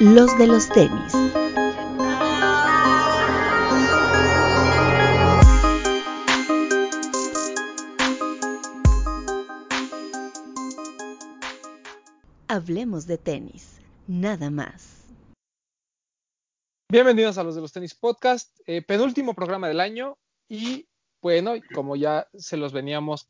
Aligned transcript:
los 0.00 0.38
de 0.38 0.46
los 0.46 0.68
tenis. 0.68 1.12
Hablemos 12.46 13.08
de 13.08 13.18
tenis, 13.18 13.80
nada 14.06 14.50
más. 14.50 15.04
Bienvenidos 16.90 17.36
a 17.38 17.42
los 17.42 17.56
de 17.56 17.60
los 17.60 17.72
tenis 17.72 17.94
podcast, 17.96 18.56
eh, 18.66 18.82
penúltimo 18.82 19.34
programa 19.34 19.66
del 19.66 19.80
año 19.80 20.16
y 20.48 20.86
bueno, 21.20 21.54
como 21.74 21.96
ya 21.96 22.28
se 22.34 22.56
los 22.56 22.72
veníamos 22.72 23.28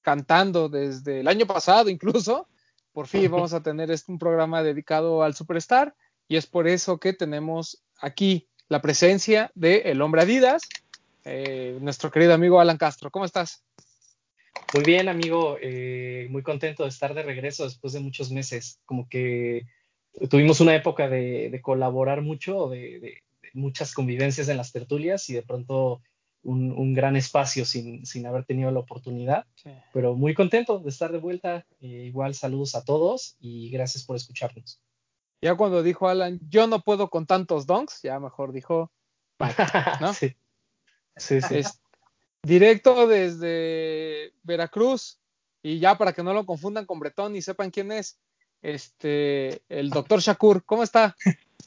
cantando 0.00 0.68
desde 0.68 1.20
el 1.20 1.28
año 1.28 1.46
pasado 1.46 1.90
incluso, 1.90 2.46
por 2.92 3.08
fin 3.08 3.28
vamos 3.32 3.52
a 3.52 3.64
tener 3.64 3.90
este, 3.90 4.12
un 4.12 4.20
programa 4.20 4.62
dedicado 4.62 5.24
al 5.24 5.34
Superstar 5.34 5.96
y 6.28 6.36
es 6.36 6.46
por 6.46 6.68
eso 6.68 6.98
que 6.98 7.12
tenemos 7.12 7.82
aquí 7.98 8.48
la 8.68 8.80
presencia 8.80 9.50
de 9.54 9.82
el 9.86 10.00
hombre 10.02 10.22
Adidas, 10.22 10.62
eh, 11.24 11.78
nuestro 11.80 12.10
querido 12.10 12.34
amigo 12.34 12.60
Alan 12.60 12.78
Castro. 12.78 13.10
¿Cómo 13.10 13.24
estás? 13.24 13.62
Muy 14.72 14.84
bien, 14.84 15.08
amigo. 15.08 15.56
Eh, 15.60 16.26
muy 16.30 16.42
contento 16.42 16.82
de 16.82 16.88
estar 16.88 17.14
de 17.14 17.22
regreso 17.22 17.64
después 17.64 17.92
de 17.92 18.00
muchos 18.00 18.30
meses. 18.30 18.80
Como 18.84 19.08
que 19.08 19.66
tuvimos 20.28 20.60
una 20.60 20.74
época 20.74 21.08
de, 21.08 21.60
colaborar 21.62 22.22
mucho, 22.22 22.68
de, 22.68 23.22
muchas 23.52 23.94
convivencias 23.94 24.48
en 24.48 24.56
las 24.56 24.72
tertulias 24.72 25.28
y 25.30 25.34
de 25.34 25.42
pronto 25.42 26.02
un, 26.42 26.92
gran 26.92 27.16
espacio 27.16 27.64
sin, 27.64 28.26
haber 28.26 28.44
tenido 28.44 28.70
la 28.70 28.80
oportunidad, 28.80 29.46
pero 29.92 30.14
muy 30.14 30.34
contento 30.34 30.78
de 30.78 30.90
estar 30.90 31.10
de 31.12 31.18
vuelta. 31.18 31.66
Eh, 31.80 32.04
igual 32.06 32.34
saludos 32.34 32.74
a 32.74 32.84
todos 32.84 33.36
y 33.40 33.70
gracias 33.70 34.04
por 34.04 34.16
escucharnos. 34.16 34.80
Ya 35.44 35.54
cuando 35.56 35.82
dijo 35.82 36.08
Alan, 36.08 36.40
yo 36.48 36.66
no 36.66 36.80
puedo 36.80 37.10
con 37.10 37.26
tantos 37.26 37.66
donks, 37.66 38.00
ya 38.00 38.18
mejor 38.18 38.52
dijo, 38.52 38.90
¿no? 40.00 40.14
sí. 40.14 40.34
Sí, 41.18 41.42
sí. 41.42 41.60
directo 42.42 43.06
desde 43.06 44.32
Veracruz 44.42 45.20
y 45.62 45.80
ya 45.80 45.98
para 45.98 46.14
que 46.14 46.22
no 46.22 46.32
lo 46.32 46.46
confundan 46.46 46.86
con 46.86 46.98
Bretón 46.98 47.36
y 47.36 47.42
sepan 47.42 47.70
quién 47.70 47.92
es, 47.92 48.18
este, 48.62 49.60
el 49.68 49.90
doctor 49.90 50.20
Shakur, 50.20 50.64
¿cómo 50.64 50.82
está? 50.82 51.14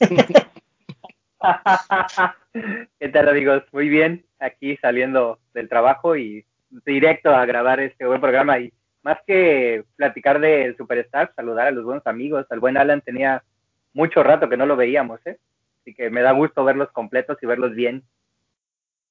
¿Qué 2.98 3.08
tal 3.12 3.28
amigos? 3.28 3.62
Muy 3.70 3.88
bien, 3.88 4.26
aquí 4.40 4.76
saliendo 4.78 5.38
del 5.54 5.68
trabajo 5.68 6.16
y 6.16 6.44
directo 6.84 7.30
a 7.30 7.46
grabar 7.46 7.78
este 7.78 8.06
buen 8.06 8.20
programa 8.20 8.58
y 8.58 8.72
más 9.04 9.18
que 9.24 9.84
platicar 9.94 10.40
del 10.40 10.76
Superstar, 10.76 11.32
saludar 11.36 11.68
a 11.68 11.70
los 11.70 11.84
buenos 11.84 12.08
amigos, 12.08 12.44
al 12.50 12.58
buen 12.58 12.76
Alan 12.76 13.02
tenía 13.02 13.44
mucho 13.92 14.22
rato 14.22 14.48
que 14.48 14.56
no 14.56 14.66
lo 14.66 14.76
veíamos, 14.76 15.20
¿eh? 15.26 15.38
Así 15.80 15.94
que 15.94 16.10
me 16.10 16.22
da 16.22 16.32
gusto 16.32 16.64
verlos 16.64 16.90
completos 16.92 17.38
y 17.42 17.46
verlos 17.46 17.74
bien. 17.74 18.04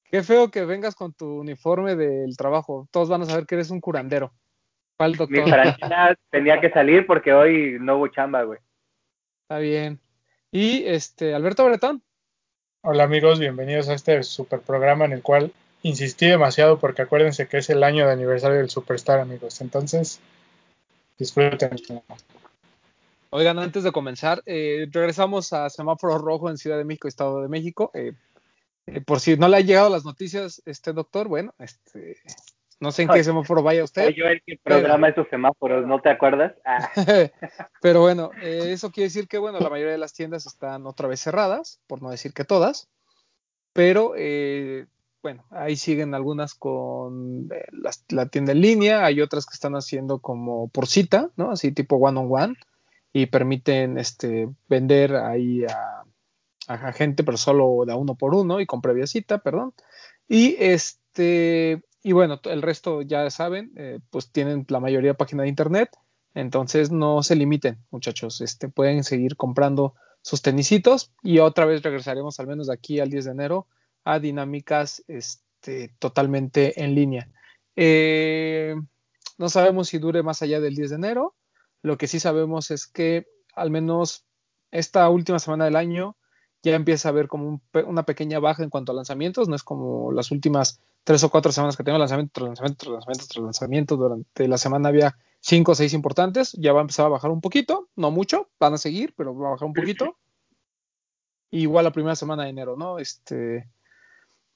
Qué 0.04 0.22
feo 0.22 0.50
que 0.50 0.64
vengas 0.64 0.94
con 0.94 1.12
tu 1.12 1.40
uniforme 1.40 1.96
del 1.96 2.36
trabajo, 2.36 2.88
todos 2.90 3.08
van 3.08 3.22
a 3.22 3.26
saber 3.26 3.46
que 3.46 3.56
eres 3.56 3.70
un 3.70 3.80
curandero. 3.80 4.32
¿Cuál 4.96 5.14
doctor? 5.14 5.44
Mi 5.44 5.52
tenía 6.30 6.60
que 6.60 6.70
salir 6.70 7.06
porque 7.06 7.32
hoy 7.32 7.76
no 7.80 7.96
hubo 7.96 8.08
chamba, 8.08 8.42
güey. 8.42 8.58
Está 9.42 9.58
bien. 9.58 10.00
Y 10.50 10.84
este, 10.86 11.34
Alberto 11.34 11.64
Bretón. 11.64 12.02
Hola 12.82 13.04
amigos, 13.04 13.38
bienvenidos 13.38 13.88
a 13.88 13.94
este 13.94 14.22
super 14.22 14.60
programa 14.60 15.04
en 15.04 15.12
el 15.12 15.22
cual 15.22 15.52
insistí 15.82 16.26
demasiado 16.26 16.78
porque 16.78 17.02
acuérdense 17.02 17.46
que 17.48 17.58
es 17.58 17.70
el 17.70 17.82
año 17.82 18.06
de 18.06 18.12
aniversario 18.12 18.58
del 18.58 18.70
Superstar, 18.70 19.20
amigos. 19.20 19.60
Entonces, 19.60 20.20
disfruten. 21.18 21.70
Oigan, 23.30 23.58
antes 23.58 23.84
de 23.84 23.92
comenzar, 23.92 24.42
eh, 24.46 24.86
regresamos 24.90 25.52
a 25.52 25.68
Semáforo 25.68 26.18
Rojo 26.18 26.48
en 26.48 26.56
Ciudad 26.56 26.78
de 26.78 26.84
México, 26.84 27.08
Estado 27.08 27.42
de 27.42 27.48
México. 27.48 27.90
Eh, 27.94 28.12
eh, 28.86 29.00
por 29.02 29.20
si 29.20 29.36
no 29.36 29.48
le 29.48 29.58
han 29.58 29.66
llegado 29.66 29.90
las 29.90 30.04
noticias, 30.04 30.62
este 30.64 30.92
doctor, 30.92 31.28
bueno, 31.28 31.54
este, 31.58 32.16
no 32.80 32.90
sé 32.90 33.02
en 33.02 33.08
qué 33.08 33.22
semáforo 33.22 33.62
vaya 33.62 33.84
usted. 33.84 34.08
Yo 34.10 34.26
el 34.26 34.42
que 34.42 34.58
programa 34.62 35.08
esos 35.08 35.28
semáforos, 35.28 35.86
¿no 35.86 36.00
te 36.00 36.08
acuerdas? 36.08 36.54
Ah. 36.64 36.90
pero 37.82 38.00
bueno, 38.00 38.30
eh, 38.42 38.72
eso 38.72 38.90
quiere 38.90 39.08
decir 39.08 39.28
que 39.28 39.38
bueno, 39.38 39.60
la 39.60 39.68
mayoría 39.68 39.92
de 39.92 39.98
las 39.98 40.14
tiendas 40.14 40.46
están 40.46 40.86
otra 40.86 41.06
vez 41.06 41.20
cerradas, 41.20 41.80
por 41.86 42.00
no 42.00 42.10
decir 42.10 42.32
que 42.32 42.44
todas. 42.44 42.88
Pero 43.74 44.14
bueno, 45.22 45.44
ahí 45.50 45.76
siguen 45.76 46.14
algunas 46.14 46.54
con 46.54 47.48
eh, 47.52 47.64
la, 48.08 48.26
tienda 48.26 48.52
en 48.52 48.60
línea, 48.60 49.04
hay 49.04 49.20
otras 49.20 49.46
que 49.46 49.54
están 49.54 49.74
haciendo 49.74 50.20
como 50.20 50.68
por 50.68 50.86
cita, 50.86 51.30
¿no? 51.36 51.50
Así 51.50 51.72
tipo 51.72 51.96
one 51.96 52.18
on 52.18 52.28
one 52.30 52.56
y 53.12 53.26
permiten 53.26 53.98
este 53.98 54.48
vender 54.68 55.16
ahí 55.16 55.64
a, 55.64 56.04
gente, 56.92 57.24
pero 57.24 57.38
solo 57.38 57.84
de 57.86 57.94
uno 57.94 58.14
por 58.14 58.34
uno 58.34 58.60
y 58.60 58.66
con 58.66 58.82
previa 58.82 59.06
cita, 59.06 59.38
perdón. 59.38 59.72
Y 60.28 60.54
este 60.58 61.82
y 62.02 62.12
bueno, 62.12 62.40
el 62.44 62.62
resto 62.62 63.02
ya 63.02 63.28
saben, 63.30 63.72
eh, 63.76 64.00
pues 64.10 64.30
tienen 64.30 64.64
la 64.68 64.80
mayoría 64.80 65.14
página 65.14 65.42
de 65.42 65.48
internet, 65.48 65.90
entonces 66.34 66.90
no 66.90 67.22
se 67.22 67.36
limiten, 67.36 67.78
muchachos, 67.90 68.40
este, 68.40 68.68
pueden 68.68 69.02
seguir 69.02 69.36
comprando 69.36 69.94
sus 70.22 70.42
tenisitos 70.42 71.12
y 71.22 71.38
otra 71.40 71.64
vez 71.64 71.82
regresaremos 71.82 72.38
al 72.38 72.46
menos 72.46 72.68
de 72.68 72.74
aquí 72.74 73.00
al 73.00 73.10
10 73.10 73.24
de 73.26 73.30
enero 73.30 73.66
a 74.04 74.18
dinámicas 74.18 75.02
este, 75.08 75.94
totalmente 75.98 76.82
en 76.82 76.94
línea. 76.94 77.28
Eh, 77.76 78.74
no 79.36 79.48
sabemos 79.48 79.88
si 79.88 79.98
dure 79.98 80.22
más 80.22 80.42
allá 80.42 80.60
del 80.60 80.74
10 80.74 80.90
de 80.90 80.96
enero, 80.96 81.34
lo 81.88 81.98
que 81.98 82.06
sí 82.06 82.20
sabemos 82.20 82.70
es 82.70 82.86
que 82.86 83.26
al 83.54 83.70
menos 83.70 84.24
esta 84.70 85.08
última 85.08 85.38
semana 85.38 85.64
del 85.64 85.74
año 85.74 86.16
ya 86.62 86.74
empieza 86.74 87.08
a 87.08 87.12
haber 87.12 87.28
como 87.28 87.60
una 87.86 88.02
pequeña 88.04 88.38
baja 88.38 88.62
en 88.62 88.70
cuanto 88.70 88.92
a 88.92 88.94
lanzamientos, 88.94 89.48
no 89.48 89.56
es 89.56 89.62
como 89.62 90.12
las 90.12 90.30
últimas 90.30 90.80
tres 91.02 91.24
o 91.24 91.30
cuatro 91.30 91.50
semanas 91.52 91.76
que 91.76 91.84
tengo 91.84 91.96
lanzamiento 91.96 92.32
tras 92.34 92.48
lanzamiento 92.48 92.76
tras 92.84 92.92
lanzamiento 92.92 93.26
tras 93.26 93.44
lanzamiento. 93.44 93.96
Durante 93.96 94.46
la 94.46 94.58
semana 94.58 94.90
había 94.90 95.16
cinco 95.40 95.72
o 95.72 95.74
seis 95.74 95.94
importantes. 95.94 96.52
Ya 96.52 96.74
va 96.74 96.80
a 96.80 96.82
empezar 96.82 97.06
a 97.06 97.08
bajar 97.08 97.30
un 97.30 97.40
poquito, 97.40 97.88
no 97.96 98.10
mucho, 98.10 98.50
van 98.60 98.74
a 98.74 98.78
seguir, 98.78 99.14
pero 99.16 99.34
va 99.34 99.48
a 99.48 99.50
bajar 99.52 99.66
un 99.66 99.72
poquito. 99.72 100.18
Igual 101.50 101.84
la 101.84 101.92
primera 101.92 102.14
semana 102.14 102.44
de 102.44 102.50
enero, 102.50 102.76
¿no? 102.76 102.98
Este 102.98 103.70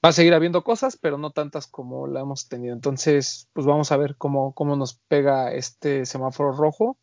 va 0.05 0.09
a 0.09 0.11
seguir 0.13 0.33
habiendo 0.35 0.63
cosas, 0.63 0.95
pero 0.95 1.17
no 1.17 1.31
tantas 1.31 1.65
como 1.65 2.05
la 2.05 2.19
hemos 2.19 2.47
tenido. 2.49 2.75
Entonces, 2.75 3.49
pues 3.53 3.65
vamos 3.65 3.91
a 3.91 3.97
ver 3.97 4.15
cómo, 4.17 4.53
cómo 4.53 4.75
nos 4.75 4.93
pega 5.07 5.53
este 5.53 6.05
semáforo 6.05 6.51
rojo. 6.51 6.99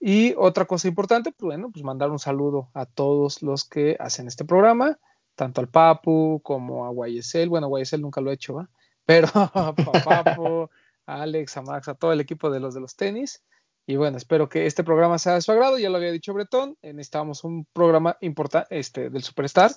Y 0.00 0.34
otra 0.36 0.66
cosa 0.66 0.88
importante, 0.88 1.32
pues 1.32 1.46
bueno, 1.46 1.70
pues 1.72 1.84
mandar 1.84 2.10
un 2.10 2.18
saludo 2.18 2.70
a 2.74 2.86
todos 2.86 3.42
los 3.42 3.64
que 3.64 3.96
hacen 3.98 4.28
este 4.28 4.44
programa, 4.44 4.98
tanto 5.34 5.60
al 5.60 5.68
Papu 5.68 6.40
como 6.42 6.86
a 6.86 7.08
YSL. 7.08 7.48
Bueno, 7.48 7.70
YSL 7.78 8.02
nunca 8.02 8.20
lo 8.20 8.30
he 8.30 8.34
hecho, 8.34 8.54
¿va? 8.54 8.68
pero 9.06 9.28
a 9.34 9.74
Papu, 9.74 10.68
a 11.06 11.22
Alex, 11.22 11.56
a 11.56 11.62
Max, 11.62 11.88
a 11.88 11.94
todo 11.94 12.12
el 12.12 12.20
equipo 12.20 12.50
de 12.50 12.60
los 12.60 12.74
de 12.74 12.80
los 12.80 12.96
tenis. 12.96 13.42
Y 13.88 13.94
bueno, 13.94 14.16
espero 14.16 14.48
que 14.48 14.66
este 14.66 14.82
programa 14.82 15.16
sea 15.16 15.34
de 15.34 15.40
su 15.40 15.52
agrado. 15.52 15.78
Ya 15.78 15.88
lo 15.88 15.96
había 15.96 16.10
dicho 16.10 16.34
Bretón, 16.34 16.76
necesitábamos 16.82 17.44
un 17.44 17.66
programa 17.72 18.18
importante 18.20 18.76
este, 18.76 19.10
del 19.10 19.22
Superstar. 19.22 19.70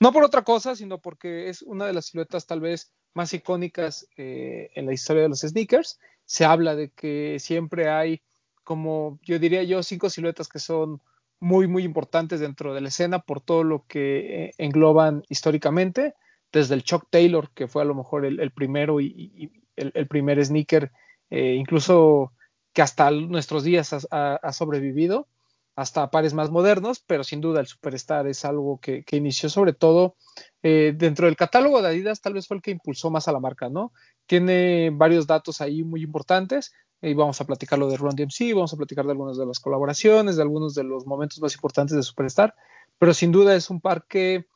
No 0.00 0.12
por 0.12 0.24
otra 0.24 0.42
cosa, 0.42 0.74
sino 0.74 0.98
porque 0.98 1.50
es 1.50 1.60
una 1.60 1.84
de 1.84 1.92
las 1.92 2.06
siluetas 2.06 2.46
tal 2.46 2.60
vez 2.60 2.90
más 3.12 3.34
icónicas 3.34 4.08
eh, 4.16 4.70
en 4.74 4.86
la 4.86 4.94
historia 4.94 5.24
de 5.24 5.28
los 5.28 5.40
sneakers. 5.40 5.98
Se 6.24 6.46
habla 6.46 6.74
de 6.74 6.90
que 6.90 7.36
siempre 7.38 7.90
hay, 7.90 8.22
como 8.64 9.18
yo 9.22 9.38
diría 9.38 9.62
yo, 9.62 9.82
cinco 9.82 10.10
siluetas 10.10 10.48
que 10.48 10.58
son 10.58 11.00
muy, 11.40 11.66
muy 11.66 11.84
importantes 11.84 12.40
dentro 12.40 12.74
de 12.74 12.82
la 12.82 12.88
escena 12.88 13.20
por 13.20 13.40
todo 13.40 13.64
lo 13.64 13.86
que 13.86 14.44
eh, 14.44 14.54
engloban 14.58 15.24
históricamente 15.28 16.14
desde 16.52 16.74
el 16.74 16.82
Chuck 16.82 17.06
Taylor, 17.10 17.50
que 17.54 17.68
fue 17.68 17.82
a 17.82 17.86
lo 17.86 17.94
mejor 17.94 18.26
el, 18.26 18.50
primero 18.52 19.00
y, 19.00 19.52
el, 19.76 20.06
primer 20.08 20.44
sneaker, 20.44 20.90
eh, 21.30 21.54
incluso 21.54 22.32
que 22.72 22.82
hasta 22.82 23.10
nuestros 23.10 23.64
días 23.64 24.06
ha, 24.10 24.52
sobrevivido, 24.52 25.28
hasta 25.76 26.10
pares 26.10 26.34
más 26.34 26.50
modernos, 26.50 27.02
pero 27.06 27.24
sin 27.24 27.40
duda 27.40 27.60
el 27.60 27.66
Superstar 27.66 28.26
es 28.26 28.44
algo 28.44 28.78
que, 28.80 29.04
inició 29.12 29.48
sobre 29.48 29.72
todo 29.72 30.16
eh, 30.62 30.92
dentro 30.94 31.26
del 31.26 31.36
catálogo 31.36 31.80
de 31.80 31.88
Adidas, 31.88 32.20
tal 32.20 32.34
vez 32.34 32.46
fue 32.46 32.56
el 32.56 32.62
que 32.62 32.72
impulsó 32.72 33.10
más 33.10 33.28
a 33.28 33.32
la 33.32 33.40
marca, 33.40 33.68
¿no? 33.68 33.92
Tiene 34.26 34.90
varios 34.92 35.26
datos 35.26 35.60
ahí 35.60 35.82
muy 35.82 36.02
importantes, 36.02 36.72
y 37.02 37.14
vamos 37.14 37.40
a 37.40 37.44
platicarlo 37.44 37.88
de 37.88 37.96
Run 37.96 38.14
DMC, 38.14 38.54
vamos 38.54 38.72
a 38.72 38.76
platicar 38.76 39.04
de 39.06 39.12
algunas 39.12 39.38
de 39.38 39.46
las 39.46 39.60
colaboraciones, 39.60 40.36
de 40.36 40.42
algunos 40.42 40.74
de 40.74 40.84
los 40.84 41.06
momentos 41.06 41.40
más 41.40 41.54
importantes 41.54 41.96
de 41.96 42.02
Superstar, 42.02 42.54
pero 42.98 43.14
sin 43.14 43.32
duda 43.32 43.54
es 43.54 43.70
un 43.70 43.80
par 43.80 44.04
que 44.06 44.46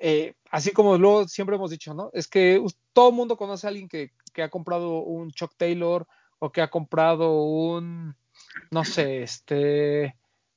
eh, 0.00 0.34
así 0.50 0.72
como 0.72 0.96
luego 0.96 1.26
siempre 1.28 1.56
hemos 1.56 1.70
dicho, 1.70 1.94
¿no? 1.94 2.10
Es 2.12 2.28
que 2.28 2.64
todo 2.92 3.10
el 3.10 3.14
mundo 3.14 3.36
conoce 3.36 3.66
a 3.66 3.70
alguien 3.70 3.88
que, 3.88 4.12
ha 4.40 4.50
comprado 4.50 5.02
un 5.02 5.32
Chuck 5.32 5.52
Taylor 5.56 6.06
o 6.38 6.52
que 6.52 6.62
ha 6.62 6.70
comprado 6.70 7.42
un, 7.42 8.14
no 8.70 8.84
sé, 8.84 9.24
este, 9.24 10.14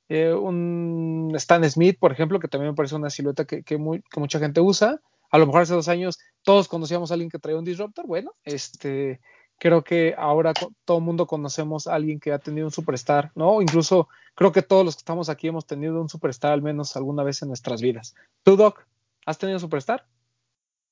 eh, 0.08 0.32
un 0.32 1.32
Stan 1.34 1.68
Smith, 1.68 1.98
por 1.98 2.12
ejemplo, 2.12 2.38
que 2.38 2.46
también 2.46 2.70
me 2.70 2.76
parece 2.76 2.94
una 2.94 3.10
silueta 3.10 3.44
que, 3.44 3.78
mucha 3.78 4.38
gente 4.38 4.60
usa. 4.60 5.00
A 5.30 5.38
lo 5.38 5.46
mejor 5.46 5.62
hace 5.62 5.74
dos 5.74 5.88
años 5.88 6.20
todos 6.42 6.68
conocíamos 6.68 7.10
a 7.10 7.14
alguien 7.14 7.30
que 7.30 7.40
traía 7.40 7.58
un 7.58 7.64
Disruptor. 7.64 8.06
Bueno, 8.06 8.32
este, 8.44 9.20
creo 9.62 9.84
que 9.84 10.16
ahora 10.18 10.54
todo 10.84 10.98
el 10.98 11.04
mundo 11.04 11.28
conocemos 11.28 11.86
a 11.86 11.94
alguien 11.94 12.18
que 12.18 12.32
ha 12.32 12.40
tenido 12.40 12.66
un 12.66 12.72
superstar, 12.72 13.30
¿no? 13.36 13.62
Incluso 13.62 14.08
creo 14.34 14.50
que 14.50 14.60
todos 14.60 14.84
los 14.84 14.96
que 14.96 15.02
estamos 15.02 15.28
aquí 15.28 15.46
hemos 15.46 15.66
tenido 15.66 16.00
un 16.00 16.08
superstar 16.08 16.50
al 16.50 16.62
menos 16.62 16.96
alguna 16.96 17.22
vez 17.22 17.42
en 17.42 17.48
nuestras 17.48 17.80
vidas. 17.80 18.16
¿Tú, 18.42 18.56
Doc, 18.56 18.84
has 19.24 19.38
tenido 19.38 19.58
un 19.58 19.60
superstar? 19.60 20.04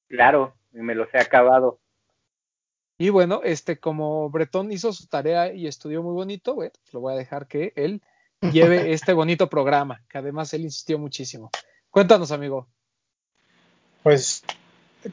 Claro, 0.06 0.54
me 0.70 0.94
los 0.94 1.12
he 1.12 1.18
acabado. 1.18 1.80
Y 2.96 3.08
bueno, 3.08 3.40
este, 3.42 3.80
como 3.80 4.30
Bretón 4.30 4.70
hizo 4.70 4.92
su 4.92 5.08
tarea 5.08 5.52
y 5.52 5.66
estudió 5.66 6.04
muy 6.04 6.14
bonito, 6.14 6.54
bueno, 6.54 6.70
pues 6.80 6.94
lo 6.94 7.00
voy 7.00 7.14
a 7.14 7.16
dejar 7.16 7.48
que 7.48 7.72
él 7.74 8.00
lleve 8.52 8.92
este 8.92 9.14
bonito 9.14 9.50
programa, 9.50 10.04
que 10.08 10.18
además 10.18 10.54
él 10.54 10.62
insistió 10.62 10.96
muchísimo. 10.96 11.50
Cuéntanos, 11.90 12.30
amigo. 12.30 12.68
Pues 14.04 14.44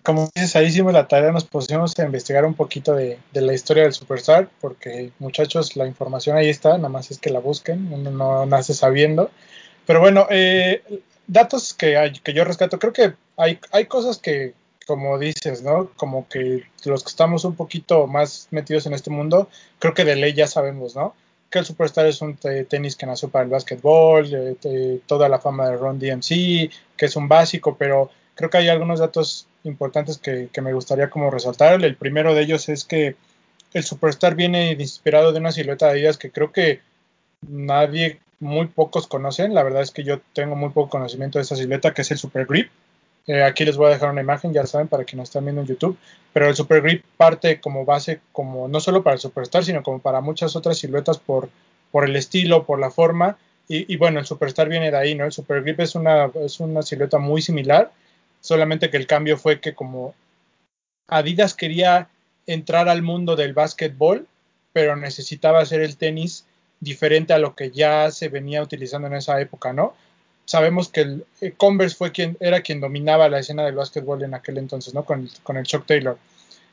como 0.04 0.30
dices, 0.36 0.56
ahí 0.56 0.68
hicimos 0.68 0.94
la 0.94 1.08
tarea, 1.08 1.32
nos 1.32 1.46
pusimos 1.46 1.98
a 1.98 2.04
investigar 2.04 2.46
un 2.46 2.54
poquito 2.54 2.94
de, 2.94 3.20
la 3.34 3.54
historia 3.54 3.84
del 3.84 3.94
Superstar, 3.94 4.50
porque 4.60 5.12
muchachos, 5.20 5.76
la 5.76 5.88
información 5.88 6.38
ahí 6.38 6.50
está, 6.50 6.78
nada 6.78 6.90
más 6.90 7.12
es 7.12 7.20
que 7.20 7.30
la 7.30 7.40
busquen, 7.40 7.92
uno 7.94 8.12
no 8.12 8.46
nace 8.46 8.74
sabiendo. 8.74 9.32
Pero 9.86 10.00
bueno, 10.02 10.28
eh, 10.30 10.84
datos 11.28 11.74
que, 11.74 11.98
hay, 11.98 12.14
que 12.14 12.34
yo 12.34 12.44
rescato, 12.44 12.80
creo 12.80 12.94
que 12.94 13.14
hay, 13.38 13.60
hay 13.72 13.86
cosas 13.86 14.18
que, 14.18 14.54
como 14.86 15.18
dices, 15.20 15.64
¿no? 15.64 15.92
Como 15.96 16.28
que 16.28 16.64
los 16.86 17.04
que 17.04 17.10
estamos 17.10 17.46
un 17.46 17.56
poquito 17.56 18.08
más 18.08 18.48
metidos 18.52 18.86
en 18.86 18.94
este 18.94 19.10
mundo, 19.10 19.50
creo 19.80 19.94
que 19.94 20.06
de 20.06 20.16
ley 20.16 20.34
ya 20.34 20.48
sabemos, 20.48 20.96
¿no? 20.96 21.16
Que 21.50 21.60
el 21.60 21.66
Superstar 21.66 22.06
es 22.08 22.22
un 22.22 22.36
tenis 22.36 22.98
que 22.98 23.06
nació 23.06 23.30
para 23.30 23.46
el 23.46 23.52
básquetbol, 23.52 24.30
eh, 24.64 25.00
toda 25.06 25.30
la 25.30 25.40
fama 25.40 25.70
de 25.70 25.78
Ron 25.78 25.98
DMC, 25.98 26.70
que 26.98 27.06
es 27.06 27.16
un 27.16 27.30
básico, 27.30 27.78
pero 27.78 28.12
creo 28.38 28.50
que 28.50 28.60
hay 28.60 28.70
algunos 28.70 29.00
datos 29.00 29.48
importantes 29.64 30.18
que, 30.20 30.50
me 30.62 30.72
gustaría 30.72 31.10
como 31.10 31.30
resaltar. 31.30 31.84
El 31.84 31.96
primero 31.98 32.34
de 32.34 32.44
ellos 32.44 32.70
es 32.70 32.86
que 32.86 33.16
el 33.74 33.84
Superstar 33.84 34.36
viene 34.36 34.72
inspirado 34.72 35.34
de 35.34 35.40
una 35.40 35.52
silueta 35.52 35.88
de 35.88 35.94
Adidas 35.94 36.18
que 36.18 36.32
creo 36.32 36.52
que 36.54 36.80
nadie, 37.42 38.20
muy 38.40 38.68
pocos 38.68 39.08
conocen. 39.08 39.54
La 39.54 39.64
verdad 39.64 39.82
es 39.82 39.92
que 39.92 40.04
yo 40.04 40.22
tengo 40.34 40.56
muy 40.56 40.70
poco 40.70 40.90
conocimiento 40.90 41.40
de 41.40 41.44
esa 41.44 41.56
silueta, 41.56 41.94
que 41.94 42.04
es 42.04 42.12
el 42.12 42.20
Super 42.20 42.46
Grip. 42.46 42.70
Eh, 43.26 43.44
aquí 43.44 43.66
les 43.66 43.76
voy 43.76 43.88
a 43.88 43.90
dejar 43.90 44.12
una 44.12 44.22
imagen, 44.22 44.54
ya 44.54 44.66
saben, 44.68 44.88
para 44.88 45.04
que 45.04 45.18
nos 45.18 45.30
estén 45.30 45.44
viendo 45.44 45.62
en 45.62 45.68
YouTube. 45.68 45.98
Pero 46.32 46.48
el 46.48 46.56
Super 46.56 46.82
Grip 46.82 47.04
parte 47.18 47.60
como 47.60 47.84
base, 47.84 48.22
como 48.32 48.68
no 48.68 48.80
solo 48.80 49.02
para 49.02 49.16
el 49.16 49.20
Superstar, 49.20 49.66
sino 49.66 49.82
como 49.82 50.00
para 50.00 50.22
muchas 50.22 50.56
otras 50.56 50.78
siluetas 50.78 51.18
por, 51.18 51.50
por 51.92 52.06
el 52.06 52.16
estilo, 52.16 52.66
por 52.66 52.80
la 52.80 52.92
forma. 52.92 53.38
Y, 53.68 53.92
y, 53.92 53.98
bueno, 53.98 54.20
el 54.20 54.26
Superstar 54.28 54.70
viene 54.70 54.92
de 54.92 54.98
ahí, 54.98 55.16
¿no? 55.16 55.26
El 55.26 55.32
Super 55.32 55.64
Grip 55.64 55.80
es 55.80 55.96
una, 55.96 56.32
es 56.46 56.60
una 56.60 56.84
silueta 56.84 57.18
muy 57.18 57.42
similar 57.42 57.92
solamente 58.48 58.90
que 58.90 58.98
el 58.98 59.08
cambio 59.08 59.38
fue 59.38 59.60
que 59.60 59.76
como 59.76 60.16
Adidas 61.10 61.54
quería 61.54 62.08
entrar 62.46 62.88
al 62.88 63.02
mundo 63.02 63.36
del 63.36 63.54
básquetbol, 63.54 64.26
pero 64.72 64.96
necesitaba 64.96 65.60
hacer 65.60 65.82
el 65.82 65.98
tenis 65.98 66.46
diferente 66.80 67.34
a 67.34 67.40
lo 67.40 67.56
que 67.56 67.72
ya 67.72 68.10
se 68.12 68.30
venía 68.30 68.64
utilizando 68.64 69.08
en 69.08 69.16
esa 69.16 69.42
época, 69.42 69.74
¿no? 69.74 69.96
Sabemos 70.46 70.88
que 70.88 71.02
el, 71.02 71.26
eh, 71.42 71.54
Converse 71.58 71.98
fue 71.98 72.14
quien 72.14 72.38
era 72.40 72.62
quien 72.62 72.80
dominaba 72.80 73.28
la 73.28 73.40
escena 73.40 73.66
del 73.66 73.76
básquetbol 73.76 74.24
en 74.24 74.34
aquel 74.34 74.58
entonces, 74.58 74.94
¿no? 74.94 75.04
Con, 75.04 75.30
con 75.44 75.58
el 75.58 75.66
Chuck 75.66 75.86
Taylor. 75.86 76.18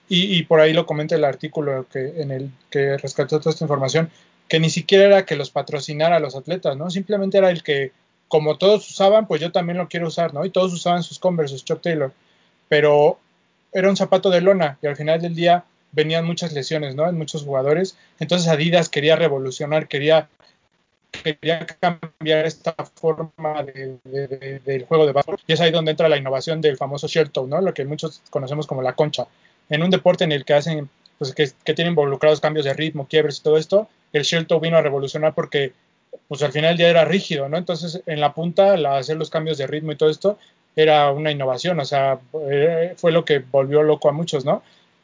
Y, 0.09 0.37
y, 0.37 0.45
por 0.45 0.61
ahí 0.61 0.73
lo 0.73 0.87
comenta 0.87 1.17
el 1.17 1.25
artículo 1.25 1.87
que, 1.91 2.21
en 2.21 2.31
el 2.31 2.51
que 2.71 2.99
rescató 2.99 3.41
toda 3.41 3.51
esta 3.51 3.65
información, 3.65 4.11
que 4.49 4.61
ni 4.61 4.71
siquiera 4.71 5.07
era 5.07 5.25
que 5.25 5.35
los 5.35 5.51
patrocinara 5.51 6.17
a 6.17 6.21
los 6.21 6.37
atletas, 6.37 6.77
¿no? 6.77 6.91
Simplemente 6.91 7.39
era 7.39 7.51
el 7.51 7.63
que 7.65 7.91
como 8.29 8.57
todos 8.59 8.89
usaban, 8.91 9.27
pues 9.27 9.41
yo 9.41 9.53
también 9.53 9.79
lo 9.79 9.89
quiero 9.89 10.09
usar, 10.09 10.35
¿no? 10.35 10.45
Y 10.45 10.51
todos 10.51 10.73
usaban 10.73 11.03
sus 11.03 11.19
Converse, 11.19 11.57
Chuck 11.57 11.81
Taylor, 11.83 12.13
pero 12.69 13.19
era 13.73 13.89
un 13.89 13.97
zapato 13.97 14.31
de 14.31 14.41
lona 14.41 14.79
y 14.83 14.87
al 14.87 14.97
final 14.97 15.21
del 15.21 15.35
día 15.35 15.65
venían 15.93 16.25
muchas 16.25 16.53
lesiones, 16.53 16.95
¿no? 16.95 17.09
En 17.09 17.17
muchos 17.17 17.43
jugadores. 17.45 17.97
Entonces 18.19 18.49
Adidas 18.49 18.89
quería 18.89 19.17
revolucionar, 19.17 19.89
quería, 19.89 20.29
quería 21.11 21.67
cambiar 21.67 22.47
esta 22.47 22.75
forma 22.95 23.63
del 23.63 24.85
juego 24.89 25.07
de 25.07 25.13
básquet. 25.13 25.41
Y 25.47 25.53
es 25.53 25.61
ahí 25.61 25.71
donde 25.71 25.93
entra 25.93 26.09
la 26.09 26.17
innovación 26.17 26.61
del 26.61 26.77
famoso 26.77 27.07
toe, 27.33 27.49
¿no? 27.49 27.61
Lo 27.61 27.75
que 27.75 27.85
muchos 27.85 28.23
conocemos 28.31 28.67
como 28.67 28.83
la 28.83 28.95
concha. 28.95 29.27
En 29.69 29.83
un 29.83 29.91
deporte 29.91 30.25
en 30.25 30.33
el 30.33 30.45
que 30.45 30.55
hacen, 30.55 30.89
pues 31.19 31.35
que, 31.35 31.75
tienen 31.75 31.93
involucrados 31.93 32.41
cambios 32.41 32.65
de 32.65 32.75
ritmo, 32.75 33.07
quiebres 33.07 33.39
y 33.39 33.43
todo 33.43 33.57
esto, 33.57 33.89
el 34.13 34.47
toe 34.47 34.61
vino 34.61 34.77
a 34.77 34.83
revolucionar 34.83 35.35
porque 35.35 35.73
pues 36.29 36.43
al 36.43 36.53
final 36.53 36.77
ya 36.77 36.89
era 36.89 37.05
rígido, 37.05 37.49
¿no? 37.49 37.57
Entonces 37.57 38.03
en 38.07 38.21
la 38.21 38.35
punta, 38.35 38.77
la, 38.77 38.97
hacer 38.97 39.17
los 39.17 39.31
cambios 39.31 39.59
de 39.59 39.67
ritmo 39.67 39.93
y 39.93 39.97
todo 39.97 40.11
esto 40.11 40.39
era 40.77 41.11
una 41.13 41.31
innovación, 41.31 41.79
o 41.79 41.85
sea, 41.85 42.19
eh, 42.51 42.95
fue 42.97 43.13
lo 43.13 43.25
que 43.25 43.39
volvió 43.39 43.83
loco 43.83 44.09
a 44.09 44.13
muchos, 44.13 44.45
¿no? 44.45 44.63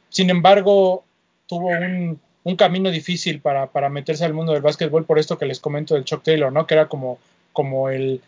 Sin 0.08 0.30
embargo, 0.30 1.04
tuvo 1.46 1.68
un, 1.68 2.18
camino 2.56 2.90
difícil 2.90 3.40
para, 3.40 3.88
meterse 3.88 4.24
al 4.24 4.34
mundo 4.34 4.52
del 4.52 4.62
básquetbol 4.62 5.04
por 5.04 5.18
esto 5.20 5.38
que 5.38 5.46
les 5.46 5.60
comento 5.60 5.94
del 5.94 6.04
Chuck 6.04 6.24
Taylor, 6.24 6.52
¿no? 6.52 6.66
Que 6.66 6.74
era 6.74 6.88
como, 6.88 7.18
el, 7.88 8.20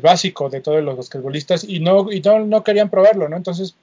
básico 0.00 0.48
de 0.48 0.60
todos 0.60 0.82
los 0.82 0.96
basquetbolistas 0.96 1.64
y 1.64 1.80
no, 1.80 2.10
y 2.10 2.20
no 2.20 2.64
querían 2.64 2.88
probarlo, 2.88 3.28
¿no? 3.28 3.36
Entonces, 3.36 3.76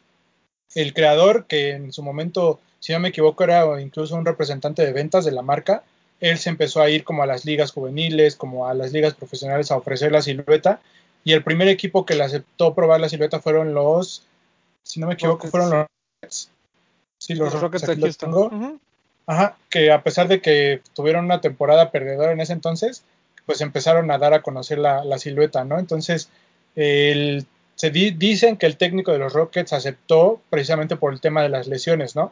el 0.73 0.93
creador, 0.93 1.45
que 1.45 1.71
en 1.71 1.93
su 1.93 2.01
momento, 2.01 2.59
si 2.79 2.93
no 2.93 2.99
me 2.99 3.09
equivoco, 3.09 3.43
era 3.43 3.79
incluso 3.79 4.15
un 4.15 4.25
representante 4.25 4.83
de 4.83 4.93
ventas 4.93 5.25
de 5.25 5.31
la 5.31 5.43
marca, 5.43 5.83
él 6.21 6.37
se 6.37 6.49
empezó 6.49 6.81
a 6.81 6.89
ir 6.89 7.03
como 7.03 7.23
a 7.23 7.25
las 7.25 7.45
ligas 7.45 7.71
juveniles, 7.71 8.35
como 8.35 8.67
a 8.67 8.73
las 8.73 8.93
ligas 8.93 9.15
profesionales 9.15 9.71
a 9.71 9.77
ofrecer 9.77 10.11
la 10.11 10.21
silueta. 10.21 10.79
Y 11.23 11.33
el 11.33 11.43
primer 11.43 11.67
equipo 11.67 12.05
que 12.05 12.15
le 12.15 12.23
aceptó 12.23 12.73
probar 12.73 13.01
la 13.01 13.09
silueta 13.09 13.39
fueron 13.39 13.73
los, 13.73 14.23
si 14.83 14.99
no 14.99 15.07
me 15.07 15.15
equivoco, 15.15 15.47
fueron 15.47 15.69
los 15.71 15.87
Rockets. 16.21 16.51
Sí, 17.17 17.35
los, 17.35 17.59
Rockets, 17.59 17.89
aquí 17.89 18.01
los 18.01 18.17
tengo. 18.17 18.79
Ajá, 19.27 19.57
que 19.69 19.91
a 19.91 20.01
pesar 20.03 20.27
de 20.27 20.41
que 20.41 20.81
tuvieron 20.93 21.25
una 21.25 21.41
temporada 21.41 21.91
perdedora 21.91 22.31
en 22.31 22.41
ese 22.41 22.53
entonces, 22.53 23.03
pues 23.45 23.61
empezaron 23.61 24.09
a 24.11 24.17
dar 24.17 24.33
a 24.33 24.41
conocer 24.41 24.77
la, 24.77 25.17
silueta, 25.17 25.63
¿no? 25.63 25.77
Entonces, 25.79 26.29
se 26.75 27.89
dicen 27.89 28.57
que 28.57 28.65
el 28.65 28.77
técnico 28.77 29.11
de 29.11 29.19
los 29.19 29.33
Rockets 29.33 29.73
aceptó 29.73 30.41
precisamente 30.49 30.95
por 30.95 31.13
el 31.13 31.21
tema 31.21 31.43
de 31.43 31.49
las 31.49 31.67
lesiones, 31.67 32.15
¿no? 32.15 32.31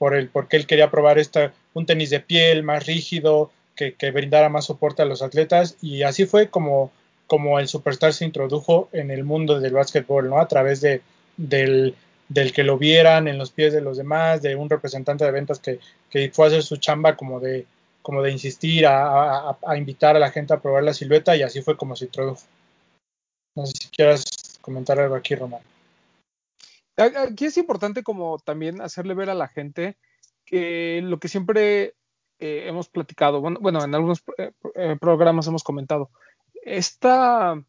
por 0.00 0.14
el, 0.14 0.30
porque 0.30 0.56
él 0.56 0.66
quería 0.66 0.90
probar 0.90 1.18
esta, 1.18 1.52
un 1.74 1.86
tenis 1.86 2.10
de 2.10 2.20
piel 2.20 2.62
más 2.62 2.86
rígido, 2.86 3.50
que, 3.74 4.10
brindara 4.10 4.50
más 4.50 4.66
soporte 4.66 5.02
a 5.02 5.06
los 5.06 5.22
atletas, 5.22 5.76
y 5.80 6.02
así 6.02 6.26
fue 6.26 6.50
como, 6.50 6.92
como 7.26 7.58
el 7.58 7.68
Superstar 7.68 8.12
se 8.12 8.26
introdujo 8.26 8.90
en 8.92 9.10
el 9.10 9.24
mundo 9.24 9.58
del 9.58 9.72
básquetbol, 9.72 10.28
¿no? 10.28 10.38
A 10.38 10.48
través 10.48 10.82
de, 10.82 11.00
del, 11.36 11.94
del 12.28 12.52
que 12.52 12.62
lo 12.62 12.76
vieran 12.76 13.26
en 13.26 13.38
los 13.38 13.50
pies 13.50 13.72
de 13.72 13.80
los 13.80 13.96
demás, 13.96 14.42
de 14.42 14.54
un 14.54 14.68
representante 14.68 15.24
de 15.24 15.30
ventas 15.30 15.60
que, 15.60 15.80
que 16.10 16.30
fue 16.30 16.44
a 16.44 16.48
hacer 16.48 16.62
su 16.62 16.76
chamba 16.76 17.16
como 17.16 17.40
de, 17.40 17.66
como 18.02 18.22
de 18.22 18.32
insistir 18.32 18.86
a, 18.86 19.56
a, 19.64 19.76
invitar 19.76 20.16
a 20.16 20.20
la 20.20 20.30
gente 20.30 20.52
a 20.52 20.60
probar 20.60 20.82
la 20.82 20.94
silueta 20.94 21.36
y 21.36 21.42
así 21.42 21.62
fue 21.62 21.76
como 21.76 21.96
se 21.96 22.06
introdujo. 22.06 22.42
No 23.56 23.66
sé 23.66 23.72
si 23.80 23.88
quieras 23.88 24.24
comentar 24.60 24.98
algo 25.00 25.14
aquí, 25.14 25.34
Román. 25.34 25.62
Aquí 26.96 27.46
es 27.46 27.56
importante 27.56 28.02
como 28.02 28.38
también 28.38 28.82
hacerle 28.82 29.14
ver 29.14 29.30
a 29.30 29.34
la 29.34 29.48
gente 29.48 29.96
lo 30.50 31.18
que 31.18 31.28
siempre 31.28 31.94
eh, 32.40 32.64
hemos 32.66 32.88
platicado, 32.88 33.42
bueno, 33.42 33.84
en 33.84 33.94
algunos 33.94 34.24
eh, 34.38 34.52
eh, 34.74 34.96
programas 34.98 35.46
hemos 35.46 35.62
comentado, 35.62 36.10
esta, 36.62 37.62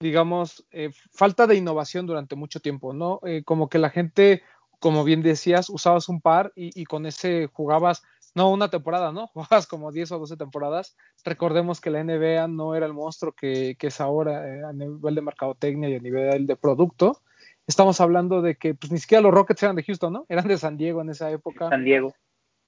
digamos, 0.00 0.66
falta 1.12 1.46
de 1.46 1.56
innovación 1.56 2.06
durante 2.06 2.34
mucho 2.34 2.60
tiempo, 2.60 2.94
¿no? 2.94 3.20
como 3.44 3.68
que 3.68 3.78
la 3.78 3.90
gente, 3.90 4.42
como 4.80 5.04
bien 5.04 5.22
decías, 5.22 5.68
usabas 5.68 6.08
un 6.08 6.22
par 6.22 6.52
y, 6.56 6.84
con 6.84 7.04
ese 7.04 7.48
jugabas, 7.52 8.02
no 8.34 8.50
una 8.50 8.68
temporada, 8.70 9.12
¿no? 9.12 9.26
Jugabas 9.34 9.66
como 9.66 9.92
10 9.92 10.12
o 10.12 10.18
12 10.18 10.36
temporadas. 10.36 10.96
Recordemos 11.24 11.80
que 11.80 11.90
la 11.90 12.02
NBA 12.02 12.48
no 12.48 12.74
era 12.74 12.86
el 12.86 12.92
monstruo 12.92 13.32
que, 13.32 13.76
que 13.78 13.86
es 13.88 14.00
ahora 14.00 14.68
a 14.68 14.72
nivel 14.72 15.14
de 15.14 15.22
mercadotecnia 15.22 15.88
y 15.88 15.94
a 15.94 16.00
nivel 16.00 16.46
de 16.46 16.56
producto 16.56 17.22
estamos 17.66 18.00
hablando 18.00 18.42
de 18.42 18.56
que 18.56 18.74
pues 18.74 18.92
ni 18.92 18.98
siquiera 18.98 19.22
los 19.22 19.32
Rockets 19.32 19.62
eran 19.62 19.76
de 19.76 19.82
Houston, 19.82 20.12
¿no? 20.12 20.26
Eran 20.28 20.48
de 20.48 20.58
San 20.58 20.76
Diego 20.76 21.00
en 21.00 21.10
esa 21.10 21.30
época. 21.30 21.68
San 21.68 21.84
Diego. 21.84 22.14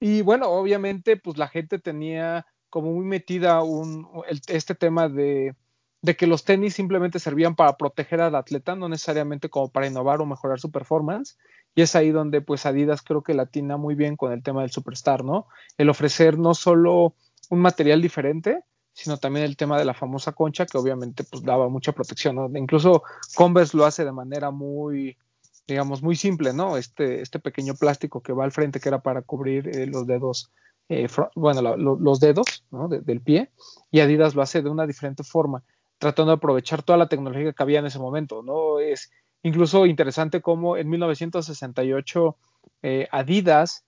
Y 0.01 0.23
bueno, 0.23 0.49
obviamente 0.49 1.17
pues 1.17 1.39
la 1.39 1.49
gente 1.49 1.79
tenía 1.79 2.47
como 2.71 2.93
muy 2.93 3.05
metida 3.05 3.63
un, 3.63 4.07
este 4.49 4.75
tema 4.75 5.09
de, 5.09 5.55
de, 6.03 6.17
que 6.17 6.27
los 6.27 6.45
tenis 6.45 6.75
simplemente 6.75 7.19
servían 7.19 7.55
para 7.55 7.77
proteger 7.77 8.21
al 8.21 8.35
atleta, 8.35 8.75
no 8.75 8.89
necesariamente 8.89 9.49
como 9.49 9.71
para 9.71 9.87
innovar 9.87 10.21
o 10.21 10.27
mejorar 10.27 10.61
su 10.61 10.71
performance. 10.71 11.39
Y 11.75 11.83
es 11.83 11.95
ahí 11.95 12.11
donde 12.11 12.41
pues 12.41 12.67
Adidas 12.67 13.03
creo 13.03 13.23
que 13.23 13.35
latina 13.35 13.77
muy 13.77 13.95
bien 13.95 14.17
con 14.17 14.33
el 14.33 14.43
tema 14.43 14.63
del 14.63 14.71
superstar, 14.71 15.25
¿no? 15.25 15.47
El 15.79 15.91
ofrecer 15.91 16.39
no 16.39 16.55
solo 16.55 17.15
un 17.51 17.61
material 17.61 18.03
diferente, 18.03 18.63
sino 18.97 19.19
también 19.19 19.45
el 19.45 19.59
tema 19.59 19.79
de 19.79 19.85
la 19.85 19.93
famosa 19.93 20.33
concha, 20.33 20.65
que 20.65 20.79
obviamente 20.79 21.23
pues 21.23 21.43
daba 21.43 21.69
mucha 21.69 21.93
protección, 21.93 22.57
Incluso 22.57 23.03
Converse 23.35 23.77
lo 23.77 23.85
hace 23.85 24.07
de 24.07 24.13
manera 24.13 24.51
muy, 24.51 25.19
digamos, 25.67 26.03
muy 26.03 26.17
simple, 26.17 26.55
¿no? 26.55 26.79
Este, 26.79 27.21
este 27.21 27.39
pequeño 27.39 27.75
plástico 27.75 28.23
que 28.23 28.33
va 28.33 28.45
al 28.45 28.53
frente, 28.53 28.81
que 28.81 28.89
era 28.89 29.03
para 29.03 29.21
cubrir 29.21 29.69
eh, 29.69 29.87
los 29.87 30.07
dedos, 30.07 30.51
eh, 30.89 31.09
bueno, 31.35 31.77
los 31.77 32.21
dedos 32.21 32.65
¿no? 32.71 32.89
del 32.89 33.21
pie, 33.21 33.51
y 33.91 34.01
Adidas 34.01 34.35
lo 34.35 34.41
hace 34.41 34.63
de 34.63 34.71
una 34.71 34.87
diferente 34.87 35.25
forma, 35.25 35.63
tratando 35.99 36.31
de 36.33 36.37
aprovechar 36.37 36.83
toda 36.83 36.97
la 36.97 37.09
tecnología 37.09 37.53
que 37.53 37.63
había 37.63 37.81
en 37.81 37.87
ese 37.87 37.99
momento, 37.99 38.43
¿no? 38.43 38.81
Es 38.81 39.11
incluso 39.43 39.85
interesante 39.85 40.41
cómo 40.41 40.79
en 40.79 40.89
1968 40.89 42.37
eh, 42.83 43.09
Adidas 43.13 43.85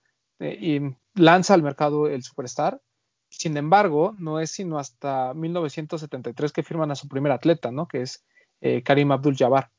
lanza 1.15 1.55
al 1.55 1.63
mercado 1.63 2.07
el 2.07 2.21
Superstar. 2.21 2.79
Sin 3.29 3.57
embargo, 3.57 4.15
no 4.17 4.39
es 4.39 4.51
sino 4.51 4.79
hasta 4.79 5.33
1973 5.33 6.51
que 6.51 6.63
firman 6.63 6.91
a 6.91 6.95
su 6.95 7.07
primer 7.07 7.31
atleta, 7.31 7.71
¿no? 7.71 7.87
Que 7.87 8.01
es 8.01 8.23
eh, 8.61 8.81
Karim 8.83 9.11
Abdul-Jabbar. 9.11 9.69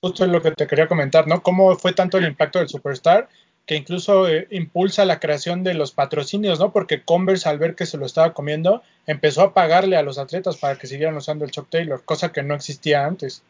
Justo 0.00 0.24
es 0.24 0.30
lo 0.30 0.40
que 0.40 0.52
te 0.52 0.66
quería 0.66 0.88
comentar, 0.88 1.26
¿no? 1.26 1.42
¿Cómo 1.42 1.76
fue 1.76 1.92
tanto 1.92 2.18
el 2.18 2.24
impacto 2.24 2.58
del 2.58 2.68
Superstar 2.68 3.28
que 3.66 3.76
incluso 3.76 4.28
eh, 4.28 4.48
impulsa 4.50 5.04
la 5.04 5.20
creación 5.20 5.62
de 5.62 5.74
los 5.74 5.92
patrocinios, 5.92 6.58
¿no? 6.58 6.72
Porque 6.72 7.04
Converse 7.04 7.48
al 7.48 7.58
ver 7.58 7.74
que 7.74 7.86
se 7.86 7.98
lo 7.98 8.06
estaba 8.06 8.32
comiendo, 8.32 8.82
empezó 9.06 9.42
a 9.42 9.54
pagarle 9.54 9.96
a 9.96 10.02
los 10.02 10.18
atletas 10.18 10.56
para 10.56 10.76
que 10.76 10.86
siguieran 10.86 11.16
usando 11.16 11.44
el 11.44 11.50
Chuck 11.50 11.68
Taylor, 11.70 12.02
cosa 12.04 12.32
que 12.32 12.42
no 12.42 12.54
existía 12.54 13.04
antes. 13.04 13.42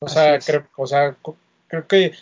O 0.00 0.08
sea, 0.08 0.38
creo, 0.38 0.66
o 0.76 0.86
sea, 0.86 1.16
creo 1.66 1.86
que 1.86 2.12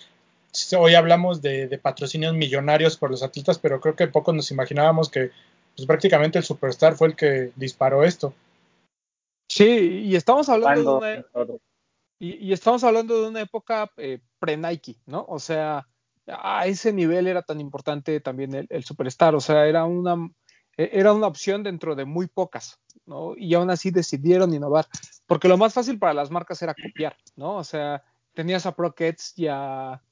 hoy 0.76 0.94
hablamos 0.94 1.42
de, 1.42 1.68
de, 1.68 1.78
patrocinios 1.78 2.34
millonarios 2.34 2.96
por 2.96 3.10
los 3.10 3.22
atletas, 3.22 3.58
pero 3.58 3.80
creo 3.80 3.94
que 3.94 4.08
pocos 4.08 4.34
nos 4.34 4.50
imaginábamos 4.50 5.10
que 5.10 5.30
pues, 5.76 5.87
prácticamente 5.87 6.38
el 6.38 6.45
Superstar 6.45 6.97
fue 6.97 7.09
el 7.09 7.16
que 7.16 7.52
disparó 7.54 8.02
esto. 8.02 8.33
Sí, 9.49 10.04
y 10.04 10.16
estamos 10.16 10.49
hablando 10.49 11.00
de 11.00 11.25
una, 11.33 11.47
y, 12.18 12.49
y, 12.49 12.52
estamos 12.52 12.83
hablando 12.83 13.23
de 13.23 13.28
una 13.28 13.42
época 13.42 13.90
eh, 13.97 14.21
pre-Nike, 14.38 14.97
¿no? 15.06 15.25
O 15.28 15.38
sea, 15.38 15.87
a 16.26 16.66
ese 16.66 16.92
nivel 16.92 17.26
era 17.26 17.42
tan 17.42 17.61
importante 17.61 18.21
también 18.21 18.54
el, 18.54 18.66
el, 18.71 18.85
Superstar, 18.85 19.35
o 19.35 19.40
sea, 19.40 19.66
era 19.66 19.85
una, 19.85 20.30
e, 20.76 20.90
era 20.92 21.12
una 21.12 21.26
opción 21.26 21.62
dentro 21.62 21.95
de 21.95 22.06
muy 22.06 22.26
pocas, 22.26 22.80
¿no? 23.04 23.35
Y 23.37 23.54
aún 23.54 23.71
así 23.71 23.90
decidieron 23.90 24.54
innovar, 24.54 24.87
porque 25.26 25.49
lo 25.49 25.59
más 25.59 25.75
fácil 25.75 25.99
para 25.99 26.14
las 26.14 26.30
marcas 26.30 26.62
era 26.62 26.75
copiar, 26.75 27.16
¿no? 27.37 27.56
O 27.56 27.64
sea, 27.64 28.02
tenías 28.35 28.66
a 28.66 28.75
Procats 28.75 29.35
y 29.37 29.47
a, 29.49 30.02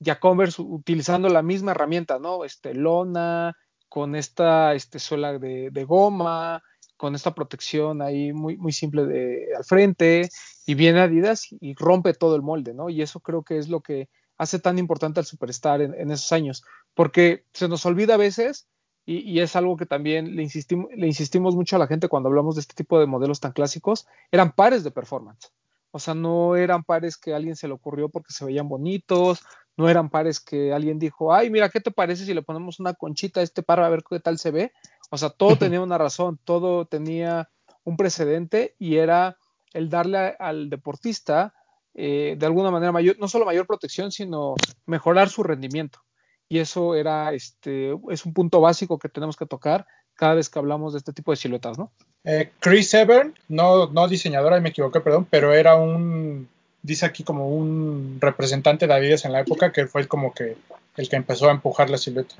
y 0.00 0.10
a 0.10 0.18
Converse 0.18 0.62
utilizando 0.62 1.28
la 1.28 1.42
misma 1.42 1.72
herramienta, 1.72 2.18
¿no? 2.18 2.44
Este, 2.44 2.74
lona, 2.74 3.56
con 3.92 4.14
esta 4.14 4.72
este, 4.72 4.98
suela 4.98 5.38
de, 5.38 5.68
de, 5.70 5.84
goma, 5.84 6.62
con 6.96 7.14
esta 7.14 7.34
protección 7.34 8.00
ahí 8.00 8.32
muy, 8.32 8.56
muy 8.56 8.72
simple 8.72 9.04
de, 9.04 9.48
al 9.54 9.64
frente, 9.64 10.30
y 10.64 10.74
viene 10.74 11.00
Adidas 11.00 11.48
y 11.50 11.74
rompe 11.74 12.14
todo 12.14 12.34
el 12.34 12.40
molde, 12.40 12.72
¿no? 12.72 12.88
Y 12.88 13.02
eso 13.02 13.20
creo 13.20 13.42
que 13.42 13.58
es 13.58 13.68
lo 13.68 13.82
que 13.82 14.08
hace 14.38 14.58
tan 14.58 14.78
importante 14.78 15.20
al 15.20 15.26
Superstar 15.26 15.82
en, 15.82 16.10
esos 16.10 16.32
años, 16.32 16.64
porque 16.94 17.44
se 17.52 17.68
nos 17.68 17.84
olvida 17.84 18.14
a 18.14 18.16
veces, 18.16 18.66
y, 19.04 19.30
y 19.30 19.40
es 19.40 19.56
algo 19.56 19.76
que 19.76 19.84
también 19.84 20.36
le 20.36 20.42
insistimos, 20.42 20.88
le 20.96 21.06
insistimos 21.06 21.54
mucho 21.54 21.76
a 21.76 21.78
la 21.78 21.86
gente 21.86 22.08
cuando 22.08 22.30
hablamos 22.30 22.54
de 22.54 22.62
este 22.62 22.74
tipo 22.74 22.98
de 22.98 23.04
modelos 23.04 23.40
tan 23.40 23.52
clásicos, 23.52 24.06
eran 24.30 24.52
pares 24.52 24.84
de 24.84 24.90
performance. 24.90 25.52
O 25.90 25.98
sea, 25.98 26.14
no 26.14 26.56
eran 26.56 26.82
pares 26.82 27.18
que 27.18 27.34
a 27.34 27.36
alguien 27.36 27.56
se 27.56 27.68
le 27.68 27.74
ocurrió 27.74 28.08
porque 28.08 28.32
se 28.32 28.46
veían 28.46 28.70
bonitos, 28.70 29.42
no 29.76 29.88
eran 29.88 30.10
pares 30.10 30.40
que 30.40 30.72
alguien 30.72 30.98
dijo, 30.98 31.34
ay, 31.34 31.50
mira, 31.50 31.68
¿qué 31.68 31.80
te 31.80 31.90
parece 31.90 32.24
si 32.24 32.34
le 32.34 32.42
ponemos 32.42 32.80
una 32.80 32.94
conchita 32.94 33.40
a 33.40 33.42
este 33.42 33.62
par 33.62 33.80
a 33.80 33.88
ver 33.88 34.02
qué 34.08 34.20
tal 34.20 34.38
se 34.38 34.50
ve? 34.50 34.72
O 35.10 35.18
sea, 35.18 35.30
todo 35.30 35.56
tenía 35.56 35.80
una 35.80 35.98
razón, 35.98 36.38
todo 36.44 36.86
tenía 36.86 37.48
un 37.84 37.96
precedente 37.96 38.74
y 38.78 38.96
era 38.96 39.38
el 39.72 39.88
darle 39.88 40.36
al 40.38 40.70
deportista 40.70 41.54
eh, 41.94 42.36
de 42.38 42.46
alguna 42.46 42.70
manera 42.70 42.92
mayor, 42.92 43.16
no 43.18 43.28
solo 43.28 43.44
mayor 43.44 43.66
protección, 43.66 44.12
sino 44.12 44.54
mejorar 44.86 45.28
su 45.28 45.42
rendimiento. 45.42 46.00
Y 46.48 46.58
eso 46.58 46.94
era, 46.94 47.32
este, 47.32 47.94
es 48.10 48.26
un 48.26 48.34
punto 48.34 48.60
básico 48.60 48.98
que 48.98 49.08
tenemos 49.08 49.36
que 49.36 49.46
tocar 49.46 49.86
cada 50.14 50.34
vez 50.34 50.48
que 50.50 50.58
hablamos 50.58 50.92
de 50.92 50.98
este 50.98 51.12
tipo 51.12 51.30
de 51.30 51.36
siluetas, 51.36 51.78
¿no? 51.78 51.92
Eh, 52.24 52.52
Chris 52.60 52.90
Severn, 52.90 53.34
no, 53.48 53.86
no 53.86 54.06
diseñador, 54.06 54.52
ahí 54.52 54.60
me 54.60 54.68
equivoqué, 54.68 55.00
perdón, 55.00 55.26
pero 55.28 55.52
era 55.52 55.76
un, 55.76 56.48
dice 56.82 57.06
aquí 57.06 57.24
como 57.24 57.48
un 57.48 58.18
representante 58.20 58.86
de 58.86 58.94
Adidas 58.94 59.24
en 59.24 59.32
la 59.32 59.40
época 59.40 59.72
que 59.72 59.86
fue 59.86 60.06
como 60.06 60.34
que 60.34 60.56
el 60.96 61.08
que 61.08 61.16
empezó 61.16 61.48
a 61.48 61.52
empujar 61.52 61.88
la 61.88 61.98
silueta. 61.98 62.34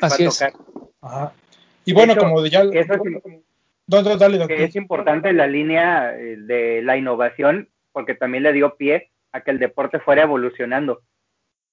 Así 0.00 0.24
es. 0.24 0.42
Ajá. 1.00 1.32
Y 1.84 1.92
bueno, 1.92 2.12
hecho, 2.12 2.22
como 2.22 2.44
ya... 2.46 2.62
Eso 2.62 2.94
es, 2.94 3.00
no, 3.88 4.00
no, 4.00 4.16
dale, 4.16 4.38
doctor. 4.38 4.60
es 4.60 4.76
importante 4.76 5.32
la 5.32 5.46
línea 5.46 6.16
eh, 6.16 6.36
de 6.36 6.82
la 6.82 6.96
innovación 6.96 7.68
porque 7.90 8.14
también 8.14 8.44
le 8.44 8.52
dio 8.52 8.76
pie 8.76 9.10
a 9.32 9.40
que 9.40 9.50
el 9.50 9.58
deporte 9.58 9.98
fuera 9.98 10.22
evolucionando. 10.22 11.02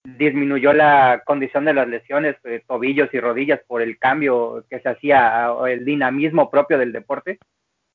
Disminuyó 0.03 0.73
la 0.73 1.21
condición 1.25 1.65
de 1.65 1.73
las 1.73 1.87
lesiones, 1.87 2.35
eh, 2.43 2.63
tobillos 2.67 3.13
y 3.13 3.19
rodillas 3.19 3.61
por 3.67 3.81
el 3.81 3.99
cambio 3.99 4.65
que 4.69 4.79
se 4.79 4.89
hacía, 4.89 5.49
el 5.67 5.85
dinamismo 5.85 6.49
propio 6.49 6.77
del 6.77 6.91
deporte, 6.91 7.37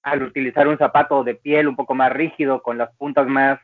al 0.03 0.23
utilizar 0.23 0.69
un 0.69 0.79
zapato 0.79 1.25
de 1.25 1.35
piel 1.35 1.67
un 1.67 1.77
poco 1.77 1.95
más 1.95 2.13
rígido, 2.13 2.63
con 2.63 2.79
las 2.79 2.95
puntas 2.97 3.27
más 3.27 3.59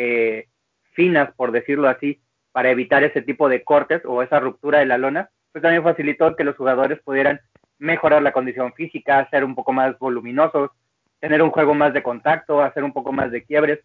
eh, 0.00 0.48
finas, 0.92 1.32
por 1.34 1.50
decirlo 1.50 1.88
así, 1.88 2.20
para 2.52 2.70
evitar 2.70 3.02
ese 3.02 3.20
tipo 3.20 3.48
de 3.48 3.64
cortes 3.64 4.02
o 4.04 4.22
esa 4.22 4.38
ruptura 4.38 4.78
de 4.78 4.86
la 4.86 4.96
lona, 4.96 5.30
pues 5.50 5.62
también 5.62 5.82
facilitó 5.82 6.36
que 6.36 6.44
los 6.44 6.56
jugadores 6.56 7.00
pudieran 7.02 7.40
mejorar 7.78 8.22
la 8.22 8.32
condición 8.32 8.72
física, 8.74 9.28
ser 9.28 9.42
un 9.42 9.56
poco 9.56 9.72
más 9.72 9.98
voluminosos, 9.98 10.70
tener 11.18 11.42
un 11.42 11.50
juego 11.50 11.74
más 11.74 11.92
de 11.92 12.02
contacto, 12.04 12.62
hacer 12.62 12.84
un 12.84 12.92
poco 12.92 13.12
más 13.12 13.32
de 13.32 13.42
quiebres, 13.42 13.80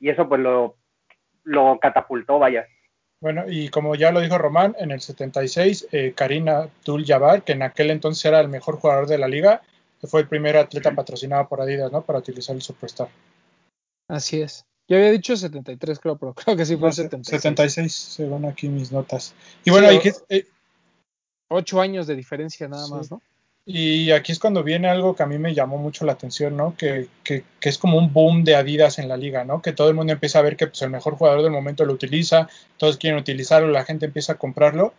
y 0.00 0.08
eso 0.08 0.26
pues 0.26 0.40
lo, 0.40 0.76
lo 1.44 1.78
catapultó, 1.78 2.38
vaya. 2.38 2.66
Bueno, 3.20 3.44
y 3.46 3.68
como 3.68 3.94
ya 3.94 4.10
lo 4.10 4.20
dijo 4.20 4.38
Román, 4.38 4.74
en 4.78 4.90
el 4.90 5.00
76, 5.00 5.88
eh, 5.92 6.14
Karina 6.16 6.62
Abdul-Jabbar, 6.62 7.42
que 7.42 7.52
en 7.52 7.62
aquel 7.62 7.90
entonces 7.90 8.24
era 8.24 8.40
el 8.40 8.48
mejor 8.48 8.76
jugador 8.76 9.06
de 9.06 9.18
la 9.18 9.28
liga, 9.28 9.60
fue 10.06 10.22
el 10.22 10.28
primer 10.28 10.56
atleta 10.56 10.94
patrocinado 10.94 11.46
por 11.46 11.60
Adidas, 11.60 11.92
¿no? 11.92 12.02
Para 12.02 12.20
utilizar 12.20 12.54
el 12.56 12.62
Superstar. 12.62 13.08
Así 14.08 14.40
es. 14.40 14.64
Yo 14.88 14.96
había 14.96 15.10
dicho 15.10 15.36
73, 15.36 15.98
creo, 15.98 16.16
pero 16.16 16.34
creo 16.34 16.56
que 16.56 16.64
sí 16.66 16.76
fue 16.76 16.88
No, 16.88 16.92
76. 16.92 17.42
76, 17.42 17.92
según 17.94 18.44
aquí 18.46 18.68
mis 18.68 18.90
notas. 18.90 19.34
Y 19.64 19.70
bueno, 19.70 19.88
Sí, 19.90 19.96
aquí, 19.96 20.10
eh, 20.30 20.46
Ocho 21.48 21.80
años 21.80 22.06
de 22.06 22.16
diferencia 22.16 22.68
nada 22.68 22.86
Sí. 22.86 22.92
más, 22.92 23.10
¿no? 23.10 23.22
y 23.70 24.12
aquí 24.12 24.32
es 24.32 24.38
cuando 24.38 24.62
viene 24.62 24.88
algo 24.88 25.14
que 25.14 25.22
a 25.22 25.26
mí 25.26 25.38
me 25.38 25.52
llamó 25.52 25.76
mucho 25.76 26.06
la 26.06 26.12
atención, 26.12 26.56
¿no? 26.56 26.74
Que, 26.74 27.06
que, 27.22 27.44
que 27.60 27.68
es 27.68 27.76
como 27.76 27.98
un 27.98 28.14
boom 28.14 28.42
de 28.42 28.56
Adidas 28.56 28.98
en 28.98 29.08
la 29.08 29.18
liga, 29.18 29.44
¿no? 29.44 29.60
Que 29.60 29.74
todo 29.74 29.90
el 29.90 29.94
mundo 29.94 30.14
empieza 30.14 30.38
a 30.38 30.42
ver 30.42 30.56
que 30.56 30.68
pues, 30.68 30.80
el 30.80 30.88
mejor 30.88 31.16
jugador 31.16 31.42
del 31.42 31.52
momento 31.52 31.84
lo 31.84 31.92
utiliza, 31.92 32.48
todos 32.78 32.96
quieren 32.96 33.18
utilizarlo, 33.20 33.68
la 33.68 33.84
gente 33.84 34.06
empieza 34.06 34.32
a 34.32 34.38
comprarlo. 34.38 34.94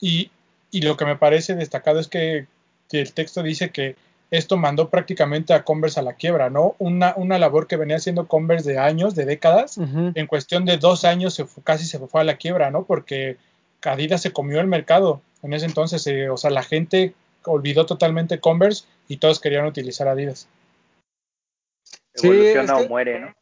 Y, 0.00 0.30
y 0.70 0.82
lo 0.82 0.96
que 0.96 1.06
me 1.06 1.16
parece 1.16 1.56
destacado 1.56 1.98
es 1.98 2.06
que, 2.06 2.46
que 2.88 3.00
el 3.00 3.12
texto 3.14 3.42
dice 3.42 3.70
que 3.70 3.96
esto 4.36 4.56
mandó 4.56 4.90
prácticamente 4.90 5.54
a 5.54 5.64
Converse 5.64 6.00
a 6.00 6.02
la 6.02 6.14
quiebra, 6.14 6.50
¿no? 6.50 6.74
Una, 6.78 7.14
una 7.16 7.38
labor 7.38 7.66
que 7.66 7.76
venía 7.76 7.96
haciendo 7.96 8.26
Converse 8.28 8.70
de 8.70 8.78
años, 8.78 9.14
de 9.14 9.24
décadas, 9.24 9.78
en 9.78 10.26
cuestión 10.26 10.64
de 10.64 10.76
dos 10.78 11.04
años 11.04 11.34
se 11.34 11.44
fue- 11.44 11.62
casi 11.62 11.84
se 11.86 11.98
fue 11.98 12.20
a 12.20 12.24
la 12.24 12.36
quiebra, 12.36 12.70
¿no? 12.70 12.84
Porque 12.84 13.36
Adidas 13.82 14.22
se 14.22 14.32
comió 14.32 14.60
el 14.60 14.66
mercado. 14.66 15.20
En 15.42 15.52
ese 15.52 15.66
entonces, 15.66 16.06
eh, 16.06 16.30
o 16.30 16.36
sea, 16.36 16.50
la 16.50 16.62
gente 16.62 17.14
olvidó 17.44 17.84
totalmente 17.86 18.40
Converse 18.40 18.84
y 19.08 19.18
todos 19.18 19.40
querían 19.40 19.66
utilizar 19.66 20.08
Adidas. 20.08 20.48
Sí, 22.14 22.26
Evoluciona 22.28 22.62
es 22.62 22.72
que- 22.80 22.86
o 22.86 22.88
muere, 22.88 23.20
¿no? 23.20 23.32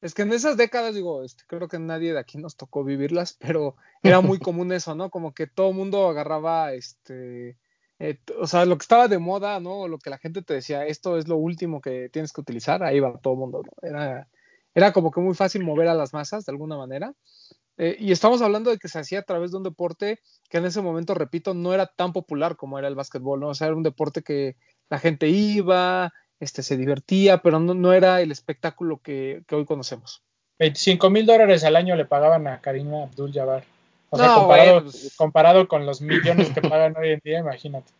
Es 0.00 0.12
que 0.14 0.22
en 0.22 0.32
esas 0.34 0.56
décadas, 0.58 0.94
digo, 0.94 1.22
este, 1.24 1.44
creo 1.46 1.66
que 1.66 1.78
nadie 1.78 2.12
de 2.12 2.18
aquí 2.18 2.36
nos 2.36 2.56
tocó 2.56 2.84
vivirlas, 2.84 3.36
pero 3.40 3.74
era 4.02 4.20
muy 4.20 4.38
común 4.50 4.70
eso, 4.72 4.94
¿no? 4.94 5.10
Como 5.10 5.32
que 5.32 5.46
todo 5.46 5.70
el 5.70 5.76
mundo 5.76 6.08
agarraba, 6.08 6.72
este, 6.74 7.56
eh, 7.98 8.18
o 8.38 8.46
sea, 8.46 8.64
lo 8.64 8.76
que 8.76 8.82
estaba 8.82 9.08
de 9.08 9.18
moda, 9.18 9.60
¿no? 9.60 9.88
Lo 9.88 9.98
que 9.98 10.10
la 10.10 10.18
gente 10.18 10.42
te 10.42 10.54
decía, 10.54 10.86
esto 10.86 11.16
es 11.16 11.28
lo 11.28 11.36
último 11.36 11.80
que 11.80 12.08
tienes 12.10 12.32
que 12.32 12.40
utilizar, 12.40 12.82
ahí 12.82 13.00
va 13.00 13.18
todo 13.18 13.34
el 13.34 13.40
mundo, 13.40 13.62
¿no? 13.64 13.88
Era, 13.88 14.28
era 14.74 14.92
como 14.92 15.10
que 15.10 15.20
muy 15.20 15.34
fácil 15.34 15.64
mover 15.64 15.88
a 15.88 15.94
las 15.94 16.12
masas 16.12 16.44
de 16.44 16.52
alguna 16.52 16.76
manera. 16.76 17.14
Eh, 17.76 17.96
y 17.98 18.12
estamos 18.12 18.40
hablando 18.42 18.70
de 18.70 18.78
que 18.78 18.88
se 18.88 18.98
hacía 18.98 19.20
a 19.20 19.24
través 19.24 19.50
de 19.50 19.56
un 19.56 19.62
deporte 19.64 20.20
que 20.48 20.58
en 20.58 20.66
ese 20.66 20.80
momento, 20.80 21.14
repito, 21.14 21.54
no 21.54 21.74
era 21.74 21.86
tan 21.86 22.12
popular 22.12 22.56
como 22.56 22.78
era 22.78 22.88
el 22.88 22.94
básquetbol, 22.94 23.40
¿no? 23.40 23.48
O 23.48 23.54
sea, 23.54 23.68
era 23.68 23.76
un 23.76 23.82
deporte 23.82 24.22
que 24.22 24.56
la 24.90 24.98
gente 24.98 25.28
iba, 25.28 26.12
este, 26.40 26.62
se 26.62 26.76
divertía, 26.76 27.38
pero 27.38 27.58
no, 27.58 27.74
no 27.74 27.92
era 27.92 28.20
el 28.20 28.30
espectáculo 28.30 29.00
que, 29.02 29.42
que 29.46 29.54
hoy 29.54 29.64
conocemos. 29.64 30.22
25 30.58 31.10
mil 31.10 31.26
dólares 31.26 31.64
al 31.64 31.74
año 31.74 31.96
le 31.96 32.04
pagaban 32.04 32.46
a 32.46 32.60
Karina 32.60 33.04
Abdul-Jabbar. 33.04 33.64
O 34.14 34.16
sea, 34.16 34.26
No, 34.28 34.34
comparado, 34.40 34.72
bueno, 34.74 34.90
pues- 34.90 35.14
comparado 35.16 35.68
con 35.68 35.86
los 35.86 36.00
millones 36.00 36.50
que 36.50 36.60
pagan 36.62 36.96
hoy 36.96 37.10
en 37.10 37.20
día, 37.24 37.40
imagínate. 37.40 37.92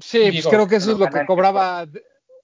Sí, 0.00 0.30
pues 0.32 0.46
creo 0.46 0.66
que 0.66 0.76
eso 0.76 0.92
es 0.92 0.98
lo 0.98 1.06
que 1.08 1.26
cobraba, 1.26 1.86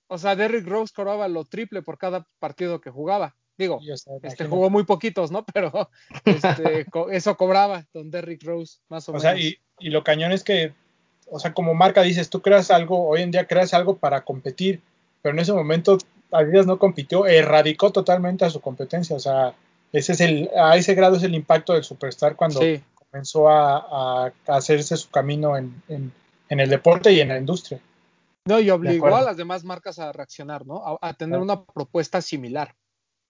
o 0.09 0.19
sea, 0.19 0.37
Derrick 0.37 0.67
Rose 0.67 0.93
cobraba 0.95 1.29
lo 1.29 1.45
triple 1.45 1.83
por 1.83 1.97
cada 1.99 2.27
partido 2.39 2.81
que 2.81 2.91
jugaba. 2.91 3.35
Digo, 3.57 3.77
o 3.77 3.97
sea, 3.97 4.13
este 4.23 4.45
jugó 4.47 4.71
muy 4.71 4.85
poquitos, 4.85 5.31
¿no? 5.33 5.45
Pero 5.55 5.91
este, 6.25 6.85
co- 6.87 7.11
eso 7.11 7.37
cobraba 7.37 7.87
Don 7.93 8.11
Derrick 8.11 8.43
Rose, 8.45 8.79
más 8.89 9.09
o, 9.09 9.13
O 9.13 9.15
menos. 9.15 9.23
sea, 9.23 9.37
y, 9.37 9.57
y 9.81 9.89
lo 9.91 10.05
cañón 10.05 10.31
es 10.33 10.45
que, 10.45 10.75
o 11.31 11.39
sea, 11.41 11.55
como 11.55 11.75
marca 11.75 12.03
dices, 12.03 12.29
tú 12.31 12.41
creas 12.43 12.71
algo, 12.71 13.09
hoy 13.09 13.23
en 13.23 13.31
día 13.31 13.47
creas 13.47 13.75
algo 13.75 13.97
para 13.97 14.25
competir, 14.25 14.81
pero 15.23 15.35
en 15.35 15.41
ese 15.41 15.53
momento 15.53 15.99
Adidas 16.31 16.67
no 16.67 16.79
compitió, 16.79 17.27
erradicó 17.27 17.91
totalmente 17.91 18.45
a 18.45 18.51
su 18.51 18.61
competencia, 18.61 19.17
o 19.17 19.21
sea, 19.21 19.55
ese 19.93 20.13
es 20.13 20.21
el, 20.21 20.51
a 20.57 20.77
ese 20.77 20.95
grado 20.95 21.17
es 21.17 21.23
el 21.23 21.35
impacto 21.35 21.73
del 21.73 21.85
Superstar 21.85 22.37
cuando 22.37 22.61
Sí, 22.61 22.83
comenzó 23.11 23.49
a, 23.49 24.27
a 24.27 24.33
hacerse 24.49 24.97
su 24.97 25.11
camino 25.11 25.57
en, 25.57 25.83
en, 25.89 26.13
en 26.49 26.61
el 26.61 26.69
deporte 26.71 27.13
y 27.13 27.21
en 27.21 27.29
la 27.29 27.39
industria. 27.39 27.81
no, 28.45 28.61
y 28.61 28.71
obligó 28.71 29.15
a 29.17 29.23
las 29.23 29.37
demás 29.37 29.65
marcas 29.65 29.99
a 29.99 30.13
reaccionar, 30.13 30.67
¿no? 30.67 30.83
A, 30.85 30.99
a 31.09 31.15
tener 31.15 31.39
Claro. 31.39 31.43
una 31.45 31.65
propuesta 31.65 32.21
similar, 32.23 32.75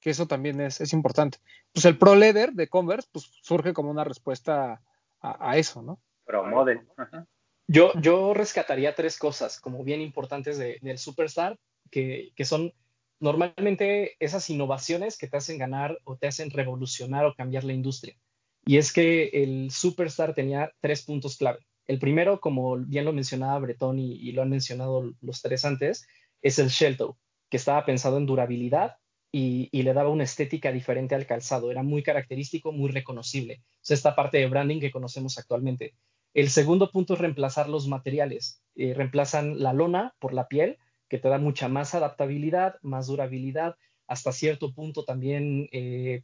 que 0.00 0.10
eso 0.10 0.26
también 0.26 0.60
es, 0.60 0.80
es 0.80 0.92
importante. 0.92 1.38
Pues 1.72 1.84
el 1.84 1.98
Pro 1.98 2.14
Leather 2.14 2.52
de 2.52 2.68
Converse, 2.68 3.08
pues 3.12 3.30
surge 3.42 3.72
como 3.72 3.90
una 3.90 4.04
respuesta 4.04 4.80
a, 5.20 5.50
a 5.50 5.56
eso, 5.56 5.82
¿no? 5.82 5.98
Pro 6.24 6.44
model. 6.44 6.80
Ajá. 6.96 7.26
Yo, 7.66 7.92
yo 8.00 8.32
rescataría 8.34 8.94
tres 8.94 9.18
cosas 9.18 9.60
como 9.60 9.84
bien 9.84 10.00
importantes 10.00 10.56
del 10.58 10.98
Superstar, 10.98 11.58
que, 11.90 12.30
que 12.34 12.44
son 12.44 12.72
normalmente 13.20 14.16
esas 14.20 14.48
innovaciones 14.50 15.18
que 15.18 15.28
te 15.28 15.36
hacen 15.36 15.58
ganar 15.58 15.98
o 16.04 16.16
te 16.16 16.26
hacen 16.26 16.50
revolucionar 16.50 17.24
o 17.26 17.34
cambiar 17.34 17.64
la 17.64 17.72
industria. 17.72 18.16
Y 18.64 18.76
es 18.76 18.92
que 18.92 19.30
el 19.32 19.70
Superstar 19.70 20.34
tenía 20.34 20.72
tres 20.80 21.02
puntos 21.02 21.36
clave. 21.36 21.60
El 21.86 21.98
primero, 21.98 22.40
como 22.40 22.76
bien 22.76 23.06
lo 23.06 23.14
mencionaba 23.14 23.58
Bretón 23.58 23.98
y, 23.98 24.30
lo 24.32 24.42
han 24.42 24.50
mencionado 24.50 25.10
los 25.22 25.40
tres 25.40 25.64
antes, 25.64 26.06
es 26.42 26.58
el 26.58 26.68
Shelto, 26.68 27.18
que 27.48 27.56
estaba 27.56 27.86
pensado 27.86 28.18
en 28.18 28.26
durabilidad 28.26 28.96
y, 29.32 29.70
le 29.72 29.94
daba 29.94 30.10
una 30.10 30.24
estética 30.24 30.70
diferente 30.70 31.14
al 31.14 31.26
calzado. 31.26 31.70
Era 31.70 31.82
muy 31.82 32.02
característico, 32.02 32.72
muy 32.72 32.90
reconocible. 32.90 33.62
Es 33.82 33.90
esta 33.92 34.14
parte 34.14 34.38
de 34.38 34.48
branding 34.48 34.80
que 34.80 34.90
conocemos 34.90 35.38
actualmente. 35.38 35.94
El 36.34 36.50
segundo 36.50 36.90
punto 36.90 37.14
es 37.14 37.20
reemplazar 37.20 37.70
los 37.70 37.88
materiales. 37.88 38.62
Eh, 38.74 38.92
reemplazan 38.92 39.58
la 39.58 39.72
lona 39.72 40.14
por 40.18 40.34
la 40.34 40.46
piel, 40.46 40.76
que 41.08 41.18
te 41.18 41.28
da 41.28 41.38
mucha 41.38 41.68
más 41.68 41.94
adaptabilidad, 41.94 42.76
más 42.82 43.06
durabilidad. 43.06 43.76
Hasta 44.06 44.32
cierto 44.32 44.72
punto 44.72 45.04
también 45.04 45.68
eh, 45.72 46.22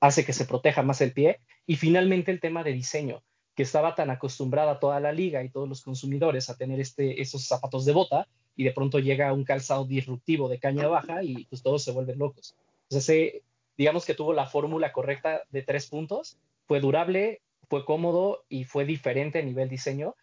hace 0.00 0.24
que 0.24 0.32
se 0.32 0.44
proteja 0.44 0.82
más 0.82 1.00
el 1.00 1.12
pie. 1.12 1.40
Y 1.66 1.76
finalmente 1.76 2.30
el 2.30 2.40
tema 2.40 2.62
de 2.62 2.72
diseño 2.72 3.22
que 3.56 3.62
estaba 3.62 3.94
tan 3.94 4.10
acostumbrada 4.10 4.78
toda 4.78 5.00
la 5.00 5.12
liga 5.12 5.42
y 5.42 5.48
todos 5.48 5.68
los 5.68 5.82
consumidores 5.82 6.50
a 6.50 6.56
tener 6.56 6.78
este, 6.78 7.22
esos 7.22 7.46
zapatos 7.46 7.86
de 7.86 7.92
bota 7.92 8.28
y 8.54 8.64
de 8.64 8.72
pronto 8.72 8.98
llega 8.98 9.32
un 9.32 9.44
calzado 9.44 9.86
disruptivo 9.86 10.48
de 10.48 10.58
caña 10.58 10.86
baja 10.88 11.22
y 11.22 11.46
pues 11.46 11.62
todos 11.62 11.82
se 11.82 11.92
vuelven 11.92 12.18
locos. 12.18 12.54
Entonces, 12.90 13.42
digamos 13.76 14.04
que 14.04 14.14
tuvo 14.14 14.34
la 14.34 14.46
fórmula 14.46 14.92
correcta 14.92 15.42
de 15.50 15.62
tres 15.62 15.86
puntos, 15.86 16.38
fue 16.66 16.80
durable, 16.80 17.40
fue 17.68 17.84
cómodo 17.86 18.44
y 18.48 18.64
fue 18.64 18.84
diferente 18.84 19.38
a 19.38 19.42
nivel 19.42 19.70
diseño 19.70 20.14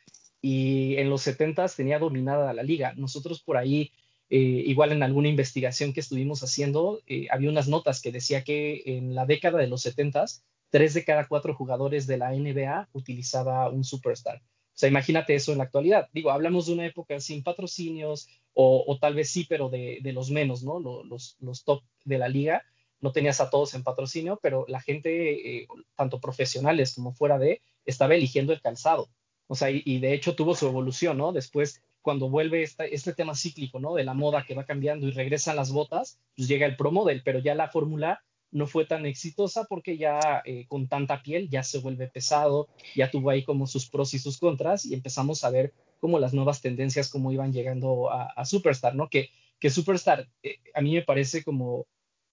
y 0.46 0.98
en 0.98 1.10
los 1.10 1.26
70s 1.26 1.78
tenía 1.78 2.00
dominada 2.00 2.52
la 2.54 2.64
liga. 2.64 2.94
Nosotros 2.98 3.42
por 3.42 3.56
ahí, 3.56 3.94
eh, 4.30 4.38
igual 4.38 4.92
en 4.92 5.02
alguna 5.02 5.30
investigación 5.30 5.94
que 5.94 6.02
estuvimos 6.02 6.44
haciendo, 6.44 7.00
eh, 7.08 7.28
había 7.32 7.50
unas 7.50 7.70
notas 7.70 8.02
que 8.02 8.12
decía 8.12 8.44
que 8.44 8.84
en 8.86 9.16
la 9.16 9.26
década 9.26 9.58
de 9.58 9.68
los 9.68 9.86
70s 9.86 10.44
tres 10.70 10.94
de 10.94 11.06
cada 11.06 11.28
cuatro 11.30 11.56
jugadores 11.56 12.08
de 12.08 12.18
la 12.18 12.34
NBA 12.34 12.90
utilizaba 12.92 13.70
un 13.70 13.86
superstar. 13.86 14.38
O 14.38 14.76
sea, 14.76 14.90
imagínate 14.90 15.34
eso 15.34 15.54
en 15.54 15.60
la 15.60 15.64
actualidad. 15.64 16.10
Digo, 16.12 16.30
hablamos 16.30 16.66
de 16.66 16.74
una 16.74 16.86
época 16.86 17.20
sin 17.22 17.42
patrocinios 17.42 18.28
o, 18.54 18.98
tal 19.00 19.16
vez 19.16 19.30
sí, 19.30 19.46
pero 19.48 19.70
de, 19.70 20.02
los 20.14 20.30
menos, 20.30 20.62
¿no? 20.62 20.80
Los, 20.80 21.38
top 21.64 21.84
de 22.04 22.18
la 22.18 22.28
liga. 22.28 22.64
No 23.00 23.14
tenías 23.14 23.40
a 23.40 23.50
todos 23.50 23.76
en 23.76 23.84
patrocinio, 23.84 24.40
pero 24.44 24.66
la 24.68 24.82
gente, 24.82 25.58
eh, 25.58 25.68
tanto 25.96 26.20
profesionales 26.20 26.96
como 26.96 27.14
fuera 27.14 27.38
de, 27.40 27.62
estaba 27.86 28.16
eligiendo 28.16 28.52
el 28.52 28.60
calzado. 28.60 29.10
O 29.54 29.56
sea, 29.56 29.70
y, 29.70 30.00
de 30.00 30.16
hecho 30.16 30.34
tuvo 30.34 30.56
su 30.56 30.66
evolución, 30.66 31.20
¿no? 31.20 31.32
Después, 31.32 31.84
cuando 32.02 32.28
vuelve 32.28 32.64
este 32.64 33.14
tema 33.14 33.36
cíclico, 33.36 33.80
¿no? 33.80 33.94
De 33.94 34.04
la 34.04 34.16
moda 34.16 34.46
que 34.48 34.56
va 34.56 34.66
cambiando 34.66 35.08
y 35.08 35.12
regresan 35.12 35.58
las 35.58 35.72
botas, 35.72 36.20
pues 36.36 36.48
llega 36.48 36.66
el 36.66 36.76
Pro 36.76 36.90
Model, 36.90 37.22
pero 37.24 37.38
ya 37.38 37.54
la 37.54 37.70
fórmula 37.70 38.24
no 38.50 38.66
fue 38.66 38.88
tan 38.88 39.06
exitosa 39.06 39.66
porque 39.66 39.96
ya 39.96 40.42
eh, 40.44 40.66
con 40.68 40.88
tanta 40.88 41.22
piel 41.22 41.50
ya 41.52 41.62
se 41.62 41.78
vuelve 41.78 42.08
pesado, 42.08 42.68
ya 42.96 43.12
tuvo 43.12 43.30
ahí 43.30 43.44
como 43.44 43.68
sus 43.68 43.88
pros 43.88 44.16
y 44.16 44.18
sus 44.18 44.40
contras 44.40 44.86
y 44.88 44.96
empezamos 44.96 45.44
a 45.44 45.52
ver 45.52 45.72
como 46.00 46.18
las 46.18 46.34
nuevas 46.34 46.60
tendencias 46.60 47.12
como 47.12 47.32
iban 47.32 47.54
llegando 47.54 48.10
a, 48.12 48.44
Superstar, 48.46 48.96
¿no? 48.96 49.08
Que, 49.08 49.30
que 49.60 49.70
Superstar 49.70 50.28
eh, 50.42 50.62
a 50.74 50.82
mí 50.82 50.96
me 50.96 51.04
parece 51.04 51.44
como 51.44 51.86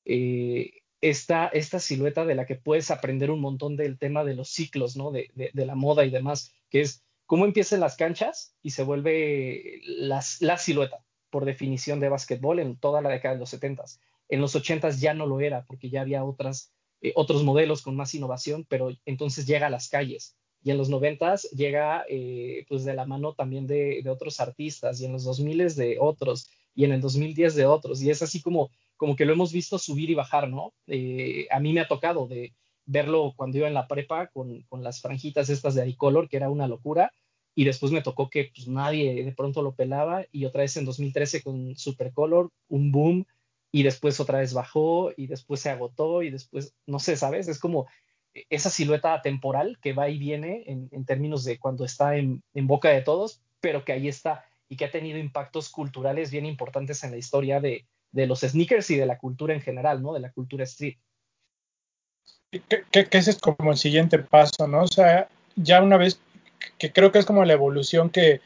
eh, 0.06 0.70
esta, 1.02 1.48
esta 1.48 1.80
silueta 1.80 2.24
de 2.24 2.34
la 2.34 2.46
que 2.46 2.56
puedes 2.56 2.90
aprender 2.90 3.30
un 3.30 3.42
montón 3.42 3.76
del 3.76 3.98
tema 3.98 4.24
de 4.24 4.36
los 4.36 4.48
ciclos, 4.48 4.96
¿no? 4.96 5.10
De, 5.10 5.30
de, 5.34 5.66
la 5.66 5.74
moda 5.74 6.06
y 6.06 6.10
demás, 6.10 6.54
que 6.70 6.80
es 6.80 7.04
cómo 7.30 7.44
empiezan 7.44 7.78
las 7.78 7.94
canchas 7.94 8.56
y 8.60 8.70
se 8.70 8.82
vuelve 8.82 9.80
la 9.84 10.20
silueta, 10.58 11.04
por 11.30 11.44
definición 11.44 12.00
de 12.00 12.08
básquetbol 12.08 12.58
en 12.58 12.76
toda 12.76 13.00
la 13.00 13.08
década 13.08 13.34
de 13.34 13.38
los 13.38 13.50
70 13.50 13.84
en 14.30 14.40
los 14.40 14.56
80 14.56 14.90
ya 14.90 15.14
no 15.14 15.26
lo 15.26 15.38
era 15.38 15.64
porque 15.64 15.90
ya 15.90 16.00
había 16.00 16.24
otras, 16.24 16.72
eh, 17.02 17.12
otros 17.14 17.44
modelos 17.44 17.82
con 17.82 17.94
más 17.94 18.16
innovación, 18.16 18.66
pero 18.68 18.90
entonces 19.04 19.46
llega 19.46 19.68
a 19.68 19.70
las 19.70 19.88
calles. 19.88 20.36
Y 20.60 20.72
en 20.72 20.76
los 20.76 20.88
90 20.88 21.36
llega 21.52 22.04
eh, 22.08 22.64
pues 22.68 22.84
de 22.84 22.94
la 22.94 23.06
mano 23.06 23.34
también 23.34 23.68
de, 23.68 24.02
otros 24.08 24.40
artistas 24.40 25.00
y 25.00 25.04
en 25.04 25.12
los 25.12 25.22
2000 25.22 25.76
de 25.76 25.98
otros 26.00 26.50
y 26.74 26.84
en 26.84 26.90
el 26.90 27.00
2010 27.00 27.54
de 27.54 27.66
otros. 27.66 28.02
Y 28.02 28.10
es 28.10 28.22
así 28.22 28.42
como, 28.42 28.72
como 28.96 29.14
que 29.14 29.24
lo 29.24 29.34
hemos 29.34 29.52
visto 29.52 29.78
subir 29.78 30.10
y 30.10 30.14
bajar, 30.14 30.48
¿no? 30.48 30.74
Eh, 30.88 31.46
a 31.52 31.60
mí 31.60 31.72
me 31.72 31.80
ha 31.80 31.86
tocado 31.86 32.26
de 32.26 32.52
verlo 32.90 33.32
cuando 33.36 33.58
iba 33.58 33.68
en 33.68 33.74
la 33.74 33.86
prepa 33.86 34.28
con, 34.28 34.62
con 34.62 34.82
las 34.82 35.00
franjitas 35.00 35.48
estas 35.48 35.74
de 35.74 35.88
iColor, 35.88 36.28
que 36.28 36.36
era 36.36 36.50
una 36.50 36.68
locura 36.68 37.12
y 37.54 37.64
después 37.64 37.92
me 37.92 38.02
tocó 38.02 38.30
que 38.30 38.50
pues, 38.54 38.68
nadie 38.68 39.24
de 39.24 39.32
pronto 39.32 39.62
lo 39.62 39.74
pelaba 39.74 40.24
y 40.32 40.44
otra 40.44 40.62
vez 40.62 40.76
en 40.76 40.84
2013 40.84 41.42
con 41.42 41.76
Supercolor, 41.76 42.50
un 42.68 42.92
boom 42.92 43.26
y 43.72 43.82
después 43.82 44.18
otra 44.20 44.38
vez 44.38 44.54
bajó 44.54 45.12
y 45.16 45.26
después 45.26 45.60
se 45.60 45.70
agotó 45.70 46.22
y 46.22 46.30
después, 46.30 46.74
no 46.86 46.98
sé, 46.98 47.16
¿sabes? 47.16 47.48
Es 47.48 47.58
como 47.58 47.86
esa 48.48 48.70
silueta 48.70 49.20
temporal 49.22 49.78
que 49.82 49.92
va 49.92 50.08
y 50.08 50.18
viene 50.18 50.64
en, 50.66 51.04
términos 51.04 51.44
de 51.44 51.58
cuando 51.58 51.84
está 51.84 52.16
en, 52.16 52.42
boca 52.54 52.90
de 52.90 53.02
todos, 53.02 53.42
pero 53.60 53.84
que 53.84 53.92
ahí 53.92 54.08
está 54.08 54.44
y 54.68 54.76
que 54.76 54.84
ha 54.84 54.90
tenido 54.90 55.18
impactos 55.18 55.68
culturales 55.68 56.30
bien 56.30 56.46
importantes 56.46 57.02
en 57.02 57.10
la 57.10 57.16
historia 57.16 57.60
de, 57.60 57.86
los 58.12 58.40
sneakers 58.40 58.90
y 58.90 58.96
de 58.96 59.06
la 59.06 59.18
cultura 59.18 59.54
en 59.54 59.60
general, 59.60 60.02
¿no? 60.02 60.12
De 60.12 60.20
la 60.20 60.32
cultura 60.32 60.64
street. 60.64 60.96
Que, 62.50 62.84
ese 63.10 63.30
es 63.30 63.38
como 63.38 63.70
el 63.70 63.78
siguiente 63.78 64.18
paso, 64.18 64.66
¿no? 64.66 64.82
O 64.82 64.88
sea, 64.88 65.28
ya 65.56 65.82
una 65.82 65.96
vez 65.96 66.20
que 66.78 66.92
creo 66.92 67.12
que 67.12 67.18
es 67.18 67.26
como 67.26 67.44
la 67.44 67.52
evolución 67.52 68.10
que, 68.10 68.40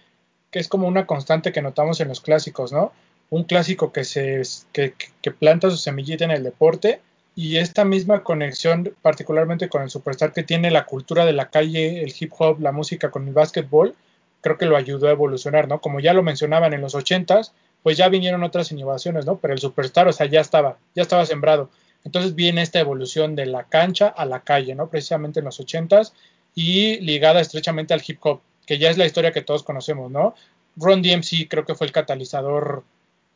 que 0.51 0.59
es 0.59 0.69
como 0.69 0.87
una 0.87 1.07
constante 1.07 1.53
que 1.53 1.63
notamos 1.63 2.01
en 2.01 2.09
los 2.09 2.21
clásicos, 2.21 2.73
¿no? 2.73 2.93
un 3.31 3.45
clásico 3.45 3.93
que, 3.93 4.05
se, 4.05 4.43
que, 4.73 5.31
planta 5.33 5.71
su 5.71 5.77
semillita 5.77 6.25
en 6.25 6.31
el 6.31 6.45
deporte 6.45 7.01
y 7.35 7.57
esta 7.57 7.85
misma 7.85 8.23
conexión 8.23 8.95
particularmente 9.03 9.69
con 9.69 9.83
el 9.83 9.91
superstar 9.91 10.33
que 10.33 10.45
tiene 10.45 10.71
la 10.71 10.87
cultura 10.87 11.25
de 11.25 11.33
la 11.33 11.51
calle, 11.51 12.05
el 12.05 12.15
hip 12.19 12.33
hop, 12.39 12.61
la 12.61 12.71
música 12.71 13.11
con 13.11 13.27
el 13.27 13.35
básquetbol, 13.35 13.95
creo 14.41 14.57
que 14.57 14.67
lo 14.67 14.77
ayudó 14.77 15.09
a 15.09 15.13
evolucionar, 15.13 15.67
¿no? 15.67 15.81
Como 15.81 15.99
ya 15.99 16.15
lo 16.15 16.23
mencionaban 16.23 16.75
en 16.75 16.81
los 16.81 16.95
ochentas, 16.95 17.53
pues 17.83 17.97
ya 17.97 18.09
vinieron 18.09 18.45
otras 18.45 18.71
innovaciones, 18.71 19.27
¿no? 19.27 19.39
Pero 19.39 19.55
el 19.55 19.61
superstar, 19.61 20.07
o 20.07 20.13
sea, 20.13 20.27
ya 20.27 20.41
estaba, 20.41 20.79
ya 20.95 21.03
estaba 21.03 21.27
sembrado. 21.27 21.71
Entonces 22.05 22.35
viene 22.35 22.63
esta 22.63 22.81
evolución 22.81 23.35
de 23.35 23.47
la 23.47 23.65
cancha 23.65 24.09
a 24.09 24.27
la 24.27 24.41
calle, 24.41 24.75
¿no? 24.75 24.91
Precisamente 24.91 25.41
en 25.41 25.47
los 25.47 25.59
ochentas 25.59 26.13
y 26.55 27.01
ligada 27.01 27.41
estrechamente 27.41 27.95
al 27.95 28.03
hip 28.07 28.19
hop, 28.21 28.41
que 28.67 28.79
ya 28.79 28.91
es 28.91 28.99
la 28.99 29.07
historia 29.07 29.33
que 29.33 29.43
todos 29.43 29.63
conocemos, 29.63 30.11
¿no? 30.11 30.35
Ron 30.77 31.03
DMC 31.03 31.49
creo 31.49 31.65
que 31.65 31.75
fue 31.75 31.87
el 31.87 31.93
catalizador 31.93 32.85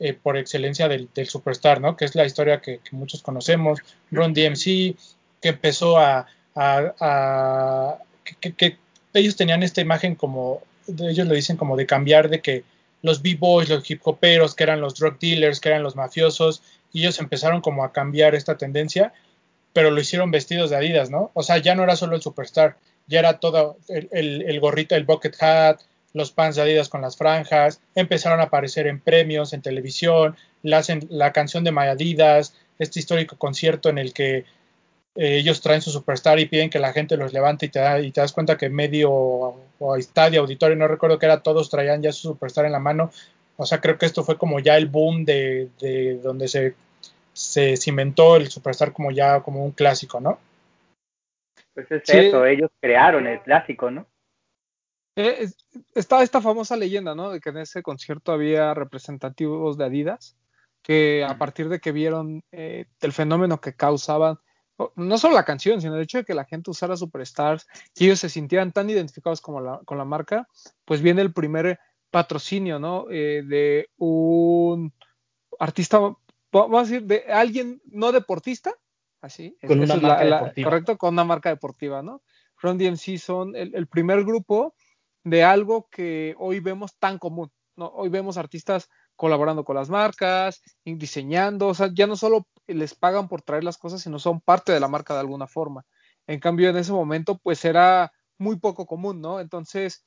eh, 0.00 0.12
por 0.12 0.37
excelencia 0.37 0.87
del, 0.88 1.09
superstar, 1.26 1.81
¿no? 1.81 1.96
Que 1.96 2.04
es 2.04 2.14
la 2.14 2.26
historia 2.26 2.61
que, 2.61 2.81
muchos 2.92 3.22
conocemos, 3.22 3.81
Ron 4.11 4.35
DMC, 4.35 4.96
que 5.40 5.48
empezó 5.48 5.98
a... 5.98 6.26
que, 8.40 8.76
ellos 9.14 9.37
tenían 9.37 9.62
esta 9.62 9.81
imagen 9.81 10.14
como, 10.14 10.61
ellos 10.87 11.26
lo 11.26 11.35
dicen 11.35 11.57
como 11.57 11.76
de 11.76 11.87
cambiar 11.87 12.28
de 12.28 12.40
que 12.40 12.64
los 13.02 13.22
b-boys, 13.22 13.68
los 13.68 13.90
hip 13.90 14.00
hoperos, 14.04 14.54
que 14.54 14.64
eran 14.64 14.81
los 14.81 14.94
drug 14.94 15.18
dealers, 15.18 15.61
que 15.61 15.70
eran 15.70 15.83
los 15.83 15.96
mafiosos, 15.96 16.62
y 16.92 17.01
ellos 17.01 17.18
empezaron 17.20 17.61
como 17.61 17.85
a 17.85 17.92
cambiar 17.92 18.35
esta 18.35 18.57
tendencia, 18.57 19.12
pero 19.72 19.90
lo 19.90 20.01
hicieron 20.01 20.31
vestidos 20.31 20.70
de 20.70 20.77
Adidas, 20.77 21.11
¿no? 21.11 21.31
O 21.35 21.42
sea, 21.42 21.59
ya 21.59 21.74
no 21.74 21.83
era 21.83 21.96
solo 21.96 22.16
el 22.16 22.22
superstar, 22.22 22.77
ya 23.07 23.20
era 23.20 23.38
todo 23.40 23.77
el, 23.88 24.09
el, 24.12 24.42
el 24.42 24.61
gorrito, 24.61 24.94
el 24.94 25.05
bucket 25.05 25.42
hat, 25.42 25.81
los 26.14 26.33
pants 26.33 26.57
de 26.57 26.62
Adidas 26.62 26.88
con 26.88 27.03
las 27.03 27.16
franjas, 27.16 27.81
empezaron 27.94 28.40
a 28.40 28.44
aparecer 28.44 28.87
en 28.87 29.01
premios, 29.01 29.53
en 29.53 29.62
televisión, 29.62 30.37
la, 30.62 30.83
la 31.11 31.33
canción 31.33 31.64
de 31.64 31.72
My 31.72 31.87
Adidas, 31.87 32.55
este 32.79 33.01
histórico 33.01 33.37
concierto 33.37 33.88
en 33.88 33.98
el 33.98 34.12
que 34.12 34.44
eh, 35.18 35.38
ellos 35.38 35.61
traen 35.61 35.83
su 35.83 35.90
superstar 35.90 36.38
y 36.38 36.46
piden 36.46 36.70
que 36.70 36.79
la 36.79 36.92
gente 36.92 37.16
los 37.16 37.33
levante 37.33 37.66
y 37.66 37.68
te, 37.70 37.81
da, 37.81 38.01
y 38.01 38.12
te 38.12 38.20
das 38.20 38.33
cuenta 38.33 38.57
que 38.57 38.68
medio 38.68 39.11
o, 39.11 39.96
estadio, 39.96 40.40
auditorio, 40.40 40.77
no 40.77 40.87
recuerdo 40.87 41.18
que 41.18 41.27
era, 41.27 41.42
todos 41.42 41.70
traían 41.70 42.03
ya 42.03 42.12
su 42.12 42.29
superstar 42.29 42.64
en 42.66 42.72
la 42.72 42.79
mano. 42.79 43.11
O 43.60 43.66
sea, 43.66 43.80
creo 43.80 43.98
que 43.98 44.06
esto 44.06 44.22
fue 44.22 44.38
como 44.38 44.60
ya 44.60 44.76
el 44.76 44.86
boom 44.86 45.24
de, 45.24 45.70
de 45.80 46.18
donde 46.22 46.46
se, 46.46 46.76
se 47.32 47.76
cimentó 47.76 48.36
el 48.36 48.48
superstar 48.48 48.92
como 48.92 49.10
ya 49.10 49.40
como 49.40 49.64
un 49.64 49.72
clásico, 49.72 50.20
¿no? 50.20 50.38
Pues 51.74 51.90
es 51.90 52.08
eso, 52.08 52.46
ellos 52.46 52.70
crearon 52.80 53.26
el 53.26 53.40
clásico, 53.42 53.90
¿no? 53.90 54.06
Eh, 55.16 55.48
está 55.94 56.22
esta 56.22 56.40
famosa 56.40 56.76
leyenda, 56.76 57.16
¿no? 57.16 57.30
De 57.30 57.40
que 57.40 57.50
en 57.50 57.58
ese 57.58 57.82
concierto 57.82 58.30
había 58.30 58.74
representativos 58.74 59.76
de 59.76 59.84
Adidas 59.84 60.36
que 60.82 61.24
a 61.24 61.36
partir 61.36 61.68
de 61.68 61.80
que 61.80 61.90
vieron 61.90 62.42
eh, 62.52 62.86
el 63.00 63.12
fenómeno 63.12 63.60
que 63.60 63.74
causaban, 63.74 64.38
no 64.94 65.18
solo 65.18 65.34
la 65.34 65.44
canción, 65.44 65.80
sino 65.80 65.96
el 65.96 66.02
hecho 66.02 66.18
de 66.18 66.24
que 66.24 66.34
la 66.34 66.44
gente 66.44 66.70
usara 66.70 66.96
Superstars 66.96 67.66
y 67.96 68.06
ellos 68.06 68.20
se 68.20 68.28
sintieran 68.28 68.70
tan 68.70 68.88
identificados 68.88 69.40
como 69.40 69.60
la, 69.60 69.80
con 69.84 69.98
la 69.98 70.04
marca, 70.04 70.48
pues 70.84 71.02
viene 71.02 71.22
el 71.22 71.32
primer 71.32 71.80
patrocinio, 72.10 72.78
¿no? 72.78 73.06
Eh, 73.10 73.42
de 73.46 73.88
un 73.96 74.92
artista, 75.58 75.98
vamos 76.52 76.78
a 76.78 76.82
decir, 76.82 77.02
de 77.04 77.24
alguien 77.32 77.80
no 77.86 78.12
deportista, 78.12 78.74
así, 79.20 79.56
con 79.66 79.80
una 79.80 79.96
marca 79.96 80.24
deportiva. 80.24 80.70
correcto, 80.70 80.98
con 80.98 81.14
una 81.14 81.24
marca 81.24 81.48
deportiva, 81.50 82.02
¿no? 82.02 82.22
Ron 82.60 82.78
DMC 82.78 83.18
son 83.18 83.54
el 83.54 83.86
primer 83.86 84.24
grupo 84.24 84.74
de 85.22 85.44
algo 85.44 85.88
que 85.90 86.34
hoy 86.38 86.60
vemos 86.60 86.96
tan 86.98 87.18
común. 87.18 87.52
¿no? 87.78 87.86
Hoy 87.94 88.08
vemos 88.08 88.36
artistas 88.36 88.90
colaborando 89.16 89.64
con 89.64 89.76
las 89.76 89.88
marcas, 89.88 90.62
diseñando, 90.84 91.68
o 91.68 91.74
sea, 91.74 91.90
ya 91.92 92.06
no 92.06 92.16
solo 92.16 92.46
les 92.66 92.94
pagan 92.94 93.28
por 93.28 93.42
traer 93.42 93.64
las 93.64 93.78
cosas, 93.78 94.02
sino 94.02 94.18
son 94.18 94.40
parte 94.40 94.72
de 94.72 94.80
la 94.80 94.88
marca 94.88 95.14
de 95.14 95.20
alguna 95.20 95.46
forma. 95.46 95.86
En 96.26 96.40
cambio, 96.40 96.68
en 96.68 96.76
ese 96.76 96.92
momento, 96.92 97.38
pues 97.38 97.64
era 97.64 98.12
muy 98.36 98.56
poco 98.58 98.86
común, 98.86 99.20
¿no? 99.20 99.40
Entonces, 99.40 100.04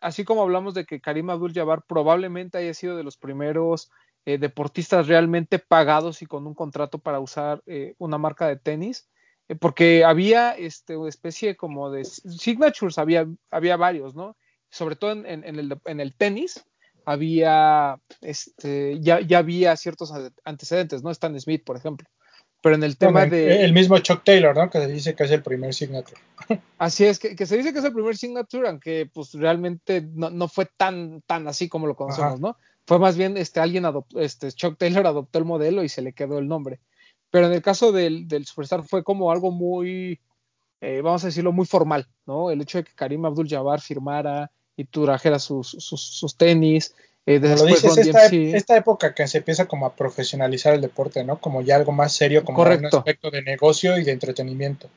así 0.00 0.24
como 0.24 0.42
hablamos 0.42 0.74
de 0.74 0.84
que 0.84 1.00
Karim 1.00 1.30
Abdul-Jabbar 1.30 1.84
probablemente 1.86 2.58
haya 2.58 2.72
sido 2.72 2.96
de 2.96 3.02
los 3.02 3.16
primeros 3.16 3.90
eh, 4.24 4.38
deportistas 4.38 5.08
realmente 5.08 5.58
pagados 5.58 6.22
y 6.22 6.26
con 6.26 6.46
un 6.46 6.54
contrato 6.54 7.00
para 7.00 7.18
usar 7.18 7.60
eh, 7.66 7.96
una 7.98 8.18
marca 8.18 8.46
de 8.46 8.56
tenis, 8.56 9.08
eh, 9.48 9.56
porque 9.56 10.04
había 10.04 10.52
este, 10.52 10.96
una 10.96 11.08
especie 11.08 11.56
como 11.56 11.90
de 11.90 12.04
signatures, 12.04 12.98
había, 12.98 13.26
había 13.50 13.76
varios, 13.76 14.14
¿no? 14.14 14.36
Sobre 14.70 14.94
todo 14.94 15.10
en, 15.10 15.26
en, 15.26 15.58
el, 15.58 15.76
en 15.84 16.00
el, 16.00 16.14
tenis, 16.14 16.64
había, 17.04 18.00
este, 18.20 19.00
ya, 19.00 19.20
ya, 19.20 19.38
había 19.38 19.76
ciertos 19.76 20.12
antecedentes, 20.44 21.02
¿no? 21.02 21.10
Stan 21.10 21.38
Smith, 21.40 21.64
por 21.64 21.76
ejemplo. 21.76 22.08
Pero 22.62 22.76
en 22.76 22.84
el 22.84 22.96
tema 22.96 23.26
de. 23.26 23.64
El 23.64 23.72
mismo 23.72 23.98
Chuck 23.98 24.22
Taylor, 24.24 24.56
¿no? 24.56 24.70
Que 24.70 24.78
se 24.78 24.86
dice 24.86 25.14
que 25.14 25.24
es 25.24 25.30
el 25.32 25.42
primer 25.42 25.74
signature. 25.74 26.20
Así 26.78 27.04
es, 27.04 27.18
que, 27.18 27.34
que 27.34 27.44
se 27.44 27.56
dice 27.56 27.72
que 27.72 27.80
es 27.80 27.84
el 27.84 27.92
primer 27.92 28.16
signature, 28.16 28.68
aunque 28.68 29.10
pues 29.12 29.34
realmente 29.34 30.00
no, 30.14 30.30
no 30.30 30.46
fue 30.46 30.66
tan, 30.76 31.22
tan 31.22 31.48
así 31.48 31.68
como 31.68 31.88
lo 31.88 31.96
conocemos, 31.96 32.40
¿no? 32.40 32.56
Fue 32.86 32.98
más 32.98 33.16
bien 33.16 33.36
este, 33.36 33.60
alguien 33.60 33.84
adoptó, 33.84 34.20
este, 34.20 34.50
Chuck 34.52 34.78
Taylor 34.78 35.06
adoptó 35.06 35.38
el 35.38 35.44
modelo 35.44 35.82
y 35.82 35.88
se 35.88 36.02
le 36.02 36.12
quedó 36.12 36.38
el 36.38 36.48
nombre. 36.48 36.80
Pero 37.30 37.46
en 37.46 37.52
el 37.52 37.62
caso 37.62 37.90
del, 37.90 38.28
del 38.28 38.46
Superstar 38.46 38.84
fue 38.84 39.02
como 39.02 39.32
algo 39.32 39.50
muy, 39.50 40.20
eh, 40.80 41.00
vamos 41.00 41.24
a 41.24 41.28
decirlo, 41.28 41.50
muy 41.50 41.66
formal, 41.66 42.06
¿no? 42.26 42.50
El 42.50 42.60
hecho 42.60 42.78
de 42.78 42.84
que 42.84 42.94
Karim 42.94 43.24
Abdul 43.24 43.48
Jabbar 43.48 43.80
firmara 43.80 44.52
y 44.76 44.84
trajera 44.84 45.38
sus, 45.38 45.68
sus, 45.78 46.00
sus 46.00 46.36
tenis, 46.36 46.94
eh, 47.24 47.38
después 47.38 47.84
lo 47.84 48.02
esta, 48.02 48.26
esta, 48.26 48.76
época 48.76 49.14
que 49.14 49.28
se 49.28 49.38
empieza 49.38 49.66
como 49.66 49.86
a 49.86 49.94
profesionalizar 49.94 50.74
el 50.74 50.80
deporte, 50.80 51.22
¿no? 51.22 51.40
Como 51.40 51.62
ya 51.62 51.76
algo 51.76 51.92
más 51.92 52.14
serio, 52.14 52.44
como 52.44 52.62
un 52.62 52.86
aspecto 52.86 53.30
de 53.30 53.42
negocio 53.42 53.96
y 53.96 54.02
de 54.02 54.10
entretenimiento. 54.10 54.90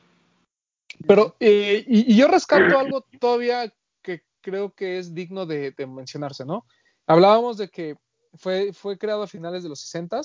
Pero, 1.06 1.36
eh, 1.38 1.84
y, 1.86 2.16
yo 2.16 2.26
rescato 2.26 2.78
algo 2.78 3.04
todavía 3.20 3.72
que 4.02 4.22
creo 4.40 4.74
que 4.74 4.98
es 4.98 5.14
digno 5.14 5.46
de, 5.46 5.72
mencionarse, 5.86 6.44
¿no? 6.44 6.66
Hablábamos 7.06 7.58
de 7.58 7.68
que 7.68 7.96
fue, 8.34 8.72
fue 8.72 8.98
creado 8.98 9.22
a 9.22 9.28
finales 9.28 9.62
de 9.62 9.68
los 9.68 9.80
60 9.80 10.22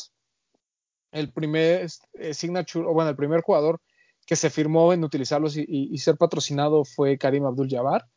el 1.11 1.31
primer 1.31 1.87
eh, 2.13 2.33
signature, 2.33 2.87
o 2.87 2.93
bueno, 2.93 3.11
el 3.11 3.15
primer 3.15 3.41
jugador 3.41 3.79
que 4.25 4.35
se 4.35 4.49
firmó 4.49 4.91
en 4.93 5.03
utilizarlos 5.03 5.55
y, 5.55 5.65
y 5.67 5.97
ser 5.99 6.15
patrocinado 6.17 6.83
fue 6.83 7.17
Karim 7.17 7.45
Abdul 7.45 7.69
Jabbar 7.69 8.07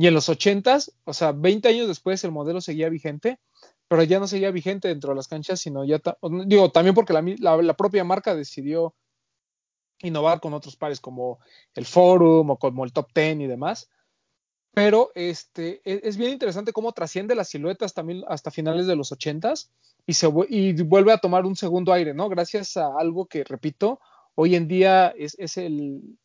y 0.00 0.06
en 0.06 0.14
los 0.14 0.30
80 0.30 0.78
o 1.04 1.12
sea, 1.12 1.32
20 1.32 1.68
años 1.68 1.86
después 1.86 2.24
el 2.24 2.30
modelo 2.30 2.62
seguía 2.62 2.88
vigente, 2.88 3.38
pero 3.86 4.02
ya 4.02 4.18
no 4.18 4.26
seguía 4.26 4.50
vigente 4.50 4.88
dentro 4.88 5.10
de 5.10 5.16
las 5.16 5.28
canchas, 5.28 5.60
sino 5.60 5.84
ya, 5.84 6.00
digo, 6.46 6.70
también 6.70 6.94
porque 6.94 7.12
la, 7.12 7.74
propia 7.74 8.02
marca 8.02 8.34
decidió 8.34 8.94
innovar 9.98 10.40
con 10.40 10.54
otros 10.54 10.74
pares 10.76 11.00
como 11.00 11.38
el 11.74 11.84
Forum 11.84 12.48
o 12.48 12.56
como 12.56 12.86
el 12.86 12.94
Top 12.94 13.12
Ten 13.12 13.42
y 13.42 13.46
demás. 13.46 13.90
Pero 14.72 15.10
este, 15.14 15.82
e, 15.84 16.00
es, 16.02 16.16
bien 16.16 16.32
interesante 16.32 16.72
cómo 16.72 16.92
trasciende 16.92 17.34
las 17.34 17.50
siluetas 17.50 17.92
hasta 18.26 18.50
finales 18.50 18.86
de 18.86 18.96
los 18.96 19.12
80 19.12 19.52
y, 20.06 20.14
se, 20.14 20.30
y 20.48 20.82
vuelve 20.82 21.12
a 21.12 21.18
tomar 21.18 21.44
un 21.44 21.56
segundo 21.56 21.92
aire, 21.92 22.14
¿no? 22.14 22.30
Gracias 22.30 22.78
a 22.78 22.88
algo 22.98 23.26
que, 23.26 23.44
repito, 23.44 24.00
hoy 24.34 24.54
en 24.54 24.66
día 24.66 25.08
es, 25.08 25.36
es 25.38 25.58
el, 25.58 26.16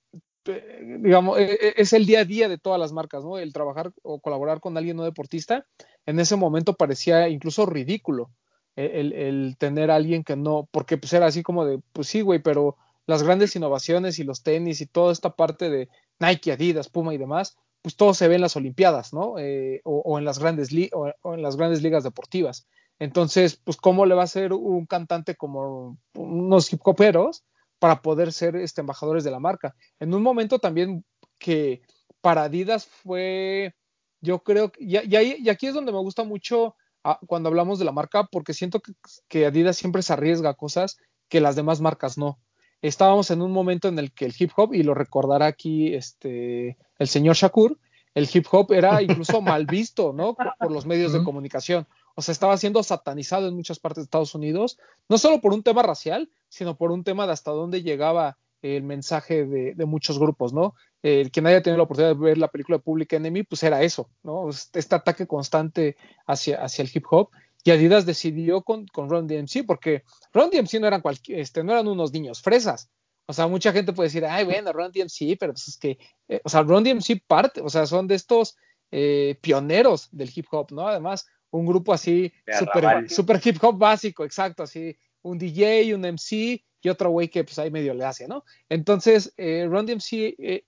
digamos, 0.46 1.40
e, 1.40 1.54
e, 1.54 1.74
es 1.78 1.94
el 1.94 2.06
día 2.06 2.22
a 2.22 2.26
día 2.26 2.50
de 2.50 2.58
todas 2.58 2.80
las 2.80 2.92
marcas, 2.92 3.24
¿no? 3.24 3.38
El 3.38 3.54
trabajar 3.54 3.92
o 4.04 4.20
colaborar 4.20 4.60
con 4.60 4.78
alguien 4.78 4.98
no 4.98 5.04
deportista, 5.04 5.66
en 6.06 6.20
ese 6.20 6.36
momento 6.36 6.74
parecía 6.74 7.28
incluso 7.30 7.66
ridículo 7.66 8.32
e, 8.76 9.00
el, 9.00 9.56
tener 9.58 9.92
a 9.92 9.96
alguien 9.96 10.24
que 10.24 10.36
no, 10.36 10.68
porque 10.72 10.98
pues 10.98 11.14
era 11.14 11.28
así 11.28 11.44
como 11.44 11.66
de, 11.66 11.80
pues 11.94 12.08
sí, 12.08 12.22
güey, 12.22 12.40
pero 12.40 12.78
las 13.08 13.24
grandes 13.24 13.56
innovaciones 13.56 14.20
y 14.20 14.24
los 14.24 14.44
tenis 14.44 14.82
y 14.82 14.86
toda 14.86 15.12
esta 15.12 15.36
parte 15.36 15.70
de 15.70 15.90
Nike, 16.20 16.52
Adidas, 16.52 16.90
Puma 16.90 17.14
y 17.14 17.18
demás, 17.18 17.58
pues 17.82 17.96
todo 17.96 18.14
se 18.14 18.28
ve 18.28 18.36
en 18.36 18.42
las 18.42 18.56
Olimpiadas, 18.56 19.14
¿no? 19.14 19.38
Eh, 19.38 19.82
o, 19.84 20.18
en 20.18 20.26
las 20.26 20.40
grandes 20.40 20.70
o, 20.94 21.34
en 21.34 21.42
las 21.42 21.56
grandes 21.56 21.84
ligas 21.84 22.04
deportivas. 22.04 22.68
Entonces, 22.98 23.58
pues, 23.58 23.78
¿cómo 23.78 24.06
le 24.06 24.16
va 24.16 24.24
a 24.24 24.28
ser 24.28 24.54
un 24.54 24.86
cantante 24.86 25.36
como 25.36 25.98
unos 26.16 26.72
hip 26.72 26.82
hoperos? 26.84 27.44
Para 27.80 28.02
poder 28.02 28.32
ser 28.32 28.56
este, 28.56 28.82
embajadores 28.82 29.24
de 29.24 29.32
la 29.32 29.40
marca. 29.40 29.76
En 30.00 30.14
un 30.14 30.24
momento 30.24 30.60
también 30.60 31.04
que 31.40 31.82
para 32.22 32.44
Adidas 32.44 32.86
fue, 32.86 33.76
yo 34.22 34.40
creo, 34.40 34.72
y, 34.80 34.98
y, 34.98 35.50
aquí 35.50 35.68
es 35.68 35.74
donde 35.74 35.92
me 35.92 36.00
gusta 36.00 36.24
mucho 36.24 36.76
ah, 37.04 37.20
cuando 37.28 37.50
hablamos 37.50 37.80
de 37.80 37.86
la 37.86 37.92
marca, 37.92 38.28
porque 38.32 38.54
siento 38.54 38.82
que, 39.30 39.46
Adidas 39.46 39.78
siempre 39.78 40.02
se 40.02 40.14
arriesga 40.14 40.52
a 40.52 40.56
cosas 40.56 40.98
que 41.30 41.42
las 41.42 41.56
demás 41.56 41.82
marcas 41.82 42.18
no. 42.18 42.40
Estábamos 42.82 43.32
en 43.32 43.42
un 43.42 43.52
momento 43.52 43.88
en 43.88 44.00
el 44.00 44.14
que 44.14 44.26
el 44.26 44.36
hip 44.38 44.52
hop, 44.56 44.74
y 44.74 44.84
lo 44.84 44.94
recordará 44.94 45.48
aquí 45.48 45.94
este, 45.94 46.78
el 46.98 47.08
señor 47.08 47.36
Shakur, 47.36 47.80
el 48.14 48.30
hip 48.32 48.48
hop 48.52 48.72
era 48.72 49.02
incluso 49.02 49.42
mal 49.42 49.66
visto, 49.66 50.14
¿no? 50.14 50.36
por 50.36 50.72
los 50.72 50.86
medios 50.86 51.14
de 51.14 51.24
comunicación 51.24 51.88
o 52.16 52.22
sea, 52.22 52.32
estaba 52.32 52.58
siendo 52.58 52.82
satanizado 52.82 53.48
en 53.48 53.56
muchas 53.56 53.80
partes 53.80 53.98
de 53.98 54.06
Estados 54.06 54.36
Unidos, 54.36 54.78
no 55.10 55.18
solo 55.18 55.42
por 55.42 55.54
un 55.54 55.64
tema 55.64 55.84
racial, 55.84 56.30
sino 56.50 56.78
por 56.78 56.92
un 56.92 57.04
tema 57.04 57.28
de 57.28 57.34
hasta 57.34 57.52
dónde 57.52 57.84
llegaba 57.84 58.38
el 58.62 58.84
mensaje 58.84 59.46
de, 59.46 59.86
muchos 59.86 60.18
grupos, 60.18 60.54
¿no? 60.54 60.74
El 61.04 61.30
quien 61.30 61.46
haya 61.46 61.62
tenido 61.62 61.78
la 61.78 61.84
oportunidad 61.84 62.16
de 62.16 62.22
ver 62.22 62.38
la 62.38 62.48
película 62.48 62.78
de 62.78 62.84
Public 62.84 63.14
Enemy, 63.14 63.44
pues 63.44 63.62
era 63.62 63.84
eso, 63.84 64.10
¿no? 64.24 64.50
Este 64.50 64.96
ataque 64.96 65.28
constante 65.28 65.98
hacia, 66.26 66.64
hacia 66.64 66.82
el 66.82 66.90
hip 66.92 67.06
hop. 67.12 67.30
Y 67.64 67.72
Adidas 67.72 68.06
decidió 68.06 68.62
con, 68.62 68.88
con 68.88 69.10
Ron 69.10 69.28
DMC, 69.28 69.66
porque 69.68 70.04
Ron 70.34 70.50
DMC 70.50 70.80
no 70.80 70.88
eran, 70.88 71.04
este, 71.28 71.64
no 71.64 71.74
eran 71.74 71.88
unos 71.88 72.12
niños 72.12 72.42
fresas. 72.42 72.90
O 73.28 73.34
sea, 73.34 73.48
mucha 73.48 73.72
gente 73.72 73.94
puede 73.94 74.08
decir, 74.08 74.26
ay, 74.26 74.46
bueno, 74.46 74.72
Ron 74.72 74.92
DMC, 74.92 75.38
pero 75.40 75.54
pues 75.54 75.68
es 75.68 75.78
que, 75.78 75.98
eh, 76.28 76.42
o 76.44 76.50
sea, 76.50 76.62
Ron 76.62 76.84
DMC 76.84 77.24
parte, 77.26 77.62
o 77.62 77.70
sea, 77.70 77.86
son 77.86 78.08
de 78.08 78.16
estos 78.16 78.56
eh, 78.92 79.38
pioneros 79.42 80.10
del 80.12 80.32
hip 80.34 80.46
hop, 80.52 80.72
¿no? 80.72 80.88
Además, 80.88 81.28
un 81.56 81.66
grupo 81.66 81.94
así 81.94 82.32
super, 82.60 83.10
super, 83.10 83.42
hip 83.44 83.58
hop 83.62 83.78
básico, 83.78 84.24
exacto, 84.24 84.64
así 84.64 84.98
un 85.22 85.38
DJ, 85.38 85.96
un 85.96 86.02
MC 86.02 86.64
y 86.82 86.90
otro 86.90 87.10
güey 87.10 87.30
que 87.30 87.44
pues 87.44 87.58
ahí 87.58 87.72
medio 87.72 87.94
le 87.94 88.06
hace, 88.06 88.28
¿no? 88.28 88.44
Entonces, 88.70 89.34
eh, 89.38 89.66
Run 89.68 89.86
DMC, 89.86 90.36
eh, 90.38 90.66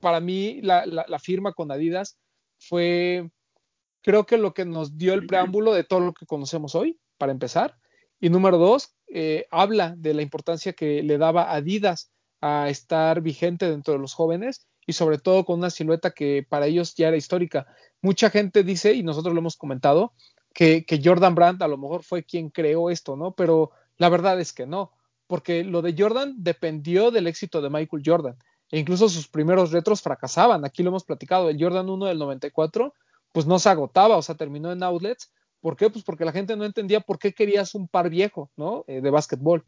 para 0.00 0.20
mí 0.20 0.60
la, 0.62 0.86
la, 0.86 1.18
firma 1.18 1.52
con 1.52 1.70
Adidas 1.70 2.18
fue, 2.58 3.30
creo 4.02 4.24
que 4.24 4.38
lo 4.38 4.54
que 4.54 4.64
nos 4.64 4.96
dio 4.96 5.12
el 5.14 5.26
preámbulo 5.26 5.72
de 5.72 5.84
todo 5.84 6.00
lo 6.00 6.14
que 6.14 6.26
conocemos 6.26 6.74
hoy, 6.74 6.98
para 7.18 7.32
empezar. 7.32 7.76
Y 8.20 8.30
número 8.30 8.56
dos, 8.56 8.94
eh, 9.08 9.46
habla 9.50 9.94
de 9.98 10.14
la 10.14 10.22
importancia 10.22 10.72
que 10.72 11.02
le 11.02 11.18
daba 11.18 11.52
Adidas 11.52 12.10
a 12.40 12.68
estar 12.68 13.20
vigente 13.20 13.68
dentro 13.68 13.94
de 13.94 14.00
los 14.00 14.14
jóvenes 14.14 14.66
y 14.86 14.92
sobre 14.92 15.18
todo 15.18 15.44
con 15.44 15.58
una 15.58 15.70
silueta 15.70 16.10
que 16.10 16.46
para 16.48 16.66
ellos 16.66 16.94
ya 16.94 17.08
era 17.08 17.16
histórica. 17.16 17.66
Mucha 18.02 18.30
gente 18.30 18.62
dice, 18.62 18.92
y 18.92 19.02
nosotros 19.02 19.34
lo 19.34 19.40
hemos 19.40 19.56
comentado, 19.56 20.12
que, 20.54 20.84
Jordan 21.02 21.34
Brandt 21.34 21.62
a 21.62 21.68
lo 21.68 21.76
mejor 21.76 22.04
fue 22.04 22.22
quien 22.22 22.48
creó 22.48 22.90
esto, 22.90 23.16
¿no? 23.16 23.32
Pero 23.32 23.72
la 23.96 24.08
verdad 24.08 24.40
es 24.40 24.52
que 24.52 24.66
no, 24.66 24.92
porque 25.26 25.64
lo 25.64 25.82
de 25.82 25.94
Jordan 25.98 26.34
dependió 26.38 27.10
del 27.10 27.26
éxito 27.26 27.60
de 27.60 27.70
Michael 27.70 28.02
Jordan. 28.04 28.36
E 28.70 28.78
incluso 28.78 29.08
sus 29.08 29.28
primeros 29.28 29.72
retros 29.72 30.00
fracasaban. 30.00 30.64
Aquí 30.64 30.82
lo 30.82 30.88
hemos 30.88 31.04
platicado. 31.04 31.48
El 31.50 31.62
Jordan 31.62 31.88
1 31.88 32.06
del 32.06 32.18
94, 32.18 32.94
pues 33.32 33.46
no 33.46 33.58
se 33.58 33.68
agotaba, 33.68 34.16
o 34.16 34.22
sea, 34.22 34.36
terminó 34.36 34.72
en 34.72 34.82
outlets. 34.82 35.32
¿Por 35.60 35.76
qué? 35.76 35.90
Pues 35.90 36.04
porque 36.04 36.24
la 36.24 36.32
gente 36.32 36.56
no 36.56 36.64
entendía 36.64 37.00
por 37.00 37.18
qué 37.18 37.32
querías 37.32 37.74
un 37.74 37.88
par 37.88 38.10
viejo, 38.10 38.50
¿no? 38.56 38.84
Eh, 38.86 39.00
de 39.00 39.10
básquetbol. 39.10 39.64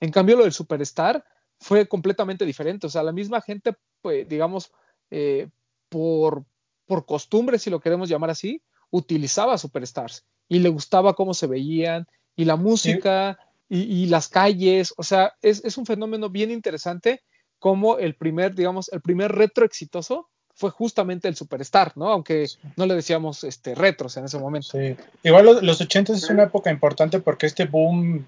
En 0.00 0.10
cambio, 0.10 0.36
lo 0.36 0.44
del 0.44 0.52
Superstar 0.52 1.24
fue 1.58 1.86
completamente 1.86 2.44
diferente. 2.44 2.86
O 2.86 2.90
sea, 2.90 3.02
la 3.02 3.12
misma 3.12 3.40
gente, 3.40 3.74
pues, 4.02 4.28
digamos, 4.28 4.72
eh, 5.10 5.48
por, 5.88 6.44
por 6.86 7.06
costumbre, 7.06 7.58
si 7.58 7.70
lo 7.70 7.80
queremos 7.80 8.08
llamar 8.08 8.30
así, 8.30 8.62
utilizaba 8.90 9.58
Superstars 9.58 10.24
y 10.48 10.60
le 10.60 10.68
gustaba 10.68 11.14
cómo 11.14 11.34
se 11.34 11.46
veían 11.46 12.06
y 12.36 12.44
la 12.44 12.56
música 12.56 13.38
y, 13.68 14.06
las 14.06 14.28
calles. 14.28 14.94
O 14.96 15.02
sea, 15.02 15.34
es, 15.42 15.64
es, 15.64 15.76
un 15.76 15.86
fenómeno 15.86 16.30
bien 16.30 16.50
interesante 16.50 17.22
como 17.58 17.98
el 17.98 18.14
primer, 18.14 18.54
digamos, 18.54 18.90
el 18.92 19.00
primer 19.00 19.32
retro 19.32 19.64
exitoso 19.64 20.28
fue 20.54 20.70
justamente 20.70 21.28
el 21.28 21.36
Superstar, 21.36 21.92
¿no? 21.96 22.08
Aunque 22.08 22.46
no 22.76 22.86
le 22.86 22.94
decíamos 22.94 23.44
este, 23.44 23.74
retros 23.74 24.16
en 24.16 24.24
ese 24.24 24.38
momento. 24.38 24.68
Sí. 24.72 24.96
Igual 25.22 25.58
los, 25.62 25.80
80 25.80 26.14
es 26.14 26.30
una 26.30 26.44
época 26.44 26.70
importante 26.70 27.20
porque 27.20 27.46
este 27.46 27.66
boom 27.66 28.26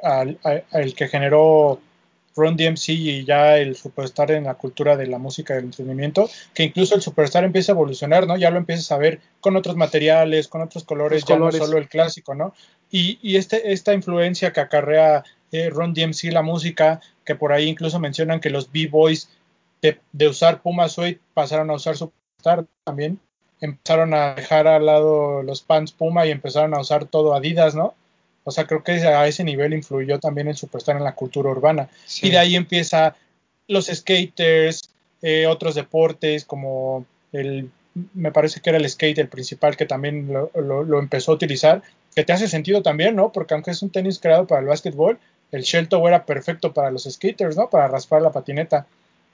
al, 0.00 0.38
al 0.42 0.94
que 0.94 1.08
generó 1.08 1.80
Ron 2.38 2.56
DMC 2.56 2.88
y 2.90 3.24
ya 3.24 3.58
el 3.58 3.76
superstar 3.76 4.30
en 4.30 4.44
la 4.44 4.54
cultura 4.54 4.96
de 4.96 5.06
la 5.06 5.18
música 5.18 5.54
del 5.54 5.64
entretenimiento, 5.64 6.30
que 6.54 6.62
incluso 6.62 6.94
el 6.94 7.02
superstar 7.02 7.44
empieza 7.44 7.72
a 7.72 7.74
evolucionar, 7.74 8.26
¿no? 8.26 8.36
Ya 8.36 8.50
lo 8.50 8.58
empiezas 8.58 8.90
a 8.92 8.98
ver 8.98 9.20
con 9.40 9.56
otros 9.56 9.76
materiales, 9.76 10.48
con 10.48 10.62
otros 10.62 10.84
colores, 10.84 11.24
ya 11.24 11.36
no 11.36 11.50
solo 11.50 11.76
el 11.78 11.88
clásico, 11.88 12.34
¿no? 12.34 12.54
Y, 12.90 13.18
y 13.20 13.36
este, 13.36 13.72
esta 13.72 13.92
influencia 13.92 14.52
que 14.52 14.60
acarrea 14.60 15.24
eh, 15.50 15.70
Ron 15.70 15.94
DMC 15.94 16.24
la 16.32 16.42
música, 16.42 17.00
que 17.24 17.34
por 17.34 17.52
ahí 17.52 17.68
incluso 17.68 17.98
mencionan 17.98 18.40
que 18.40 18.50
los 18.50 18.70
B-Boys 18.70 19.30
de, 19.80 20.28
usar 20.28 20.62
Puma 20.62 20.88
Suede 20.88 21.20
pasaron 21.34 21.70
a 21.70 21.74
usar 21.74 21.96
Superstar 21.96 22.66
también. 22.84 23.20
empezaron 23.60 24.14
a 24.14 24.34
dejar 24.34 24.66
al 24.66 24.86
lado 24.86 25.42
los 25.42 25.62
pants 25.62 25.92
Puma 25.92 26.26
y 26.26 26.30
empezaron 26.30 26.74
a 26.74 26.80
usar 26.80 27.06
todo 27.06 27.34
Adidas, 27.34 27.74
¿no? 27.74 27.94
O 28.48 28.50
sea, 28.50 28.66
creo 28.66 28.82
que 28.82 28.92
a 28.92 29.26
ese 29.26 29.44
nivel 29.44 29.74
influyó 29.74 30.18
también 30.18 30.48
el 30.48 30.56
Superstar 30.56 30.96
en 30.96 31.04
la 31.04 31.14
cultura 31.14 31.50
urbana. 31.50 31.88
Y 32.22 32.30
de 32.30 32.38
ahí 32.38 32.56
empieza 32.56 33.14
los 33.66 33.86
skaters, 33.86 34.90
eh, 35.20 35.46
otros 35.46 35.74
deportes 35.74 36.46
como 36.46 37.04
el, 37.32 37.70
me 38.14 38.32
parece 38.32 38.60
que 38.60 38.70
era 38.70 38.78
el 38.78 38.88
skate 38.88 39.18
el 39.18 39.28
principal 39.28 39.76
que 39.76 39.84
también 39.84 40.32
lo, 40.32 40.50
lo, 40.54 40.98
empezó 40.98 41.32
a 41.32 41.34
utilizar, 41.34 41.82
que 42.14 42.24
te 42.24 42.32
hace 42.32 42.48
sentido 42.48 42.82
también, 42.82 43.14
¿no? 43.16 43.32
Porque 43.32 43.52
aunque 43.52 43.70
es 43.70 43.82
un 43.82 43.90
tenis 43.90 44.18
creado 44.18 44.46
para 44.46 44.62
el 44.62 44.66
básquetbol, 44.66 45.18
el 45.52 45.62
shell 45.62 45.88
toe 45.88 46.08
era 46.08 46.24
perfecto 46.24 46.72
para 46.72 46.90
los 46.90 47.04
skaters, 47.04 47.56
¿no? 47.56 47.68
Para 47.68 47.88
raspar 47.88 48.22
la 48.22 48.32
patineta. 48.32 48.86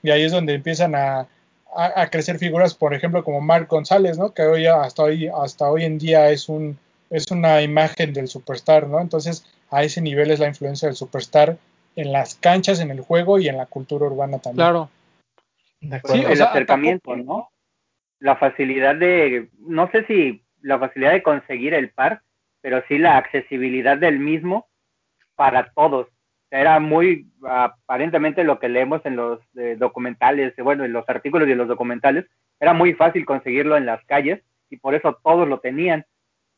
Y 0.03 0.09
ahí 0.11 0.23
es 0.23 0.33
donde 0.33 0.53
empiezan 0.53 0.93
a, 0.93 1.27
a, 1.73 2.09
crecer 2.09 2.37
figuras, 2.37 2.73
por 2.73 2.93
ejemplo, 2.93 3.23
como 3.23 3.39
Mark 3.39 3.67
González, 3.69 4.17
¿no? 4.17 4.33
Que 4.33 4.43
hoy 4.43 4.65
hasta 4.65 5.03
hoy 5.03 5.27
hasta 5.27 5.69
hoy 5.69 5.85
en 5.85 5.97
día 5.97 6.29
es 6.31 6.49
un 6.49 6.77
es 7.09 7.31
una 7.31 7.61
imagen 7.61 8.13
del 8.13 8.27
superstar, 8.27 8.87
¿no? 8.87 8.99
Entonces, 8.99 9.45
a 9.71 9.83
ese 9.83 10.01
nivel 10.01 10.31
es 10.31 10.39
la 10.39 10.47
influencia 10.47 10.87
del 10.87 10.95
superstar 10.95 11.57
en 11.95 12.11
las 12.11 12.35
canchas, 12.35 12.79
en 12.79 12.91
el 12.91 13.01
juego 13.01 13.39
y 13.39 13.47
en 13.47 13.57
la 13.57 13.65
cultura 13.65 14.05
urbana 14.05 14.39
también. 14.39 14.67
Claro. 14.67 14.89
Sí, 15.81 16.23
el 16.27 16.41
acercamiento, 16.41 17.15
¿no? 17.15 17.49
La 18.19 18.35
facilidad 18.37 18.95
de, 18.95 19.49
no 19.59 19.89
sé 19.91 20.05
si 20.05 20.43
la 20.61 20.79
facilidad 20.79 21.11
de 21.11 21.23
conseguir 21.23 21.73
el 21.73 21.91
par, 21.91 22.21
pero 22.61 22.83
sí 22.87 22.97
la 22.97 23.17
accesibilidad 23.17 23.97
del 23.97 24.19
mismo 24.19 24.67
para 25.35 25.71
todos. 25.73 26.07
Era 26.49 26.79
muy 26.79 27.27
aparentemente 27.47 28.43
lo 28.43 28.59
que 28.59 28.69
leemos 28.69 29.05
en 29.05 29.15
los 29.15 29.39
eh, 29.55 29.75
documentales, 29.77 30.53
bueno, 30.57 30.85
en 30.85 30.93
los 30.93 31.07
artículos 31.07 31.47
y 31.47 31.51
en 31.51 31.57
los 31.57 31.67
documentales, 31.67 32.25
era 32.59 32.73
muy 32.73 32.93
fácil 32.93 33.25
conseguirlo 33.25 33.77
en 33.77 33.85
las 33.85 34.03
calles 34.05 34.41
y 34.69 34.77
por 34.77 34.95
eso 34.95 35.19
todos 35.23 35.47
lo 35.47 35.59
tenían. 35.59 36.05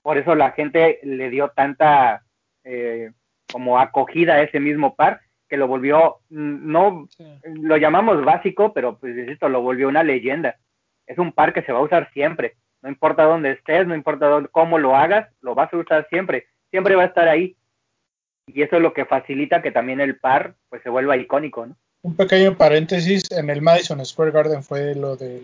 Por 0.08 0.18
eso 0.18 0.36
la 0.36 0.52
gente 0.52 1.02
le 1.04 1.30
dio 1.30 1.50
tanta 1.50 2.24
eh, 2.64 3.12
como 3.52 3.78
acogida 3.78 4.36
a 4.36 4.42
ese 4.42 4.62
mismo 4.62 4.96
par 4.96 5.20
que 5.50 5.58
lo 5.58 5.68
volvió, 5.68 6.20
mm, 6.30 6.72
no 6.72 7.10
lo 7.44 7.76
llamamos 7.76 8.24
básico, 8.24 8.74
pero 8.74 8.98
pues 9.00 9.18
esto 9.18 9.50
lo 9.50 9.62
volvió 9.62 9.90
una 9.90 10.04
leyenda. 10.04 10.56
Es 11.08 11.18
un 11.18 11.34
par 11.34 11.52
que 11.52 11.62
se 11.64 11.74
va 11.74 11.80
a 11.80 11.82
usar 11.82 12.10
siempre. 12.14 12.56
No 12.82 12.88
importa 12.88 13.24
dónde 13.24 13.52
estés, 13.52 13.86
no 13.86 13.96
importa 13.96 14.28
dónde, 14.28 14.48
cómo 14.50 14.80
lo 14.80 14.96
hagas, 14.96 15.28
lo 15.42 15.56
vas 15.56 15.74
a 15.74 15.78
usar 15.78 16.08
siempre. 16.10 16.48
Siempre 16.72 16.96
va 16.96 17.04
a 17.04 17.08
estar 17.08 17.28
ahí. 17.28 17.58
Y 18.46 18.62
eso 18.62 18.78
es 18.78 18.82
lo 18.82 18.94
que 18.94 19.04
facilita 19.04 19.62
que 19.62 19.72
también 19.74 20.00
el 20.00 20.18
par 20.18 20.56
pues 20.70 20.82
se 20.84 20.90
vuelva 20.90 21.18
icónico, 21.18 21.66
¿no? 21.66 21.76
Un 22.04 22.16
pequeño 22.16 22.56
paréntesis, 22.56 23.30
en 23.30 23.50
el 23.50 23.62
Madison 23.62 24.06
Square 24.06 24.32
Garden 24.32 24.64
fue 24.64 24.96
lo 24.96 25.18
de 25.18 25.44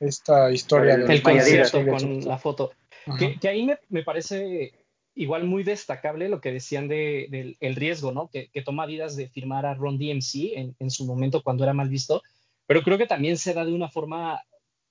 esta 0.00 0.50
historia 0.50 0.96
del 0.96 1.08
el 1.08 1.22
concierto 1.22 1.86
con 1.86 2.24
la 2.24 2.38
foto. 2.38 2.72
Que, 3.18 3.48
ahí 3.48 3.64
me, 3.64 3.78
me, 3.88 4.02
parece 4.02 4.72
igual 5.14 5.44
muy 5.44 5.62
destacable 5.62 6.28
lo 6.28 6.40
que 6.40 6.52
decían 6.52 6.88
del 6.88 7.56
el 7.60 7.76
riesgo, 7.76 8.12
¿no? 8.12 8.28
Que, 8.28 8.48
que, 8.48 8.62
toma 8.62 8.84
Adidas 8.84 9.16
de 9.16 9.28
firmar 9.28 9.66
a 9.66 9.74
Ron 9.74 9.98
DMC 9.98 10.56
en, 10.56 10.76
en, 10.78 10.90
su 10.90 11.04
momento 11.04 11.42
cuando 11.42 11.64
era 11.64 11.72
mal 11.72 11.88
visto, 11.88 12.22
pero 12.66 12.82
creo 12.82 12.98
que 12.98 13.06
también 13.06 13.36
se 13.36 13.54
da 13.54 13.64
de 13.64 13.72
una 13.72 13.88
forma 13.88 14.40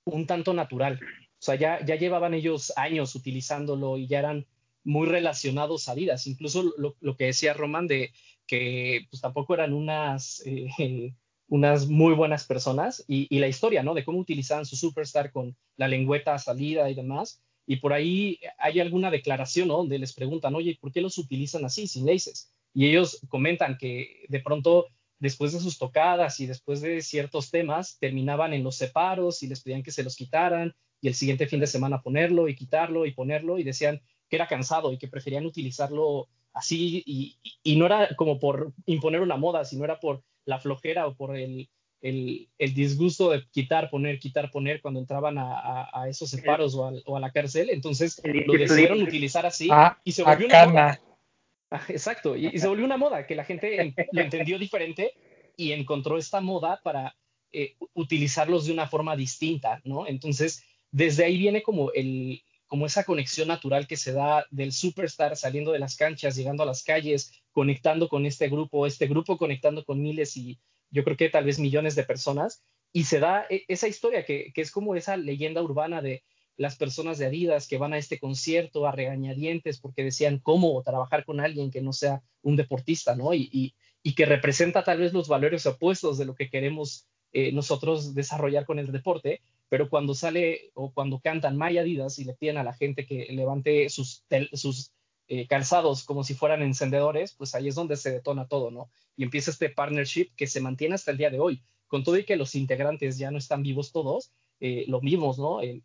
un 0.04 0.26
tanto 0.26 0.54
natural. 0.54 1.00
O 1.02 1.44
sea, 1.44 1.54
ya, 1.56 1.84
ya 1.84 1.96
llevaban 1.96 2.34
ellos 2.34 2.72
años 2.76 3.14
utilizándolo 3.14 3.98
y 3.98 4.06
ya 4.06 4.20
eran 4.20 4.46
muy 4.84 5.08
relacionados 5.08 5.88
a 5.88 5.92
Adidas. 5.92 6.26
Incluso 6.26 6.62
lo, 6.76 6.96
lo 7.00 7.16
que 7.16 7.26
decía 7.26 7.54
Roman 7.54 7.86
de 7.86 8.12
que 8.46 9.06
pues 9.10 9.20
tampoco 9.20 9.54
eran 9.54 9.72
unas, 9.72 10.42
eh, 10.46 10.68
unas 11.48 11.88
muy 11.88 12.14
buenas 12.14 12.44
personas 12.44 13.04
y, 13.08 13.26
y, 13.34 13.38
la 13.38 13.48
historia, 13.48 13.82
¿no? 13.82 13.94
De 13.94 14.04
cómo 14.04 14.18
utilizaban 14.18 14.66
su 14.66 14.76
superstar 14.76 15.32
con 15.32 15.56
la 15.76 15.88
lengüeta 15.88 16.38
salida 16.38 16.88
y 16.90 16.94
demás 16.94 17.42
y 17.66 17.76
por 17.76 17.92
ahí 17.92 18.40
hay 18.58 18.80
alguna 18.80 19.10
declaración 19.10 19.68
donde 19.68 19.98
les 19.98 20.12
preguntan, 20.12 20.54
oye, 20.54 20.78
¿por 20.80 20.92
qué 20.92 21.00
los 21.00 21.18
utilizan 21.18 21.64
así, 21.64 21.86
sin 21.86 22.06
laces? 22.06 22.52
Y 22.74 22.88
ellos 22.88 23.20
comentan 23.28 23.76
que 23.78 24.24
de 24.28 24.40
pronto, 24.40 24.86
después 25.18 25.52
de 25.52 25.60
sus 25.60 25.78
tocadas 25.78 26.40
y 26.40 26.46
después 26.46 26.80
de 26.80 27.02
ciertos 27.02 27.50
temas, 27.50 27.98
terminaban 27.98 28.52
en 28.54 28.64
los 28.64 28.76
separos 28.76 29.42
y 29.42 29.48
les 29.48 29.62
pedían 29.62 29.82
que 29.82 29.92
se 29.92 30.02
los 30.02 30.16
quitaran 30.16 30.74
y 31.00 31.08
el 31.08 31.14
siguiente 31.14 31.46
fin 31.46 31.60
de 31.60 31.66
semana 31.66 32.02
ponerlo 32.02 32.48
y 32.48 32.54
quitarlo 32.54 33.06
y 33.06 33.12
ponerlo 33.12 33.58
y 33.58 33.64
decían 33.64 34.00
que 34.28 34.36
era 34.36 34.48
cansado 34.48 34.92
y 34.92 34.98
que 34.98 35.08
preferían 35.08 35.46
utilizarlo 35.46 36.28
así 36.52 37.02
y, 37.06 37.38
y 37.62 37.76
no 37.76 37.86
era 37.86 38.14
como 38.16 38.38
por 38.38 38.72
imponer 38.86 39.20
una 39.20 39.36
moda, 39.36 39.64
sino 39.64 39.84
era 39.84 40.00
por 40.00 40.22
la 40.44 40.58
flojera 40.58 41.06
o 41.06 41.14
por 41.14 41.36
el, 41.36 41.68
el, 42.02 42.74
disgusto 42.74 43.30
de 43.30 43.46
quitar, 43.50 43.88
poner, 43.88 44.18
quitar, 44.18 44.50
poner 44.50 44.80
cuando 44.80 45.00
entraban 45.00 45.36
a, 45.38 46.06
esos 46.08 46.28
separos 46.30 46.74
o 46.74 47.16
a, 47.16 47.20
la 47.20 47.30
cárcel. 47.30 47.70
Entonces 47.70 48.20
lo 48.24 48.52
decidieron 48.54 49.02
utilizar 49.02 49.46
así 49.46 49.68
ah, 49.70 49.98
y 50.04 50.12
se 50.12 50.24
volvió 50.24 50.46
una 50.46 50.66
moda. 50.66 51.00
Ah, 51.70 51.82
exacto, 51.88 52.36
y, 52.36 52.58
se 52.58 52.68
volvió 52.68 52.84
una 52.84 52.98
moda 52.98 53.26
que 53.26 53.34
la 53.34 53.44
gente 53.44 53.94
lo 54.12 54.20
entendió 54.20 54.58
diferente 54.58 55.14
y 55.56 55.72
encontró 55.72 56.18
esta 56.18 56.40
moda 56.40 56.80
para 56.82 57.16
eh, 57.52 57.76
utilizarlos 57.94 58.66
de 58.66 58.72
una 58.72 58.88
forma 58.88 59.16
distinta, 59.16 59.80
¿no? 59.84 60.06
Entonces, 60.06 60.64
desde 60.90 61.24
ahí 61.24 61.38
viene 61.38 61.62
como 61.62 61.90
el 61.92 62.42
como 62.66 62.86
esa 62.86 63.04
conexión 63.04 63.48
natural 63.48 63.86
que 63.86 63.98
se 63.98 64.14
da 64.14 64.46
del 64.50 64.72
superstar 64.72 65.36
saliendo 65.36 65.72
de 65.72 65.78
las 65.78 65.94
canchas, 65.94 66.34
llegando 66.34 66.62
a 66.62 66.66
las 66.66 66.82
calles, 66.82 67.42
conectando 67.52 68.08
con 68.08 68.24
este 68.24 68.48
grupo, 68.48 68.86
este 68.86 69.06
grupo 69.06 69.36
conectando 69.36 69.84
con 69.84 70.00
miles 70.00 70.38
y, 70.38 70.58
yo 70.92 71.02
creo 71.02 71.16
que 71.16 71.30
tal 71.30 71.44
vez 71.44 71.58
millones 71.58 71.96
de 71.96 72.04
personas, 72.04 72.62
y 72.92 73.04
se 73.04 73.18
da 73.18 73.46
e, 73.48 73.64
esa 73.68 73.88
historia 73.88 74.24
que, 74.24 74.52
es 74.54 74.70
como 74.70 74.94
esa 74.94 75.16
leyenda 75.16 75.62
urbana 75.62 76.02
de 76.02 76.22
las 76.56 76.76
personas 76.76 77.18
de 77.18 77.26
Adidas 77.26 77.66
que 77.66 77.78
van 77.78 77.94
a 77.94 77.98
este 77.98 78.20
concierto 78.20 78.86
a 78.86 78.92
regañadientes 78.92 79.80
porque 79.80 80.04
decían 80.04 80.38
cómo 80.38 80.80
trabajar 80.82 81.24
con 81.24 81.40
alguien 81.40 81.70
que 81.70 81.80
no 81.80 81.92
sea 81.92 82.22
un 82.42 82.56
deportista, 82.56 83.16
¿no? 83.16 83.34
Y, 83.34 83.74
que 84.16 84.26
representa 84.26 84.84
tal 84.84 84.98
vez 84.98 85.12
los 85.12 85.28
valores 85.28 85.64
opuestos 85.64 86.18
de 86.18 86.26
lo 86.26 86.34
que 86.34 86.50
queremos 86.50 87.06
eh, 87.32 87.52
nosotros 87.52 88.14
desarrollar 88.14 88.66
con 88.66 88.78
el 88.78 88.92
deporte, 88.92 89.40
pero 89.70 89.88
cuando 89.88 90.14
sale 90.14 90.70
o 90.74 90.92
cuando 90.92 91.20
cantan 91.20 91.56
My 91.56 91.78
Adidas 91.78 92.18
y 92.18 92.24
le 92.24 92.34
piden 92.34 92.58
a 92.58 92.64
la 92.64 92.74
gente 92.74 93.06
que 93.06 93.28
levante 93.30 93.88
sus, 93.88 94.24
sus 94.52 94.92
eh, 95.28 95.46
calzados 95.46 96.04
como 96.04 96.24
si 96.24 96.34
fueran 96.34 96.62
encendedores, 96.62 97.32
pues 97.32 97.54
ahí 97.54 97.68
es 97.68 97.74
donde 97.74 97.96
se 97.96 98.10
detona 98.10 98.48
todo, 98.48 98.70
¿no? 98.70 98.90
Y 99.16 99.22
empieza 99.22 99.50
este 99.50 99.70
partnership 99.70 100.30
que 100.36 100.46
se 100.46 100.60
mantiene 100.60 100.94
hasta 100.94 101.10
el 101.10 101.18
día 101.18 101.30
de 101.30 101.40
hoy. 101.40 101.62
Con 101.86 102.04
todo 102.04 102.16
y 102.16 102.24
que 102.24 102.36
los 102.36 102.54
integrantes 102.54 103.18
ya 103.18 103.30
no 103.30 103.38
están 103.38 103.62
vivos 103.62 103.92
todos, 103.92 104.32
eh, 104.64 104.84
lo 104.86 105.00
vimos, 105.00 105.38
¿no? 105.38 105.60
El, 105.60 105.82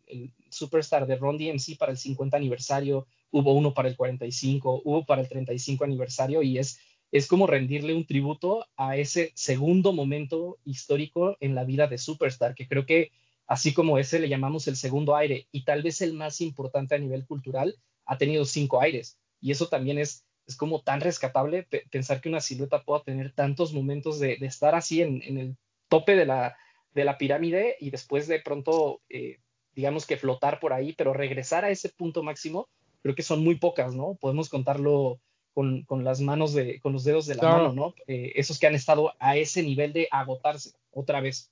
superstar 0.50 1.06
de 1.06 1.16
Ron 1.16 1.36
DMC 1.36 1.76
para 1.76 1.92
el 1.92 1.98
50 1.98 2.36
aniversario, 2.36 3.06
hubo 3.30 3.52
uno 3.52 3.74
para 3.74 3.88
el 3.88 3.96
45, 3.96 4.82
hubo 4.84 5.04
para 5.04 5.20
el 5.20 5.28
35 5.28 5.84
aniversario 5.84 6.42
y 6.42 6.58
es, 6.58 6.78
es 7.10 7.26
como 7.26 7.46
rendirle 7.46 7.94
un 7.94 8.06
tributo 8.06 8.66
a 8.76 8.96
ese 8.96 9.32
segundo 9.34 9.92
momento 9.92 10.58
histórico 10.64 11.36
en 11.40 11.54
la 11.54 11.64
vida 11.64 11.88
de 11.88 11.98
Superstar, 11.98 12.54
que 12.54 12.68
creo 12.68 12.86
que 12.86 13.10
así 13.48 13.74
como 13.74 13.98
ese 13.98 14.20
le 14.20 14.28
llamamos 14.28 14.68
el 14.68 14.76
segundo 14.76 15.16
aire 15.16 15.48
y 15.50 15.64
tal 15.64 15.82
vez 15.82 16.00
el 16.00 16.14
más 16.14 16.40
importante 16.40 16.94
a 16.94 16.98
nivel 16.98 17.26
cultural, 17.26 17.74
ha 18.06 18.16
tenido 18.16 18.44
cinco 18.44 18.80
aires. 18.80 19.18
Y 19.40 19.52
eso 19.52 19.68
también 19.68 19.98
es, 19.98 20.24
es 20.46 20.56
como 20.56 20.82
tan 20.82 21.00
rescatable 21.00 21.66
pensar 21.90 22.20
que 22.20 22.28
una 22.28 22.40
silueta 22.40 22.82
pueda 22.82 23.02
tener 23.02 23.32
tantos 23.32 23.72
momentos 23.72 24.18
de, 24.18 24.38
estar 24.40 24.74
así 24.74 25.02
en, 25.02 25.22
el 25.22 25.56
tope 25.88 26.16
de 26.16 26.26
la, 26.26 26.56
de 26.94 27.04
la 27.04 27.18
pirámide 27.18 27.76
y 27.80 27.90
después 27.90 28.26
de 28.28 28.40
pronto, 28.40 29.00
eh, 29.08 29.38
digamos 29.74 30.06
que 30.06 30.16
flotar 30.16 30.60
por 30.60 30.72
ahí, 30.72 30.92
pero 30.92 31.12
regresar 31.12 31.64
a 31.64 31.70
ese 31.70 31.90
punto 31.90 32.22
máximo, 32.22 32.68
creo 33.02 33.14
que 33.14 33.22
son 33.22 33.44
muy 33.44 33.56
pocas, 33.56 33.94
¿no? 33.94 34.14
Podemos 34.14 34.48
contarlo 34.48 35.20
con, 35.54 36.04
las 36.04 36.20
manos 36.20 36.54
de, 36.54 36.80
con 36.80 36.92
los 36.92 37.02
dedos 37.02 37.26
de 37.26 37.34
la 37.34 37.42
mano, 37.42 37.72
¿no? 37.72 37.94
Eh, 38.06 38.32
esos 38.36 38.60
que 38.60 38.68
han 38.68 38.76
estado 38.76 39.12
a 39.18 39.36
ese 39.36 39.62
nivel 39.62 39.92
de 39.92 40.06
agotarse 40.10 40.70
otra 40.92 41.20
vez. 41.20 41.50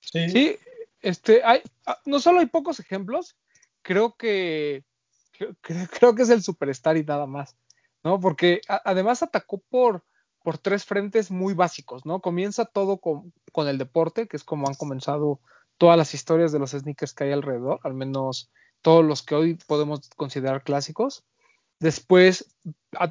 Sí, 0.00 0.56
este, 1.00 1.42
hay, 1.44 1.60
ah, 1.86 1.98
no 2.04 2.20
solo 2.20 2.38
hay 2.38 2.46
pocos 2.46 2.78
ejemplos, 2.78 3.36
creo 3.82 4.14
que 4.14 4.84
creo, 5.60 6.14
que 6.14 6.22
es 6.22 6.30
el 6.30 6.42
superstar 6.42 6.96
y 6.96 7.04
nada 7.04 7.26
más, 7.26 7.56
¿no? 8.02 8.20
Porque 8.20 8.60
además 8.68 9.22
atacó 9.22 9.58
por, 9.68 10.04
por 10.42 10.58
tres 10.58 10.84
frentes 10.84 11.30
muy 11.30 11.54
básicos, 11.54 12.04
¿no? 12.06 12.20
Comienza 12.20 12.64
todo 12.64 12.98
con, 12.98 13.32
con, 13.52 13.68
el 13.68 13.78
deporte, 13.78 14.28
que 14.28 14.36
es 14.36 14.44
como 14.44 14.68
han 14.68 14.74
comenzado 14.74 15.40
todas 15.78 15.98
las 15.98 16.14
historias 16.14 16.52
de 16.52 16.58
los 16.58 16.70
sneakers 16.70 17.12
que 17.12 17.24
hay 17.24 17.32
alrededor, 17.32 17.80
al 17.82 17.94
menos 17.94 18.50
todos 18.82 19.04
los 19.04 19.22
que 19.22 19.34
hoy 19.34 19.58
podemos 19.66 20.08
considerar 20.16 20.62
clásicos. 20.62 21.24
Después 21.78 22.56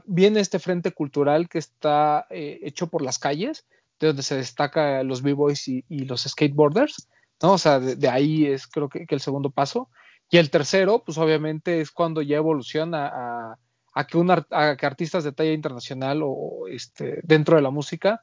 viene 0.06 0.40
este 0.40 0.60
frente 0.60 0.92
cultural 0.92 1.50
que 1.50 1.60
está 1.60 2.26
eh, 2.30 2.60
hecho 2.64 2.88
por 2.88 3.02
las 3.02 3.20
calles, 3.20 3.66
de 4.00 4.08
donde 4.08 4.24
se 4.24 4.36
destaca 4.36 5.04
los 5.04 5.22
b-boys 5.22 5.68
y, 5.68 5.84
los 5.90 6.24
skateboarders, 6.24 7.08
¿no? 7.42 7.54
O 7.54 7.58
sea, 7.58 7.80
de, 7.80 8.10
ahí 8.10 8.46
es 8.46 8.68
creo 8.68 8.90
que, 8.90 9.06
el 9.08 9.22
segundo 9.22 9.52
paso. 9.52 9.90
Y 10.36 10.38
el 10.38 10.50
tercero, 10.50 11.02
pues 11.02 11.18
obviamente 11.18 11.80
es 11.80 11.92
cuando 11.92 12.22
ya 12.22 12.36
evoluciona 12.36 13.56
a, 13.94 14.06
que, 14.06 14.18
un, 14.18 14.30
a 14.30 14.76
que 14.76 14.86
artistas 14.86 15.24
de 15.24 15.32
talla 15.32 15.54
internacional 15.54 16.20
o 16.26 16.68
este, 16.68 17.22
dentro 17.24 17.56
de 17.56 17.62
la 17.62 17.70
música, 17.70 18.22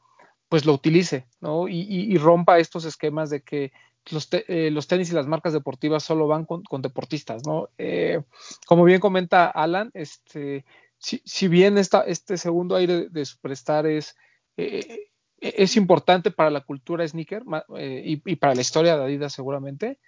pues 0.50 0.66
lo 0.66 0.74
utilice, 0.74 1.26
¿no? 1.40 1.68
Y, 1.68 2.14
rompa 2.18 2.58
estos 2.58 2.84
esquemas 2.84 3.30
de 3.30 3.40
que 3.40 3.72
los, 4.10 4.28
eh, 4.30 4.70
los, 4.70 4.88
tenis 4.88 5.10
y 5.10 5.14
las 5.14 5.26
marcas 5.26 5.54
deportivas 5.54 6.02
solo 6.02 6.26
van 6.26 6.44
con, 6.44 6.82
deportistas, 6.82 7.46
¿no? 7.46 7.70
Eh, 7.78 8.20
como 8.66 8.84
bien 8.84 9.00
comenta 9.00 9.46
Alan, 9.46 9.90
este, 9.94 10.66
si, 10.98 11.48
bien 11.48 11.78
este 11.78 12.36
segundo 12.36 12.76
aire 12.76 13.08
de 13.08 13.24
Superstar 13.24 13.86
es, 13.86 14.18
eh, 14.58 15.06
es 15.38 15.78
importante 15.78 16.30
para 16.30 16.50
la 16.50 16.60
cultura 16.60 17.08
sneaker 17.08 17.42
y, 17.78 18.36
para 18.36 18.54
la 18.54 18.60
historia 18.60 18.98
de 18.98 19.04
Adidas 19.04 19.32
seguramente, 19.32 19.98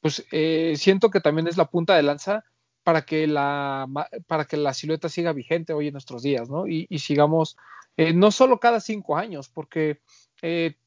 pues 0.00 0.24
siento 0.80 1.10
que 1.10 1.20
también 1.20 1.46
es 1.46 1.56
la 1.56 1.70
punta 1.70 1.96
de 1.96 2.02
lanza 2.02 2.44
para 2.82 3.02
que 3.02 3.26
la, 3.26 3.86
para 4.26 4.46
que 4.46 4.56
la 4.56 4.72
silueta 4.74 5.08
siga 5.08 5.32
vigente 5.32 5.72
hoy 5.72 5.88
en 5.88 5.92
nuestros 5.92 6.22
días, 6.22 6.48
¿no? 6.48 6.66
Y, 6.66 6.86
y 6.88 7.00
sigamos, 7.00 7.56
no 8.14 8.30
solo 8.30 8.58
cada 8.58 8.80
cinco 8.80 9.16
años, 9.16 9.48
porque, 9.48 10.00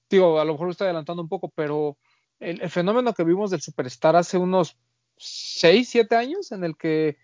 digo, 0.10 0.40
a 0.40 0.46
lo 0.46 0.54
mejor 0.54 0.72
estoy 0.72 0.86
adelantando 0.86 1.22
un 1.22 1.30
poco, 1.30 1.50
pero 1.50 1.98
el, 2.44 2.70
fenómeno 2.70 3.14
que 3.14 3.24
vimos 3.24 3.52
del 3.52 3.62
Superstar 3.62 4.16
hace 4.16 4.38
unos 4.38 4.78
6, 5.18 5.88
7 5.88 6.16
años, 6.16 6.52
en 6.52 6.64
el 6.64 6.76
que 6.76 7.18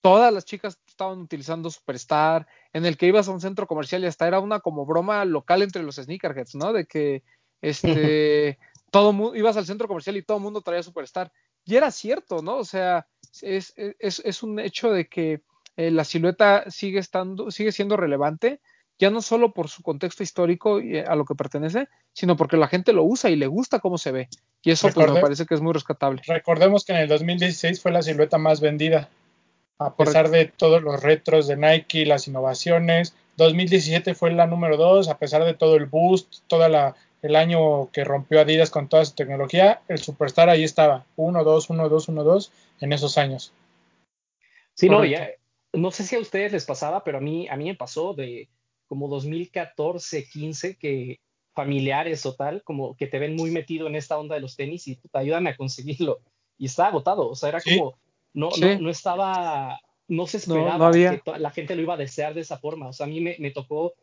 todas 0.00 0.32
las 0.32 0.44
chicas 0.44 0.78
estaban 0.86 1.20
utilizando 1.20 1.70
Superstar, 1.70 2.46
en 2.72 2.84
el 2.84 2.96
que 2.96 3.06
ibas 3.06 3.28
a 3.28 3.32
un 3.32 3.40
centro 3.40 3.66
comercial 3.66 4.02
y 4.02 4.06
hasta 4.06 4.26
era 4.26 4.40
una 4.40 4.60
como 4.60 4.84
broma 4.84 5.24
local 5.24 5.62
entre 5.62 5.82
los 5.82 5.96
sneakerheads, 5.96 6.56
¿no? 6.56 6.72
De 6.72 6.86
que 6.86 7.22
este 7.62 8.58
todo 8.94 9.34
ibas 9.34 9.56
al 9.56 9.66
centro 9.66 9.88
comercial 9.88 10.16
y 10.16 10.22
todo 10.22 10.36
el 10.36 10.42
mundo 10.44 10.60
traía 10.60 10.84
Superstar. 10.84 11.32
Y 11.64 11.74
era 11.74 11.90
cierto, 11.90 12.42
¿no? 12.42 12.58
O 12.58 12.64
sea, 12.64 13.08
es, 13.42 13.74
es, 13.76 14.22
es 14.24 14.42
un 14.44 14.60
hecho 14.60 14.92
de 14.92 15.08
que 15.08 15.42
eh, 15.76 15.90
la 15.90 16.04
silueta 16.04 16.70
sigue 16.70 17.00
estando, 17.00 17.50
sigue 17.50 17.72
siendo 17.72 17.96
relevante 17.96 18.60
ya 18.96 19.10
no 19.10 19.20
solo 19.20 19.52
por 19.52 19.68
su 19.68 19.82
contexto 19.82 20.22
histórico 20.22 20.80
y 20.80 20.98
a 20.98 21.16
lo 21.16 21.24
que 21.24 21.34
pertenece, 21.34 21.88
sino 22.12 22.36
porque 22.36 22.56
la 22.56 22.68
gente 22.68 22.92
lo 22.92 23.02
usa 23.02 23.28
y 23.30 23.34
le 23.34 23.48
gusta 23.48 23.80
cómo 23.80 23.98
se 23.98 24.12
ve. 24.12 24.28
Y 24.62 24.70
eso 24.70 24.88
pues, 24.94 25.10
me 25.10 25.20
parece 25.20 25.46
que 25.46 25.54
es 25.54 25.60
muy 25.60 25.72
rescatable. 25.72 26.22
Recordemos 26.28 26.84
que 26.84 26.92
en 26.92 27.00
el 27.00 27.08
2016 27.08 27.82
fue 27.82 27.90
la 27.90 28.02
silueta 28.02 28.38
más 28.38 28.60
vendida, 28.60 29.08
a 29.78 29.96
pesar 29.96 30.30
de 30.30 30.46
todos 30.46 30.80
los 30.80 31.02
retros 31.02 31.48
de 31.48 31.56
Nike, 31.56 32.06
las 32.06 32.28
innovaciones. 32.28 33.16
2017 33.36 34.14
fue 34.14 34.32
la 34.32 34.46
número 34.46 34.76
2, 34.76 35.08
a 35.08 35.18
pesar 35.18 35.44
de 35.44 35.54
todo 35.54 35.74
el 35.74 35.86
boost, 35.86 36.44
todo 36.46 36.94
el 37.24 37.36
año 37.36 37.90
que 37.90 38.04
rompió 38.04 38.38
Adidas 38.38 38.68
con 38.68 38.86
toda 38.86 39.02
su 39.06 39.14
tecnología, 39.14 39.80
el 39.88 39.98
Superstar 39.98 40.50
ahí 40.50 40.62
estaba, 40.62 41.06
1, 41.16 41.42
2, 41.42 41.70
1, 41.70 41.88
2, 41.88 42.08
1, 42.08 42.22
2 42.22 42.52
en 42.80 42.92
esos 42.92 43.16
años. 43.16 43.54
Sí, 44.74 44.90
no, 44.90 45.06
ya, 45.06 45.30
no 45.72 45.90
sé 45.90 46.04
si 46.04 46.16
a 46.16 46.20
ustedes 46.20 46.52
les 46.52 46.66
pasaba, 46.66 47.02
pero 47.02 47.18
a 47.18 47.20
mí, 47.22 47.48
a 47.48 47.56
mí 47.56 47.64
me 47.64 47.76
pasó 47.76 48.12
de 48.12 48.50
como 48.86 49.08
2014, 49.08 50.28
15, 50.28 50.76
que 50.76 51.20
familiares 51.54 52.26
o 52.26 52.34
tal, 52.34 52.62
como 52.62 52.94
que 52.94 53.06
te 53.06 53.18
ven 53.18 53.36
muy 53.36 53.50
metido 53.50 53.86
en 53.86 53.94
esta 53.94 54.18
onda 54.18 54.34
de 54.34 54.42
los 54.42 54.56
tenis 54.56 54.86
y 54.86 54.96
te 54.96 55.18
ayudan 55.18 55.46
a 55.46 55.56
conseguirlo. 55.56 56.20
Y 56.58 56.66
está 56.66 56.88
agotado, 56.88 57.30
o 57.30 57.34
sea, 57.34 57.48
era 57.48 57.62
como, 57.62 57.96
no, 58.34 58.50
no, 58.60 58.78
no, 58.80 58.90
estaba, 58.90 59.80
no 60.08 60.26
se 60.26 60.36
esperaba 60.36 60.92
que 60.92 61.22
la 61.38 61.50
gente 61.50 61.74
lo 61.74 61.80
iba 61.80 61.94
a 61.94 61.96
desear 61.96 62.34
de 62.34 62.42
esa 62.42 62.58
forma. 62.58 62.88
O 62.88 62.92
sea, 62.92 63.06
a 63.06 63.08
mí 63.08 63.22
me, 63.22 63.36
me 63.38 63.50
tocó 63.50 63.94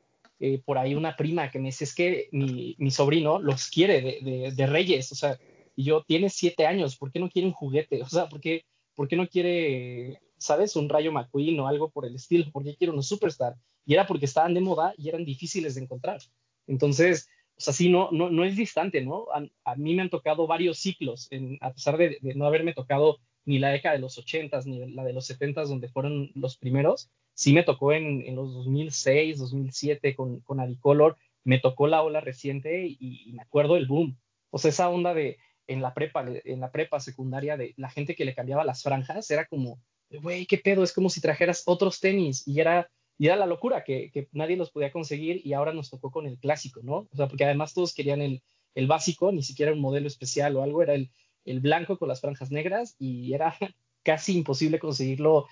eh, 0.42 0.62
por 0.66 0.78
ahí 0.78 0.96
una 0.96 1.16
prima 1.16 1.50
que 1.50 1.60
me 1.60 1.70
dice, 1.70 1.86
es 1.86 1.96
que 1.96 2.28
mi, 2.32 2.76
sobrino 2.92 3.40
los 3.40 3.70
quiere 3.70 4.20
de, 4.56 4.66
Reyes, 4.68 5.12
o 5.12 5.16
sea, 5.16 5.40
y 5.76 5.86
yo, 5.86 6.04
tiene 6.04 6.30
siete 6.30 6.66
años, 6.66 6.98
¿por 6.98 7.12
qué 7.12 7.20
no 7.20 7.30
quiere 7.30 7.48
un 7.48 7.54
juguete? 7.54 8.02
O 8.04 8.10
sea, 8.10 8.28
¿por 8.28 8.42
qué, 8.42 8.66
¿por 8.96 9.08
qué 9.08 9.16
no 9.16 9.28
quiere, 9.28 10.20
sabes, 10.38 10.76
un 10.76 10.90
rayo 10.90 11.12
McQueen 11.12 11.60
o 11.60 11.68
algo 11.68 11.90
por 11.90 12.06
el 12.06 12.16
estilo? 12.16 12.52
¿Por 12.52 12.64
qué 12.64 12.76
quiere 12.76 12.92
un 12.92 13.04
superstar? 13.04 13.56
y 13.86 13.94
era 13.94 14.08
porque 14.08 14.26
estaban 14.26 14.54
de 14.54 14.62
moda 14.62 14.94
y 14.98 15.10
eran 15.10 15.26
difíciles 15.26 15.76
de 15.76 15.82
encontrar. 15.82 16.22
Entonces, 16.68 17.30
o 17.58 17.62
sea, 17.62 17.74
sí, 17.74 17.90
no, 17.90 18.10
no, 18.12 18.30
no 18.30 18.44
es 18.44 18.56
distante, 18.56 19.02
¿no? 19.02 19.28
A, 19.66 19.76
mí 19.76 19.96
me 19.96 20.02
han 20.02 20.10
tocado 20.10 20.48
varios 20.48 20.80
ciclos, 20.80 21.30
a 21.60 21.74
pesar 21.74 21.98
de, 21.98 22.18
no 22.36 22.46
haberme 22.46 22.74
tocado 22.74 23.20
ni 23.46 23.60
la 23.60 23.70
década 23.70 23.96
de 23.96 24.02
los 24.02 24.18
80 24.18 24.62
ni 24.66 24.94
la 24.94 25.04
de 25.04 25.14
los 25.14 25.26
70 25.26 25.64
donde 25.64 25.90
fueron 25.90 26.32
los 26.36 26.58
primeros, 26.58 27.10
sí 27.34 27.54
me 27.54 27.64
tocó 27.64 27.94
en, 27.94 28.22
en 28.22 28.36
los 28.36 28.54
2006, 28.54 29.40
2007 29.40 30.16
con, 30.16 30.40
con 30.42 30.60
Adicolor, 30.60 31.18
me 31.44 31.60
tocó 31.60 31.88
la 31.88 32.04
ola 32.04 32.22
reciente 32.22 32.86
y, 32.86 32.98
y, 33.00 33.34
me 33.34 33.42
acuerdo 33.42 33.76
del 33.76 33.88
boom. 33.88 34.18
O 34.52 34.58
sea, 34.58 34.70
esa 34.70 34.90
onda 34.90 35.14
de 35.14 35.38
en 35.68 35.82
la 35.82 35.94
prepa, 35.94 36.26
en 36.44 36.60
la 36.60 36.72
prepa 36.72 37.00
secundaria 37.00 37.58
de 37.58 37.74
la 37.78 37.90
gente 37.90 38.16
que 38.16 38.26
le 38.26 38.36
cambiaba 38.36 38.66
las 38.66 38.84
franjas, 38.84 39.30
era 39.32 39.46
como, 39.46 39.80
güey, 40.10 40.46
qué 40.46 40.58
pedo, 40.58 40.84
es 40.84 40.94
como 40.94 41.10
si 41.10 41.22
trajeras 41.22 41.64
otros 41.66 42.00
tenis 42.00 42.48
y 42.48 42.60
era 42.60 42.90
y 43.18 43.28
era 43.28 43.36
la 43.36 43.46
locura 43.46 43.84
que, 43.84 44.10
que, 44.12 44.28
nadie 44.32 44.58
los 44.58 44.72
podía 44.72 44.92
conseguir 44.92 45.46
y 45.46 45.54
ahora 45.54 45.74
nos 45.74 45.92
tocó 45.92 46.10
con 46.10 46.26
el 46.26 46.40
clásico, 46.40 46.80
¿no? 46.82 47.08
O 47.12 47.16
sea, 47.16 47.28
porque 47.28 47.46
además 47.46 47.72
todos 47.76 47.94
querían 47.94 48.20
el, 48.20 48.42
el 48.74 48.88
básico, 48.88 49.32
ni 49.32 49.44
siquiera 49.44 49.74
un 49.74 49.80
modelo 49.80 50.08
especial 50.08 50.56
o 50.56 50.64
algo, 50.64 50.82
era 50.82 50.96
el, 50.96 51.12
el, 51.46 51.60
blanco 51.60 52.00
con 52.00 52.08
las 52.08 52.20
franjas 52.20 52.50
negras 52.50 52.96
y 52.98 53.34
era 53.34 53.56
casi 54.04 54.36
imposible 54.36 54.80
conseguirlo 54.80 55.46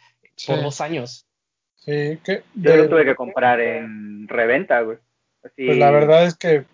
por 0.48 0.64
dos 0.64 0.82
años. 0.82 1.28
Sí, 1.80 2.20
que 2.24 2.44
yo 2.56 2.76
lo 2.76 2.90
tuve 2.90 3.06
que 3.06 3.16
comprar 3.16 3.60
en 3.62 4.28
reventa, 4.28 4.82
güey. 4.82 4.98
Pues 5.42 5.78
la 5.78 5.92
verdad 5.92 6.26
es 6.26 6.36
que 6.36 6.66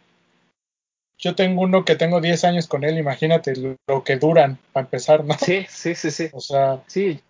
yo 1.17 1.35
tengo 1.35 1.61
uno 1.61 1.85
que 1.85 1.95
tengo 1.95 2.19
10 2.19 2.43
años 2.43 2.67
con 2.67 2.83
él, 2.83 2.97
imagínate 2.97 3.53
lo, 3.87 4.03
que 4.03 4.17
duran 4.17 4.57
para 4.73 4.85
empezar, 4.85 5.23
¿no? 5.23 5.35
Sí, 5.35 5.65
sí, 5.69 5.95
sí, 5.95 6.11
sí. 6.11 6.29
O 6.33 6.41
sea, 6.41 6.81
sí, 6.87 7.21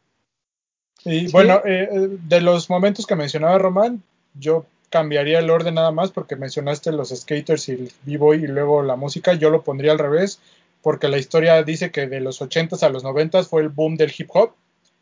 y 1.05 1.31
bueno, 1.31 1.61
eh, 1.65 1.87
eh, 1.91 2.07
de 2.27 2.41
los 2.41 2.69
momentos 2.69 3.05
que 3.05 3.15
mencionaba 3.15 3.59
Román, 3.59 4.01
yo 4.33 4.65
cambiaría 4.89 5.39
el 5.39 5.51
orden 5.51 5.75
nada 5.75 5.91
más 5.91 6.11
porque 6.11 6.35
mencionaste 6.35 6.91
los 6.91 7.09
skaters 7.09 7.69
y 7.69 7.73
el 7.73 7.91
b-boy 8.03 8.43
y 8.43 8.47
luego 8.47 8.81
la 8.81 8.95
música, 8.95 9.33
yo 9.33 9.51
lo 9.51 9.63
pondría 9.63 9.91
al 9.91 9.99
revés 9.99 10.39
porque 10.81 11.07
la 11.07 11.17
historia 11.17 11.61
dice 11.63 11.91
que 11.91 12.07
de 12.07 12.21
los 12.21 12.41
80s 12.41 12.81
a 12.83 12.89
los 12.89 13.03
90s 13.03 13.47
fue 13.47 13.61
el 13.61 13.69
boom 13.69 13.97
del 13.97 14.13
hip 14.17 14.29
hop 14.33 14.53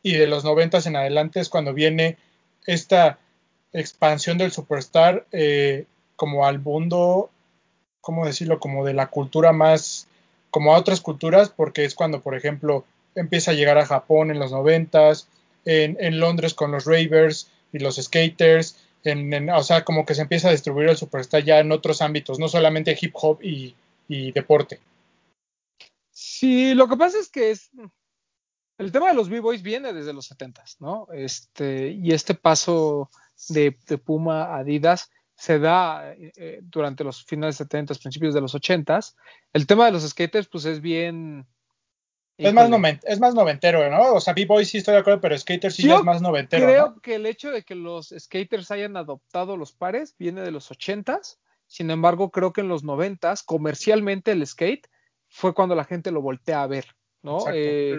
y 0.01 0.15
de 0.15 0.27
los 0.27 0.43
90s 0.43 0.87
en 0.87 0.97
adelante 0.97 1.39
es 1.39 1.49
cuando 1.49 1.73
viene 1.73 2.17
esta 2.65 3.19
expansión 3.73 4.37
del 4.37 4.51
superstar 4.51 5.25
eh, 5.31 5.85
como 6.15 6.45
al 6.45 6.59
mundo, 6.59 7.29
¿cómo 8.01 8.25
decirlo? 8.25 8.59
Como 8.59 8.85
de 8.85 8.93
la 8.93 9.07
cultura 9.07 9.51
más, 9.51 10.07
como 10.51 10.73
a 10.73 10.77
otras 10.77 11.01
culturas, 11.01 11.49
porque 11.49 11.85
es 11.85 11.95
cuando, 11.95 12.21
por 12.21 12.35
ejemplo, 12.35 12.85
empieza 13.15 13.51
a 13.51 13.55
llegar 13.55 13.77
a 13.77 13.85
Japón 13.85 14.31
en 14.31 14.39
los 14.39 14.51
90s, 14.51 15.25
en, 15.65 16.19
Londres 16.19 16.53
con 16.53 16.71
los 16.71 16.85
ravers 16.85 17.49
y 17.71 17.79
los 17.79 17.95
skaters, 17.95 18.77
en, 19.03 19.49
o 19.49 19.63
sea, 19.63 19.83
como 19.83 20.05
que 20.05 20.15
se 20.15 20.21
empieza 20.21 20.49
a 20.49 20.51
distribuir 20.51 20.89
el 20.89 20.97
superstar 20.97 21.43
ya 21.43 21.59
en 21.59 21.71
otros 21.71 22.01
ámbitos, 22.01 22.39
no 22.39 22.47
solamente 22.47 22.97
hip 22.99 23.13
hop 23.15 23.39
y, 23.41 23.75
deporte. 24.07 24.79
Sí, 26.11 26.75
lo 26.75 26.87
que 26.87 26.97
pasa 26.97 27.17
es 27.17 27.29
que 27.29 27.49
es 27.49 27.71
el 28.77 28.91
tema 28.91 29.09
de 29.09 29.13
los 29.15 29.29
b-boys 29.29 29.61
viene 29.61 29.93
desde 29.93 30.13
los 30.13 30.25
70 30.25 30.63
¿no? 30.79 31.07
Este, 31.13 31.89
y 31.89 32.11
este 32.11 32.33
paso 32.33 33.09
de, 33.49 33.71
Puma 34.03 34.45
a 34.45 34.57
Adidas 34.59 35.11
se 35.35 35.59
da 35.59 36.13
eh, 36.15 36.59
durante 36.63 37.03
los 37.03 37.23
finales 37.25 37.57
de 37.57 37.65
70, 37.65 37.95
principios 37.95 38.33
de 38.33 38.41
los 38.41 38.55
80 38.55 38.99
El 39.51 39.67
tema 39.67 39.85
de 39.85 39.91
los 39.91 40.07
skaters, 40.07 40.47
pues 40.47 40.65
es 40.65 40.79
bien, 40.79 41.47
es 42.37 42.53
más, 42.53 42.69
es 43.03 43.19
más 43.19 43.35
noventero, 43.35 43.89
¿no? 43.89 44.13
O 44.13 44.19
sea, 44.19 44.33
B-Boy 44.33 44.65
sí 44.65 44.79
estoy 44.79 44.95
de 44.95 45.01
acuerdo, 45.01 45.21
pero 45.21 45.37
Skaters 45.37 45.75
sí 45.75 45.89
es 45.89 46.03
más 46.03 46.21
noventero. 46.21 46.65
Creo 46.65 46.99
que 47.01 47.15
el 47.15 47.25
hecho 47.25 47.51
de 47.51 47.63
que 47.63 47.75
los 47.75 48.13
skaters 48.17 48.71
hayan 48.71 48.97
adoptado 48.97 49.55
los 49.55 49.71
pares 49.71 50.15
viene 50.17 50.41
de 50.41 50.51
los 50.51 50.71
ochentas. 50.71 51.39
Sin 51.67 51.91
embargo, 51.91 52.31
creo 52.31 52.51
que 52.51 52.61
en 52.61 52.69
los 52.69 52.83
noventas, 52.83 53.43
comercialmente 53.43 54.31
el 54.31 54.45
skate 54.45 54.87
fue 55.27 55.53
cuando 55.53 55.75
la 55.75 55.85
gente 55.85 56.11
lo 56.11 56.21
voltea 56.21 56.63
a 56.63 56.67
ver, 56.67 56.85
¿no? 57.23 57.45
Eh, 57.51 57.97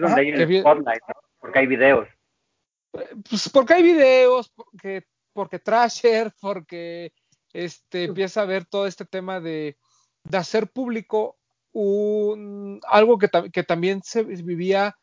Porque 1.39 1.59
hay 1.59 1.67
videos. 1.67 2.07
Pues 3.29 3.49
porque 3.49 3.73
hay 3.73 3.83
videos, 3.83 4.49
porque, 4.49 5.03
porque 5.33 5.59
Trasher, 5.59 6.31
porque 6.39 7.11
este, 7.51 8.05
empieza 8.05 8.41
a 8.41 8.45
ver 8.45 8.65
todo 8.65 8.87
este 8.87 9.03
tema 9.05 9.41
de, 9.41 9.75
de 10.23 10.37
hacer 10.37 10.69
público 10.69 11.37
un, 11.73 12.79
algo 12.87 13.17
que, 13.17 13.29
que 13.51 13.63
también 13.63 14.01
se 14.01 14.23
vivía, 14.23 14.95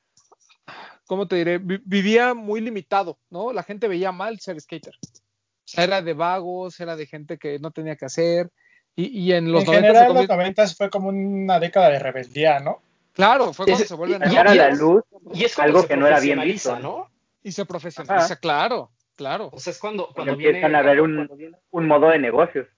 ¿cómo 1.06 1.28
te 1.28 1.36
diré? 1.36 1.58
vivía 1.58 2.32
muy 2.32 2.62
limitado, 2.62 3.18
¿no? 3.28 3.52
La 3.52 3.62
gente 3.62 3.88
veía 3.88 4.10
mal 4.10 4.40
ser 4.40 4.58
skater. 4.58 4.94
O 5.04 5.66
sea, 5.66 5.84
era 5.84 6.00
de 6.00 6.14
vagos, 6.14 6.80
era 6.80 6.96
de 6.96 7.06
gente 7.06 7.36
que 7.36 7.58
no 7.58 7.72
tenía 7.72 7.96
que 7.96 8.06
hacer. 8.06 8.50
Y, 8.96 9.20
y 9.20 9.32
en 9.32 9.52
los 9.52 9.64
en 9.64 9.74
general, 9.74 10.14
los 10.14 10.28
90 10.28 10.66
fue 10.68 10.88
como 10.88 11.08
una 11.08 11.60
década 11.60 11.90
de 11.90 11.98
rebeldía, 11.98 12.60
¿no? 12.60 12.80
Claro, 13.12 13.52
fue 13.52 13.66
cuando 13.66 13.84
se 13.84 13.94
vuelven 13.94 14.22
a 14.22 14.54
la 14.54 14.70
luz 14.70 15.02
y 15.34 15.44
es 15.44 15.58
algo 15.58 15.86
que 15.86 15.96
no 15.96 16.06
era 16.06 16.20
bien 16.20 16.40
visto, 16.40 16.78
¿no? 16.78 17.10
Y 17.42 17.52
se 17.52 17.66
profesionaliza, 17.66 18.36
claro, 18.36 18.90
claro. 19.16 19.50
O 19.52 19.58
sea, 19.58 19.72
es 19.72 19.78
cuando, 19.78 20.08
cuando 20.14 20.32
empiezan 20.32 20.74
a 20.74 20.82
ver 20.82 21.00
un, 21.00 21.28
un 21.70 21.86
modo 21.86 22.08
de 22.08 22.18
negocios. 22.18 22.68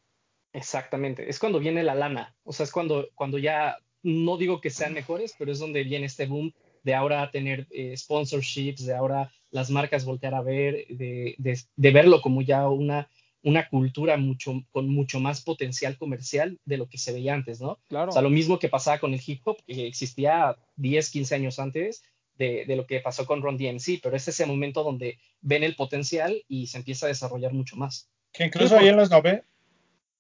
Exactamente, 0.53 1.29
es 1.29 1.39
cuando 1.39 1.59
viene 1.59 1.83
la 1.83 1.95
lana, 1.95 2.35
o 2.45 2.53
sea, 2.53 2.65
es 2.65 2.71
cuando, 2.71 3.09
cuando 3.17 3.39
ya, 3.39 3.77
no 4.03 4.37
digo 4.37 4.61
que 4.61 4.71
sean 4.71 4.95
mejores, 4.95 5.35
pero 5.37 5.51
es 5.51 5.59
donde 5.59 5.83
viene 5.83 6.07
este 6.07 6.27
boom 6.27 6.53
de 6.85 6.95
ahora 6.95 7.31
tener 7.31 7.67
eh, 7.71 7.97
sponsorships, 7.97 8.87
de 8.87 8.95
ahora 8.95 9.33
las 9.51 9.71
marcas 9.71 10.05
voltear 10.05 10.35
a 10.35 10.43
ver, 10.43 10.87
de, 10.89 11.35
de, 11.39 11.91
verlo 11.91 12.21
como 12.21 12.43
ya 12.43 12.69
una, 12.69 13.09
una 13.45 13.69
cultura 13.69 14.17
mucho, 14.17 14.65
con 14.73 14.89
mucho 14.89 15.21
más 15.21 15.43
potencial 15.43 15.99
comercial 15.99 16.59
de 16.65 16.79
lo 16.79 16.89
que 16.89 16.99
se 16.99 17.13
veía 17.13 17.35
antes, 17.35 17.61
¿no? 17.61 17.79
Claro. 17.89 18.11
O 18.11 18.13
sea, 18.13 18.23
lo 18.23 18.31
mismo 18.31 18.59
que 18.59 18.71
pasaba 18.71 18.99
con 18.99 19.13
el 19.13 19.21
hip 19.25 19.43
hop, 19.45 19.59
que 19.67 19.87
existía 19.87 20.57
10, 20.77 21.11
15 21.11 21.35
años 21.35 21.59
antes 21.59 22.03
de, 22.37 22.65
de 22.67 22.75
lo 22.75 22.87
que 22.87 23.01
pasó 23.01 23.27
con 23.27 23.43
Ron 23.43 23.59
DMC, 23.59 24.01
pero 24.03 24.17
es 24.17 24.27
ese 24.27 24.47
momento 24.47 24.83
donde 24.83 25.19
ven 25.43 25.63
el 25.63 25.77
potencial 25.77 26.43
y 26.49 26.67
se 26.69 26.79
empieza 26.79 27.05
a 27.05 27.11
desarrollar 27.11 27.53
mucho 27.53 27.77
más. 27.77 28.09
Que 28.33 28.47
incluso 28.47 28.77
ahí 28.77 28.89
en 28.89 28.97
los 28.97 29.11
nove... 29.11 29.45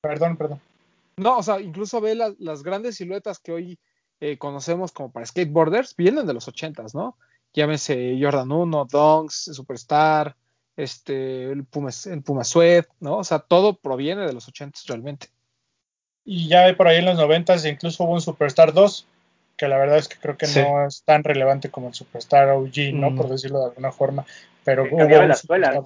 Perdón, 0.02 0.36
perdón. 0.36 0.60
No, 1.16 1.38
o 1.38 1.42
sea, 1.42 1.60
incluso 1.60 2.02
ve 2.02 2.14
las, 2.14 2.38
las 2.38 2.62
grandes 2.62 2.96
siluetas 2.96 3.38
que 3.38 3.52
hoy 3.52 3.78
eh, 4.20 4.36
conocemos 4.36 4.92
como 4.92 5.10
para 5.10 5.24
skateboarders, 5.24 5.96
vienen 5.96 6.26
de 6.26 6.34
los 6.34 6.46
ochentas, 6.46 6.94
¿no? 6.94 7.16
Llámese 7.54 8.18
Jordan 8.20 8.52
1, 8.52 8.86
Dunks, 8.90 9.50
Superstar, 9.54 10.36
este, 10.76 11.50
el 11.52 11.64
Puma, 11.64 11.90
el 12.06 12.22
Puma 12.22 12.44
Sweat, 12.44 12.86
¿no? 13.00 13.18
O 13.18 13.24
sea, 13.24 13.38
todo 13.38 13.74
proviene 13.76 14.26
de 14.26 14.32
los 14.32 14.48
ochentas 14.48 14.84
realmente. 14.86 15.28
Y 16.24 16.48
ya 16.48 16.74
por 16.76 16.88
ahí 16.88 16.98
en 16.98 17.04
los 17.04 17.16
noventas 17.16 17.64
incluso 17.66 18.04
hubo 18.04 18.12
un 18.14 18.20
Superstar 18.20 18.72
2, 18.72 19.06
que 19.56 19.68
la 19.68 19.76
verdad 19.78 19.98
es 19.98 20.08
que 20.08 20.16
creo 20.18 20.36
que 20.36 20.46
Sí. 20.46 20.60
no 20.60 20.86
es 20.86 21.02
tan 21.04 21.22
relevante 21.22 21.70
como 21.70 21.88
el 21.88 21.94
Superstar 21.94 22.48
OG, 22.50 22.92
¿no? 22.94 23.10
Mm. 23.10 23.16
Por 23.16 23.28
decirlo 23.28 23.60
de 23.60 23.66
alguna 23.66 23.92
forma. 23.92 24.24
Pero 24.64 24.84
Que 24.88 24.94
hubo 24.94 25.04
la 25.04 25.34
escuela. 25.34 25.82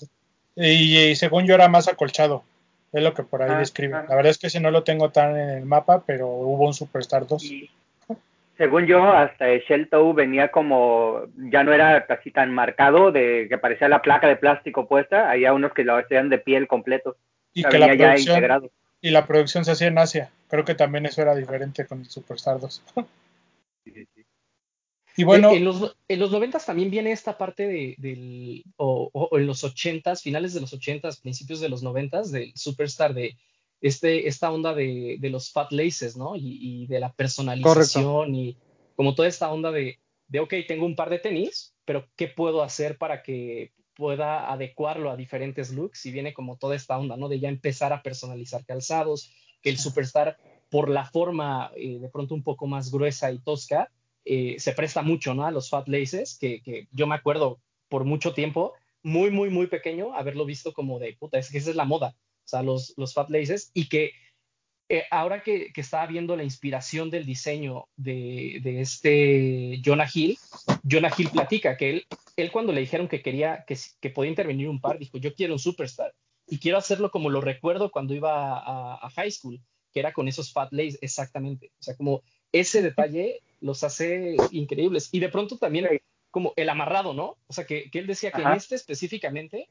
Y, 0.56 0.96
y 0.96 1.16
según 1.16 1.46
yo 1.46 1.54
era 1.54 1.68
más 1.68 1.88
acolchado. 1.88 2.44
Es 2.92 3.02
lo 3.02 3.12
que 3.12 3.22
por 3.22 3.42
ahí 3.42 3.50
Ah, 3.52 3.58
describe. 3.58 3.94
ah. 3.96 4.06
La 4.08 4.14
verdad 4.14 4.30
es 4.30 4.38
que 4.38 4.48
si 4.48 4.60
no 4.60 4.70
lo 4.70 4.82
tengo 4.84 5.10
tan 5.10 5.36
en 5.36 5.50
el 5.50 5.64
mapa, 5.66 6.04
pero 6.06 6.28
hubo 6.28 6.66
un 6.66 6.72
Superstar 6.74 7.26
2. 7.26 7.44
Y 7.44 7.70
según 8.58 8.86
yo, 8.86 9.02
hasta 9.12 9.48
el 9.48 9.60
Shell 9.62 9.88
Toe 9.88 10.12
venía 10.12 10.50
como, 10.50 11.22
ya 11.36 11.64
no 11.64 11.72
era 11.72 12.04
casi 12.06 12.30
tan 12.30 12.52
marcado, 12.52 13.10
de 13.12 13.46
que 13.48 13.56
parecía 13.56 13.88
la 13.88 14.02
placa 14.02 14.26
de 14.28 14.36
plástico 14.36 14.86
puesta. 14.88 15.30
Había 15.30 15.52
unos 15.54 15.72
que 15.72 15.84
lo 15.84 15.96
hacían 15.96 16.28
de 16.28 16.38
piel 16.38 16.66
completo. 16.68 17.16
Y 17.54 17.62
que 17.64 17.78
la 17.78 17.94
ya 17.94 17.96
producción, 17.96 18.36
integrado. 18.36 18.70
y 19.00 19.10
la 19.10 19.26
producción 19.26 19.64
se 19.64 19.70
hacía 19.72 19.86
en 19.86 19.98
Asia. 19.98 20.30
Creo 20.48 20.64
que 20.64 20.74
también 20.74 21.06
eso 21.06 21.22
era 21.22 21.34
diferente 21.34 21.86
con 21.86 22.00
el 22.00 22.06
Superstar 22.06 22.60
2. 22.60 22.82
Sí, 23.84 23.92
sí, 23.92 24.06
sí. 24.14 24.24
Y 25.16 25.24
bueno, 25.24 25.50
en, 25.52 25.64
los, 25.64 25.96
en 26.06 26.20
los 26.20 26.30
90 26.30 26.58
también 26.60 26.90
viene 26.90 27.10
esta 27.10 27.36
parte 27.38 27.66
de, 27.66 27.94
del, 27.98 28.62
o, 28.76 29.10
o- 29.12 29.28
o 29.32 29.38
en 29.38 29.46
los 29.46 29.64
80s, 29.64 30.22
finales 30.22 30.54
de 30.54 30.60
los 30.60 30.72
80s, 30.72 31.20
principios 31.22 31.60
de 31.60 31.68
los 31.68 31.82
90s, 31.82 32.30
del 32.30 32.52
Superstar, 32.54 33.14
de 33.14 33.36
este, 33.80 34.28
esta 34.28 34.50
onda 34.50 34.74
de, 34.74 35.16
de 35.20 35.30
los 35.30 35.52
fat 35.52 35.72
laces, 35.72 36.16
¿no? 36.16 36.36
Y, 36.36 36.58
y 36.60 36.86
de 36.86 37.00
la 37.00 37.12
personalización 37.12 38.34
y 38.34 38.56
como 38.96 39.14
toda 39.14 39.28
esta 39.28 39.52
onda 39.52 39.70
de, 39.70 39.98
de, 40.26 40.40
ok, 40.40 40.54
tengo 40.66 40.84
un 40.84 40.96
par 40.96 41.10
de 41.10 41.18
tenis, 41.18 41.74
pero 41.84 42.08
¿qué 42.16 42.28
puedo 42.28 42.62
hacer 42.62 42.98
para 42.98 43.22
que 43.22 43.72
pueda 43.94 44.52
adecuarlo 44.52 45.10
a 45.10 45.16
diferentes 45.16 45.70
looks? 45.70 46.06
Y 46.06 46.12
viene 46.12 46.34
como 46.34 46.56
toda 46.56 46.76
esta 46.76 46.98
onda, 46.98 47.16
¿no? 47.16 47.28
De 47.28 47.40
ya 47.40 47.48
empezar 47.48 47.92
a 47.92 48.02
personalizar 48.02 48.64
calzados, 48.64 49.32
que 49.62 49.70
el 49.70 49.78
Superstar, 49.78 50.36
por 50.68 50.88
la 50.90 51.04
forma 51.04 51.70
eh, 51.76 51.98
de 51.98 52.08
pronto 52.08 52.34
un 52.34 52.42
poco 52.42 52.66
más 52.66 52.90
gruesa 52.90 53.30
y 53.32 53.38
tosca, 53.38 53.90
eh, 54.24 54.56
se 54.58 54.72
presta 54.72 55.02
mucho, 55.02 55.32
¿no? 55.34 55.46
A 55.46 55.50
los 55.50 55.70
fat 55.70 55.88
laces, 55.88 56.36
que, 56.38 56.60
que 56.62 56.88
yo 56.92 57.06
me 57.06 57.14
acuerdo 57.14 57.60
por 57.88 58.04
mucho 58.04 58.34
tiempo, 58.34 58.74
muy, 59.02 59.30
muy, 59.30 59.48
muy 59.48 59.68
pequeño, 59.68 60.14
haberlo 60.14 60.44
visto 60.44 60.72
como 60.72 60.98
de, 60.98 61.16
puta, 61.18 61.38
es 61.38 61.50
que 61.50 61.58
esa 61.58 61.70
es 61.70 61.76
la 61.76 61.84
moda, 61.84 62.14
sea, 62.48 62.62
los, 62.62 62.94
los 62.96 63.14
fat 63.14 63.30
laces, 63.30 63.70
y 63.74 63.88
que 63.88 64.12
eh, 64.88 65.04
ahora 65.10 65.42
que, 65.42 65.72
que, 65.72 65.82
estaba 65.82 66.06
viendo 66.06 66.34
la 66.36 66.44
inspiración 66.44 67.10
del 67.10 67.26
diseño 67.26 67.88
de, 67.96 68.60
de, 68.62 68.80
este 68.80 69.82
Jonah 69.84 70.08
Hill, 70.12 70.38
Jonah 70.90 71.12
Hill 71.16 71.28
platica 71.30 71.76
que 71.76 71.90
él, 71.90 72.06
él 72.36 72.50
cuando 72.50 72.72
le 72.72 72.80
dijeron 72.80 73.06
que 73.06 73.20
quería, 73.20 73.64
que, 73.66 73.76
que 74.00 74.10
podía 74.10 74.30
intervenir 74.30 74.68
un 74.68 74.80
par, 74.80 74.98
dijo, 74.98 75.18
yo 75.18 75.34
quiero 75.34 75.54
un 75.54 75.58
superstar, 75.58 76.14
y 76.46 76.58
quiero 76.58 76.78
hacerlo 76.78 77.10
como 77.10 77.28
lo 77.28 77.42
recuerdo 77.42 77.90
cuando 77.90 78.14
iba 78.14 78.58
a, 78.58 78.94
a 78.94 79.10
high 79.10 79.30
school, 79.30 79.60
que 79.92 80.00
era 80.00 80.12
con 80.12 80.26
esos 80.26 80.52
fat 80.52 80.72
laces, 80.72 80.98
exactamente, 81.02 81.70
o 81.78 81.82
sea, 81.82 81.94
como 81.94 82.22
ese 82.52 82.80
detalle 82.82 83.42
los 83.60 83.82
hace 83.84 84.36
increíbles. 84.52 85.08
Y 85.12 85.20
de 85.20 85.28
pronto 85.28 85.58
también 85.58 85.88
como 86.30 86.52
el 86.56 86.68
amarrado, 86.68 87.14
¿no? 87.14 87.36
O 87.46 87.52
sea, 87.52 87.64
que, 87.64 87.90
que 87.90 87.98
él 87.98 88.06
decía 88.06 88.30
que 88.30 88.42
en 88.42 88.52
este 88.52 88.74
específicamente, 88.74 89.68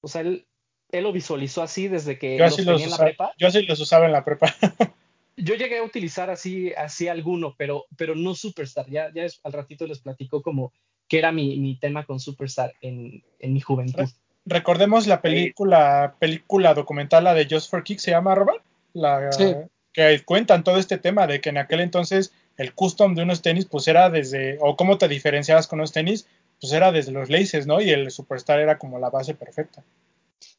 o 0.00 0.08
sea, 0.08 0.22
él, 0.22 0.46
él 0.92 1.04
lo 1.04 1.12
visualizó 1.12 1.62
así 1.62 1.88
desde 1.88 2.18
que 2.18 2.36
yo 2.38 2.44
los 2.44 2.56
tenía 2.56 2.72
los 2.72 2.82
en 2.82 2.88
la 2.90 2.94
usaba, 2.94 3.06
prepa. 3.08 3.32
yo 3.38 3.48
así 3.48 3.62
los 3.62 3.80
usaba 3.80 4.06
en 4.06 4.12
la 4.12 4.24
prepa. 4.24 4.54
Yo 5.34 5.54
llegué 5.54 5.78
a 5.78 5.82
utilizar 5.82 6.28
así, 6.28 6.72
así 6.76 7.08
alguno, 7.08 7.54
pero, 7.56 7.86
pero 7.96 8.14
no 8.14 8.34
Superstar. 8.34 8.86
Ya, 8.90 9.10
ya 9.14 9.24
es- 9.24 9.40
al 9.44 9.54
ratito 9.54 9.86
les 9.86 9.98
platico 10.00 10.42
como 10.42 10.74
que 11.08 11.18
era 11.18 11.32
mi, 11.32 11.58
mi 11.58 11.76
tema 11.76 12.04
con 12.04 12.20
Superstar 12.20 12.74
en, 12.82 13.24
en 13.38 13.52
mi 13.54 13.60
juventud. 13.60 14.04
Recordemos 14.44 15.06
la 15.06 15.22
película, 15.22 16.16
película 16.18 16.74
documental, 16.74 17.24
la 17.24 17.32
de 17.34 17.46
Just 17.50 17.70
for 17.70 17.82
Kicks, 17.82 18.02
se 18.02 18.10
llama 18.10 18.34
Robert, 18.34 18.62
la 18.92 19.32
Sí. 19.32 19.54
que 19.94 20.22
cuentan 20.26 20.64
todo 20.64 20.76
este 20.76 20.98
tema 20.98 21.26
de 21.26 21.40
que 21.40 21.48
en 21.48 21.56
aquel 21.58 21.80
entonces 21.80 22.32
el 22.58 22.74
custom 22.74 23.14
de 23.14 23.22
unos 23.22 23.40
tenis, 23.40 23.64
pues 23.64 23.88
era 23.88 24.10
desde, 24.10 24.58
o 24.60 24.76
cómo 24.76 24.98
te 24.98 25.08
diferenciabas 25.08 25.66
con 25.66 25.78
unos 25.80 25.92
tenis, 25.92 26.26
pues 26.60 26.74
era 26.74 26.92
desde 26.92 27.10
los 27.10 27.30
laces, 27.30 27.66
¿no? 27.66 27.80
Y 27.80 27.88
el 27.90 28.10
Superstar 28.10 28.60
era 28.60 28.76
como 28.76 28.98
la 28.98 29.08
base 29.08 29.34
perfecta. 29.34 29.82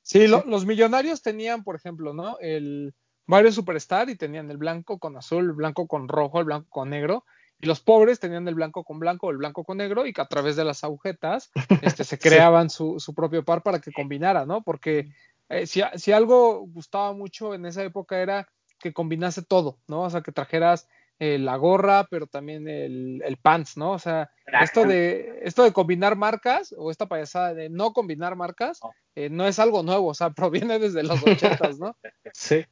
Sí, 0.03 0.27
lo- 0.27 0.43
los 0.45 0.65
millonarios 0.65 1.21
tenían, 1.21 1.63
por 1.63 1.75
ejemplo, 1.75 2.13
¿no? 2.13 2.37
El 2.39 2.93
Mario 3.25 3.51
Superstar 3.51 4.09
y 4.09 4.15
tenían 4.17 4.51
el 4.51 4.57
blanco 4.57 4.99
con 4.99 5.17
azul, 5.17 5.45
el 5.45 5.53
blanco 5.53 5.87
con 5.87 6.07
rojo, 6.07 6.39
el 6.39 6.45
blanco 6.45 6.67
con 6.69 6.89
negro. 6.89 7.25
Y 7.59 7.65
los 7.67 7.79
pobres 7.79 8.19
tenían 8.19 8.45
el 8.49 8.55
blanco 8.55 8.83
con 8.83 8.99
blanco, 8.99 9.29
el 9.31 9.37
blanco 9.37 9.63
con 9.63 9.77
negro, 9.77 10.05
y 10.05 10.11
que 10.11 10.19
a 10.21 10.27
través 10.27 10.57
de 10.57 10.65
las 10.65 10.83
agujetas 10.83 11.49
este, 11.81 12.03
se 12.03 12.17
creaban 12.19 12.69
su, 12.69 12.99
su 12.99 13.13
propio 13.15 13.45
par 13.45 13.63
para 13.63 13.79
que 13.79 13.93
combinara, 13.93 14.45
¿no? 14.45 14.61
Porque 14.63 15.09
eh, 15.49 15.65
si, 15.65 15.81
si 15.95 16.11
algo 16.11 16.67
gustaba 16.67 17.13
mucho 17.13 17.53
en 17.53 17.65
esa 17.65 17.83
época 17.83 18.19
era 18.19 18.49
que 18.79 18.91
combinase 18.91 19.41
todo, 19.43 19.79
¿no? 19.87 20.01
O 20.01 20.09
sea, 20.09 20.21
que 20.21 20.33
trajeras 20.33 20.89
eh, 21.19 21.37
la 21.37 21.55
gorra, 21.55 22.05
pero 22.09 22.27
también 22.27 22.67
el, 22.67 23.21
el 23.23 23.37
pants, 23.37 23.77
¿no? 23.77 23.91
O 23.91 23.99
sea, 23.99 24.29
esto 24.61 24.83
de, 24.83 25.39
esto 25.43 25.63
de 25.63 25.71
combinar 25.71 26.17
marcas 26.17 26.75
o 26.77 26.91
esta 26.91 27.07
payasada 27.07 27.53
de 27.53 27.69
no 27.69 27.93
combinar 27.93 28.35
marcas 28.35 28.81
eh, 29.15 29.29
no 29.29 29.47
es 29.47 29.59
algo 29.59 29.83
nuevo, 29.83 30.07
o 30.07 30.13
sea, 30.13 30.29
proviene 30.35 30.79
desde 30.79 31.03
los 31.03 31.21
ochentas, 31.25 31.79
¿no? 31.79 31.95
Sí, 32.33 32.65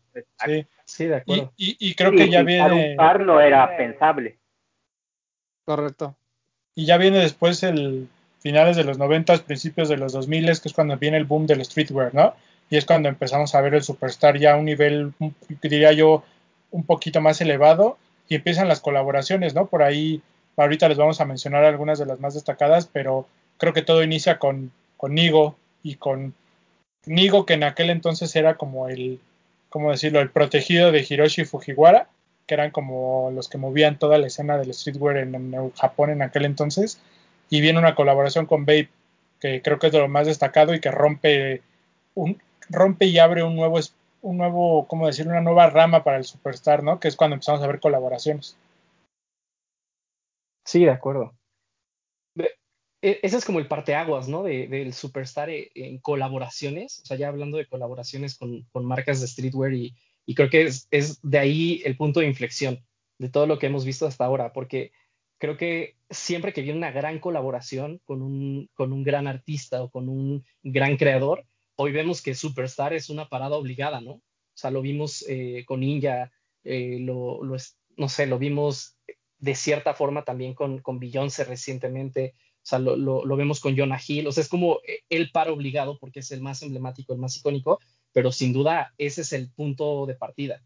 Sí. 0.46 0.66
sí, 0.86 1.06
de 1.06 1.16
Y, 1.16 1.20
acuerdo. 1.20 1.54
y, 1.58 1.78
y 1.80 1.96
creo 1.96 2.12
Sí, 2.12 2.18
que 2.18 2.30
ya 2.30 2.44
viene, 2.44 2.92
un 2.92 2.98
par 2.98 3.20
no 3.22 3.40
era 3.40 3.78
pensable. 3.78 4.38
Correcto. 5.66 6.16
y 6.76 6.86
ya 6.86 6.98
viene 6.98 7.20
después 7.20 7.64
el 7.64 8.08
finales 8.40 8.76
de 8.76 8.84
los 8.84 8.98
noventas, 8.98 9.42
principios 9.42 9.88
de 9.90 9.98
los 9.98 10.14
2000, 10.14 10.46
que 10.46 10.68
es 10.70 10.74
cuando 10.74 10.98
viene 10.98 11.18
el 11.18 11.26
boom 11.26 11.46
del 11.46 11.64
streetwear, 11.64 12.14
¿no? 12.16 12.34
Y 12.70 12.78
es 12.78 12.86
cuando 12.86 13.08
empezamos 13.10 13.54
a 13.54 13.62
ver 13.62 13.76
el 13.76 13.84
Superstar 13.84 14.40
ya 14.40 14.54
a 14.54 14.58
un 14.58 14.66
nivel, 14.66 15.14
diría 15.62 15.92
yo, 15.92 16.24
un 16.72 16.84
poquito 16.84 17.22
más 17.22 17.40
elevado 17.42 17.98
y 18.28 18.36
empiezan 18.36 18.68
las 18.68 18.80
colaboraciones, 18.80 19.54
¿no? 19.54 19.68
Por 19.68 19.84
ahí, 19.84 20.22
ahorita 20.58 20.90
les 20.90 20.98
vamos 20.98 21.22
a 21.22 21.26
mencionar 21.26 21.66
algunas 21.66 22.00
de 22.00 22.06
las 22.08 22.20
más 22.20 22.34
destacadas, 22.34 22.88
pero 22.92 23.28
creo 23.58 23.74
que 23.74 23.82
todo 23.84 24.04
inicia 24.04 24.40
con, 24.40 24.72
con 24.98 25.14
Nigo 25.14 25.56
y 25.84 25.96
con 25.96 26.34
Nigo, 27.06 27.46
que 27.46 27.54
en 27.54 27.64
aquel 27.64 27.90
entonces 27.90 28.36
era 28.36 28.56
como 28.56 28.88
el, 28.88 29.20
¿cómo 29.70 29.92
decirlo?, 29.92 30.20
el 30.20 30.30
protegido 30.30 30.92
de 30.92 31.06
Hiroshi 31.08 31.46
Fujiwara, 31.46 32.08
que 32.46 32.54
eran 32.54 32.72
como 32.72 33.32
los 33.34 33.50
que 33.50 33.58
movían 33.58 33.98
toda 33.98 34.18
la 34.18 34.28
escena 34.28 34.58
del 34.58 34.74
streetwear 34.74 35.18
en, 35.18 35.72
Japón 35.74 36.10
en 36.12 36.22
aquel 36.22 36.46
entonces. 36.46 37.02
Y 37.50 37.62
viene 37.62 37.80
una 37.80 37.96
colaboración 37.96 38.46
con 38.46 38.66
Babe, 38.66 38.90
que 39.40 39.62
creo 39.62 39.80
que 39.80 39.88
es 39.88 39.94
de 39.94 40.00
lo 40.00 40.08
más 40.08 40.28
destacado 40.28 40.74
y 40.74 40.80
que 40.80 40.92
rompe, 40.92 41.62
un, 42.16 42.42
rompe 42.70 43.06
y 43.06 43.20
abre 43.20 43.44
un 43.44 43.56
nuevo, 43.56 43.80
un 44.22 44.38
nuevo, 44.38 44.88
¿cómo 44.88 45.08
decirlo?, 45.08 45.32
una 45.32 45.42
nueva 45.42 45.70
rama 45.70 46.04
para 46.04 46.18
el 46.18 46.26
Superstar, 46.26 46.84
¿no? 46.84 47.00
Que 47.00 47.08
es 47.08 47.16
cuando 47.16 47.36
empezamos 47.36 47.62
a 47.62 47.68
ver 47.68 47.80
colaboraciones. 47.80 48.58
Sí, 50.66 50.86
de 50.86 50.92
acuerdo. 50.92 51.34
E- 53.02 53.20
ese 53.24 53.38
es 53.38 53.46
como 53.46 53.60
el 53.60 53.68
parteaguas, 53.68 54.28
¿no? 54.28 54.44
De, 54.44 54.68
del 54.68 54.94
Superstar 54.94 55.50
e- 55.50 55.72
en 55.76 56.00
colaboraciones, 56.00 57.00
o 57.04 57.06
sea, 57.06 57.18
ya 57.18 57.28
hablando 57.30 57.58
de 57.58 57.68
colaboraciones 57.68 58.38
con, 58.38 58.64
con 58.72 58.86
marcas 58.86 59.22
de 59.22 59.28
streetwear 59.28 59.74
y, 59.74 59.96
y 60.26 60.36
creo 60.36 60.50
que 60.50 60.64
es, 60.64 60.88
es 60.92 61.20
de 61.22 61.40
ahí 61.40 61.82
el 61.86 61.98
punto 61.98 62.20
de 62.20 62.28
inflexión 62.28 62.86
de 63.18 63.30
todo 63.30 63.48
lo 63.48 63.60
que 63.60 63.68
hemos 63.68 63.86
visto 63.86 64.06
hasta 64.08 64.26
ahora, 64.26 64.54
porque 64.54 64.92
creo 65.38 65.58
que 65.58 65.98
siempre 66.10 66.54
que 66.54 66.62
viene 66.62 66.78
una 66.78 66.92
gran 66.92 67.20
colaboración 67.20 68.00
con 68.06 68.22
un, 68.22 68.70
con 68.74 68.94
un 68.94 69.04
gran 69.04 69.28
artista 69.28 69.82
o 69.84 69.90
con 69.90 70.10
un 70.10 70.46
gran 70.64 70.98
creador, 70.98 71.46
hoy 71.76 71.92
vemos 71.92 72.22
que 72.22 72.36
Superstar 72.36 72.94
es 72.94 73.10
una 73.10 73.30
parada 73.30 73.56
obligada, 73.56 74.02
¿no? 74.02 74.12
O 74.14 74.22
sea, 74.54 74.70
lo 74.72 74.82
vimos 74.82 75.26
eh, 75.28 75.64
con 75.66 75.80
Ninja, 75.80 76.32
eh, 76.64 76.98
lo, 77.00 77.40
no 77.98 78.10
sé, 78.10 78.28
lo 78.28 78.38
vimos 78.38 78.98
de 79.40 79.56
cierta 79.56 79.94
forma 79.96 80.24
también 80.24 80.54
con, 80.54 80.80
con 80.80 81.00
Beyoncé 81.00 81.44
recientemente, 81.46 82.36
o 82.64 82.66
sea, 82.66 82.80
lo, 82.80 82.96
lo, 82.96 83.36
vemos 83.36 83.60
con 83.60 83.78
Jonah 83.78 84.00
Hill, 84.06 84.28
o 84.28 84.32
sea, 84.32 84.42
es 84.42 84.50
como 84.50 84.80
el 85.10 85.32
par 85.32 85.50
obligado 85.50 85.98
porque 86.00 86.20
es 86.20 86.32
el 86.32 86.42
más 86.42 86.62
emblemático, 86.62 87.14
el 87.14 87.20
más 87.20 87.36
icónico, 87.38 87.80
pero 88.14 88.32
sin 88.32 88.54
duda 88.54 88.94
ese 88.98 89.22
es 89.22 89.34
el 89.34 89.50
punto 89.50 90.06
de 90.06 90.16
partida. 90.16 90.62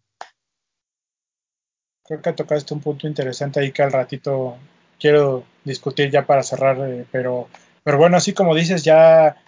Creo 2.04 2.22
que 2.22 2.34
tocaste 2.34 2.74
un 2.74 2.82
punto 2.82 3.08
interesante 3.08 3.60
ahí 3.60 3.72
que 3.72 3.82
al 3.82 3.92
ratito 3.92 4.58
quiero 5.00 5.44
discutir 5.64 6.12
ya 6.12 6.26
para 6.26 6.44
cerrar, 6.44 6.78
eh, 6.88 7.06
pero, 7.12 7.48
pero 7.84 7.98
bueno, 7.98 8.18
así 8.18 8.34
como 8.34 8.54
dices, 8.54 8.84
ya 8.84 9.42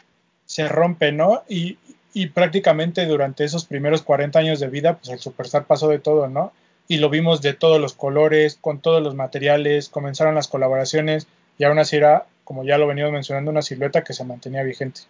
se 0.45 0.67
rompe, 0.67 1.11
¿no? 1.11 1.43
Y 1.49 1.77
y 2.17 2.25
prácticamente 2.29 3.05
durante 3.05 3.43
esos 3.43 3.65
primeros 3.65 4.01
40 4.01 4.39
años 4.39 4.59
de 4.59 4.69
vida, 4.69 4.97
pues 4.97 5.09
el 5.09 5.19
Superstar 5.19 5.65
pasó 5.65 5.87
de 5.89 5.99
todo, 5.99 6.27
¿no? 6.27 6.51
Y 6.87 6.97
lo 6.97 7.11
vimos 7.11 7.43
de 7.43 7.53
todos 7.53 7.79
los 7.79 7.93
colores, 7.93 8.57
con 8.59 8.79
todos 8.81 9.03
los 9.03 9.13
materiales, 9.13 9.87
comenzaron 9.89 10.33
las 10.33 10.47
colaboraciones 10.47 11.27
y 11.59 11.65
aún 11.65 11.77
así 11.77 11.97
era, 11.97 12.25
como 12.47 12.63
ya 12.63 12.77
lo 12.77 12.87
venimos 12.87 13.11
mencionando, 13.11 13.51
una 13.51 13.61
silueta 13.61 14.05
que 14.05 14.13
se 14.13 14.23
mantenía 14.23 14.63
vigente. 14.63 15.01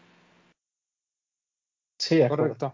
Sí, 2.00 2.20
Correcto. 2.28 2.74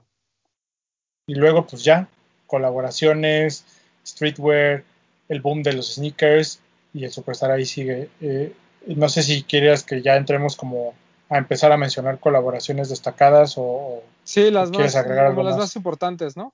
Y 1.27 1.35
luego, 1.35 1.67
pues 1.67 1.83
ya, 1.83 2.07
colaboraciones, 2.47 3.65
streetwear, 4.07 4.85
el 5.27 5.41
boom 5.41 5.63
de 5.63 5.73
los 5.73 5.95
sneakers 5.95 6.61
y 6.93 7.03
el 7.03 7.11
Superstar 7.11 7.51
ahí 7.51 7.65
sigue. 7.65 8.09
Eh, 8.21 8.55
no 8.87 9.09
sé 9.09 9.23
si 9.23 9.43
quieres 9.43 9.83
que 9.83 10.01
ya 10.01 10.15
entremos 10.15 10.55
como 10.55 10.93
a 11.27 11.37
empezar 11.39 11.73
a 11.73 11.77
mencionar 11.77 12.19
colaboraciones 12.21 12.87
destacadas 12.87 13.55
o, 13.57 14.01
Sí, 14.23 14.49
las 14.49 14.69
quieres 14.69 14.95
más, 14.95 15.03
agregar 15.03 15.25
algo 15.25 15.43
las 15.43 15.55
más. 15.55 15.65
más 15.65 15.75
importantes, 15.75 16.37
¿no? 16.37 16.53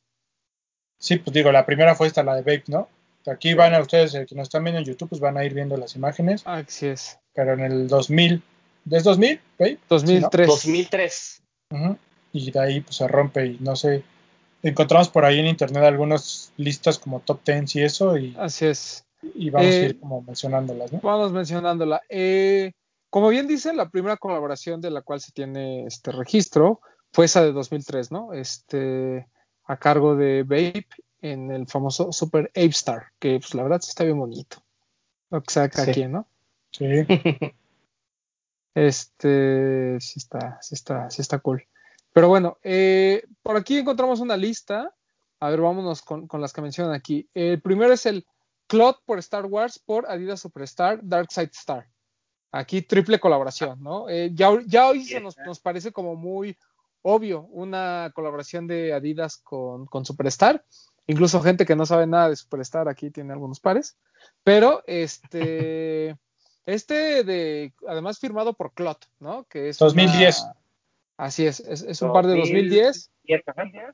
Sí, 0.98 1.18
pues 1.18 1.32
digo, 1.32 1.52
la 1.52 1.68
primera 1.68 1.94
fue 1.94 2.08
esta, 2.08 2.24
la 2.24 2.34
de 2.34 2.42
Vape, 2.42 2.64
¿no? 2.70 2.90
Aquí 3.28 3.54
van 3.54 3.76
a 3.76 3.82
ustedes, 3.82 4.16
eh, 4.16 4.26
que 4.26 4.34
nos 4.34 4.48
están 4.48 4.64
viendo 4.64 4.80
en 4.80 4.86
YouTube, 4.86 5.10
pues 5.10 5.22
van 5.22 5.38
a 5.38 5.46
ir 5.46 5.54
viendo 5.54 5.78
las 5.78 5.96
imágenes, 5.96 6.42
Así 6.46 6.88
es. 6.88 7.20
Pero 7.40 7.54
en 7.54 7.62
el 7.62 7.88
2000, 7.88 8.44
¿es 8.92 9.04
2000? 9.06 9.40
Vape? 9.58 9.78
2003. 9.88 10.48
2003. 10.48 11.42
Ujú. 11.72 11.98
Y 12.34 12.52
de 12.52 12.60
ahí 12.60 12.82
pues 12.82 12.98
se 12.98 13.08
rompe 13.08 13.46
y 13.46 13.58
no 13.62 13.78
sé, 13.78 14.04
encontramos 14.62 15.08
por 15.08 15.24
ahí 15.24 15.40
en 15.40 15.48
internet 15.48 15.84
algunas 15.86 16.52
listas 16.58 17.00
como 17.00 17.22
top 17.22 17.40
10 17.46 17.76
y 17.78 17.82
eso 17.84 18.18
y, 18.18 18.36
Así 18.38 18.66
es. 18.66 19.06
y 19.36 19.50
vamos 19.52 19.72
a 19.74 19.78
Eh, 19.78 19.86
ir 19.86 20.00
como 20.02 20.22
mencionándolas, 20.22 20.92
¿no? 20.92 21.00
Vamos 21.02 21.32
mencionándola. 21.32 22.02
Eh, 22.10 22.74
como 23.10 23.30
bien 23.30 23.48
dice, 23.48 23.74
la 23.74 23.88
primera 23.90 24.18
colaboración 24.18 24.82
de 24.82 24.92
la 24.92 25.02
cual 25.02 25.22
se 25.22 25.32
tiene 25.32 25.86
este 25.86 26.12
registro 26.12 26.82
fue 27.14 27.24
esa 27.24 27.42
de 27.42 27.54
2003, 27.54 28.12
¿no? 28.12 28.34
Este, 28.34 29.28
a 29.64 29.78
cargo 29.78 30.18
de 30.18 30.44
Vape 30.44 30.88
en 31.22 31.52
el 31.52 31.68
famoso 31.68 32.12
Super 32.12 32.48
Ape 32.50 32.66
Star, 32.68 33.04
que 33.18 33.40
pues 33.40 33.54
la 33.56 33.64
verdad 33.64 33.80
sí 33.82 33.92
está 33.92 34.04
bien 34.04 34.20
bonito. 34.20 34.58
Lo 35.32 35.42
que 35.42 35.54
saca 35.54 35.86
Sí. 35.86 35.92
aquí, 35.92 36.06
¿no? 36.06 36.26
Sí, 36.72 36.86
Este, 38.76 40.00
sí 40.00 40.20
está, 40.20 40.58
sí 40.62 40.76
está, 40.76 41.10
sí 41.10 41.22
está 41.22 41.40
cool. 41.40 41.68
Pero 42.14 42.30
bueno, 42.30 42.58
eh, 42.64 43.24
por 43.42 43.58
aquí 43.58 43.78
encontramos 43.78 44.20
una 44.20 44.38
lista. 44.38 44.96
A 45.40 45.50
ver, 45.50 45.62
vámonos 45.62 46.02
con, 46.02 46.28
con 46.28 46.42
las 46.42 46.54
que 46.54 46.62
mencionan 46.62 46.94
aquí. 46.94 47.30
El 47.34 47.62
primero 47.62 47.94
es 47.94 48.06
el 48.06 48.26
Cloud 48.68 48.96
por 49.06 49.20
Star 49.20 49.46
Wars 49.46 49.80
por 49.80 50.10
Adidas 50.10 50.42
Superstar 50.42 51.00
Dark 51.04 51.32
Side 51.32 51.52
Star. 51.54 51.90
Aquí 52.52 52.82
triple 52.82 53.20
colaboración, 53.20 53.82
¿no? 53.82 54.10
Eh, 54.10 54.32
ya, 54.34 54.50
ya 54.66 54.88
hoy 54.88 55.04
se 55.04 55.20
nos, 55.20 55.38
nos 55.38 55.60
parece 55.60 55.92
como 55.92 56.16
muy 56.16 56.58
obvio 57.02 57.44
una 57.52 58.12
colaboración 58.14 58.68
de 58.68 58.94
Adidas 58.94 59.38
con, 59.38 59.86
con 59.88 60.06
Superstar. 60.06 60.64
Incluso 61.08 61.42
gente 61.42 61.66
que 61.66 61.76
no 61.76 61.86
sabe 61.86 62.06
nada 62.06 62.30
de 62.30 62.36
Superstar 62.36 62.88
aquí 62.88 63.10
tiene 63.10 63.34
algunos 63.34 63.60
pares. 63.60 63.98
Pero 64.44 64.84
este, 64.86 66.18
este 66.74 67.24
de, 67.24 67.74
además 67.88 68.20
firmado 68.20 68.54
por 68.54 68.74
Clot, 68.74 69.06
¿no? 69.20 69.44
Que 69.46 69.70
es 69.70 69.78
2010. 69.78 70.42
una- 70.42 70.56
así 71.18 71.46
es, 71.46 71.60
es, 71.62 71.82
es 71.84 72.02
un 72.02 72.14
par 72.14 72.26
de 72.28 72.36
2010 72.38 73.12
2010, 73.28 73.44
ajá. 73.48 73.94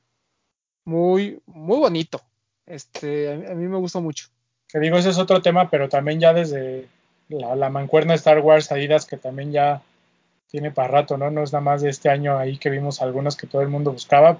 muy, 0.84 1.40
muy 1.46 1.78
bonito. 1.78 2.20
Este, 2.66 3.32
a, 3.32 3.36
mí- 3.36 3.46
a 3.46 3.54
mí 3.54 3.68
me 3.68 3.76
gustó 3.78 4.00
mucho. 4.00 4.26
que 4.68 4.78
digo, 4.80 4.96
ese 4.96 5.10
es 5.10 5.18
otro 5.18 5.40
tema, 5.42 5.70
pero 5.70 5.88
también 5.88 6.18
ya 6.20 6.32
desde 6.32 6.88
la, 7.28 7.54
la 7.56 7.70
mancuerna 7.70 8.14
Star 8.14 8.40
Wars 8.40 8.72
Adidas, 8.72 9.06
que 9.06 9.16
también 9.16 9.52
ya 9.52 9.82
tiene 10.48 10.70
para 10.70 10.88
rato, 10.88 11.16
¿no? 11.16 11.30
No 11.30 11.42
es 11.42 11.52
nada 11.52 11.64
más 11.64 11.82
de 11.82 11.90
este 11.90 12.08
año 12.08 12.38
ahí 12.38 12.58
que 12.58 12.70
vimos 12.70 13.00
algunos 13.02 13.36
que 13.36 13.46
todo 13.46 13.62
el 13.62 13.68
mundo 13.68 13.92
buscaba. 13.92 14.38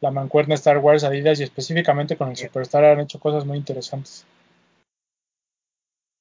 La 0.00 0.10
mancuerna 0.10 0.54
Star 0.56 0.78
Wars 0.78 1.04
Adidas 1.04 1.40
y 1.40 1.44
específicamente 1.44 2.16
con 2.16 2.28
el 2.30 2.36
Superstar 2.36 2.84
han 2.84 3.00
hecho 3.00 3.18
cosas 3.18 3.44
muy 3.44 3.56
interesantes. 3.58 4.24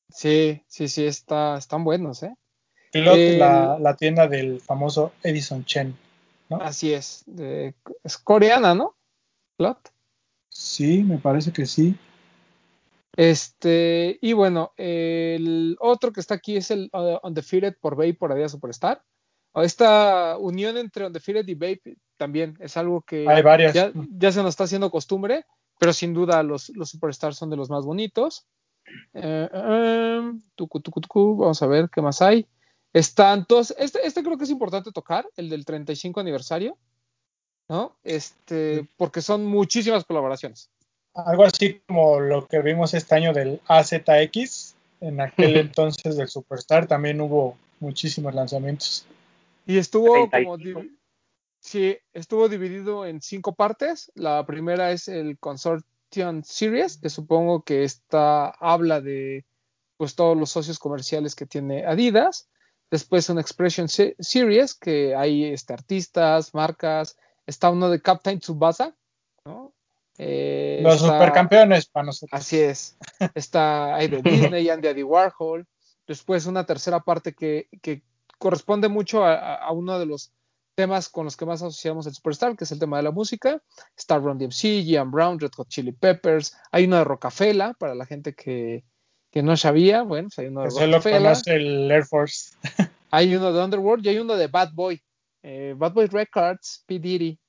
Sí, 0.09 0.61
sí, 0.67 0.87
sí, 0.87 1.05
está, 1.05 1.57
están 1.57 1.83
buenos, 1.83 2.23
¿eh? 2.23 2.33
Clot, 2.91 3.17
El- 3.17 3.39
la, 3.39 3.77
la 3.79 3.95
tienda 3.95 4.27
del 4.27 4.61
famoso 4.61 5.11
Edison 5.23 5.65
Chen. 5.65 5.97
¿no? 6.49 6.57
Así 6.61 6.93
es. 6.93 7.23
de- 7.25 7.75
es 8.03 8.17
coreana, 8.17 8.73
¿no? 8.75 8.95
Clot. 9.57 9.91
Sí, 10.49 11.03
me 11.03 11.17
parece 11.17 11.51
que 11.51 11.65
sí. 11.65 11.95
Este, 13.17 14.17
y 14.21 14.33
bueno, 14.33 14.73
el 14.77 15.77
otro 15.79 16.11
que 16.11 16.19
está 16.19 16.35
aquí 16.35 16.57
es 16.57 16.69
el 16.71 16.89
uh, 16.93 17.17
Undefeated 17.25 17.77
por 17.79 17.95
Vape 17.95 18.13
por 18.15 18.31
Adidas 18.31 18.51
Superstar. 18.51 19.03
Esta 19.55 20.37
unión 20.37 20.77
entre 20.77 21.05
Undefeated 21.07 21.47
y 21.47 21.55
Vape 21.55 21.97
también 22.17 22.57
es 22.59 22.75
algo 22.75 23.01
que 23.01 23.25
Hay 23.27 23.41
varias. 23.41 23.73
ya, 23.73 23.91
ya 23.93 24.31
se 24.31 24.41
nos 24.41 24.49
está 24.49 24.65
haciendo 24.65 24.91
costumbre, 24.91 25.45
pero 25.79 25.93
sin 25.93 26.13
duda 26.13 26.43
los, 26.43 26.69
los 26.69 26.89
Superstars 26.89 27.37
son 27.37 27.49
de 27.49 27.55
los 27.57 27.69
más 27.69 27.85
bonitos. 27.85 28.45
Eh, 29.13 29.49
eh, 29.51 30.31
tucu, 30.55 30.79
tucu, 30.79 31.01
tucu, 31.01 31.37
vamos 31.37 31.61
a 31.61 31.67
ver 31.67 31.89
qué 31.89 32.01
más 32.01 32.21
hay. 32.21 32.47
Están 32.93 33.45
todos, 33.45 33.75
este, 33.77 34.05
este 34.05 34.23
creo 34.23 34.37
que 34.37 34.45
es 34.45 34.49
importante 34.49 34.91
tocar, 34.91 35.27
el 35.35 35.49
del 35.49 35.65
35 35.65 36.19
aniversario, 36.19 36.77
¿no? 37.67 37.97
Este, 38.03 38.87
porque 38.95 39.21
son 39.21 39.45
muchísimas 39.45 40.05
colaboraciones. 40.05 40.69
Algo 41.13 41.43
así 41.45 41.81
como 41.87 42.19
lo 42.19 42.47
que 42.47 42.59
vimos 42.61 42.93
este 42.93 43.15
año 43.15 43.33
del 43.33 43.61
AZX. 43.67 44.75
En 45.01 45.21
aquel 45.21 45.57
entonces 45.57 46.17
del 46.17 46.27
Superstar 46.27 46.87
también 46.87 47.21
hubo 47.21 47.57
muchísimos 47.79 48.33
lanzamientos. 48.33 49.05
Y 49.65 49.77
estuvo 49.77 50.29
35. 50.29 50.73
como 50.73 50.89
sí, 51.59 51.97
estuvo 52.13 52.49
dividido 52.49 53.05
en 53.05 53.21
cinco 53.21 53.55
partes. 53.55 54.11
La 54.15 54.45
primera 54.45 54.91
es 54.91 55.07
el 55.07 55.37
Series, 56.43 56.97
que 56.97 57.09
supongo 57.09 57.63
que 57.63 57.83
esta 57.83 58.49
habla 58.49 59.01
de 59.01 59.45
pues 59.97 60.15
todos 60.15 60.37
los 60.37 60.49
socios 60.51 60.77
comerciales 60.79 61.35
que 61.35 61.45
tiene 61.45 61.85
Adidas. 61.85 62.49
Después 62.91 63.29
un 63.29 63.39
Expression 63.39 63.87
Se- 63.89 64.15
Series, 64.19 64.75
que 64.75 65.15
hay 65.15 65.45
este, 65.45 65.73
artistas, 65.73 66.53
marcas. 66.53 67.17
Está 67.47 67.69
uno 67.69 67.89
de 67.89 68.01
Captain 68.01 68.39
Tsubasa, 68.39 68.95
¿no? 69.45 69.73
Eh, 70.17 70.79
Los 70.83 70.95
está- 70.95 71.13
supercampeones 71.13 71.85
para 71.87 72.05
nosotros. 72.07 72.39
Así 72.39 72.59
es. 72.59 72.97
Está 73.35 73.95
hay 73.95 74.07
de 74.07 74.21
Disney 74.21 74.63
y 74.63 74.65
de 74.81 74.89
Andy 74.89 75.03
Warhol. 75.03 75.65
Después 76.07 76.45
una 76.45 76.65
tercera 76.65 76.99
parte 76.99 77.33
que, 77.33 77.67
que 77.81 78.03
corresponde 78.37 78.87
mucho 78.89 79.25
a 79.25 79.71
uno 79.71 79.97
de 79.97 80.05
los 80.05 80.31
temas 80.75 81.09
con 81.09 81.25
los 81.25 81.35
que 81.35 81.45
más 81.45 81.61
asociamos 81.61 82.05
el 82.05 82.13
Superstar, 82.13 82.55
que 82.55 82.65
es 82.65 82.71
el 82.71 82.79
tema 82.79 82.97
de 82.97 83.03
la 83.03 83.11
música. 83.11 83.61
Está 83.97 84.17
Run 84.17 84.37
DMC, 84.37 84.83
Ian 84.83 85.09
Brown, 85.09 85.39
Red 85.39 85.51
Hot 85.55 85.69
Chili 85.69 85.93
Peppers. 85.93 86.55
Hay 86.71 86.85
uno 86.85 86.97
de 86.97 87.05
Rocafela, 87.05 87.73
para 87.73 87.95
la 87.95 88.05
gente 88.05 88.35
que, 88.35 88.83
que 89.31 89.41
no 89.41 89.57
sabía. 89.57 90.03
Bueno, 90.03 90.27
pues 90.27 90.39
hay 90.39 90.47
uno 90.47 90.61
de 90.61 90.69
Rocafela. 90.69 91.17
conoce 91.17 91.55
el 91.55 91.89
Air 91.89 92.05
Force. 92.05 92.55
Hay 93.11 93.33
uno 93.33 93.53
de 93.53 93.63
Underworld 93.63 94.05
y 94.05 94.09
hay 94.09 94.17
uno 94.17 94.35
de 94.35 94.47
Bad 94.47 94.73
Boy. 94.73 95.01
eh, 95.41 95.73
Bad 95.77 95.93
Boy 95.93 96.07
Records, 96.07 96.83
P. 96.85 96.99
Diddy. 96.99 97.39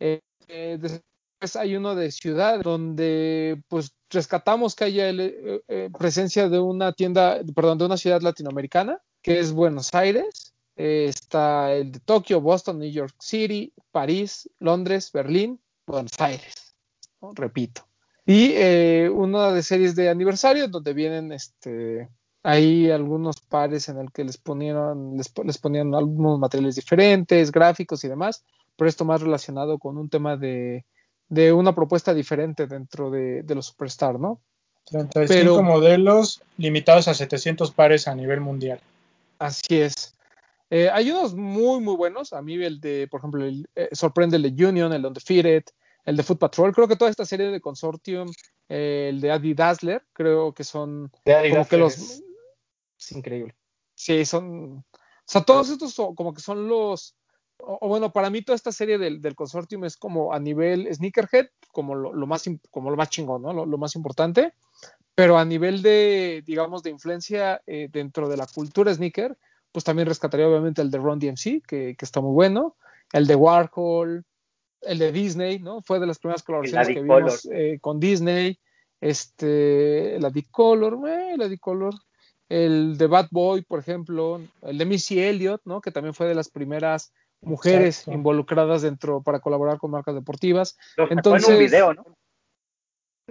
Eh, 0.00 0.20
eh, 0.48 0.78
después 0.80 1.56
hay 1.56 1.76
uno 1.76 1.94
de 1.94 2.10
Ciudad, 2.10 2.60
donde 2.62 3.60
pues 3.68 3.94
rescatamos 4.08 4.74
que 4.74 4.84
haya 4.84 5.10
el, 5.10 5.62
presencia 5.98 6.48
de 6.48 6.60
una 6.60 6.92
tienda, 6.94 7.42
perdón, 7.54 7.76
de 7.76 7.84
una 7.84 7.98
ciudad 7.98 8.22
latinoamericana, 8.22 9.02
que 9.20 9.38
es 9.38 9.52
Buenos 9.52 9.92
Aires. 9.92 10.51
Eh, 10.76 11.06
está 11.08 11.72
el 11.72 11.92
de 11.92 12.00
Tokio, 12.00 12.40
Boston, 12.40 12.78
New 12.78 12.90
York 12.90 13.14
City, 13.20 13.72
París, 13.90 14.48
Londres, 14.58 15.10
Berlín, 15.12 15.60
Buenos 15.86 16.12
Aires. 16.18 16.74
¿no? 17.20 17.32
Repito. 17.34 17.86
Y 18.24 18.52
eh, 18.54 19.10
una 19.12 19.52
de 19.52 19.62
series 19.62 19.94
de 19.96 20.08
aniversario, 20.08 20.68
donde 20.68 20.92
vienen 20.94 21.32
este, 21.32 22.08
hay 22.42 22.90
algunos 22.90 23.40
pares 23.40 23.88
en 23.88 23.98
el 23.98 24.12
que 24.12 24.24
les 24.24 24.38
ponían, 24.38 25.16
les, 25.16 25.32
les 25.44 25.58
ponían 25.58 25.94
algunos 25.94 26.38
materiales 26.38 26.76
diferentes, 26.76 27.50
gráficos 27.52 28.02
y 28.04 28.08
demás, 28.08 28.44
pero 28.76 28.88
esto 28.88 29.04
más 29.04 29.20
relacionado 29.20 29.78
con 29.78 29.98
un 29.98 30.08
tema 30.08 30.36
de, 30.36 30.86
de 31.28 31.52
una 31.52 31.74
propuesta 31.74 32.14
diferente 32.14 32.66
dentro 32.66 33.10
de, 33.10 33.42
de 33.42 33.54
los 33.54 33.66
Superstar, 33.66 34.18
¿no? 34.20 34.40
35 34.86 35.26
Pero- 35.28 35.62
modelos 35.62 36.42
limitados 36.58 37.08
a 37.08 37.14
700 37.14 37.70
pares 37.72 38.08
a 38.08 38.14
nivel 38.14 38.40
mundial. 38.40 38.80
Así 39.38 39.80
es. 39.80 40.14
Eh, 40.74 40.88
hay 40.90 41.10
unos 41.10 41.34
muy, 41.34 41.82
muy 41.82 41.94
buenos. 41.96 42.32
A 42.32 42.40
mí 42.40 42.54
el 42.54 42.80
de, 42.80 43.06
por 43.06 43.20
ejemplo, 43.20 43.44
el, 43.44 43.68
eh, 43.74 43.90
sorprende 43.92 44.38
el 44.38 44.56
de 44.56 44.66
Union, 44.66 44.90
el 44.90 45.02
de 45.02 45.08
Undefeated, 45.08 45.64
el 46.06 46.16
de 46.16 46.22
Foot 46.22 46.38
Patrol. 46.38 46.72
Creo 46.72 46.88
que 46.88 46.96
toda 46.96 47.10
esta 47.10 47.26
serie 47.26 47.48
de 47.48 47.60
Consortium, 47.60 48.32
eh, 48.70 49.08
el 49.10 49.20
de 49.20 49.32
Adi 49.32 49.52
Dazzler, 49.52 50.02
creo 50.14 50.54
que 50.54 50.64
son 50.64 51.12
De 51.26 51.50
como 51.50 51.68
que 51.68 51.76
los... 51.76 51.98
es, 51.98 52.24
es 52.98 53.12
increíble. 53.12 53.54
Sí, 53.94 54.24
son. 54.24 54.78
O 54.78 54.84
sea, 55.26 55.42
todos 55.42 55.68
estos 55.68 55.92
son 55.92 56.14
como 56.14 56.32
que 56.32 56.40
son 56.40 56.66
los. 56.66 57.16
O, 57.58 57.76
o 57.82 57.88
bueno, 57.88 58.10
para 58.10 58.30
mí 58.30 58.40
toda 58.40 58.56
esta 58.56 58.72
serie 58.72 58.96
del, 58.96 59.20
del 59.20 59.34
consortium 59.34 59.84
es 59.84 59.98
como 59.98 60.32
a 60.32 60.40
nivel 60.40 60.88
sneakerhead, 60.90 61.48
como 61.70 61.94
lo, 61.94 62.14
lo 62.14 62.26
más, 62.26 62.44
como 62.70 62.90
lo 62.90 62.96
más 62.96 63.10
chingón, 63.10 63.42
¿no? 63.42 63.52
Lo, 63.52 63.66
lo 63.66 63.76
más 63.76 63.94
importante. 63.94 64.54
Pero 65.14 65.36
a 65.36 65.44
nivel 65.44 65.82
de, 65.82 66.42
digamos, 66.46 66.82
de 66.82 66.88
influencia 66.88 67.60
eh, 67.66 67.88
dentro 67.92 68.30
de 68.30 68.38
la 68.38 68.46
cultura 68.46 68.94
sneaker, 68.94 69.36
pues 69.72 69.84
también 69.84 70.06
rescataría 70.06 70.48
obviamente 70.48 70.82
el 70.82 70.90
de 70.90 70.98
Ron 70.98 71.18
DMC, 71.18 71.62
que, 71.66 71.96
que 71.96 72.04
está 72.04 72.20
muy 72.20 72.32
bueno, 72.32 72.76
el 73.12 73.26
de 73.26 73.34
Warhol, 73.34 74.24
el 74.82 74.98
de 74.98 75.12
Disney, 75.12 75.58
¿no? 75.58 75.80
Fue 75.82 75.98
de 75.98 76.06
las 76.06 76.18
primeras 76.18 76.42
colaboraciones 76.42 76.88
que 76.88 77.02
vimos 77.02 77.48
eh, 77.52 77.78
con 77.80 77.98
Disney. 77.98 78.58
Este, 79.00 80.16
el 80.16 80.24
Adicolor, 80.24 81.08
eh, 81.08 81.34
el 81.34 81.42
Adicolor. 81.42 81.94
El 82.48 82.98
de 82.98 83.06
Bad 83.06 83.28
Boy, 83.30 83.62
por 83.62 83.78
ejemplo. 83.78 84.40
El 84.60 84.78
de 84.78 84.84
Missy 84.84 85.20
Elliott, 85.20 85.62
¿no? 85.64 85.80
Que 85.80 85.90
también 85.90 86.14
fue 86.14 86.26
de 86.26 86.34
las 86.34 86.48
primeras 86.48 87.12
mujeres 87.40 88.00
Exacto. 88.00 88.12
involucradas 88.12 88.82
dentro 88.82 89.22
para 89.22 89.40
colaborar 89.40 89.78
con 89.78 89.90
marcas 89.90 90.14
deportivas. 90.14 90.76
Entonces- 91.10 91.48
en 91.48 91.54
un 91.54 91.60
video, 91.60 91.94
¿no? 91.94 92.04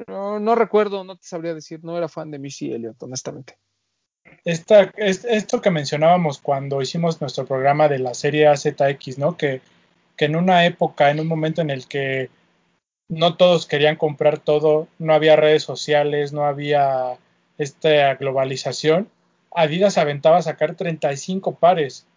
No, 0.08 0.40
no 0.40 0.56
recuerdo, 0.56 1.04
no 1.04 1.18
te 1.18 1.28
sabría 1.28 1.54
decir, 1.54 1.84
no 1.84 1.98
era 1.98 2.08
fan 2.08 2.32
de 2.32 2.40
Missy 2.40 2.72
Elliott, 2.72 3.02
honestamente. 3.04 3.58
Esta, 4.46 4.92
es- 4.98 5.26
esto 5.26 5.62
que 5.62 5.72
mencionábamos 5.72 6.40
cuando 6.40 6.82
hicimos 6.82 7.22
nuestro 7.22 7.46
programa 7.46 7.88
de 7.90 8.00
la 8.00 8.14
serie 8.14 8.48
AZX, 8.48 9.18
¿no? 9.18 9.36
Que, 9.38 9.62
en 10.18 10.36
una 10.36 10.66
época, 10.68 11.10
en 11.10 11.20
un 11.20 11.28
momento 11.28 11.62
en 11.62 11.72
el 11.72 11.88
que 11.88 12.30
no 13.10 13.38
todos 13.38 13.68
querían 13.68 13.96
comprar 13.98 14.40
todo, 14.40 14.88
no 15.00 15.14
había 15.14 15.36
redes 15.36 15.64
sociales, 15.64 16.34
no 16.34 16.46
había 16.46 17.18
esta 17.58 18.16
globalización, 18.16 19.10
Adidas 19.56 19.98
aventaba 19.98 20.38
a 20.38 20.44
sacar 20.44 20.76
35 20.76 21.56
pares, 21.56 22.08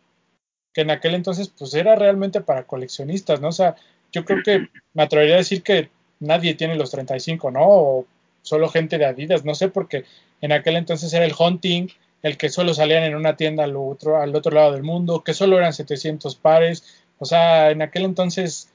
que 0.74 0.82
en 0.82 0.90
aquel 0.90 1.14
entonces 1.14 1.48
pues 1.56 1.74
era 1.74 1.96
realmente 1.96 2.40
para 2.40 2.64
coleccionistas, 2.66 3.40
¿no? 3.40 3.48
O 3.48 3.52
sea, 3.52 3.76
yo 4.12 4.24
creo 4.24 4.42
que 4.44 4.68
me 4.94 5.02
atrevería 5.04 5.36
a 5.36 5.38
decir 5.38 5.62
que 5.62 5.90
nadie 6.20 6.54
tiene 6.54 6.76
los 6.76 6.90
35, 6.90 7.50
¿no? 7.50 8.06
Solo 8.44 8.68
gente 8.68 8.98
de 8.98 9.06
Adidas, 9.06 9.44
no 9.44 9.54
sé, 9.54 9.68
porque 9.68 10.04
en 10.40 10.52
aquel 10.52 10.76
entonces 10.76 11.12
era 11.12 11.24
el 11.24 11.34
hunting, 11.36 11.88
el 12.22 12.36
que 12.36 12.50
solo 12.50 12.74
salían 12.74 13.02
en 13.02 13.16
una 13.16 13.36
tienda 13.36 13.64
al 13.64 13.76
otro, 13.76 14.20
al 14.20 14.36
otro 14.36 14.52
lado 14.52 14.72
del 14.72 14.82
mundo, 14.82 15.24
que 15.24 15.34
solo 15.34 15.58
eran 15.58 15.72
700 15.72 16.36
pares, 16.36 16.84
o 17.18 17.24
sea, 17.24 17.70
en 17.70 17.82
aquel 17.82 18.04
entonces 18.04 18.70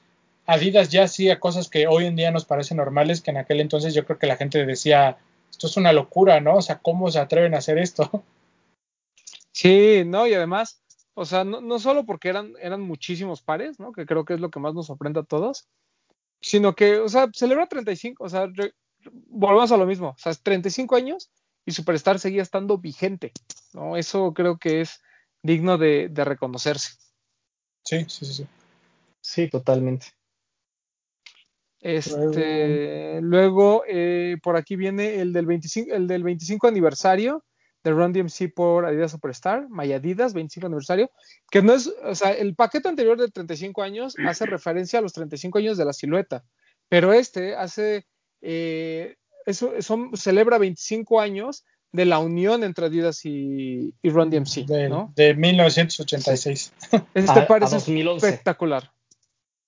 Adidas 0.46 0.90
ya 0.90 1.04
hacía 1.04 1.38
cosas 1.38 1.68
que 1.68 1.86
hoy 1.86 2.06
en 2.06 2.16
día 2.16 2.32
nos 2.32 2.44
parecen 2.44 2.78
normales, 2.78 3.20
que 3.20 3.30
en 3.30 3.36
aquel 3.36 3.60
entonces 3.60 3.94
yo 3.94 4.04
creo 4.04 4.18
que 4.18 4.26
la 4.26 4.36
gente 4.36 4.66
decía, 4.66 5.16
esto 5.50 5.68
es 5.68 5.76
una 5.76 5.92
locura, 5.92 6.40
¿no? 6.40 6.56
O 6.56 6.62
sea, 6.62 6.78
¿cómo 6.78 7.10
se 7.10 7.20
atreven 7.20 7.54
a 7.54 7.58
hacer 7.58 7.78
esto? 7.78 8.10
Sí, 9.52 10.04
no, 10.06 10.26
y 10.26 10.34
además, 10.34 10.80
o 11.14 11.24
sea, 11.24 11.44
no, 11.44 11.60
no 11.60 11.78
solo 11.78 12.06
porque 12.06 12.28
eran, 12.28 12.54
eran 12.60 12.80
muchísimos 12.80 13.42
pares, 13.42 13.78
¿no? 13.80 13.92
Que 13.92 14.06
creo 14.06 14.24
que 14.24 14.34
es 14.34 14.40
lo 14.40 14.50
que 14.50 14.60
más 14.60 14.74
nos 14.74 14.86
sorprende 14.86 15.20
a 15.20 15.24
todos, 15.24 15.68
sino 16.40 16.74
que, 16.74 16.98
o 16.98 17.08
sea, 17.08 17.28
celebra 17.34 17.66
35, 17.66 18.24
o 18.24 18.28
sea, 18.28 18.46
re- 18.46 18.72
volvemos 19.28 19.72
a 19.72 19.76
lo 19.76 19.86
mismo, 19.86 20.08
o 20.10 20.18
sea, 20.18 20.32
35 20.34 20.96
años 20.96 21.30
y 21.64 21.72
Superstar 21.72 22.18
seguía 22.18 22.42
estando 22.42 22.78
vigente, 22.78 23.32
¿no? 23.72 23.96
Eso 23.96 24.32
creo 24.34 24.58
que 24.58 24.80
es 24.80 25.00
digno 25.42 25.78
de, 25.78 26.08
de 26.08 26.24
reconocerse. 26.24 26.92
Sí, 27.84 28.04
sí, 28.08 28.26
sí, 28.26 28.32
sí. 28.32 28.46
Sí, 29.20 29.48
totalmente. 29.48 30.08
Este, 31.80 33.20
luego, 33.22 33.84
eh, 33.88 34.36
por 34.42 34.56
aquí 34.56 34.76
viene 34.76 35.20
el 35.20 35.32
del 35.32 35.46
25, 35.46 35.94
el 35.94 36.06
del 36.06 36.22
25 36.22 36.68
aniversario 36.68 37.44
de 37.82 37.90
Run 37.92 38.12
DMC 38.12 38.52
por 38.54 38.84
Adidas 38.84 39.12
Superstar, 39.12 39.66
My 39.70 39.90
Adidas 39.90 40.34
25 40.34 40.66
aniversario, 40.66 41.10
que 41.50 41.62
no 41.62 41.72
es, 41.72 41.90
o 42.04 42.14
sea, 42.14 42.32
el 42.32 42.54
paquete 42.54 42.88
anterior 42.88 43.18
de 43.18 43.30
35 43.30 43.82
años 43.82 44.14
hace 44.26 44.44
referencia 44.44 44.98
a 44.98 45.02
los 45.02 45.14
35 45.14 45.58
años 45.58 45.78
de 45.78 45.86
la 45.86 45.94
silueta, 45.94 46.44
pero 46.90 47.14
este 47.14 47.56
hace, 47.56 48.06
eh, 48.42 49.16
eso, 49.46 49.72
son, 49.80 50.16
celebra 50.16 50.58
25 50.58 51.20
años 51.20 51.64
de 51.92 52.04
la 52.04 52.18
unión 52.20 52.62
entre 52.62 52.86
Adidas 52.86 53.24
y, 53.24 53.92
y 54.00 54.10
Run 54.10 54.30
DMC, 54.30 54.66
de, 54.66 54.88
¿no? 54.88 55.12
de 55.16 55.34
1986. 55.34 56.72
Este 57.14 57.30
A- 57.40 57.46
parece 57.46 57.76
2011. 57.76 58.28
espectacular. 58.28 58.92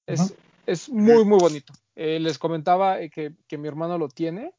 Es, 0.07 0.35
es 0.67 0.89
muy, 0.89 1.25
muy 1.25 1.39
bonito. 1.39 1.73
Eh, 1.97 2.19
les 2.21 2.39
comentaba 2.39 3.01
eh, 3.01 3.11
que, 3.11 3.33
que 3.49 3.59
mi 3.59 3.69
hermano 3.69 3.99
lo 3.99 4.09
tiene. 4.09 4.53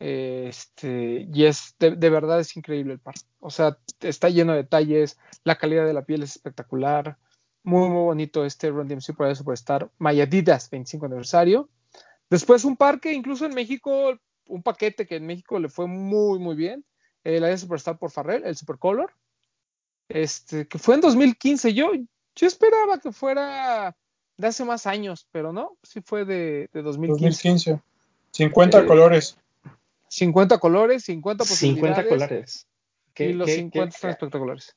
eh, 0.00 0.46
este, 0.48 1.26
y 1.32 1.44
es 1.44 1.74
de, 1.78 1.92
de 1.96 2.10
verdad 2.10 2.40
es 2.40 2.56
increíble 2.56 2.92
el 2.94 2.98
par. 3.00 3.14
O 3.40 3.50
sea, 3.50 3.78
está 4.00 4.28
lleno 4.28 4.52
de 4.52 4.58
detalles, 4.62 5.18
la 5.44 5.56
calidad 5.58 5.86
de 5.86 5.94
la 5.94 6.04
piel 6.04 6.22
es 6.22 6.36
espectacular. 6.36 7.16
Muy, 7.64 7.88
muy 7.88 8.02
bonito 8.02 8.44
este 8.44 8.70
Run 8.70 8.88
DMC 8.88 9.14
por 9.16 9.34
Superstar 9.36 9.88
My 9.98 10.20
Adidas 10.20 10.68
25 10.70 11.06
aniversario. 11.06 11.68
Después 12.32 12.64
un 12.64 12.76
par 12.78 12.98
que 12.98 13.12
incluso 13.12 13.44
en 13.44 13.52
México, 13.54 14.18
un 14.46 14.62
paquete 14.62 15.06
que 15.06 15.16
en 15.16 15.26
México 15.26 15.58
le 15.60 15.68
fue 15.68 15.86
muy, 15.86 16.38
muy 16.38 16.56
bien. 16.56 16.82
El 17.24 17.44
Adidas 17.44 17.60
Superstar 17.60 17.98
por 17.98 18.10
Farrell, 18.10 18.42
el 18.46 18.56
Supercolor. 18.56 19.12
Este, 20.08 20.66
que 20.66 20.78
fue 20.78 20.94
en 20.94 21.02
2015. 21.02 21.74
Yo, 21.74 21.90
yo 22.34 22.46
esperaba 22.46 22.98
que 22.98 23.12
fuera 23.12 23.94
de 24.38 24.46
hace 24.46 24.64
más 24.64 24.86
años, 24.86 25.28
pero 25.30 25.52
no, 25.52 25.76
sí 25.82 26.00
fue 26.00 26.24
de, 26.24 26.70
de 26.72 26.82
2015. 26.82 27.50
2015. 27.50 27.82
50 28.30 28.80
Eh, 28.80 28.86
colores. 28.86 29.36
50 30.08 30.58
colores, 30.58 31.04
50 31.04 31.44
50 31.44 31.44
posibilidades. 31.44 32.08
colores. 32.08 32.66
Qué, 33.12 33.26
y 33.26 33.32
los 33.34 33.46
qué- 33.46 33.56
50 33.56 33.90
qué- 33.90 33.94
están 33.96 34.10
espectaculares. 34.10 34.74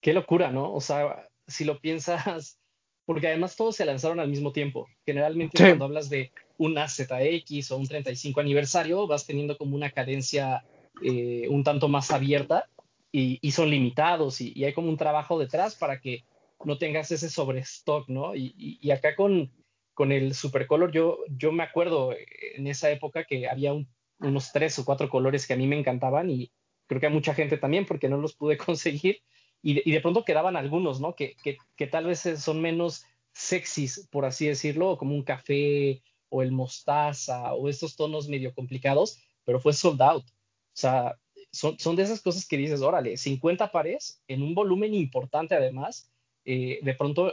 qué 0.00 0.14
locura, 0.14 0.50
¿no? 0.50 0.72
O 0.72 0.80
sea, 0.80 1.28
si 1.46 1.64
lo 1.66 1.78
piensas, 1.80 2.58
porque 3.04 3.28
además 3.28 3.56
todos 3.56 3.76
se 3.76 3.84
lanzaron 3.84 4.20
al 4.20 4.28
mismo 4.28 4.52
tiempo. 4.52 4.88
Generalmente 5.04 5.58
Sí. 5.58 5.64
cuando 5.64 5.84
hablas 5.86 6.08
de 6.08 6.30
una 6.58 6.86
ZX 6.88 7.70
o 7.72 7.76
un 7.78 7.86
35 7.86 8.40
aniversario, 8.40 9.06
vas 9.06 9.26
teniendo 9.26 9.56
como 9.56 9.74
una 9.76 9.90
cadencia 9.90 10.64
eh, 11.02 11.46
un 11.48 11.64
tanto 11.64 11.88
más 11.88 12.10
abierta 12.10 12.68
y, 13.10 13.38
y 13.42 13.50
son 13.52 13.70
limitados 13.70 14.40
y, 14.40 14.52
y 14.54 14.64
hay 14.64 14.72
como 14.72 14.88
un 14.88 14.96
trabajo 14.96 15.38
detrás 15.38 15.74
para 15.74 16.00
que 16.00 16.24
no 16.64 16.78
tengas 16.78 17.10
ese 17.10 17.28
sobrestock, 17.28 18.08
¿no? 18.08 18.36
Y, 18.36 18.88
acá 18.92 19.16
con, 19.16 19.50
con 19.94 20.12
el 20.12 20.32
Supercolor, 20.34 20.92
yo, 20.92 21.18
yo 21.28 21.50
me 21.50 21.64
acuerdo 21.64 22.12
eh, 22.12 22.24
en 22.54 22.68
esa 22.68 22.90
época 22.90 23.24
que 23.24 23.48
había 23.48 23.72
un- 23.72 23.88
unos 24.20 24.52
tres 24.52 24.78
o 24.78 24.84
cuatro 24.84 25.08
colores 25.08 25.46
que 25.48 25.54
a 25.54 25.56
mí 25.56 25.66
me 25.66 25.76
encantaban 25.76 26.30
y 26.30 26.52
creo 26.86 27.00
que 27.00 27.06
a 27.08 27.10
mucha 27.10 27.34
gente 27.34 27.56
también 27.58 27.84
porque 27.84 28.08
no 28.08 28.18
los 28.18 28.34
pude 28.36 28.56
conseguir 28.58 29.22
y 29.62 29.74
de, 29.74 29.82
y 29.84 29.92
de 29.92 30.00
pronto 30.00 30.24
quedaban 30.24 30.56
algunos, 30.56 31.00
¿no? 31.00 31.14
Que, 31.14 31.36
que, 31.42 31.58
que 31.76 31.86
tal 31.86 32.06
vez 32.06 32.20
son 32.38 32.60
menos 32.60 33.04
sexys, 33.32 34.08
por 34.10 34.24
así 34.24 34.46
decirlo, 34.46 34.98
como 34.98 35.14
un 35.14 35.22
café 35.22 36.02
o 36.28 36.42
el 36.42 36.52
mostaza 36.52 37.54
o 37.54 37.68
estos 37.68 37.96
tonos 37.96 38.28
medio 38.28 38.54
complicados, 38.54 39.18
pero 39.44 39.60
fue 39.60 39.72
sold 39.72 40.02
out. 40.02 40.24
O 40.24 40.74
sea, 40.74 41.18
son, 41.50 41.78
son 41.78 41.96
de 41.96 42.02
esas 42.02 42.20
cosas 42.20 42.46
que 42.46 42.56
dices, 42.56 42.82
órale, 42.82 43.16
50 43.16 43.70
pares 43.70 44.22
en 44.28 44.42
un 44.42 44.54
volumen 44.54 44.94
importante 44.94 45.54
además, 45.54 46.10
eh, 46.44 46.80
de 46.82 46.94
pronto 46.94 47.32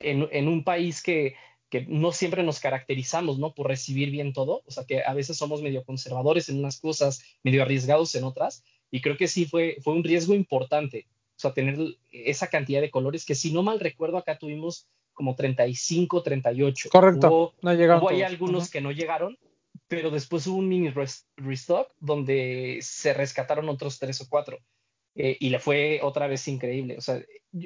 en, 0.00 0.28
en 0.32 0.48
un 0.48 0.64
país 0.64 1.02
que, 1.02 1.34
que 1.72 1.86
no 1.88 2.12
siempre 2.12 2.42
nos 2.42 2.60
caracterizamos, 2.60 3.38
¿no? 3.38 3.54
Por 3.54 3.68
recibir 3.68 4.10
bien 4.10 4.32
todo, 4.32 4.62
o 4.66 4.70
sea, 4.70 4.84
que 4.84 5.02
a 5.02 5.14
veces 5.14 5.36
somos 5.36 5.62
medio 5.62 5.84
conservadores 5.84 6.48
en 6.48 6.58
unas 6.58 6.78
cosas, 6.78 7.22
medio 7.42 7.62
arriesgados 7.62 8.14
en 8.14 8.24
otras, 8.24 8.64
y 8.90 9.00
creo 9.00 9.16
que 9.16 9.26
sí 9.26 9.46
fue, 9.46 9.78
fue 9.82 9.94
un 9.94 10.04
riesgo 10.04 10.34
importante, 10.34 11.06
sea, 11.42 11.52
tener 11.52 11.76
esa 12.10 12.48
cantidad 12.48 12.80
de 12.80 12.90
colores 12.90 13.24
que 13.26 13.34
si 13.34 13.52
no 13.52 13.62
mal 13.62 13.80
recuerdo 13.80 14.16
acá 14.18 14.38
tuvimos 14.38 14.88
como 15.12 15.34
35, 15.36 16.22
38. 16.22 16.88
Correcto. 16.90 17.28
Hubo, 17.28 17.54
no 17.62 17.74
llegaron 17.74 18.02
hubo 18.02 18.10
todos. 18.10 18.22
algunos 18.22 18.62
Ujú. 18.64 18.72
que 18.72 18.80
no 18.80 18.92
llegaron, 18.92 19.36
pero 19.88 20.10
después 20.10 20.46
hubo 20.46 20.56
un 20.58 20.68
mini 20.68 20.88
res- 20.90 21.26
restock 21.36 21.92
donde 22.00 22.78
se 22.82 23.12
rescataron 23.12 23.68
otros 23.68 23.98
tres 23.98 24.20
o 24.20 24.26
cuatro. 24.28 24.58
eh, 25.14 25.36
y 25.40 25.50
le 25.50 25.58
fue 25.58 26.00
otra 26.02 26.26
vez 26.26 26.48
increíble. 26.48 26.96
O 26.96 27.02
sea, 27.02 27.22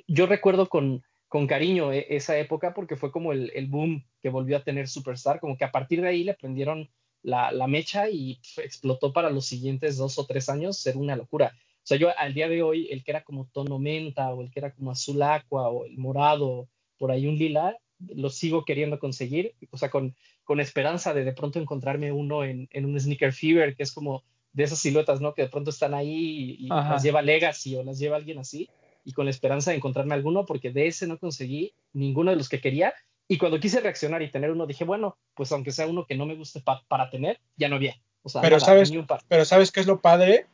yo, 0.08 0.26
recuerdo 0.26 0.68
con, 0.68 1.04
con 1.28 1.46
cariño 1.46 1.92
eh, 1.92 2.04
esa 2.10 2.36
época 2.38 2.74
porque 2.74 2.96
fue 2.96 3.12
como 3.12 3.30
el, 3.32 3.52
el 3.54 3.68
boom 3.68 4.04
que 4.20 4.30
volvió 4.30 4.56
a 4.56 4.64
tener 4.64 4.88
Superstar, 4.88 5.38
como 5.38 5.56
que 5.56 5.64
a 5.64 5.70
partir 5.70 6.00
de 6.02 6.08
ahí 6.08 6.24
le 6.24 6.34
prendieron 6.34 6.90
la, 7.22 7.52
la 7.52 7.68
mecha 7.68 8.08
y 8.10 8.36
pf, 8.42 8.64
explotó 8.64 9.12
para 9.12 9.30
los 9.30 9.46
siguientes 9.46 9.96
dos 9.96 10.18
o 10.18 10.26
tres 10.26 10.48
años, 10.48 10.76
ser 10.78 10.96
una 10.96 11.14
locura. 11.14 11.52
O 11.86 11.88
sea, 11.88 11.98
yo 11.98 12.08
al 12.18 12.34
día 12.34 12.48
de 12.48 12.64
hoy, 12.64 12.88
el 12.90 13.04
que 13.04 13.12
era 13.12 13.22
como 13.22 13.46
tono 13.52 13.78
menta 13.78 14.34
o 14.34 14.42
el 14.42 14.50
que 14.50 14.58
era 14.58 14.72
como 14.72 14.90
azul 14.90 15.22
aqua 15.22 15.68
o 15.68 15.86
el 15.86 15.96
morado, 15.98 16.66
por 16.98 17.12
ahí 17.12 17.28
un 17.28 17.36
lila, 17.36 17.76
lo 18.00 18.28
sigo 18.28 18.64
queriendo 18.64 18.98
conseguir, 18.98 19.54
o 19.70 19.78
sea, 19.78 19.88
con, 19.88 20.16
con 20.42 20.58
esperanza 20.58 21.14
de 21.14 21.22
de 21.22 21.32
pronto 21.32 21.60
encontrarme 21.60 22.10
uno 22.10 22.42
en, 22.42 22.68
en 22.72 22.86
un 22.86 22.98
Sneaker 22.98 23.32
Fever, 23.32 23.76
que 23.76 23.84
es 23.84 23.92
como 23.92 24.24
de 24.52 24.64
esas 24.64 24.80
siluetas, 24.80 25.20
¿no? 25.20 25.32
Que 25.32 25.42
de 25.42 25.48
pronto 25.48 25.70
están 25.70 25.94
ahí 25.94 26.56
y, 26.58 26.66
y 26.66 26.70
las 26.90 27.04
lleva 27.04 27.22
Legacy 27.22 27.76
o 27.76 27.84
las 27.84 28.00
lleva 28.00 28.16
alguien 28.16 28.38
así, 28.38 28.68
y 29.04 29.12
con 29.12 29.26
la 29.26 29.30
esperanza 29.30 29.70
de 29.70 29.76
encontrarme 29.76 30.14
alguno, 30.14 30.44
porque 30.44 30.72
de 30.72 30.88
ese 30.88 31.06
no 31.06 31.18
conseguí 31.20 31.72
ninguno 31.92 32.32
de 32.32 32.36
los 32.36 32.48
que 32.48 32.60
quería. 32.60 32.94
Y 33.28 33.38
cuando 33.38 33.60
quise 33.60 33.78
reaccionar 33.80 34.22
y 34.22 34.30
tener 34.32 34.50
uno, 34.50 34.66
dije, 34.66 34.82
bueno, 34.84 35.16
pues 35.36 35.52
aunque 35.52 35.70
sea 35.70 35.86
uno 35.86 36.04
que 36.04 36.16
no 36.16 36.26
me 36.26 36.34
guste 36.34 36.60
pa- 36.62 36.82
para 36.88 37.10
tener, 37.10 37.38
ya 37.56 37.68
no 37.68 37.76
había. 37.76 37.94
O 38.22 38.28
sea, 38.28 38.40
Pero 38.40 38.56
nada, 38.56 38.66
sabes- 38.66 38.90
ni 38.90 38.96
un 38.96 39.06
par. 39.06 39.20
Pero 39.28 39.44
¿sabes 39.44 39.70
qué 39.70 39.78
es 39.78 39.86
lo 39.86 40.00
padre? 40.00 40.46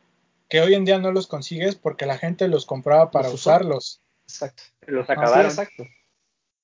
Que 0.49 0.61
hoy 0.61 0.73
en 0.75 0.85
día 0.85 0.99
no 0.99 1.11
los 1.11 1.27
consigues 1.27 1.75
porque 1.75 2.05
la 2.05 2.17
gente 2.17 2.47
los 2.47 2.65
compraba 2.65 3.11
para 3.11 3.27
Los 3.29 3.35
usarlos. 3.41 4.01
Exacto. 4.27 4.63
Los 4.87 5.03
Ah, 5.09 5.13
Sí, 5.13 5.19
acabaron. 5.19 5.45
exacto. 5.51 5.83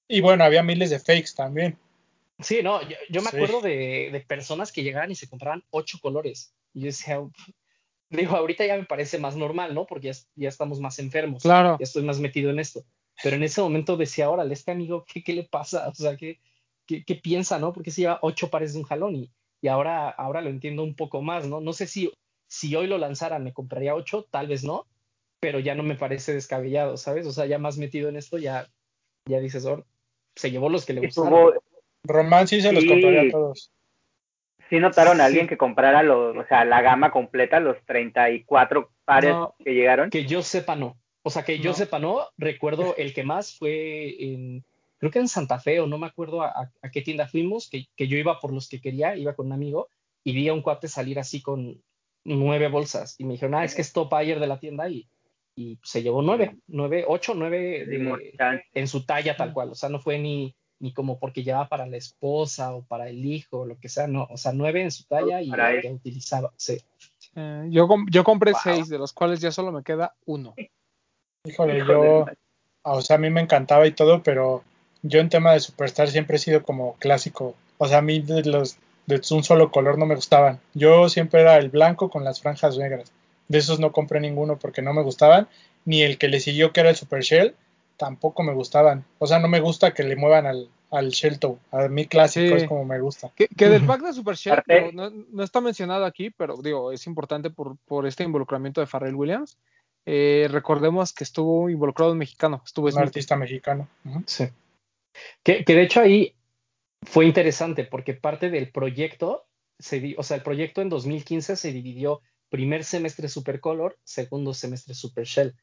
Y 0.07 0.21
bueno, 0.21 0.43
había 0.43 0.63
miles 0.63 0.89
de 0.89 0.99
fakes 0.99 1.33
también. 1.35 1.77
Sí, 2.39 2.61
no, 2.63 2.81
yo, 2.81 2.95
yo 3.09 3.21
me 3.21 3.29
Sí. 3.31 3.35
acuerdo 3.35 3.61
de, 3.61 4.09
de 4.11 4.21
personas 4.21 4.71
que 4.71 4.83
llegaban 4.83 5.11
y 5.11 5.15
se 5.15 5.27
compraban 5.27 5.63
ocho 5.71 5.97
colores. 6.01 6.53
Y 6.73 6.81
yo 6.81 6.85
decía, 6.87 7.19
digo, 8.09 8.35
ahorita 8.35 8.65
ya 8.65 8.77
me 8.77 8.85
parece 8.85 9.17
más 9.19 9.35
normal, 9.35 9.73
¿no? 9.75 9.85
Porque 9.85 10.11
ya, 10.13 10.19
ya 10.35 10.49
estamos 10.49 10.79
más 10.79 10.99
enfermos, 10.99 11.43
Claro. 11.43 11.77
ya 11.79 11.83
estoy 11.83 12.03
más 12.03 12.19
metido 12.19 12.49
en 12.49 12.59
esto. 12.59 12.83
Pero 13.21 13.35
en 13.35 13.43
ese 13.43 13.61
momento 13.61 13.97
decía, 13.97 14.29
órale, 14.29 14.53
este 14.53 14.71
amigo, 14.71 15.03
¿qué, 15.11 15.21
qué 15.23 15.33
le 15.33 15.43
pasa? 15.43 15.89
O 15.89 15.93
sea, 15.95 16.15
¿qué, 16.15 16.39
¿qué, 16.85 17.03
qué 17.03 17.15
piensa, 17.15 17.59
no? 17.59 17.73
Porque 17.73 17.91
se 17.91 18.01
lleva 18.01 18.19
ocho 18.21 18.49
pares 18.49 18.73
de 18.73 18.79
un 18.79 18.85
jalón 18.85 19.15
y, 19.15 19.31
y 19.61 19.67
ahora, 19.67 20.09
ahora 20.09 20.41
lo 20.41 20.49
entiendo 20.49 20.83
un 20.83 20.95
poco 20.95 21.21
más, 21.21 21.45
¿no? 21.45 21.59
No 21.59 21.73
sé 21.73 21.85
si, 21.87 22.09
si 22.49 22.75
hoy 22.75 22.87
lo 22.87 22.97
lanzaran 22.97 23.43
me 23.43 23.53
compraría 23.53 23.95
ocho, 23.95 24.25
tal 24.29 24.47
vez 24.47 24.63
no, 24.63 24.87
pero 25.39 25.59
ya 25.59 25.75
no 25.75 25.83
me 25.83 25.95
parece 25.95 26.33
descabellado, 26.33 26.97
¿sabes? 26.97 27.25
O 27.27 27.31
sea, 27.31 27.45
ya 27.45 27.59
más 27.59 27.77
metido 27.77 28.09
en 28.09 28.17
esto, 28.17 28.37
ya, 28.37 28.67
ya 29.25 29.39
dices, 29.39 29.65
oh, 29.65 29.85
se 30.35 30.51
llevó 30.51 30.67
los 30.69 30.85
que 30.85 30.93
le 30.93 31.01
gustaron. 31.01 31.33
Estuvo- 31.33 31.63
Román 32.03 32.47
sí 32.47 32.59
se 32.61 32.71
los 32.73 32.83
Sí. 32.83 32.89
compraría 32.89 33.21
a 33.21 33.31
todos. 33.31 33.71
sí 34.69 34.77
notaron 34.79 35.19
a 35.19 35.23
Sí. 35.23 35.27
alguien 35.27 35.47
que 35.47 35.57
comprara 35.57 36.03
los, 36.03 36.35
o 36.37 36.45
sea, 36.47 36.63
la 36.65 36.81
gama 36.81 37.11
completa, 37.11 37.59
los 37.59 37.77
34 37.85 38.91
pares 39.05 39.31
No. 39.31 39.55
que 39.63 39.73
llegaron. 39.73 40.09
Que 40.11 40.25
yo 40.25 40.43
sepa, 40.43 40.75
no. 40.75 40.95
O 41.23 41.29
sea, 41.31 41.43
que 41.43 41.57
yo 41.59 41.71
No. 41.71 41.75
sepa, 41.75 41.97
no. 41.99 42.27
Recuerdo 42.37 42.95
el 42.97 43.13
que 43.13 43.23
más 43.23 43.57
fue 43.57 44.15
en, 44.23 44.63
creo 44.99 45.11
que 45.11 45.19
en 45.19 45.27
Santa 45.27 45.59
Fe, 45.59 45.79
o 45.79 45.87
no 45.87 45.97
me 45.97 46.05
acuerdo 46.07 46.41
a, 46.43 46.49
a- 46.49 46.71
a 46.83 46.91
qué 46.91 47.01
tienda 47.01 47.27
fuimos, 47.27 47.67
que, 47.69 47.85
que 47.95 48.07
yo 48.07 48.17
iba 48.17 48.39
por 48.39 48.53
los 48.53 48.69
que 48.69 48.79
quería, 48.79 49.15
iba 49.15 49.35
con 49.35 49.47
un 49.47 49.53
amigo, 49.53 49.89
y 50.23 50.33
vi 50.33 50.47
a 50.49 50.53
un 50.53 50.61
cuate 50.61 50.87
salir 50.87 51.17
así 51.19 51.41
con 51.41 51.81
nueve 52.23 52.67
bolsas. 52.67 53.15
Y 53.19 53.23
me 53.25 53.33
dijeron, 53.33 53.55
ah, 53.55 53.63
es 53.63 53.75
que 53.75 53.81
es 53.81 53.93
top 53.93 54.13
ayer 54.13 54.39
de 54.39 54.47
la 54.47 54.59
tienda, 54.59 54.89
y, 54.89 55.07
y 55.55 55.77
se 55.83 56.01
llevó 56.03 56.21
nueve, 56.21 56.57
nueve, 56.67 57.05
ocho, 57.07 57.33
nueve 57.35 57.85
de- 57.85 58.33
en 58.73 58.87
su 58.87 59.05
talla 59.05 59.35
tal 59.35 59.53
cual. 59.53 59.69
O 59.71 59.75
sea, 59.75 59.89
no 59.89 59.99
fue 59.99 60.19
ni, 60.19 60.55
ni 60.79 60.93
como 60.93 61.19
porque 61.19 61.43
llevaba 61.43 61.67
para 61.67 61.85
la 61.85 61.97
esposa 61.97 62.73
o 62.73 62.83
para 62.83 63.09
el 63.09 63.25
hijo, 63.25 63.59
o 63.61 63.65
lo 63.65 63.77
que 63.79 63.89
sea, 63.89 64.07
no. 64.07 64.27
O 64.29 64.37
sea, 64.37 64.53
nueve 64.53 64.81
en 64.81 64.91
su 64.91 65.03
talla 65.05 65.41
y 65.41 65.49
él. 65.51 65.81
que 65.81 65.91
utilizaba. 65.91 66.51
Sí. 66.55 66.77
Eh, 67.35 67.65
yo, 67.69 67.87
com- 67.87 68.05
yo 68.09 68.23
compré 68.23 68.51
Wow. 68.53 68.61
seis, 68.63 68.89
de 68.89 68.97
los 68.97 69.11
cuales 69.13 69.39
ya 69.41 69.51
solo 69.51 69.71
me 69.71 69.83
queda 69.83 70.15
uno. 70.25 70.55
Híjole, 71.45 71.77
Híjole, 71.77 71.93
yo, 71.93 72.25
ah, 72.83 72.93
o 72.93 73.01
sea, 73.01 73.15
a 73.15 73.19
mí 73.19 73.29
me 73.29 73.41
encantaba 73.41 73.87
y 73.87 73.91
todo, 73.91 74.23
pero 74.23 74.63
yo 75.01 75.19
en 75.19 75.29
tema 75.29 75.53
de 75.53 75.59
Superstar 75.61 76.09
siempre 76.09 76.35
he 76.35 76.39
sido 76.39 76.63
como 76.63 76.95
clásico. 76.95 77.55
O 77.77 77.87
sea, 77.87 77.99
a 77.99 78.01
mí 78.01 78.19
de 78.19 78.43
los 78.43 78.77
de 79.09 79.21
un 79.31 79.43
solo 79.43 79.71
color 79.71 79.97
no 79.97 80.05
me 80.05 80.15
gustaban. 80.15 80.59
Yo 80.73 81.09
siempre 81.09 81.41
era 81.41 81.57
el 81.57 81.69
blanco 81.69 82.09
con 82.09 82.23
las 82.23 82.41
franjas 82.41 82.77
negras. 82.77 83.11
De 83.47 83.57
esos 83.57 83.79
no 83.79 83.91
compré 83.91 84.19
ninguno 84.19 84.59
porque 84.59 84.83
no 84.83 84.93
me 84.93 85.01
gustaban, 85.01 85.47
ni 85.83 86.03
el 86.03 86.17
que 86.19 86.27
le 86.27 86.39
siguió 86.39 86.71
que 86.71 86.81
era 86.81 86.89
el 86.91 86.95
Super 86.95 87.21
Shell, 87.23 87.55
tampoco 87.97 88.43
me 88.43 88.53
gustaban. 88.53 89.03
O 89.17 89.25
sea, 89.25 89.39
no 89.39 89.47
me 89.47 89.59
gusta 89.59 89.93
que 89.95 90.03
le 90.03 90.15
muevan 90.15 90.45
al, 90.45 90.69
al 90.91 91.09
Shell 91.09 91.39
Toe. 91.39 91.57
A 91.71 91.87
mí 91.87 92.05
clásico 92.05 92.55
Sí. 92.55 92.63
es 92.63 92.67
como 92.67 92.85
me 92.85 92.99
gusta. 93.01 93.31
Que, 93.35 93.47
que 93.47 93.67
del 93.69 93.85
pack 93.87 94.01
de 94.03 94.13
Super 94.13 94.35
Shell, 94.35 94.61
no, 94.93 95.09
no 95.09 95.43
está 95.43 95.59
mencionado 95.59 96.05
aquí, 96.05 96.29
pero 96.29 96.57
digo, 96.57 96.91
es 96.91 97.07
importante 97.07 97.49
por, 97.49 97.77
por 97.87 98.05
este 98.05 98.23
involucramiento 98.23 98.79
de 98.79 98.87
Farrell 98.87 99.15
Williams. 99.15 99.57
Eh, 100.05 100.47
recordemos 100.51 101.13
que 101.13 101.23
estuvo 101.23 101.69
involucrado 101.69 102.11
un 102.11 102.19
mexicano, 102.19 102.61
estuvo 102.63 102.87
Un 102.87 102.99
artista 102.99 103.35
mexicano. 103.35 103.87
Sí. 104.27 104.45
Que, 105.43 105.65
que 105.65 105.73
de 105.75 105.81
hecho 105.81 106.01
ahí 106.01 106.35
fue 107.03 107.25
interesante 107.25 107.85
porque 107.85 108.13
parte 108.13 108.49
del 108.49 108.71
proyecto, 108.71 109.45
se 109.77 110.15
o 110.17 110.23
sea, 110.23 110.37
el 110.37 110.43
proyecto 110.43 110.81
en 110.81 110.89
2015 110.89 111.55
se 111.55 111.71
dividió 111.71 112.21
primer 112.49 112.83
semestre 112.83 113.29
Supercolor, 113.29 113.97
segundo 114.03 114.53
semestre 114.53 114.93
Super 114.93 115.25
Shell, 115.25 115.55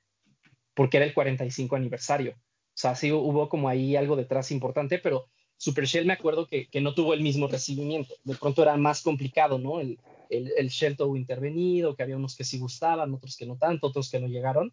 porque 0.75 0.99
era 0.99 1.07
el 1.07 1.15
45 1.15 1.77
aniversario. 1.77 2.33
O 2.33 2.79
sea, 2.79 2.95
hubo 3.15 3.49
como 3.49 3.69
ahí 3.69 3.97
algo 3.97 4.17
detrás 4.17 4.51
importante, 4.51 4.99
pero 4.99 5.27
Super 5.57 5.87
Shell 5.87 6.07
me 6.07 6.13
acuerdo 6.13 6.47
que, 6.47 6.69
no 6.81 6.95
tuvo 6.95 7.15
el 7.15 7.23
mismo 7.23 7.49
recibimiento. 7.49 8.15
De 8.25 8.35
pronto 8.35 8.63
era 8.63 8.77
más 8.77 9.03
complicado, 9.03 9.59
¿no? 9.59 9.81
El, 9.81 9.99
el, 10.29 10.53
el 10.57 10.69
Shell 10.69 10.97
tuvo 10.97 11.17
intervenido, 11.17 11.97
que 11.97 12.03
había 12.03 12.17
unos 12.17 12.37
que 12.37 12.45
sí 12.45 12.59
gustaban, 12.59 13.15
otros 13.15 13.37
que 13.37 13.47
no 13.47 13.57
tanto, 13.57 13.87
otros 13.87 14.11
que 14.11 14.21
no 14.21 14.29
llegaron. 14.29 14.73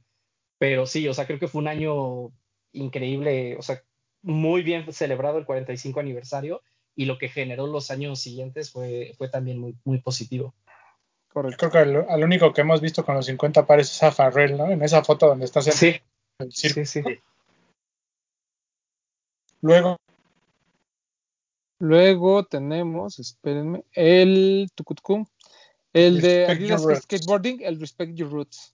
Pero 0.58 0.86
sí, 0.86 1.08
o 1.08 1.14
sea, 1.14 1.26
creo 1.26 1.40
que 1.40 1.48
fue 1.48 1.62
un 1.62 1.68
año 1.68 2.32
increíble, 2.74 3.56
o 3.58 3.62
sea, 3.62 3.82
muy 4.24 4.64
bien 4.64 4.92
celebrado 4.92 5.38
el 5.38 5.46
45 5.46 6.00
aniversario 6.00 6.62
y 6.96 7.06
lo 7.06 7.18
que 7.18 7.30
generó 7.30 7.68
los 7.68 7.92
años 7.92 8.20
siguientes 8.20 8.72
fue, 8.72 9.14
fue 9.18 9.30
también 9.30 9.60
muy, 9.60 9.76
muy 9.84 10.00
positivo. 10.00 10.54
Correcto. 11.32 11.70
creo 11.70 11.72
que 11.72 11.78
al, 11.78 12.10
al 12.10 12.24
único 12.24 12.54
que 12.54 12.62
hemos 12.62 12.82
visto 12.82 13.04
con 13.06 13.16
los 13.16 13.26
50 13.26 13.66
pares 13.66 13.92
es 13.92 14.04
a 14.04 14.12
Farrell, 14.12 14.58
¿no? 14.58 14.70
En 14.70 14.82
esa 14.84 15.04
foto 15.04 15.28
donde 15.28 15.46
está 15.46 15.60
en 15.60 15.72
Sí, 15.72 15.96
el 16.40 16.52
circo. 16.52 16.86
sí, 16.86 16.86
sí. 16.86 17.04
Luego, 19.62 19.98
Luego 21.84 22.46
tenemos, 22.46 23.20
espérenme, 23.20 23.84
el 23.92 24.70
tucutcum, 24.74 25.26
el 25.92 26.22
de 26.22 26.46
Adidas. 26.46 26.82
Skateboarding, 27.02 27.62
el 27.62 27.78
Respect 27.78 28.16
Your 28.16 28.32
Roots. 28.32 28.74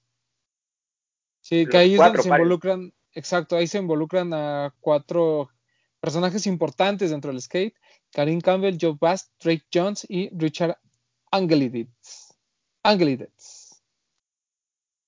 Sí, 1.41 1.65
que 1.65 1.77
ahí 1.77 1.93
es 1.93 1.99
donde 1.99 2.21
se 2.21 2.29
involucran, 2.29 2.93
exacto, 3.13 3.55
ahí 3.57 3.67
se 3.67 3.77
involucran 3.77 4.33
a 4.33 4.73
cuatro 4.79 5.49
personajes 5.99 6.47
importantes 6.47 7.11
dentro 7.11 7.31
del 7.31 7.41
skate, 7.41 7.75
Karim 8.11 8.41
Campbell, 8.41 8.77
Joe 8.79 8.95
Bast, 8.99 9.31
Drake 9.43 9.65
Jones 9.73 10.05
y 10.09 10.29
Richard 10.37 10.77
Angeliditz. 11.31 12.33
Angeliditz. 12.83 13.81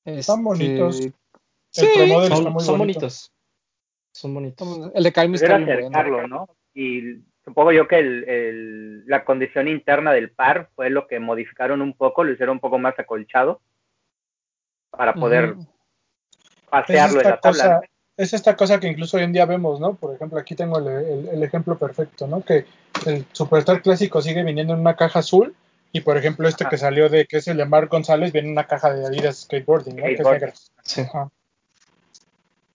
Están 0.03 0.39
Este, 0.39 0.43
bonitos. 0.43 0.95
Sí, 1.69 1.85
está 1.85 2.35
Son, 2.35 2.51
muy 2.53 2.63
son 2.63 2.77
bonito. 2.77 2.99
bonitos. 2.99 3.31
Son 4.13 4.33
bonitos. 4.33 4.91
el 4.93 5.03
de 5.03 5.13
Karim 5.13 5.31
Pues 5.31 5.41
está 5.43 5.57
bien 5.57 6.11
bueno. 6.11 6.27
¿no? 6.27 6.49
Y 6.73 7.21
supongo 7.45 7.71
yo 7.71 7.87
que 7.87 7.99
el, 7.99 8.23
el- 8.29 9.05
la 9.07 9.23
condición 9.23 9.67
interna 9.67 10.11
del 10.11 10.31
par 10.31 10.69
fue 10.75 10.89
lo 10.89 11.07
que 11.07 11.19
modificaron 11.19 11.81
un 11.81 11.93
poco, 11.93 12.23
lo 12.23 12.33
hicieron 12.33 12.55
un 12.57 12.59
poco 12.59 12.77
más 12.77 12.97
acolchado 12.99 13.61
para 14.89 15.13
poder 15.13 15.55
pasearlo 16.69 17.19
es 17.21 17.25
en 17.25 17.31
la 17.31 17.39
tabla. 17.39 17.63
cosa, 17.63 17.81
es 18.17 18.33
esta 18.33 18.55
cosa 18.55 18.79
que 18.79 18.87
incluso 18.87 19.17
hoy 19.17 19.23
en 19.23 19.33
día 19.33 19.45
vemos, 19.45 19.79
¿no? 19.79 19.95
Por 19.95 20.13
ejemplo, 20.15 20.39
aquí 20.39 20.55
tengo 20.55 20.77
el, 20.79 20.87
el- 20.87 21.29
el 21.29 21.43
ejemplo 21.43 21.77
perfecto, 21.77 22.27
¿no? 22.27 22.41
Que 22.43 22.65
el 23.05 23.25
Superstar 23.31 23.81
clásico 23.81 24.21
sigue 24.21 24.43
viniendo 24.43 24.73
en 24.73 24.79
una 24.81 24.95
caja 24.95 25.19
azul 25.19 25.55
y, 25.91 26.01
por 26.01 26.17
ejemplo, 26.17 26.47
este 26.47 26.63
Ajá. 26.65 26.69
que 26.71 26.77
salió 26.77 27.09
de, 27.09 27.25
que 27.25 27.37
es 27.37 27.47
el 27.47 27.57
de 27.57 27.65
Mark 27.65 27.89
González, 27.89 28.31
viene 28.31 28.47
en 28.47 28.53
una 28.53 28.67
caja 28.67 28.93
de 28.93 29.05
Adidas 29.05 29.41
Skateboarding, 29.41 29.95
¿no? 29.95 30.03
Que 30.03 30.45
es. 30.45 30.71
Sí. 30.83 31.01
Ajá. 31.01 31.29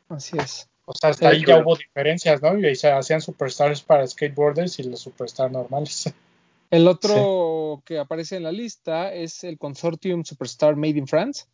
Así 0.09 0.37
es. 0.39 0.69
O 0.85 0.93
sea, 0.95 1.11
hasta 1.11 1.27
Eh, 1.27 1.33
ahí 1.33 1.45
ya 1.45 1.59
hubo 1.59 1.77
diferencias, 1.77 2.41
¿no? 2.43 2.57
Y 2.59 2.67
ahí 2.67 2.77
se 2.77 2.91
hacían 2.91 3.21
Superstars 3.21 3.83
para 3.83 4.07
skateboarders 4.07 4.79
y 4.79 4.85
los 4.85 5.01
Superstars 5.01 5.53
normales. 5.53 6.13
El 6.71 6.89
otro 6.89 7.81
que 7.85 7.99
aparece 7.99 8.37
en 8.37 8.43
la 8.43 8.51
lista 8.51 9.13
es 9.15 9.45
el 9.45 9.57
Consortium 9.57 10.25
Superstar 10.25 10.75
Made 10.75 10.99
in 10.99 11.07
France, 11.07 11.45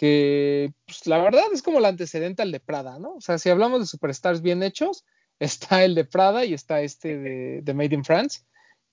que 0.00 0.72
pues, 0.86 1.06
la 1.06 1.18
verdad 1.18 1.44
es 1.52 1.60
como 1.62 1.76
el 1.78 1.84
antecedente 1.84 2.40
al 2.40 2.50
de 2.52 2.58
Prada, 2.60 2.98
¿no? 2.98 3.16
O 3.16 3.20
sea, 3.20 3.36
si 3.36 3.50
hablamos 3.50 3.80
de 3.80 3.86
superstars 3.86 4.40
bien 4.40 4.62
hechos, 4.62 5.04
está 5.38 5.84
el 5.84 5.94
de 5.94 6.06
Prada 6.06 6.46
y 6.46 6.54
está 6.54 6.80
este 6.80 7.18
de, 7.18 7.60
de 7.60 7.74
Made 7.74 7.94
in 7.94 8.02
France, 8.02 8.40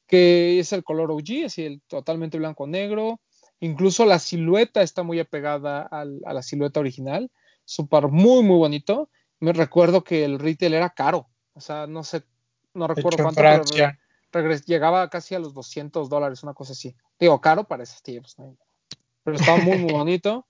que 0.05 0.60
es 0.60 0.74
el 0.74 0.84
color 0.84 1.10
OG, 1.12 1.45
así 1.45 1.64
el 1.64 1.82
totalmente 1.88 2.38
blanco-negro. 2.38 3.22
Incluso 3.62 4.05
la 4.05 4.20
silueta 4.20 4.82
está 4.82 5.01
muy 5.03 5.22
apegada 5.22 5.82
al- 5.84 6.20
a 6.26 6.34
la 6.34 6.41
silueta 6.41 6.82
original, 6.82 7.32
súper 7.64 8.10
muy, 8.10 8.43
muy 8.43 8.58
bonito. 8.58 9.10
Me 9.39 9.53
recuerdo 9.53 10.03
que 10.03 10.26
el 10.26 10.39
retail 10.39 10.74
era 10.74 10.89
caro, 10.89 11.30
o 11.53 11.62
sea, 11.62 11.88
no 11.88 12.03
sé, 12.03 12.24
no 12.74 12.86
recuerdo 12.86 13.16
cuánto, 13.16 13.39
Francia. 13.39 13.97
llegaba 14.66 15.10
casi 15.10 15.36
a 15.36 15.39
los 15.39 15.53
200 15.53 16.10
dólares, 16.10 16.43
una 16.43 16.53
cosa 16.53 16.74
así. 16.74 16.97
Digo, 17.18 17.39
caro 17.39 17.64
para 17.64 17.84
esos 17.84 18.01
tiempos, 18.01 18.38
¿no? 18.38 18.58
pero 19.24 19.38
estaba 19.38 19.58
muy, 19.58 19.78
muy 19.78 19.91
bonito. 19.93 20.45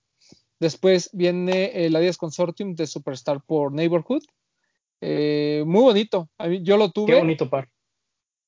Después 0.60 1.10
viene 1.12 1.86
el 1.86 1.94
Adidas 1.94 2.16
Consortium 2.16 2.74
de 2.74 2.86
Superstar 2.86 3.40
por 3.44 3.72
Neighborhood. 3.72 4.24
Eh, 5.00 5.62
muy 5.66 5.82
bonito. 5.82 6.28
A 6.38 6.48
mí- 6.48 6.62
yo 6.62 6.76
lo 6.76 6.90
tuve. 6.90 7.12
Qué 7.12 7.18
bonito 7.18 7.48
par. 7.48 7.68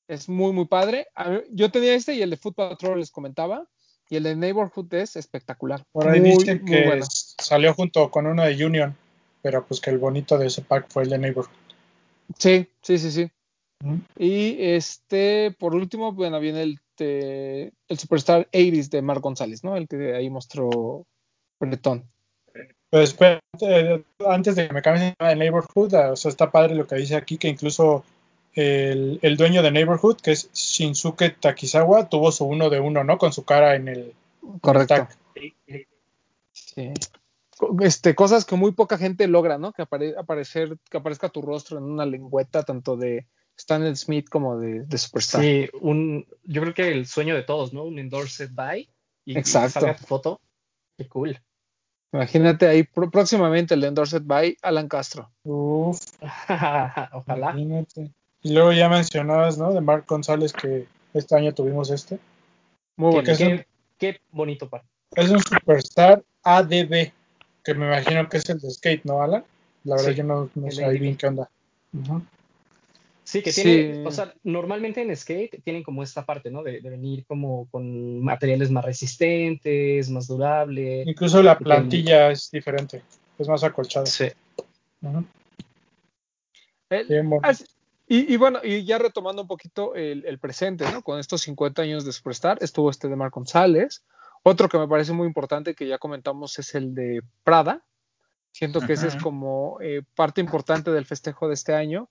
Es 0.07 0.27
muy, 0.27 0.51
muy 0.51 0.65
padre. 0.65 1.07
A 1.15 1.29
mí- 1.29 1.39
yo 1.51 1.71
tenía 1.71 1.93
este 1.93 2.13
y 2.13 2.21
el 2.21 2.29
de 2.29 2.37
Foot 2.37 2.55
Patrol 2.55 2.99
les 2.99 3.11
comentaba. 3.11 3.67
Y 4.09 4.17
el 4.17 4.23
de 4.23 4.35
Neighborhood 4.35 4.93
es 4.95 5.15
espectacular. 5.15 5.85
Por 5.93 6.09
ahí 6.09 6.19
muy, 6.19 6.31
dicen 6.31 6.61
muy 6.63 6.71
que 6.71 6.85
bueno. 6.85 7.05
salió 7.09 7.73
junto 7.73 8.11
con 8.11 8.27
uno 8.27 8.43
de 8.43 8.65
Union, 8.65 8.93
pero 9.41 9.65
pues 9.65 9.79
que 9.79 9.89
el 9.89 9.99
bonito 9.99 10.37
de 10.37 10.47
ese 10.47 10.61
pack 10.63 10.87
fue 10.89 11.03
el 11.03 11.09
de 11.11 11.17
Neighborhood. 11.17 11.55
Sí, 12.37 12.67
sí, 12.81 12.97
sí, 12.97 13.11
sí. 13.11 13.31
Y 14.17 14.57
este, 14.59 15.55
por 15.57 15.73
último, 15.75 16.11
bueno, 16.11 16.39
viene 16.41 16.61
el, 16.61 16.79
de- 16.97 17.71
el 17.87 17.97
Superstar 17.97 18.49
80s 18.51 18.89
de 18.89 19.01
Mark 19.01 19.21
González, 19.21 19.63
¿no? 19.63 19.77
El 19.77 19.87
que 19.87 20.13
ahí 20.13 20.29
mostró 20.29 21.07
Bretón. 21.61 22.03
Espera, 22.91 23.39
eh, 23.61 24.03
antes 24.27 24.55
de 24.55 24.67
que 24.67 24.73
me 24.73 24.81
cambies 24.81 25.13
de 25.17 25.35
Neighborhood, 25.35 25.93
ah, 25.95 26.11
o 26.11 26.15
sea, 26.17 26.29
está 26.29 26.51
padre 26.51 26.75
lo 26.75 26.85
que 26.85 26.95
dice 26.95 27.15
aquí, 27.15 27.37
que 27.37 27.47
incluso 27.47 28.03
el, 28.53 29.19
el 29.21 29.37
dueño 29.37 29.63
de 29.63 29.71
Neighborhood, 29.71 30.17
que 30.17 30.31
es 30.31 30.51
Shinsuke 30.51 31.37
Takizawa, 31.39 32.09
tuvo 32.09 32.33
su 32.33 32.43
uno 32.45 32.69
de 32.69 32.81
uno, 32.81 33.03
¿no? 33.05 33.17
Con 33.17 33.31
su 33.31 33.45
cara 33.45 33.75
en 33.75 33.87
el... 33.87 34.13
Correcto. 34.59 35.07
Sí, 36.51 36.91
Este, 37.79 38.15
cosas 38.15 38.43
que 38.43 38.55
muy 38.55 38.71
poca 38.73 38.97
gente 38.97 39.27
logra, 39.27 39.57
¿no? 39.57 39.71
Que, 39.71 39.83
apare- 39.83 40.17
aparecer, 40.17 40.77
que 40.89 40.97
aparezca 40.97 41.29
tu 41.29 41.41
rostro 41.41 41.77
en 41.77 41.85
una 41.85 42.05
lengüeta, 42.05 42.63
tanto 42.63 42.97
de 42.97 43.27
Stan 43.55 43.95
Smith 43.95 44.27
como 44.29 44.57
de, 44.59 44.83
de 44.83 44.97
Superstar. 44.97 45.41
Sí, 45.41 45.69
un, 45.79 46.25
yo 46.43 46.61
creo 46.61 46.73
que 46.73 46.91
el 46.91 47.05
sueño 47.05 47.35
de 47.35 47.43
todos, 47.43 47.71
¿no? 47.71 47.83
Un 47.83 47.99
endorsed 47.99 48.49
by 48.51 48.89
y, 49.25 49.33
y 49.33 49.37
Exacto. 49.37 49.79
salga 49.79 49.95
tu 49.95 50.05
foto. 50.05 50.41
Qué 50.97 51.07
cool. 51.07 51.39
Imagínate 52.13 52.67
ahí 52.67 52.83
próximamente 52.83 53.73
el 53.73 53.81
de 53.81 53.87
Endorsed 53.87 54.23
by 54.25 54.57
Alan 54.61 54.87
Castro. 54.89 55.31
Uf, 55.43 55.99
Ojalá. 57.13 57.51
imagínate. 57.51 58.11
Y 58.43 58.53
luego 58.53 58.73
ya 58.73 58.89
mencionabas, 58.89 59.57
¿no? 59.57 59.71
De 59.71 59.81
Mark 59.81 60.05
González 60.07 60.51
que 60.51 60.87
este 61.13 61.35
año 61.35 61.53
tuvimos 61.53 61.89
este. 61.91 62.19
Muy 62.97 63.23
Qué, 63.23 63.31
un- 63.31 63.37
qué- 63.37 63.65
qué 63.97 64.21
bonito 64.31 64.67
par. 64.69 64.83
Es 65.15 65.29
un 65.29 65.39
Superstar 65.39 66.23
ADB, 66.43 67.13
que 67.63 67.73
me 67.75 67.85
imagino 67.87 68.27
que 68.27 68.37
es 68.37 68.49
el 68.49 68.59
de 68.59 68.71
skate, 68.71 69.05
¿no, 69.05 69.21
Alan? 69.21 69.43
La 69.83 69.95
verdad 69.95 70.11
Sí, 70.11 70.15
yo 70.17 70.23
no, 70.23 70.49
no 70.55 70.71
sé 70.71 70.85
ahí 70.85 70.97
bien 70.99 71.15
qué 71.17 71.27
onda. 71.27 71.49
Ujú. 71.93 72.21
Sí, 73.31 73.41
que 73.41 73.53
Sí. 73.53 73.61
tiene, 73.63 74.05
o 74.05 74.11
sea, 74.11 74.33
normalmente 74.43 75.01
en 75.01 75.15
skate 75.15 75.63
tienen 75.63 75.83
como 75.83 76.03
esta 76.03 76.25
parte, 76.25 76.51
¿no? 76.51 76.63
De, 76.63 76.81
de 76.81 76.89
venir 76.89 77.25
como 77.25 77.69
con 77.69 78.21
materiales 78.21 78.69
más 78.71 78.83
resistentes, 78.83 80.09
más 80.09 80.27
durables. 80.27 81.07
Incluso 81.07 81.41
la 81.41 81.57
que- 81.57 81.63
plantilla 81.63 82.29
es 82.31 82.51
diferente, 82.51 83.01
es 83.39 83.47
más 83.47 83.63
acolchada. 83.63 84.05
Sí. 84.05 84.25
El- 86.89 87.07
Bien 87.07 87.29
as- 87.43 87.65
y, 88.07 88.33
y 88.33 88.35
bueno, 88.35 88.59
y 88.63 88.83
ya 88.83 88.97
retomando 88.97 89.43
un 89.43 89.47
poquito 89.47 89.95
el, 89.95 90.25
el 90.25 90.37
presente, 90.37 90.83
¿no? 90.91 91.01
Con 91.01 91.17
estos 91.17 91.41
50 91.43 91.81
años 91.83 92.03
de 92.03 92.11
Superstar, 92.11 92.57
estuvo 92.59 92.89
este 92.89 93.07
de 93.07 93.15
Marc 93.15 93.33
González. 93.33 94.03
Otro 94.43 94.67
que 94.67 94.77
me 94.77 94.87
parece 94.89 95.13
muy 95.13 95.27
importante 95.27 95.73
que 95.73 95.87
ya 95.87 95.97
comentamos 95.99 96.59
es 96.59 96.75
el 96.75 96.93
de 96.93 97.21
Prada. 97.45 97.85
Siento 98.51 98.81
que 98.81 98.91
ese 98.93 99.07
es 99.07 99.15
como 99.15 99.77
eh, 99.79 100.01
parte 100.15 100.41
importante 100.41 100.91
del 100.91 101.05
festejo 101.05 101.47
de 101.47 101.53
este 101.53 101.73
año, 101.73 102.09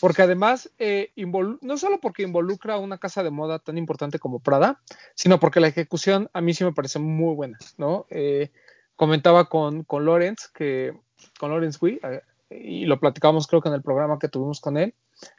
porque 0.00 0.22
además, 0.22 0.70
eh, 0.78 1.12
no 1.60 1.76
solo 1.76 2.00
porque 2.00 2.22
involucra 2.22 2.74
a 2.74 2.78
una 2.78 2.98
casa 2.98 3.22
de 3.22 3.30
moda 3.30 3.58
tan 3.58 3.78
importante 3.78 4.18
como 4.18 4.40
Prada, 4.40 4.80
sino 5.14 5.38
porque 5.38 5.60
la 5.60 5.68
ejecución 5.68 6.30
a 6.32 6.40
mí 6.40 6.54
sí 6.54 6.64
me 6.64 6.72
parece 6.72 6.98
muy 6.98 7.34
buena, 7.34 7.58
¿no? 7.76 8.06
Eh, 8.10 8.50
comentaba 8.96 9.48
con, 9.48 9.84
con 9.84 10.04
Lorenz, 10.04 10.48
que, 10.48 10.92
con 11.38 11.50
Lorenz 11.50 11.80
Wee, 11.80 12.00
eh, 12.02 12.22
y 12.50 12.84
lo 12.86 13.00
platicamos 13.00 13.46
creo 13.46 13.60
que 13.62 13.68
en 13.68 13.74
el 13.74 13.82
programa 13.82 14.18
que 14.18 14.28
tuvimos 14.28 14.60
con 14.60 14.76
él, 14.76 14.94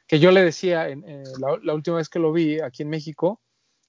que 0.07 0.19
yo 0.19 0.31
le 0.31 0.43
decía 0.43 0.89
en, 0.89 1.07
en 1.07 1.23
la, 1.39 1.57
la 1.61 1.73
última 1.73 1.97
vez 1.97 2.09
que 2.09 2.19
lo 2.19 2.31
vi 2.31 2.59
aquí 2.59 2.83
en 2.83 2.89
México, 2.89 3.41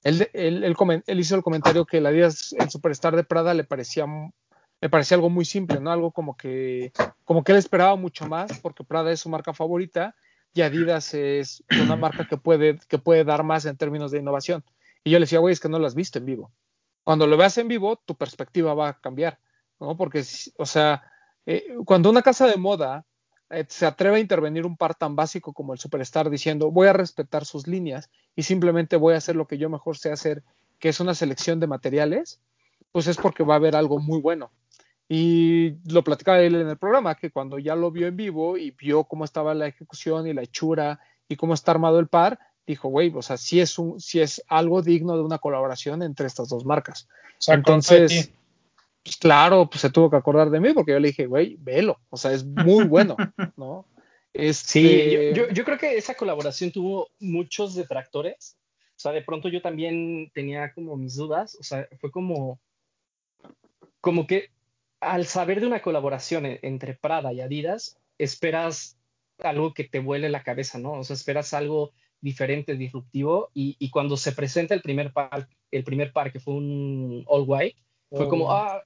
él, 0.05 0.29
él, 0.33 0.63
él 0.63 1.03
él 1.07 1.19
hizo 1.19 1.35
el 1.35 1.41
comentario 1.41 1.85
que 1.85 1.99
la 1.99 2.09
Adidas, 2.09 2.53
el 2.59 2.69
Superstar 2.69 3.15
de 3.15 3.23
Prada 3.23 3.55
le 3.55 3.63
parecía, 3.63 4.05
le 4.79 4.89
parecía 4.89 5.15
algo 5.15 5.31
muy 5.31 5.45
simple, 5.45 5.79
¿no? 5.79 5.91
Algo 5.91 6.11
como 6.11 6.37
que, 6.37 6.93
como 7.23 7.43
que 7.43 7.53
él 7.53 7.57
esperaba 7.57 7.95
mucho 7.95 8.27
más 8.27 8.59
porque 8.59 8.83
Prada 8.83 9.11
es 9.11 9.21
su 9.21 9.29
marca 9.29 9.51
favorita 9.51 10.15
y 10.55 10.61
Adidas 10.61 11.13
es 11.13 11.63
una 11.83 11.95
marca 11.97 12.25
que 12.27 12.37
puede, 12.37 12.79
que 12.87 12.97
puede 12.97 13.23
dar 13.23 13.43
más 13.43 13.65
en 13.65 13.77
términos 13.77 14.11
de 14.11 14.19
innovación. 14.19 14.63
Y 15.03 15.11
yo 15.11 15.19
le 15.19 15.25
decía, 15.25 15.39
güey, 15.39 15.53
es 15.53 15.59
que 15.59 15.69
no 15.69 15.77
lo 15.77 15.85
has 15.85 15.95
visto 15.95 16.17
en 16.17 16.25
vivo. 16.25 16.51
Cuando 17.03 17.27
lo 17.27 17.37
veas 17.37 17.57
en 17.59 17.67
vivo, 17.67 17.97
tu 17.97 18.15
perspectiva 18.15 18.73
va 18.73 18.89
a 18.89 18.99
cambiar, 18.99 19.37
¿no? 19.79 19.95
Porque, 19.97 20.23
o 20.57 20.65
sea, 20.65 21.03
eh, 21.45 21.75
cuando 21.85 22.09
una 22.09 22.23
casa 22.23 22.47
de 22.47 22.55
moda 22.55 23.05
eh, 23.49 23.65
se 23.67 23.85
atreve 23.85 24.15
a 24.15 24.19
intervenir 24.19 24.65
un 24.65 24.77
par 24.77 24.95
tan 24.95 25.15
básico 25.15 25.53
como 25.53 25.73
el 25.73 25.79
Superstar 25.79 26.29
diciendo 26.29 26.71
voy 26.71 26.87
a 26.87 26.93
respetar 26.93 27.45
sus 27.45 27.67
líneas 27.67 28.09
y 28.35 28.43
simplemente 28.43 28.95
voy 28.95 29.13
a 29.13 29.17
hacer 29.17 29.35
lo 29.35 29.45
que 29.45 29.57
yo 29.57 29.69
mejor 29.69 29.97
sé 29.97 30.11
hacer, 30.11 30.41
que 30.79 30.89
es 30.89 30.99
una 30.99 31.13
selección 31.13 31.59
de 31.59 31.67
materiales, 31.67 32.39
pues 32.93 33.07
es 33.07 33.17
porque 33.17 33.43
va 33.43 33.55
a 33.55 33.57
haber 33.57 33.75
algo 33.75 33.99
muy 33.99 34.21
bueno. 34.21 34.51
Y 35.07 35.75
lo 35.91 36.03
platicaba 36.03 36.39
él 36.39 36.55
en 36.55 36.67
el 36.67 36.77
programa, 36.77 37.15
que 37.15 37.31
cuando 37.31 37.59
ya 37.59 37.75
lo 37.75 37.91
vio 37.91 38.07
en 38.07 38.17
vivo 38.17 38.57
y 38.57 38.71
vio 38.71 39.03
cómo 39.03 39.23
estaba 39.23 39.53
la 39.53 39.67
ejecución 39.67 40.27
y 40.27 40.33
la 40.33 40.41
hechura 40.41 40.99
y 41.27 41.35
cómo 41.35 41.53
está 41.53 41.71
armado 41.71 41.99
el 41.99 42.07
par, 42.07 42.39
dijo, 42.65 42.89
güey, 42.89 43.11
o 43.15 43.21
sea, 43.21 43.37
sí 43.37 43.59
es, 43.59 43.77
un, 43.77 43.99
sí 43.99 44.19
es 44.19 44.43
algo 44.47 44.81
digno 44.81 45.15
de 45.15 45.23
una 45.23 45.37
colaboración 45.37 46.01
entre 46.01 46.25
estas 46.25 46.49
dos 46.49 46.65
marcas. 46.65 47.07
O 47.37 47.41
sea, 47.41 47.55
Entonces, 47.55 48.31
pues 49.03 49.17
claro, 49.17 49.69
pues 49.69 49.81
se 49.81 49.91
tuvo 49.91 50.09
que 50.09 50.15
acordar 50.15 50.49
de 50.49 50.59
mí 50.59 50.73
porque 50.73 50.93
yo 50.93 50.99
le 50.99 51.09
dije, 51.09 51.27
güey, 51.27 51.57
velo, 51.59 51.99
o 52.09 52.17
sea, 52.17 52.31
es 52.31 52.43
muy 52.43 52.85
bueno, 52.85 53.15
¿no? 53.57 53.85
Sí, 54.33 54.41
Este, 54.41 55.33
yo, 55.33 55.45
yo, 55.45 55.53
yo 55.53 55.63
creo 55.63 55.77
que 55.77 55.97
esa 55.97 56.15
colaboración 56.15 56.71
tuvo 56.71 57.09
muchos 57.19 57.75
detractores. 57.75 58.57
O 58.97 58.99
sea, 58.99 59.11
de 59.11 59.21
pronto 59.21 59.47
yo 59.47 59.61
también 59.61 60.31
tenía 60.33 60.73
como 60.73 60.97
mis 60.97 61.15
dudas. 61.15 61.55
O 61.59 61.63
sea, 61.63 61.87
fue 61.99 62.11
como, 62.11 62.59
como 64.01 64.27
que 64.27 64.49
al 65.11 65.25
saber 65.25 65.59
de 65.61 65.67
una 65.67 65.81
colaboración 65.81 66.45
e- 66.45 66.59
entre 66.63 66.93
Prada 66.95 67.31
y 67.33 67.41
Adidas, 67.41 67.97
esperas 68.17 68.97
algo 69.39 69.73
que 69.73 69.83
te 69.83 69.99
vuele 69.99 70.29
la 70.29 70.43
cabeza, 70.43 70.77
¿no? 70.79 70.93
O 70.93 71.03
sea, 71.03 71.15
esperas 71.15 71.53
algo 71.53 71.91
diferente, 72.21 72.75
disruptivo. 72.75 73.49
Y, 73.53 73.75
y 73.79 73.89
cuando 73.89 74.17
se 74.17 74.31
presenta 74.31 74.73
el 74.73 74.81
primer 74.81 75.11
par, 75.13 75.47
el 75.71 75.83
primer 75.83 76.11
par 76.13 76.31
que 76.31 76.39
fue 76.39 76.53
un 76.55 77.23
all 77.27 77.43
white, 77.47 77.77
fue 78.09 78.27
como, 78.29 78.45
Oh. 78.45 78.51
ah, 78.51 78.83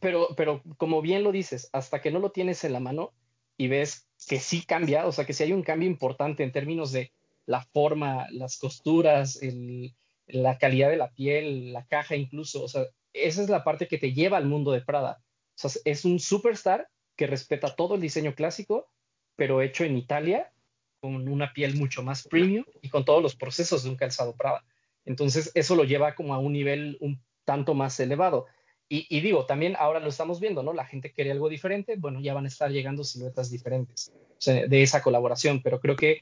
pero, 0.00 0.28
pero 0.36 0.62
como 0.78 1.00
bien 1.02 1.22
lo 1.22 1.32
dices, 1.32 1.68
hasta 1.72 2.00
que 2.00 2.10
no 2.10 2.18
lo 2.18 2.30
tienes 2.30 2.64
en 2.64 2.72
la 2.72 2.80
mano 2.80 3.12
y 3.56 3.68
ves 3.68 4.08
que 4.26 4.38
sí 4.40 4.64
cambia, 4.64 5.06
o 5.06 5.12
sea, 5.12 5.24
que 5.24 5.32
sí 5.32 5.44
hay 5.44 5.52
un 5.52 5.62
cambio 5.62 5.88
importante 5.88 6.42
en 6.42 6.52
términos 6.52 6.92
de 6.92 7.12
la 7.46 7.62
forma, 7.62 8.26
las 8.30 8.58
costuras, 8.58 9.40
el- 9.42 9.94
la 10.26 10.58
calidad 10.58 10.88
de 10.88 10.96
la 10.96 11.10
piel, 11.12 11.72
la 11.72 11.84
caja 11.86 12.16
incluso, 12.16 12.62
o 12.64 12.68
sea, 12.68 12.84
esa 13.12 13.42
es 13.42 13.48
la 13.48 13.64
parte 13.64 13.88
que 13.88 13.98
te 13.98 14.12
lleva 14.12 14.36
al 14.36 14.46
mundo 14.46 14.72
de 14.72 14.80
Prada. 14.80 15.22
O 15.54 15.68
sea, 15.68 15.82
es 15.84 16.04
un 16.04 16.18
superstar 16.18 16.88
que 17.16 17.26
respeta 17.26 17.74
todo 17.74 17.94
el 17.94 18.00
diseño 18.00 18.34
clásico, 18.34 18.88
pero 19.36 19.62
hecho 19.62 19.84
en 19.84 19.96
Italia, 19.96 20.52
con 21.00 21.28
una 21.28 21.52
piel 21.52 21.76
mucho 21.76 22.02
más 22.02 22.26
premium 22.26 22.64
y 22.80 22.88
con 22.88 23.04
todos 23.04 23.22
los 23.22 23.36
procesos 23.36 23.82
de 23.82 23.90
un 23.90 23.96
calzado 23.96 24.36
Prada. 24.36 24.64
Entonces, 25.04 25.50
eso 25.54 25.74
lo 25.74 25.84
lleva 25.84 26.14
como 26.14 26.34
a 26.34 26.38
un 26.38 26.52
nivel 26.52 26.96
un 27.00 27.20
tanto 27.44 27.74
más 27.74 27.98
elevado. 28.00 28.46
Y, 28.94 29.20
digo, 29.22 29.46
también 29.46 29.74
ahora 29.78 30.00
lo 30.00 30.10
estamos 30.10 30.38
viendo, 30.38 30.62
¿no? 30.62 30.74
La 30.74 30.84
gente 30.84 31.12
quiere 31.12 31.30
algo 31.30 31.48
diferente, 31.48 31.96
bueno, 31.96 32.20
ya 32.20 32.34
van 32.34 32.44
a 32.44 32.48
estar 32.48 32.70
llegando 32.70 33.04
siluetas 33.04 33.50
diferentes 33.50 34.12
de 34.44 34.82
esa 34.82 35.02
colaboración, 35.02 35.62
pero 35.62 35.80
creo 35.80 35.96
que 35.96 36.20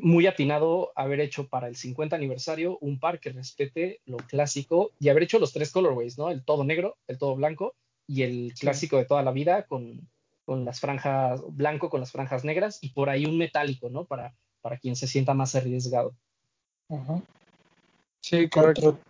muy 0.00 0.26
atinado 0.26 0.92
haber 0.96 1.20
hecho 1.20 1.48
para 1.48 1.68
el 1.68 1.76
50 1.76 2.16
aniversario 2.16 2.78
un 2.80 2.98
par 2.98 3.20
que 3.20 3.30
respete 3.30 4.00
lo 4.06 4.16
clásico 4.16 4.92
y 4.98 5.08
haber 5.10 5.24
hecho 5.24 5.38
los 5.38 5.52
tres 5.52 5.70
colorways, 5.70 6.16
¿no? 6.18 6.30
El 6.30 6.44
todo 6.44 6.64
negro, 6.64 6.96
el 7.08 7.18
todo 7.18 7.36
blanco 7.36 7.74
y 8.06 8.22
el 8.22 8.54
clásico 8.58 8.96
de 8.96 9.04
toda 9.04 9.22
la 9.22 9.32
vida 9.32 9.64
con, 9.66 10.08
con 10.44 10.64
las 10.64 10.80
franjas 10.80 11.40
blanco 11.48 11.90
con 11.90 12.00
las 12.00 12.10
franjas 12.10 12.44
negras 12.44 12.78
y 12.80 12.90
por 12.90 13.10
ahí 13.10 13.26
un 13.26 13.36
metálico, 13.36 13.90
¿no? 13.90 14.04
Para, 14.06 14.34
para 14.62 14.78
quien 14.78 14.96
se 14.96 15.06
sienta 15.06 15.34
más 15.34 15.54
arriesgado. 15.54 16.14
Sí, 18.20 18.36
¿Qué 18.38 18.48
correcto. 18.48 18.88
otro, 18.88 19.00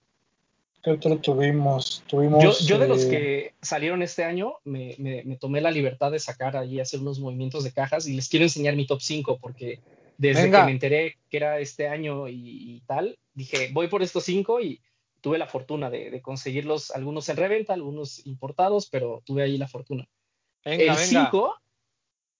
qué 0.82 0.90
otro 0.90 1.18
tuvimos? 1.18 2.02
Tuvimos. 2.06 2.42
Yo, 2.60 2.66
yo 2.66 2.78
de 2.78 2.88
los 2.88 3.04
eh, 3.04 3.08
que 3.08 3.54
salieron 3.60 4.02
este 4.02 4.24
año, 4.24 4.54
me, 4.64 4.96
me- 4.98 5.22
me 5.24 5.36
tomé 5.36 5.60
la 5.60 5.70
libertad 5.70 6.10
de 6.10 6.18
sacar 6.18 6.56
ahí, 6.56 6.80
hacer 6.80 7.00
unos 7.00 7.20
movimientos 7.20 7.62
de 7.64 7.72
cajas 7.72 8.06
y 8.06 8.14
les 8.14 8.28
quiero 8.28 8.44
enseñar 8.44 8.74
mi 8.76 8.86
top 8.86 9.00
5 9.00 9.38
porque 9.40 9.80
desde 10.28 10.42
Venga. 10.44 10.60
que 10.60 10.66
me 10.66 10.72
enteré 10.72 11.18
que 11.28 11.36
era 11.36 11.58
este 11.58 11.88
año 11.88 12.28
y, 12.28 12.34
y 12.76 12.80
tal, 12.86 13.18
dije, 13.34 13.70
voy 13.72 13.88
por 13.88 14.02
estos 14.02 14.24
5 14.24 14.60
y 14.60 14.80
tuve 15.20 15.38
la 15.38 15.46
fortuna 15.46 15.90
de, 15.90 16.10
de 16.10 16.20
conseguirlos, 16.22 16.90
algunos 16.90 17.28
en 17.28 17.36
reventa, 17.36 17.74
algunos 17.74 18.26
importados, 18.26 18.88
pero 18.88 19.22
tuve 19.24 19.42
ahí 19.42 19.56
la 19.58 19.68
fortuna. 19.68 20.08
Venga, 20.64 20.82
el 20.82 20.88
venga. 20.90 21.26
5, 21.30 21.54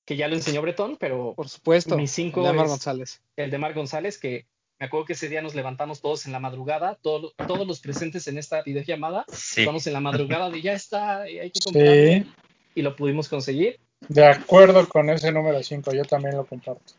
que 0.05 0.17
ya 0.17 0.29
lo 0.29 0.35
enseñó 0.35 0.63
Bretón, 0.63 0.97
pero 0.99 1.35
Por 1.35 1.49
supuesto. 1.49 1.97
Mi 1.97 2.07
cinco 2.07 2.41
el 2.41 2.45
de 2.45 2.51
Amar 2.51 2.65
es- 2.67 2.71
González. 2.71 3.23
el 3.37 3.51
de 3.51 3.59
Mar 3.59 3.75
González, 3.75 4.19
que 4.19 4.47
me 4.81 4.87
acuerdo 4.87 5.07
que 5.07 5.13
ese 5.13 5.29
día 5.29 5.43
nos 5.43 5.55
levantamos 5.55 6.01
todos 6.01 6.27
en 6.27 6.33
la 6.33 6.41
madrugada, 6.41 6.99
todos, 7.03 7.35
todos 7.47 7.67
los 7.67 7.81
presentes 7.81 8.27
en 8.27 8.37
esta 8.39 8.63
videollamada, 8.63 9.25
Sí. 9.33 9.61
estamos 9.61 9.87
en 9.87 9.93
la 9.93 10.01
madrugada 10.01 10.51
de 10.51 10.61
ya 10.61 10.73
está, 10.73 11.23
hay 11.23 11.51
que 11.53 11.61
comprarlo 11.65 11.93
Sí, 11.93 12.27
y 12.75 12.83
lo 12.83 12.97
pudimos 12.97 13.29
conseguir. 13.29 13.79
de 14.09 14.27
acuerdo 14.27 14.89
con 14.89 15.09
ese 15.11 15.31
número 15.31 15.63
5, 15.63 15.93
yo 15.95 16.05
también 16.05 16.35
lo 16.37 16.45
comparto. 16.47 16.95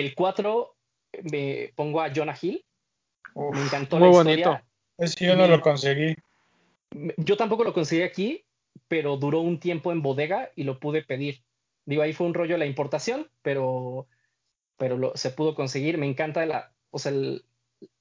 El 0.00 0.14
4 0.14 0.74
me 1.30 1.72
pongo 1.74 2.00
a 2.00 2.12
Jonah 2.14 2.36
Hill, 2.40 2.64
Uf, 3.34 3.54
me 3.54 3.62
encantó 3.62 3.98
muy 3.98 4.08
la 4.08 4.12
bonito. 4.14 4.38
historia. 4.38 4.64
ese 4.98 5.26
yo 5.26 5.36
no 5.36 5.46
lo 5.46 5.60
conseguí. 5.60 6.14
Yo 7.16 7.36
tampoco 7.36 7.64
lo 7.64 7.72
conseguí 7.72 8.02
aquí, 8.02 8.44
pero 8.88 9.16
duró 9.16 9.40
un 9.40 9.58
tiempo 9.60 9.92
en 9.92 10.02
bodega 10.02 10.50
y 10.56 10.64
lo 10.64 10.78
pude 10.78 11.02
pedir. 11.02 11.42
Digo, 11.84 12.02
ahí 12.02 12.12
fue 12.12 12.26
un 12.26 12.34
rollo 12.34 12.56
la 12.56 12.66
importación, 12.66 13.28
pero, 13.42 14.06
pero 14.76 14.96
lo, 14.96 15.16
se 15.16 15.30
pudo 15.30 15.54
conseguir. 15.54 15.98
Me 15.98 16.06
encanta 16.06 16.44
la, 16.46 16.72
o 16.90 16.98
sea, 16.98 17.12
el 17.12 17.44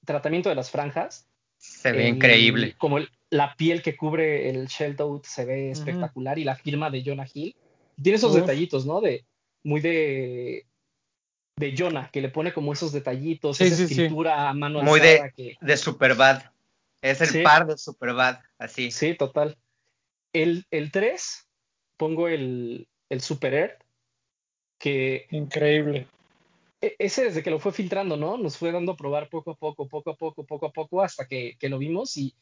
tratamiento 0.05 0.49
de 0.49 0.55
las 0.55 0.71
franjas. 0.71 1.27
Se 1.57 1.91
ve 1.91 2.07
El- 2.09 2.15
increíble. 2.15 2.75
Como 2.77 2.97
el- 2.97 3.09
la 3.29 3.55
piel 3.55 3.81
que 3.81 3.95
cubre 3.97 4.49
el 4.49 4.67
shell 4.67 4.95
toad 4.95 5.21
se 5.23 5.45
ve 5.45 5.71
espectacular 5.71 6.37
y 6.39 6.43
la 6.43 6.55
firma 6.55 6.89
de 6.89 7.03
Jonah 7.03 7.27
Hill. 7.33 7.55
Tiene 8.01 8.17
esos 8.17 8.33
Uf. 8.33 8.41
detallitos, 8.41 8.85
¿no? 8.85 9.01
De 9.01 9.25
muy 9.63 9.81
de 9.81 10.65
de 11.57 11.73
Jonah, 11.77 12.09
que 12.11 12.21
le 12.21 12.29
pone 12.29 12.53
como 12.53 12.73
esos 12.73 12.91
detallitos, 12.91 13.57
Sí, 13.57 13.65
esa 13.65 13.75
sí, 13.77 13.87
sí. 13.87 13.93
escritura 13.93 14.49
a 14.49 14.53
mano 14.53 14.81
Muy 14.81 14.99
alzada 14.99 15.23
de, 15.25 15.33
que 15.33 15.57
de 15.61 15.77
Superbad. 15.77 16.43
Es 17.01 17.21
el 17.21 17.27
Sí. 17.29 17.43
par 17.43 17.65
de 17.67 17.77
Superbad, 17.77 18.39
así. 18.57 18.91
sí, 18.91 19.15
total. 19.15 19.57
El, 20.33 20.65
el 20.71 20.91
3 20.91 21.47
pongo 21.97 22.27
el, 22.27 22.87
el 23.09 23.21
Super 23.21 23.53
Earth, 23.53 23.81
que 24.77 25.27
Increíble. 25.31 26.07
e- 26.81 26.95
ese 26.99 27.25
desde 27.25 27.41
que 27.41 27.51
lo 27.51 27.59
fue 27.59 27.71
filtrando, 27.71 28.17
¿no? 28.17 28.37
Nos 28.37 28.57
fue 28.57 28.71
dando 28.71 28.93
a 28.93 28.97
probar 28.97 29.29
poco 29.29 29.51
a 29.51 29.55
poco, 29.55 29.87
poco 29.87 30.09
a 30.09 30.15
poco, 30.15 30.43
poco 30.45 30.65
a 30.65 30.71
poco, 30.73 31.01
hasta 31.01 31.25
que, 31.27 31.55
que 31.57 31.69
lo 31.69 31.77
vimos 31.77 32.17
y 32.17 32.35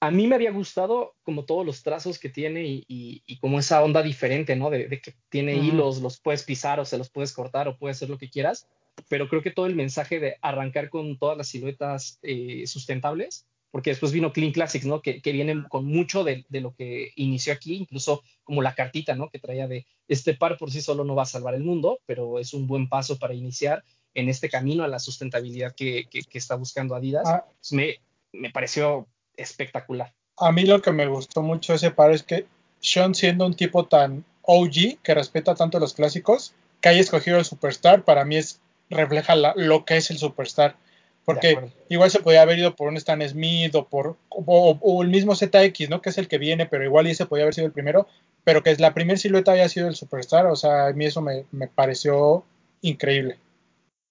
a 0.00 0.10
mí 0.10 0.26
me 0.26 0.34
había 0.34 0.50
gustado 0.50 1.14
como 1.22 1.44
todos 1.44 1.64
los 1.66 1.82
trazos 1.82 2.18
que 2.18 2.28
tiene 2.30 2.64
y, 2.64 2.84
y- 2.88 3.22
y 3.26 3.38
como 3.38 3.58
esa 3.58 3.82
onda 3.84 4.02
diferente, 4.02 4.56
¿no? 4.56 4.70
De, 4.70 4.88
de 4.88 5.00
que 5.00 5.14
tiene 5.28 5.54
hilos, 5.56 6.00
los 6.00 6.18
puedes 6.18 6.42
pisar 6.42 6.80
o 6.80 6.84
se 6.84 6.96
los 6.98 7.10
puedes 7.10 7.32
cortar 7.32 7.68
o 7.68 7.76
puedes 7.76 7.98
hacer 7.98 8.08
lo 8.10 8.18
que 8.18 8.30
quieras. 8.30 8.66
pero 9.08 9.28
creo 9.28 9.42
que 9.42 9.50
todo 9.50 9.66
el 9.66 9.74
mensaje 9.76 10.18
de 10.20 10.36
arrancar 10.42 10.90
con 10.90 11.18
todas 11.18 11.36
las 11.36 11.48
siluetas 11.48 12.18
eh, 12.22 12.66
sustentables, 12.66 13.46
porque 13.70 13.90
después 13.90 14.10
vino 14.12 14.32
Clean 14.32 14.52
Classics, 14.52 14.84
¿no? 14.84 15.00
Que, 15.00 15.22
que 15.22 15.32
vienen 15.32 15.64
con 15.68 15.84
mucho 15.86 16.24
de, 16.24 16.44
de, 16.48 16.60
lo 16.60 16.74
que 16.74 17.12
inició 17.16 17.52
aquí, 17.52 17.76
incluso 17.76 18.22
como 18.42 18.62
la 18.62 18.74
cartita, 18.74 19.14
¿no? 19.14 19.30
Que 19.30 19.38
traía 19.38 19.68
de 19.68 19.86
este 20.08 20.34
par 20.34 20.58
por 20.58 20.70
sí 20.70 20.80
solo 20.82 21.04
no 21.04 21.14
va 21.14 21.22
a 21.22 21.26
salvar 21.26 21.54
el 21.54 21.62
mundo, 21.62 22.00
pero 22.04 22.38
es 22.38 22.52
un 22.52 22.66
buen 22.66 22.88
paso 22.88 23.18
para 23.18 23.32
iniciar 23.34 23.84
en 24.14 24.28
este 24.28 24.48
camino 24.50 24.82
a 24.82 24.88
la 24.88 24.98
sustentabilidad 24.98 25.74
que, 25.74 26.06
que, 26.10 26.22
que 26.22 26.38
está 26.38 26.56
buscando 26.56 26.94
Adidas. 26.94 27.26
Ah. 27.26 27.44
Pues 27.60 27.72
me, 27.72 27.96
me 28.32 28.50
pareció 28.50 29.06
espectacular. 29.40 30.12
A 30.36 30.52
mí 30.52 30.64
lo 30.64 30.80
que 30.80 30.92
me 30.92 31.06
gustó 31.06 31.42
mucho 31.42 31.74
ese 31.74 31.90
par 31.90 32.12
es 32.12 32.22
que 32.22 32.46
Sean 32.80 33.14
siendo 33.14 33.46
un 33.46 33.54
tipo 33.54 33.86
tan 33.86 34.24
OG 34.42 35.02
que 35.02 35.14
respeta 35.14 35.54
tanto 35.54 35.78
los 35.78 35.94
clásicos, 35.94 36.54
que 36.80 36.88
haya 36.88 37.00
escogido 37.00 37.38
el 37.38 37.44
Superstar, 37.44 38.04
para 38.04 38.24
mí 38.24 38.36
es 38.36 38.60
refleja 38.88 39.34
la, 39.34 39.52
lo 39.56 39.84
que 39.84 39.96
es 39.96 40.10
el 40.10 40.18
Superstar. 40.18 40.76
Porque 41.24 41.70
igual 41.88 42.10
se 42.10 42.20
podía 42.20 42.42
haber 42.42 42.58
ido 42.58 42.74
por 42.74 42.88
un 42.88 42.96
Stan 42.96 43.20
Smith 43.28 43.74
o 43.74 43.86
por 43.86 44.16
o, 44.30 44.78
o, 44.80 45.02
el 45.02 45.10
mismo 45.10 45.36
ZX, 45.36 45.88
¿no? 45.88 46.00
Que 46.00 46.08
es 46.10 46.18
el 46.18 46.26
que 46.26 46.38
viene, 46.38 46.66
pero 46.66 46.82
igual 46.82 47.06
ese 47.06 47.26
podía 47.26 47.44
haber 47.44 47.54
sido 47.54 47.66
el 47.66 47.72
primero, 47.72 48.08
pero 48.42 48.62
que 48.62 48.74
la 48.76 48.94
primera 48.94 49.18
silueta 49.18 49.52
haya 49.52 49.68
sido 49.68 49.86
el 49.86 49.94
Superstar, 49.94 50.46
o 50.46 50.56
sea, 50.56 50.86
a 50.86 50.92
mí 50.92 51.04
eso 51.04 51.20
me, 51.20 51.44
me 51.52 51.68
pareció 51.68 52.44
increíble. 52.80 53.38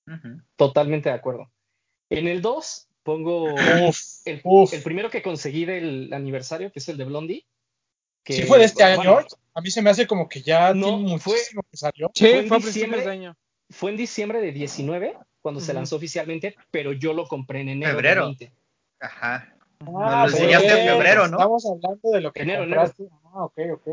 Uh 0.08 0.12
-huh. 0.12 0.44
Totalmente 0.56 1.10
de 1.10 1.16
acuerdo. 1.16 1.50
En 2.10 2.28
el 2.28 2.42
2 2.42 2.89
pongo 3.10 3.56
uf, 3.88 3.98
el, 4.26 4.40
uf. 4.44 4.72
el, 4.72 4.84
primero 4.84 5.10
que 5.10 5.24
conseguí 5.24 5.66
del 5.66 6.14
aniversario, 6.14 6.72
que 6.72 6.78
es 6.78 6.88
el 6.90 6.98
de 6.98 7.06
Blondie. 7.06 7.46
Que, 8.24 8.34
¿Sí 8.34 8.44
fue 8.44 8.60
de 8.60 8.66
este 8.66 8.84
bueno, 8.96 9.18
año? 9.18 9.28
A 9.56 9.62
mí 9.62 9.72
se 9.72 9.82
me 9.82 9.90
hace 9.90 10.06
como 10.06 10.30
que 10.30 10.42
ya 10.44 10.76
no, 10.76 10.98
tiene 10.98 11.02
muchísimo 11.14 11.64
fue, 11.64 11.70
que 11.72 11.78
salió. 11.78 12.12
Sí, 12.14 12.26
fue, 12.26 12.48
fue 12.48 12.58
en 12.58 12.64
a 12.64 12.66
diciembre, 12.68 13.02
de 13.02 13.10
año. 13.10 13.38
Fue 13.72 13.90
en 13.90 13.98
diciembre 13.98 14.42
de 14.42 14.52
19 14.52 15.18
cuando 15.42 15.60
uh 15.60 15.64
-huh. 15.64 15.66
se 15.66 15.74
lanzó 15.74 15.96
oficialmente, 15.96 16.56
pero 16.70 16.94
yo 16.94 17.14
lo 17.14 17.28
compré 17.28 17.62
en 17.62 17.70
enero 17.70 17.94
febrero. 17.94 18.22
de 18.22 18.28
20. 18.28 18.54
Ajá. 19.00 19.56
Ah, 19.80 20.26
Nos 20.26 20.32
lo 20.34 20.38
enseñaste 20.38 20.82
en 20.82 20.88
febrero, 20.88 21.28
¿no? 21.28 21.38
Estamos 21.38 21.66
hablando 21.66 22.12
de 22.12 22.22
lo 22.22 22.32
que 22.32 22.42
enero, 22.44 22.62
compraste. 22.62 23.04
Enero. 23.04 23.22
Ah, 23.34 23.46
ok, 23.46 23.60
ok. 23.74 23.88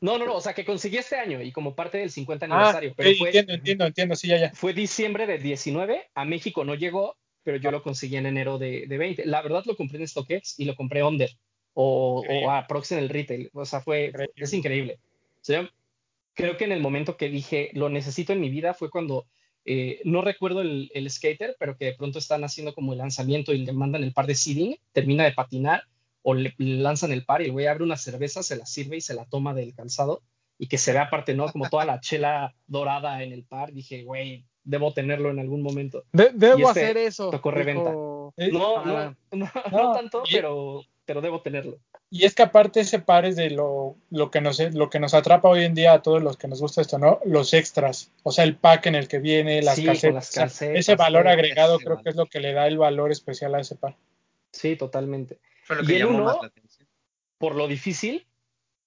No, 0.00 0.18
no, 0.18 0.24
no, 0.24 0.36
o 0.36 0.40
sea, 0.40 0.54
que 0.54 0.64
conseguí 0.64 0.96
este 0.96 1.16
año 1.16 1.42
y 1.42 1.52
como 1.52 1.74
parte 1.74 1.98
del 1.98 2.10
50 2.10 2.46
Ah, 2.46 2.48
aniversario. 2.48 2.94
pero 2.96 3.08
okay, 3.08 3.18
fue, 3.18 3.28
entiendo, 3.28 3.52
entiendo, 3.52 3.86
entiendo, 3.86 4.16
sí, 4.16 4.28
ya, 4.28 4.38
ya. 4.38 4.52
Fue 4.54 4.72
diciembre 4.72 5.26
de 5.26 5.38
19, 5.38 6.10
a 6.14 6.24
México 6.24 6.64
no 6.64 6.74
llegó, 6.74 7.16
pero 7.46 7.58
yo 7.58 7.70
lo 7.70 7.80
conseguí 7.80 8.16
en 8.16 8.26
enero 8.26 8.58
de, 8.58 8.88
de 8.88 8.98
20. 8.98 9.24
La 9.24 9.40
verdad 9.40 9.62
lo 9.66 9.76
compré 9.76 10.00
en 10.00 10.08
StockX 10.08 10.58
y 10.58 10.64
lo 10.64 10.74
compré 10.74 11.04
under 11.04 11.30
o, 11.74 12.24
o 12.28 12.50
a 12.50 12.66
Prox 12.66 12.90
en 12.90 12.98
el 12.98 13.08
retail. 13.08 13.50
O 13.52 13.64
sea, 13.64 13.80
fue, 13.80 14.06
increíble. 14.06 14.32
es 14.34 14.52
increíble. 14.52 14.98
O 15.36 15.44
sea, 15.44 15.70
creo 16.34 16.56
que 16.56 16.64
en 16.64 16.72
el 16.72 16.80
momento 16.80 17.16
que 17.16 17.28
dije 17.28 17.70
lo 17.74 17.88
necesito 17.88 18.32
en 18.32 18.40
mi 18.40 18.50
vida 18.50 18.74
fue 18.74 18.90
cuando 18.90 19.28
eh, 19.64 20.00
no 20.02 20.22
recuerdo 20.22 20.60
el, 20.60 20.90
el, 20.92 21.08
skater, 21.08 21.54
pero 21.56 21.76
que 21.76 21.84
de 21.84 21.94
pronto 21.94 22.18
están 22.18 22.42
haciendo 22.42 22.74
como 22.74 22.94
el 22.94 22.98
lanzamiento 22.98 23.54
y 23.54 23.58
le 23.58 23.72
mandan 23.72 24.02
el 24.02 24.12
par 24.12 24.26
de 24.26 24.34
seeding, 24.34 24.76
termina 24.90 25.22
de 25.22 25.30
patinar 25.30 25.84
o 26.22 26.34
le, 26.34 26.52
le 26.58 26.78
lanzan 26.78 27.12
el 27.12 27.24
par 27.24 27.42
y 27.42 27.44
el 27.44 27.52
güey 27.52 27.68
abre 27.68 27.84
una 27.84 27.96
cerveza, 27.96 28.42
se 28.42 28.56
la 28.56 28.66
sirve 28.66 28.96
y 28.96 29.00
se 29.00 29.14
la 29.14 29.24
toma 29.24 29.54
del 29.54 29.72
calzado 29.72 30.20
y 30.58 30.66
que 30.66 30.78
se 30.78 30.92
ve 30.92 30.98
aparte, 30.98 31.32
¿no? 31.34 31.46
Como 31.52 31.70
toda 31.70 31.84
la 31.84 32.00
chela 32.00 32.56
dorada 32.66 33.22
en 33.22 33.32
el 33.32 33.44
par. 33.44 33.72
Dije, 33.72 34.02
güey, 34.02 34.44
debo 34.66 34.92
tenerlo 34.92 35.30
en 35.30 35.38
algún 35.38 35.62
momento. 35.62 36.04
De, 36.12 36.30
debo 36.34 36.68
este 36.68 36.82
hacer 36.82 36.98
eso. 36.98 37.30
Tocó 37.30 37.50
reventa. 37.50 37.90
Dijo... 37.90 38.32
No, 38.52 38.76
ah. 38.78 39.14
no, 39.32 39.50
no, 39.70 39.70
no, 39.70 39.92
tanto, 39.94 40.22
y, 40.28 40.34
pero, 40.34 40.82
pero 41.06 41.20
debo 41.22 41.40
tenerlo. 41.40 41.78
Y 42.10 42.24
es 42.24 42.34
que 42.34 42.42
aparte 42.42 42.80
ese 42.80 42.98
par 42.98 43.24
es 43.24 43.36
de 43.36 43.50
lo, 43.50 43.96
lo, 44.10 44.30
que 44.30 44.40
nos, 44.40 44.60
lo 44.74 44.90
que 44.90 45.00
nos 45.00 45.14
atrapa 45.14 45.48
hoy 45.48 45.64
en 45.64 45.74
día 45.74 45.94
a 45.94 46.02
todos 46.02 46.22
los 46.22 46.36
que 46.36 46.48
nos 46.48 46.60
gusta 46.60 46.80
esto, 46.80 46.98
¿no? 46.98 47.20
Los 47.24 47.54
extras, 47.54 48.12
o 48.22 48.30
sea, 48.30 48.44
el 48.44 48.56
pack 48.56 48.86
en 48.86 48.96
el 48.96 49.08
que 49.08 49.18
viene, 49.18 49.62
las, 49.62 49.76
sí, 49.76 49.84
calcetas, 49.84 50.14
las 50.14 50.30
calcetas. 50.32 50.78
ese 50.78 50.94
valor 50.96 51.26
agregado 51.26 51.78
creo 51.78 51.94
vale. 51.94 52.04
que 52.04 52.10
es 52.10 52.16
lo 52.16 52.26
que 52.26 52.40
le 52.40 52.52
da 52.52 52.66
el 52.66 52.78
valor 52.78 53.10
especial 53.10 53.54
a 53.54 53.60
ese 53.60 53.76
par. 53.76 53.96
Sí, 54.52 54.76
totalmente. 54.76 55.38
Fue 55.64 55.76
lo 55.76 55.82
que 55.84 55.92
y 55.92 55.96
el 55.96 56.06
uno, 56.06 56.24
más 56.24 56.36
la 56.40 56.48
atención. 56.48 56.88
por 57.38 57.54
lo 57.54 57.66
difícil, 57.66 58.26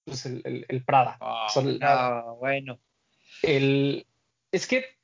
pues 0.06 0.26
el, 0.26 0.42
el, 0.46 0.66
el 0.68 0.84
Prada. 0.84 1.18
Oh, 1.20 1.46
o 1.46 1.50
sea, 1.50 1.62
el, 1.62 1.80
no, 1.80 2.36
bueno. 2.36 2.80
el, 3.44 4.06
es 4.52 4.66
que 4.66 4.99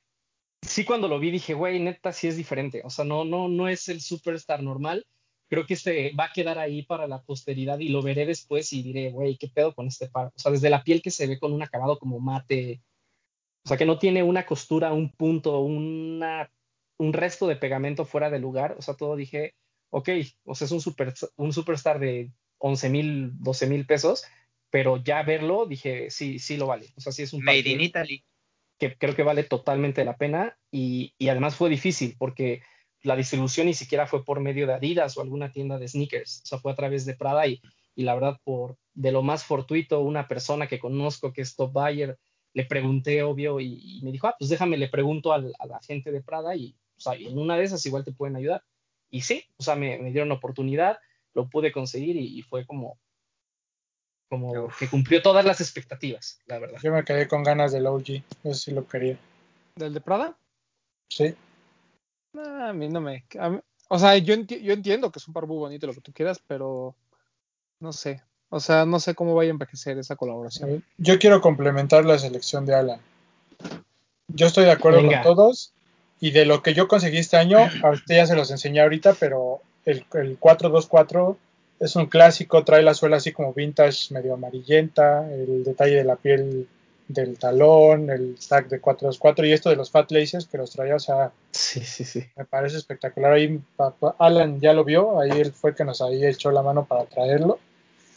sí 0.67 0.85
cuando 0.85 1.07
lo 1.07 1.19
vi 1.19 1.31
dije, 1.31 1.53
güey, 1.53 1.79
neta 1.79 2.11
sí 2.11 2.27
es 2.27 2.37
diferente. 2.37 2.81
O 2.83 2.89
sea, 2.89 3.05
no, 3.05 3.25
no, 3.25 3.47
no 3.47 3.67
es 3.67 3.89
el 3.89 4.01
superstar 4.01 4.61
normal. 4.63 5.05
Creo 5.47 5.65
que 5.65 5.75
este 5.75 6.13
va 6.19 6.25
a 6.25 6.33
quedar 6.33 6.57
ahí 6.57 6.83
para 6.83 7.07
la 7.07 7.21
posteridad 7.21 7.79
y 7.79 7.89
lo 7.89 8.01
veré 8.01 8.25
después 8.25 8.73
y 8.73 8.81
diré, 8.81 9.11
güey, 9.11 9.37
¿qué 9.37 9.47
pedo 9.47 9.75
con 9.75 9.87
este 9.87 10.07
par? 10.07 10.27
O 10.35 10.39
sea, 10.39 10.51
desde 10.51 10.69
la 10.69 10.83
piel 10.83 11.01
que 11.01 11.11
se 11.11 11.27
ve 11.27 11.39
con 11.39 11.53
un 11.53 11.61
acabado 11.61 11.99
como 11.99 12.19
mate, 12.19 12.81
o 13.63 13.67
sea, 13.67 13.77
que 13.77 13.85
no 13.85 13.97
tiene 13.99 14.23
una 14.23 14.45
costura, 14.45 14.93
un 14.93 15.11
punto, 15.11 15.59
una, 15.59 16.51
un 16.97 17.13
resto 17.13 17.47
de 17.47 17.55
pegamento 17.55 18.05
fuera 18.05 18.29
de 18.29 18.39
lugar. 18.39 18.75
O 18.77 18.81
sea, 18.81 18.95
todo 18.95 19.15
dije, 19.15 19.55
ok, 19.91 20.09
o 20.45 20.55
sea, 20.55 20.65
es 20.65 20.71
un, 20.71 20.81
super, 20.81 21.13
un 21.35 21.53
superstar 21.53 21.99
de 21.99 22.31
11 22.57 22.89
mil, 22.89 23.31
12 23.39 23.67
mil 23.67 23.85
pesos, 23.85 24.23
pero 24.69 24.97
ya 24.97 25.23
verlo, 25.23 25.65
dije, 25.67 26.09
sí, 26.09 26.39
sí 26.39 26.57
lo 26.57 26.67
vale. 26.67 26.87
O 26.95 27.01
sea, 27.01 27.11
sí 27.11 27.23
es 27.23 27.33
un 27.33 27.43
Made 27.43 27.69
in 27.69 27.81
Italy. 27.81 28.23
Que 28.77 28.97
creo 28.97 29.15
que 29.15 29.23
vale 29.23 29.43
totalmente 29.43 30.03
la 30.05 30.17
pena 30.17 30.57
y, 30.71 31.13
y, 31.17 31.29
además 31.29 31.55
fue 31.55 31.69
difícil 31.69 32.15
porque 32.17 32.61
la 33.03 33.15
distribución 33.15 33.67
ni 33.67 33.73
siquiera 33.73 34.07
fue 34.07 34.25
por 34.25 34.39
medio 34.39 34.67
de 34.67 34.73
Adidas 34.73 35.17
o 35.17 35.21
alguna 35.21 35.51
tienda 35.51 35.77
de 35.77 35.87
sneakers, 35.87 36.41
o 36.43 36.45
sea, 36.47 36.59
fue 36.59 36.71
a 36.71 36.75
través 36.75 37.05
de 37.05 37.15
Prada 37.15 37.47
y, 37.47 37.61
y 37.95 38.03
la 38.03 38.15
verdad, 38.15 38.39
por 38.43 38.77
de 38.93 39.11
lo 39.11 39.21
más 39.21 39.43
fortuito, 39.43 40.01
una 40.01 40.27
persona 40.27 40.67
que 40.67 40.79
conozco 40.79 41.33
que 41.33 41.41
es 41.41 41.55
top 41.55 41.71
buyer, 41.71 42.17
le 42.53 42.65
pregunté, 42.65 43.23
obvio, 43.23 43.59
y, 43.59 43.99
me 44.03 44.11
dijo, 44.11 44.27
ah, 44.27 44.35
pues 44.37 44.49
déjame, 44.49 44.77
le 44.77 44.87
pregunto 44.87 45.33
a 45.33 45.39
la 45.39 45.79
gente 45.85 46.11
de 46.11 46.21
Prada 46.21 46.55
y, 46.55 46.75
o 46.97 47.01
sea, 47.01 47.13
en 47.13 47.37
una 47.37 47.57
de 47.57 47.65
esas 47.65 47.85
igual 47.85 48.05
te 48.05 48.13
pueden 48.13 48.37
ayudar. 48.37 48.63
Y 49.09 49.21
sí, 49.21 49.43
o 49.57 49.63
sea, 49.63 49.75
me, 49.75 49.97
me 49.99 50.11
dieron 50.11 50.31
oportunidad, 50.31 50.97
lo 51.33 51.49
pude 51.49 51.71
conseguir 51.71 52.15
y 52.15 52.41
fue 52.43 52.65
como, 52.65 52.97
como 54.29 54.69
que 54.77 54.87
cumplió 54.87 55.21
todas 55.21 55.45
las 55.45 55.61
expectativas, 55.61 56.39
la 56.47 56.59
verdad. 56.59 56.79
Yo 56.81 56.91
me 56.91 57.03
quedé 57.03 57.27
con 57.27 57.43
ganas 57.43 57.71
del 57.71 57.87
OG, 57.87 58.23
eso 58.43 58.53
sí 58.53 58.71
lo 58.71 58.87
quería. 58.87 59.17
¿Del 59.75 59.93
de 59.93 60.01
Prada? 60.01 60.35
Sí. 61.09 61.35
No, 62.33 62.65
a 62.65 62.73
mí 62.73 62.89
no 62.89 63.01
me. 63.01 63.23
Mí, 63.33 63.59
o 63.87 63.99
sea, 63.99 64.17
yo, 64.17 64.33
enti 64.33 64.61
yo 64.61 64.73
entiendo 64.73 65.11
que 65.11 65.19
es 65.19 65.27
un 65.27 65.33
par 65.33 65.47
muy 65.47 65.57
bonito, 65.57 65.87
lo 65.87 65.93
que 65.93 66.01
tú 66.01 66.11
quieras, 66.11 66.41
pero 66.47 66.95
no 67.79 67.93
sé. 67.93 68.21
O 68.49 68.59
sea, 68.59 68.85
no 68.85 68.99
sé 68.99 69.15
cómo 69.15 69.35
vaya 69.35 69.49
a 69.49 69.51
envejecer 69.51 69.97
esa 69.97 70.15
colaboración. 70.15 70.83
Yo 70.97 71.19
quiero 71.19 71.41
complementar 71.41 72.05
la 72.05 72.17
selección 72.17 72.65
de 72.65 72.75
Alan. 72.75 72.99
Yo 74.27 74.47
estoy 74.47 74.65
de 74.65 74.71
acuerdo 74.71 75.01
Venga. 75.01 75.21
con 75.21 75.35
todos. 75.35 75.73
Y 76.19 76.31
de 76.31 76.45
lo 76.45 76.63
que 76.63 76.73
yo 76.73 76.87
conseguí 76.87 77.17
este 77.17 77.37
año, 77.37 77.59
a 77.83 77.89
usted 77.91 78.15
ya 78.15 78.25
se 78.25 78.35
los 78.35 78.49
enseñé 78.51 78.81
ahorita, 78.81 79.13
pero 79.19 79.61
el, 79.85 80.05
el 80.13 80.37
424 80.37 81.37
es 81.79 81.95
un 81.95 82.05
clásico, 82.07 82.63
trae 82.63 82.83
la 82.83 82.93
suela 82.93 83.17
así 83.17 83.31
como 83.31 83.53
vintage, 83.53 84.13
medio 84.13 84.33
amarillenta, 84.33 85.29
el 85.31 85.63
detalle 85.63 85.95
de 85.95 86.03
la 86.03 86.15
piel 86.15 86.67
del 87.07 87.37
talón, 87.37 88.09
el 88.09 88.35
tag 88.47 88.67
de 88.67 88.79
424 88.79 89.45
y 89.45 89.51
esto 89.51 89.69
de 89.69 89.75
los 89.75 89.91
fat 89.91 90.09
laces 90.11 90.47
que 90.47 90.57
los 90.57 90.71
traía, 90.71 90.95
o 90.95 90.99
sea, 90.99 91.31
sí, 91.51 91.81
sí, 91.81 92.03
sí. 92.03 92.23
me 92.35 92.45
parece 92.45 92.77
espectacular. 92.77 93.33
Ahí 93.33 93.59
Alan 94.19 94.59
ya 94.59 94.73
lo 94.73 94.83
vio, 94.83 95.19
ahí 95.19 95.31
él 95.31 95.51
fue 95.51 95.71
el 95.71 95.75
que 95.75 95.85
nos 95.85 96.01
ahí 96.01 96.25
echó 96.25 96.51
la 96.51 96.63
mano 96.63 96.85
para 96.85 97.05
traerlo. 97.05 97.59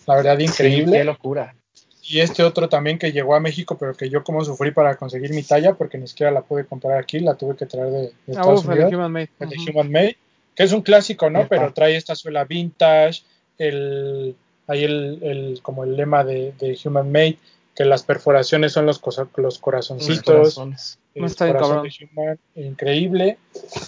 La 0.06 0.16
verdad, 0.16 0.38
increíble. 0.38 0.92
Sí, 0.92 0.98
qué 0.98 1.04
locura. 1.04 1.54
Y 2.02 2.20
este 2.20 2.42
otro 2.42 2.70
también 2.70 2.98
que 2.98 3.12
llegó 3.12 3.34
a 3.34 3.40
México, 3.40 3.76
pero 3.78 3.92
que 3.92 4.08
yo 4.08 4.24
como 4.24 4.42
sufrí 4.42 4.70
para 4.70 4.96
conseguir 4.96 5.34
mi 5.34 5.42
talla, 5.42 5.74
porque 5.74 5.98
ni 5.98 6.08
siquiera 6.08 6.32
la 6.32 6.40
pude 6.40 6.64
comprar 6.64 6.96
aquí, 6.96 7.20
la 7.20 7.34
tuve 7.34 7.54
que 7.54 7.66
traer 7.66 7.90
de, 7.90 8.00
de 8.00 8.06
ah, 8.08 8.12
Estados 8.28 8.60
uf, 8.60 8.68
Unidos. 8.68 8.90
El 8.90 8.96
Human 8.96 9.12
Made. 9.12 9.30
El 9.38 9.48
uh 9.48 9.50
-huh. 9.50 9.70
Human 9.70 9.92
Made, 9.92 10.16
que 10.54 10.62
es 10.62 10.72
un 10.72 10.80
clásico, 10.80 11.28
¿no? 11.28 11.40
Epa. 11.40 11.48
Pero 11.50 11.74
trae 11.74 11.96
esta 11.96 12.14
suela 12.14 12.44
vintage, 12.44 13.22
el, 13.58 14.36
ahí 14.66 14.84
el, 14.84 15.18
el, 15.22 15.60
como 15.62 15.84
el 15.84 15.96
lema 15.96 16.24
de, 16.24 16.52
de, 16.58 16.78
Human 16.84 17.10
Made, 17.10 17.38
que 17.74 17.84
las 17.84 18.02
perforaciones 18.02 18.72
son 18.72 18.86
los, 18.86 19.00
los 19.36 19.58
corazoncitos. 19.58 20.26
Los 20.26 20.54
corazones. 20.54 20.98
No 21.14 21.26
está 21.26 21.46
bien, 21.46 21.56
corazón 21.56 21.82
de 21.82 22.06
Human, 22.06 22.38
increíble. 22.54 23.38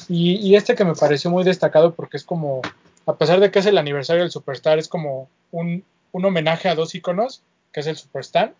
Y, 0.08 0.34
y, 0.36 0.56
este 0.56 0.74
que 0.74 0.84
me 0.84 0.94
pareció 0.94 1.30
muy 1.30 1.44
destacado 1.44 1.94
porque 1.94 2.16
es 2.16 2.24
como, 2.24 2.60
a 3.06 3.16
pesar 3.16 3.40
de 3.40 3.50
que 3.50 3.60
es 3.60 3.66
el 3.66 3.78
aniversario 3.78 4.22
del 4.22 4.32
Superstar, 4.32 4.78
es 4.78 4.88
como 4.88 5.28
un, 5.52 5.84
un 6.12 6.24
homenaje 6.24 6.68
a 6.68 6.74
dos 6.74 6.94
iconos, 6.94 7.42
que 7.72 7.80
es 7.80 7.86
el 7.86 7.96
Superstar. 7.96 8.54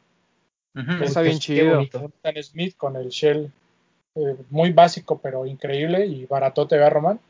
Uh 0.74 0.80
-huh. 0.80 1.02
Está 1.02 1.22
bien 1.22 1.40
chido. 1.40 1.80
Stan 1.80 2.42
Smith 2.42 2.76
con 2.76 2.94
el 2.94 3.08
shell 3.08 3.50
eh, 4.14 4.36
muy 4.50 4.72
básico, 4.72 5.20
pero 5.20 5.46
increíble 5.46 6.06
y 6.06 6.26
baratote, 6.26 6.76
¿verdad, 6.76 6.92
Román? 6.92 7.20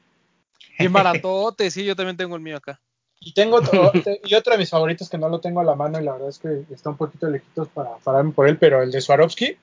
Bien 0.78 0.93
baratote, 0.93 1.70
sí, 1.70 1.85
yo 1.85 1.97
también 1.97 2.16
tengo 2.16 2.37
el 2.37 2.43
mío 2.43 2.57
acá. 2.57 2.81
Y 3.20 3.32
tengo 3.32 3.56
otro, 3.56 3.92
y 4.24 4.34
otro 4.34 4.52
de 4.52 4.58
mis 4.58 4.70
favoritos 4.70 5.08
que 5.08 5.18
no 5.18 5.28
lo 5.28 5.40
tengo 5.40 5.60
a 5.60 5.64
la 5.64 5.74
mano 5.74 6.00
y 6.00 6.04
la 6.04 6.12
verdad 6.12 6.30
es 6.30 6.38
que 6.38 6.64
está 6.72 6.90
un 6.90 6.96
poquito 6.96 7.28
lejitos 7.28 7.68
para 7.68 7.96
pararme 7.98 8.32
por 8.32 8.48
él, 8.48 8.56
pero 8.56 8.82
el 8.82 8.90
de 8.90 9.00
Swarovski 9.00 9.56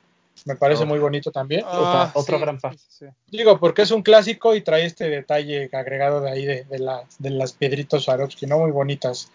me 0.46 0.56
parece 0.56 0.84
oh. 0.84 0.86
muy 0.86 1.00
bonito 1.00 1.32
también. 1.32 1.64
Ah, 1.66 2.12
otro 2.14 2.38
sí, 2.38 2.42
gran. 2.44 2.60
Sí, 2.60 2.78
sí. 2.88 3.06
Digo, 3.28 3.60
porque 3.60 3.82
es 3.82 3.92
un 3.92 4.04
clásico 4.04 4.56
y 4.56 4.62
trae 4.62 4.86
este 4.86 5.10
detalle 5.10 5.70
agregado 5.74 6.22
de 6.22 6.30
ahí 6.30 6.46
de, 6.46 6.64
de, 6.66 6.80
la, 6.80 7.04
de 7.20 7.32
las 7.32 7.54
piedritas 7.54 8.04
Swarovski, 8.04 8.46
¿no? 8.46 8.60
Muy 8.60 8.72
bonitas. 8.72 9.32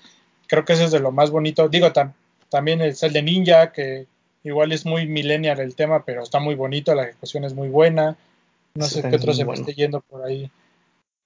Creo 0.46 0.64
que 0.64 0.74
ese 0.74 0.84
es 0.84 0.90
de 0.92 1.00
lo 1.00 1.12
más 1.12 1.30
bonito. 1.30 1.68
Digo, 1.68 1.92
tam, 1.92 2.12
también 2.48 2.80
el 2.80 2.94
el 3.00 3.12
de 3.12 3.22
Ninja, 3.22 3.72
que 3.72 4.06
igual 4.44 4.72
es 4.72 4.86
muy 4.86 5.06
millennial 5.06 5.60
el 5.60 5.74
tema, 5.74 6.04
pero 6.04 6.22
está 6.22 6.38
muy 6.38 6.54
bonito, 6.54 6.94
la 6.94 7.04
ejecución 7.04 7.44
es 7.44 7.54
muy 7.54 7.68
buena. 7.68 8.16
No 8.74 8.86
sé 8.86 9.02
qué 9.02 9.16
otro 9.16 9.34
se 9.34 9.44
me 9.44 9.54
esté 9.54 9.74
yendo 9.74 10.00
por 10.00 10.24
ahí. 10.24 10.50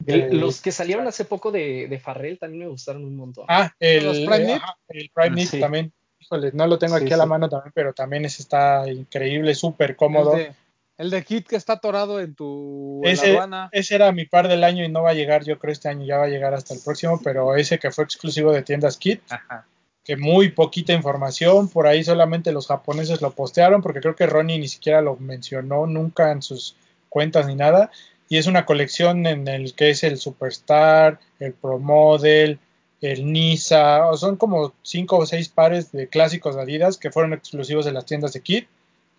El- 0.05 0.39
los 0.39 0.61
que 0.61 0.73
salieron 0.73 1.07
hace 1.07 1.25
poco 1.25 1.51
de, 1.51 1.87
de 1.89 1.99
Farrell 1.99 2.39
también 2.39 2.65
me 2.65 2.69
gustaron 2.69 3.05
un 3.05 3.17
montón. 3.17 3.47
Ah, 3.49 3.73
el 3.81 4.05
¿Los 4.05 4.19
Prime 4.19 4.55
eh, 4.55 4.61
el 4.89 5.11
Prime 5.15 5.47
Sí. 5.47 5.59
también. 5.61 5.93
Híjole, 6.19 6.51
no 6.53 6.67
lo 6.67 6.79
tengo 6.79 6.97
Sí, 6.99 7.05
aquí 7.05 7.13
a 7.13 7.17
la 7.17 7.27
mano 7.27 7.49
también, 7.49 7.73
pero 7.75 7.93
también 7.93 8.25
ese 8.25 8.43
está 8.43 8.89
increíble, 8.91 9.55
súper 9.55 9.91
El 9.91 9.97
cómodo. 9.97 10.33
de, 10.37 10.53
el 10.99 11.11
de 11.11 11.23
Kit 11.25 11.47
que 11.47 11.57
está 11.57 11.75
atorado 11.75 12.21
en 12.21 12.35
tu 12.35 13.01
en 13.05 13.09
la 13.09 13.13
Ese, 13.13 13.31
aduana. 13.33 13.69
ese 13.73 13.95
era 13.95 14.13
mi 14.13 14.25
par 14.27 14.49
del 14.49 14.65
año 14.65 14.85
y 14.85 14.89
no 14.89 15.03
va 15.03 15.11
a 15.11 15.15
llegar, 15.15 15.45
yo 15.45 15.59
creo 15.59 15.73
este 15.73 15.89
año 15.89 16.05
ya 16.05 16.19
va 16.19 16.25
a 16.25 16.29
llegar 16.29 16.53
hasta 16.55 16.75
el 16.75 16.81
próximo, 16.85 17.21
pero 17.23 17.55
ese 17.55 17.79
que 17.79 17.91
fue 17.91 18.05
exclusivo 18.05 18.53
de 18.53 18.63
tiendas 18.63 18.97
Kit, 18.97 19.21
Ajá. 19.29 19.67
que 20.05 20.17
muy 20.17 20.51
poquita 20.51 20.93
información, 20.93 21.69
por 21.69 21.87
ahí 21.87 22.03
solamente 22.03 22.51
los 22.53 22.67
japoneses 22.67 23.21
lo 23.23 23.31
postearon, 23.33 23.83
porque 23.83 24.01
creo 24.01 24.17
que 24.17 24.27
Ronnie 24.27 24.59
ni 24.59 24.69
siquiera 24.69 25.01
lo 25.03 25.17
mencionó 25.17 25.87
nunca 25.87 26.33
en 26.33 26.43
sus 26.43 26.77
cuentas 27.09 27.47
ni 27.47 27.55
nada, 27.55 27.91
y 28.29 28.39
es 28.39 28.47
una 28.47 28.67
colección 28.67 29.27
en 29.27 29.47
el 29.49 29.75
que 29.75 29.91
es 29.91 30.03
el 30.05 30.19
Superstar, 30.19 31.21
el 31.39 31.53
Pro 31.53 31.79
Model, 31.79 32.59
el 33.01 33.33
Nisa, 33.33 34.03
son 34.17 34.37
como 34.37 34.73
cinco 34.83 35.19
o 35.19 35.27
seis 35.27 35.49
pares 35.49 35.93
de 35.93 36.09
clásicos 36.09 36.57
de 36.57 36.63
Adidas 36.63 36.97
que 36.97 37.11
fueron 37.11 37.33
exclusivos 37.33 37.85
de 37.85 37.93
las 37.93 38.07
tiendas 38.07 38.33
de 38.33 38.41
Kit, 38.41 38.69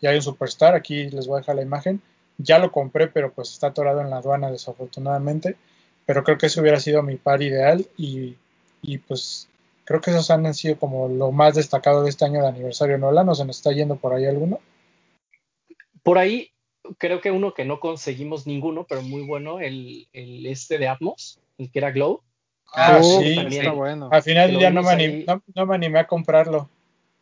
y 0.02 0.08
hay 0.08 0.16
un 0.16 0.22
Superstar, 0.22 0.76
aquí 0.76 1.10
les 1.10 1.28
voy 1.28 1.38
a 1.38 1.40
dejar 1.40 1.56
la 1.56 1.62
imagen, 1.62 2.02
ya 2.38 2.60
lo 2.60 2.72
compré, 2.72 3.08
pero 3.08 3.32
pues 3.32 3.52
está 3.52 3.68
atorado 3.68 4.02
en 4.02 4.10
la 4.10 4.18
aduana 4.18 4.52
desafortunadamente, 4.52 5.56
pero 6.06 6.24
creo 6.24 6.38
que 6.38 6.48
ese 6.48 6.62
hubiera 6.62 6.80
sido 6.80 7.02
mi 7.04 7.16
par 7.16 7.42
ideal, 7.42 7.88
y, 7.98 8.36
y 8.82 8.98
pues 8.98 9.48
creo 9.86 10.02
que 10.02 10.12
esos 10.12 10.30
han 10.32 10.54
sido 10.54 10.78
como 10.78 11.08
lo 11.08 11.32
más 11.32 11.56
destacado 11.56 12.04
de 12.04 12.10
este 12.10 12.26
año 12.26 12.42
de 12.42 12.48
aniversario, 12.48 12.98
¿no? 12.98 13.12
¿No 13.12 13.36
se 13.36 13.46
nos 13.46 13.58
está 13.58 13.72
yendo 13.72 13.96
por 13.96 14.14
ahí 14.14 14.26
alguno? 14.26 14.60
Por 16.04 16.18
ahí, 16.18 16.52
creo 16.98 17.22
que 17.22 17.32
uno 17.32 17.54
que 17.54 17.66
no 17.66 17.80
conseguimos 17.80 18.48
ninguno, 18.48 18.86
pero 18.88 19.02
muy 19.02 19.22
bueno, 19.24 19.60
el, 19.60 20.08
el 20.14 20.46
este 20.46 20.78
de 20.78 20.88
Atmos, 20.88 21.40
el 21.58 21.72
que 21.72 21.80
era 21.80 21.92
Glow. 21.92 22.22
Ah, 22.74 23.00
Uh, 23.02 23.22
sí, 23.22 23.36
también. 23.36 23.62
está 23.62 23.72
bueno. 23.74 24.10
Al 24.12 24.22
final 24.24 24.50
día 24.58 24.70
no 24.70 24.82
me, 24.84 24.96
vimos 24.96 25.06
anim- 25.06 25.16
ahí. 25.20 25.26
no- 25.28 25.44
no 25.56 25.66
me 25.66 25.76
animé 25.76 26.00
a 26.00 26.08
comprarlo. 26.08 26.70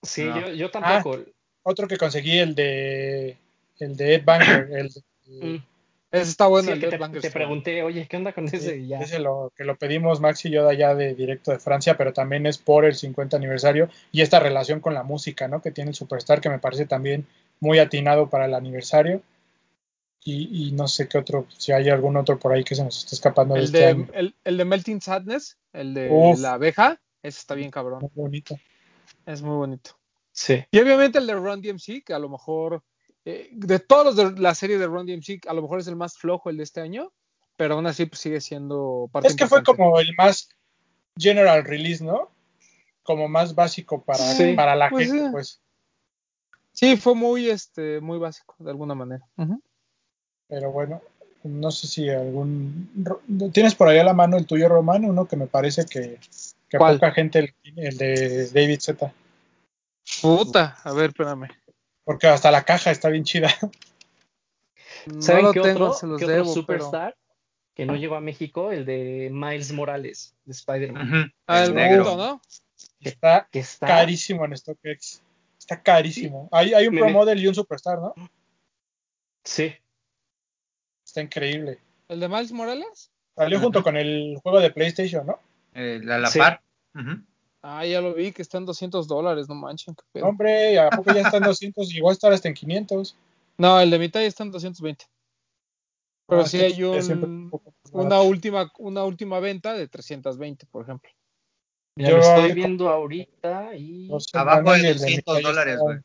Sí, 0.02 0.24
No. 0.26 0.40
yo, 0.42 0.50
yo 0.54 0.72
tampoco. 0.72 1.20
Otro 1.64 1.88
que 1.88 1.98
conseguí, 1.98 2.38
el 2.40 2.56
de 2.56 3.38
el 3.80 3.96
de 3.98 4.16
Ed 4.16 4.24
Banker, 4.26 4.70
el 4.72 4.90
de- 4.90 5.02
Mm. 5.28 5.64
Ese 6.12 6.30
está 6.30 6.46
bueno, 6.48 6.68
Sí, 6.68 6.72
el 6.74 6.80
que 6.80 6.86
de 6.88 6.98
te, 7.10 7.20
te 7.20 7.32
pregunté, 7.32 7.82
oye, 7.84 8.08
¿qué 8.08 8.16
onda 8.16 8.32
con 8.32 8.46
ese? 8.46 8.78
Y 8.78 8.88
ya. 8.88 9.00
ese 9.00 9.20
lo 9.20 9.52
que 9.58 9.66
lo 9.66 9.76
pedimos 9.76 10.22
Max 10.22 10.46
y 10.46 10.50
yo 10.52 10.64
de 10.64 10.72
allá 10.72 10.94
de 10.96 11.14
directo 11.16 11.52
de 11.52 11.60
Francia, 11.60 11.98
pero 11.98 12.14
también 12.14 12.46
es 12.46 12.58
por 12.58 12.86
el 12.86 12.96
50 12.96 13.36
aniversario 13.36 13.90
y 14.14 14.22
esta 14.22 14.40
relación 14.40 14.80
con 14.80 14.94
la 14.94 15.04
música, 15.04 15.48
¿no? 15.50 15.62
Que 15.62 15.72
tiene 15.72 15.90
el 15.90 15.96
Superstar 15.96 16.40
que 16.40 16.50
me 16.50 16.60
parece 16.60 16.86
también 16.86 17.26
muy 17.60 17.80
atinado 17.80 18.30
para 18.30 18.46
el 18.46 18.54
aniversario. 18.54 19.22
Y, 20.28 20.70
y 20.70 20.72
no 20.72 20.88
sé 20.88 21.08
qué 21.08 21.20
otro, 21.20 21.46
si 21.56 21.72
hay 21.72 21.88
algún 21.88 22.18
otro 22.18 22.40
por 22.40 22.52
ahí 22.52 22.64
que 22.64 22.74
se 22.74 22.84
nos 22.84 22.98
está 22.98 23.16
escapando 23.16 23.54
de 23.54 23.60
El 23.60 23.66
este 23.68 23.78
de, 23.78 23.86
año. 23.86 24.08
el, 24.12 24.36
el 24.44 24.58
de 24.58 24.66
Melting 24.66 25.00
Sadness, 25.00 25.60
el 25.72 25.94
de 25.94 26.10
Uf. 26.12 26.40
la 26.40 26.54
abeja, 26.54 27.00
ese 27.22 27.40
está 27.40 27.54
bien 27.54 27.70
cabrón. 27.70 28.00
Muy 28.02 28.12
bonito. 28.16 28.58
Es 29.28 29.44
muy 29.44 29.56
bonito. 29.56 29.92
Sí. 30.32 30.66
Y 30.72 30.80
obviamente 30.80 31.20
el 31.20 31.28
de 31.28 31.36
Run 31.36 31.62
DMC, 31.62 32.04
que 32.04 32.14
a 32.16 32.18
lo 32.20 32.28
mejor, 32.30 32.82
eh, 33.24 33.50
de 33.52 33.78
todos 33.78 34.16
los 34.16 34.34
de 34.36 34.42
la 34.42 34.56
serie 34.56 34.80
de 34.80 34.88
Run 34.88 35.06
DMC, 35.06 35.48
a 35.48 35.54
lo 35.54 35.62
mejor 35.62 35.80
es 35.80 35.88
el 35.88 35.96
más 35.96 36.18
flojo 36.18 36.50
el 36.50 36.58
de 36.58 36.64
este 36.64 36.82
año, 36.82 37.14
pero 37.56 37.76
aún 37.76 37.86
así 37.86 38.08
pues, 38.08 38.20
sigue 38.20 38.42
siendo 38.42 39.08
parte 39.12 39.28
Es 39.28 39.36
que 39.36 39.46
fue 39.46 39.64
como 39.64 40.00
el 40.00 40.10
más 40.18 40.50
general 41.16 41.64
release, 41.66 42.04
¿no? 42.04 42.32
Como 43.04 43.28
más 43.28 43.54
básico 43.54 44.02
para, 44.04 44.18
Sí, 44.18 44.54
para 44.56 44.76
la 44.76 44.90
pues 44.90 45.06
gente, 45.08 45.26
sí. 45.26 45.32
pues. 45.32 45.62
Sí, 46.72 46.98
fue 46.98 47.14
muy, 47.14 47.48
este, 47.48 48.02
muy 48.02 48.18
básico, 48.18 48.56
de 48.58 48.72
alguna 48.72 48.96
manera. 48.96 49.24
Ujú. 49.38 49.62
Pero 50.48 50.72
bueno, 50.72 51.02
no 51.44 51.72
sé 51.72 51.88
si 51.88 52.10
algún. 52.10 52.90
¿Tienes 53.54 53.76
por 53.76 53.88
ahí 53.88 54.00
a 54.00 54.04
la 54.04 54.14
mano 54.14 54.38
el 54.38 54.46
tuyo, 54.46 54.70
Román? 54.70 55.06
Uno 55.06 55.28
que 55.28 55.36
me 55.36 55.48
parece 55.48 55.86
que, 55.86 56.20
que 56.70 56.78
¿Cuál? 56.78 56.96
poca 56.96 57.12
gente 57.12 57.54
el 57.76 57.98
de 57.98 58.50
David 58.54 58.80
Z. 58.80 59.14
Puta, 60.22 60.78
a 60.84 60.94
ver, 60.94 61.10
espérame. 61.10 61.48
Porque 62.04 62.28
hasta 62.28 62.52
la 62.52 62.64
caja 62.64 62.92
está 62.92 63.10
bien 63.10 63.24
chida. 63.24 63.50
No 65.08 65.22
¿Saben 65.22 65.46
lo 65.46 65.54
qué 65.54 65.62
tengo, 65.62 65.86
otro, 65.86 65.94
se 65.94 66.08
los 66.08 66.20
qué 66.20 66.26
otro 66.26 66.36
debo, 66.36 66.46
pero... 66.46 66.56
Superstar 66.56 67.16
que 67.76 67.86
no 67.86 67.96
llegó 67.96 68.16
a 68.16 68.22
México? 68.22 68.72
El 68.72 68.86
de 68.86 69.30
Miles 69.32 69.72
Morales, 69.74 70.34
de 70.46 70.54
Spider-Man. 70.54 71.32
Ah, 71.46 71.64
el 71.64 71.70
El 71.72 71.76
negro. 71.76 72.16
¿no? 72.16 72.42
Está 73.02 73.48
Que 73.52 73.60
está. 73.60 73.86
carísimo 73.86 74.46
en 74.46 74.58
StockX. 74.58 75.22
Está 75.60 75.82
carísimo. 75.82 76.48
Hay, 76.52 76.74
hay 76.74 76.88
un 76.88 76.96
Pro 76.96 77.10
Model 77.10 77.40
y 77.40 77.48
un 77.48 77.54
Superstar, 77.56 78.00
¿no? 78.00 78.14
Sí. 79.44 79.76
Está 81.16 81.22
increíble. 81.22 81.80
¿El 82.10 82.20
de 82.20 82.28
Miles 82.28 82.52
Morales? 82.52 83.10
Salió 83.38 83.62
junto 83.62 83.82
con 83.82 83.96
el 83.96 84.38
juego 84.44 84.60
de 84.60 84.70
PlayStation, 84.70 85.26
¿no? 85.26 85.40
Eh, 85.74 86.02
la, 86.04 86.18
la 86.20 86.28
Sí. 86.28 86.40
par. 86.40 86.62
Ah, 87.62 87.86
ya 87.86 88.02
lo 88.02 88.14
vi, 88.14 88.34
que 88.34 88.42
está 88.42 88.58
en 88.58 88.66
200 88.66 89.08
dólares, 89.08 89.48
no 89.48 89.56
manchen. 89.56 89.96
qué 89.96 90.04
pedo. 90.12 90.26
Hombre, 90.26 90.78
¿a 90.78 90.90
poco 90.90 91.14
ya 91.14 91.22
está 91.22 91.38
en 91.38 91.44
200? 91.44 91.88
Llegó 91.88 92.10
a 92.10 92.12
estar 92.12 92.34
hasta 92.34 92.50
en 92.50 92.54
500. 92.54 93.16
No, 93.58 93.80
el 93.80 93.90
de 93.90 94.00
mi 94.00 94.10
talla 94.10 94.26
está 94.26 94.44
en 94.44 94.52
220. 94.52 95.06
Pero 96.28 96.42
Ah, 96.42 96.46
sí 96.46 96.60
hay 96.60 96.84
un, 96.84 97.50
una, 97.94 98.20
última, 98.20 98.70
una 98.80 99.06
última 99.06 99.40
venta 99.40 99.72
de 99.72 99.88
320, 99.88 100.66
por 100.66 100.84
ejemplo. 100.84 101.10
Yo 101.96 102.18
lo 102.18 102.22
estoy 102.22 102.52
viendo 102.52 102.90
ahorita 102.90 103.74
y. 103.78 104.10
Abajo 104.34 104.74
de 104.74 104.80
y 104.80 104.86
el 104.88 104.96
mi 104.96 105.00
200 105.00 105.24
talla 105.36 105.48
dólares, 105.48 105.80
güey. 105.80 106.00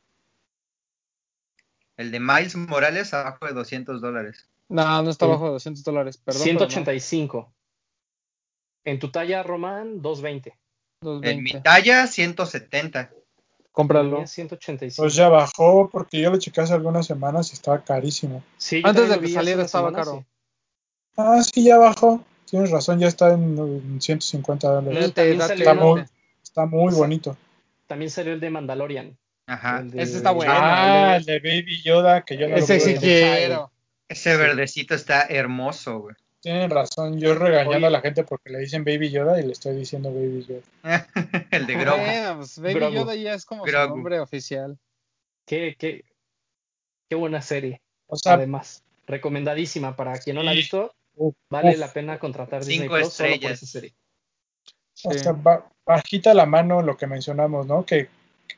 El 1.97 2.13
de 2.13 2.21
Miles 2.21 2.55
Morales 2.55 3.13
abajo 3.13 3.47
de 3.47 3.55
200 3.55 4.01
dólares. 4.01 4.49
No, 4.71 5.03
no 5.03 5.11
está 5.11 5.27
Sí. 5.27 5.31
bajo 5.33 5.45
de 5.47 5.51
200 5.53 5.85
dólares, 5.85 6.17
perdón. 6.17 6.43
pero 6.45 6.55
no. 6.55 6.59
185. 6.61 7.53
En 8.85 8.99
tu 8.99 9.11
talla, 9.11 9.43
Román, 9.43 10.01
220. 10.01 10.51
En 11.03 11.43
mi 11.43 11.53
220. 11.53 11.61
talla, 11.61 12.07
170. 12.07 13.11
Cómpralo. 13.73 14.19
Mía, 14.19 14.27
185. 14.27 15.03
Pues 15.03 15.15
ya 15.15 15.29
bajó 15.29 15.89
porque 15.91 16.21
yo 16.21 16.31
lo 16.31 16.39
chequé 16.39 16.61
hace 16.63 16.73
algunas 16.75 17.07
semanas 17.07 17.51
y 17.51 17.55
estaba 17.55 17.83
carísimo. 17.83 18.43
Sí, 18.57 18.81
Antes 18.85 19.09
de 19.09 19.21
que 19.21 19.29
saliera 19.29 19.63
estaba 19.63 19.89
semana, 19.91 20.05
caro. 20.05 20.19
sí. 20.19 20.27
Ah, 21.17 21.43
sí, 21.43 21.65
ya 21.65 21.77
bajó. 21.79 22.25
Tienes 22.47 22.71
razón, 22.71 22.99
ya 22.99 23.07
está 23.09 23.33
en, 23.33 23.57
en 23.59 24.01
150 24.01 24.69
dólares. 24.69 25.13
Está 25.17 25.75
muy, 25.75 26.03
está 26.43 26.65
bonito. 26.65 27.37
También 27.87 28.11
salió 28.11 28.33
el 28.33 28.41
de 28.41 28.51
Mandalorian. 28.51 29.17
Ajá. 29.47 29.83
De- 29.83 30.03
Ese 30.03 30.17
está 30.17 30.31
bueno. 30.33 30.53
ah, 30.55 31.17
el 31.17 31.25
de- 31.25 31.39
Baby 31.41 31.83
Yoda, 31.83 32.23
que 32.25 32.37
yo 32.37 32.49
no 32.49 32.57
Ese 32.57 32.75
lo 32.79 32.81
sí 32.85 32.95
quiero. 32.99 33.70
Ese 34.11 34.37
verdecito 34.37 34.95
está 34.95 35.23
hermoso, 35.23 36.01
güey. 36.01 36.17
Tienen 36.41 36.71
razón, 36.71 37.21
yo 37.21 37.35
regañando 37.35 37.77
Oye. 37.77 37.87
a 37.87 37.91
la 37.91 38.01
gente 38.01 38.25
porque 38.25 38.51
le 38.51 38.59
dicen 38.59 38.83
Baby 38.83 39.11
Yoda 39.11 39.39
y 39.39 39.45
le 39.45 39.53
estoy 39.53 39.77
diciendo 39.77 40.13
Baby 40.13 40.45
Yoda. 40.49 40.63
el 41.53 41.67
de 41.67 41.75
Grogu. 41.75 41.99
Bueno, 42.01 42.37
pues 42.39 42.59
Baby 42.59 42.75
Grogu. 42.75 42.95
Yoda 42.95 43.15
ya 43.15 43.35
es 43.35 43.45
como 43.45 43.65
su 43.65 43.71
Grogu. 43.71 43.95
nombre 43.97 44.19
oficial. 44.21 44.77
Qué, 45.47 45.77
qué, 45.79 46.05
qué 47.09 47.15
buena 47.17 47.41
serie. 47.43 47.81
O 48.07 48.17
sea, 48.17 48.33
Además, 48.35 48.83
recomendadísima 49.07 49.95
para 49.97 50.19
quien 50.19 50.37
no 50.37 50.43
la 50.43 50.51
ha 50.53 50.55
visto. 50.55 50.93
uf, 51.17 51.35
Vale 51.51 51.71
uf. 51.73 51.79
la 51.79 51.93
pena 51.93 52.19
contratar 52.19 52.61
Disney 52.65 52.79
Cinco 52.89 52.95
Plus 52.95 53.13
solo 53.13 53.29
por 53.29 53.35
estrellas. 53.35 53.63
esa 53.63 53.67
serie. 53.73 53.95
O 55.05 55.13
Sí. 55.13 55.19
sea, 55.21 55.33
ba- 55.33 55.71
bajita 55.87 56.35
la 56.35 56.47
mano 56.47 56.83
lo 56.83 56.97
que 56.97 57.07
mencionamos, 57.07 57.67
¿no? 57.67 57.85
Que 57.87 58.09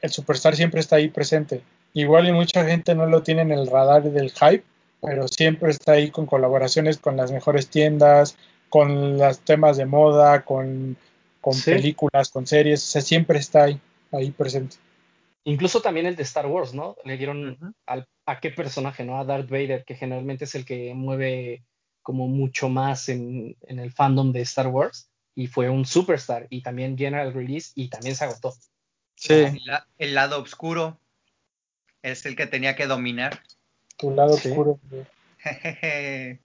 el 0.01 0.11
Superstar 0.11 0.57
siempre 0.57 0.81
está 0.81 0.97
ahí 0.97 1.09
presente. 1.09 1.63
Igual 1.95 2.29
y 2.29 2.33
mucha 2.33 2.65
gente 2.65 2.95
no 2.95 3.07
lo 3.07 3.23
tiene 3.23 3.43
en 3.43 3.53
el 3.53 3.67
radar 3.67 4.03
del 4.05 4.31
hype, 4.31 4.65
pero 5.03 5.27
siempre 5.27 5.71
está 5.71 5.93
ahí 5.93 6.11
con 6.11 6.27
colaboraciones 6.27 6.97
con 6.97 7.17
las 7.17 7.33
mejores 7.33 7.69
tiendas, 7.69 8.37
con 8.69 9.19
los 9.19 9.41
temas 9.41 9.77
de 9.77 9.85
moda, 9.85 10.45
con, 10.45 10.97
con 11.41 11.55
Sí. 11.55 11.73
películas, 11.73 12.31
con 12.31 12.47
series, 12.47 12.83
o 12.85 12.87
sea, 12.87 13.03
siempre 13.03 13.39
está 13.41 13.65
ahí, 13.65 13.81
ahí 14.13 14.31
presente. 14.31 14.77
Incluso 15.45 15.83
también 15.83 16.07
el 16.07 16.15
de 16.15 16.23
Star 16.23 16.47
Wars, 16.47 16.73
¿no? 16.73 16.97
Le 17.05 17.17
dieron 17.17 17.75
al, 17.85 18.07
a 18.27 18.39
qué 18.39 18.51
personaje, 18.51 19.05
¿no? 19.05 19.19
A 19.19 19.25
Darth 19.25 19.51
Vader, 19.51 19.85
que 19.85 19.97
generalmente 19.97 20.45
es 20.45 20.55
el 20.55 20.65
que 20.65 20.95
mueve 20.95 21.65
como 22.01 22.29
mucho 22.29 22.69
más 22.69 23.09
en, 23.09 23.57
en 23.63 23.81
el 23.81 23.93
fandom 23.93 24.33
de 24.33 24.43
Star 24.43 24.69
Wars. 24.69 25.09
Y 25.35 25.49
fue 25.49 25.69
un 25.69 25.85
superstar 25.85 26.47
y 26.49 26.63
también 26.63 26.97
general 26.97 27.33
release 27.33 27.73
y 27.75 27.89
también 27.89 28.15
se 28.15 28.25
agotó. 28.25 28.55
Sí. 29.17 29.35
El, 29.35 29.61
el 29.99 30.15
lado 30.15 30.41
oscuro 30.41 31.01
es 32.03 32.25
el 32.25 32.37
que 32.37 32.47
tenía 32.47 32.77
que 32.77 32.87
dominar. 32.87 33.41
Tu 34.03 34.11
lado 34.11 34.37
Sí. 34.37 34.49
oscuro. 34.51 34.79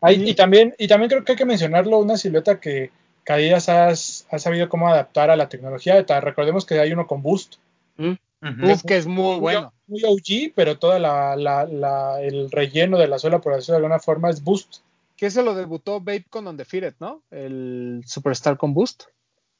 Ay, 0.00 0.28
y, 0.30 0.34
también, 0.34 0.74
y 0.78 0.88
también 0.88 1.10
creo 1.10 1.24
que 1.24 1.32
hay 1.32 1.38
que 1.38 1.44
mencionarlo, 1.44 1.98
una 1.98 2.16
silueta 2.16 2.58
que 2.60 2.90
Adidas 3.28 3.68
has- 3.68 4.26
ha 4.30 4.38
sabido 4.38 4.70
cómo 4.70 4.88
adaptar 4.88 5.30
a 5.30 5.36
la 5.36 5.50
tecnología. 5.50 6.02
Recordemos 6.20 6.64
que 6.64 6.80
hay 6.80 6.92
uno 6.92 7.06
con 7.06 7.20
Boost. 7.22 7.56
Uf, 7.98 8.82
que 8.86 8.96
es 8.96 9.06
muy 9.06 9.38
bueno. 9.38 9.70
muy 9.86 10.02
OG, 10.02 10.52
pero 10.54 10.78
toda 10.78 10.98
la, 10.98 11.36
la- 11.36 11.64
la- 11.66 12.22
el 12.22 12.50
relleno 12.50 12.96
de 12.96 13.06
la 13.08 13.18
suela, 13.18 13.38
por 13.40 13.54
decirlo 13.54 13.74
de 13.74 13.84
alguna 13.84 13.98
forma, 13.98 14.30
es 14.30 14.42
Boost. 14.42 14.76
Que 15.14 15.26
ese 15.26 15.42
lo 15.42 15.54
debutó 15.54 16.00
Babe 16.00 16.24
con 16.30 16.46
Undefeated, 16.46 16.94
¿no? 17.00 17.20
El 17.30 18.02
Superstar 18.06 18.56
con 18.56 18.72
Boost. 18.72 19.02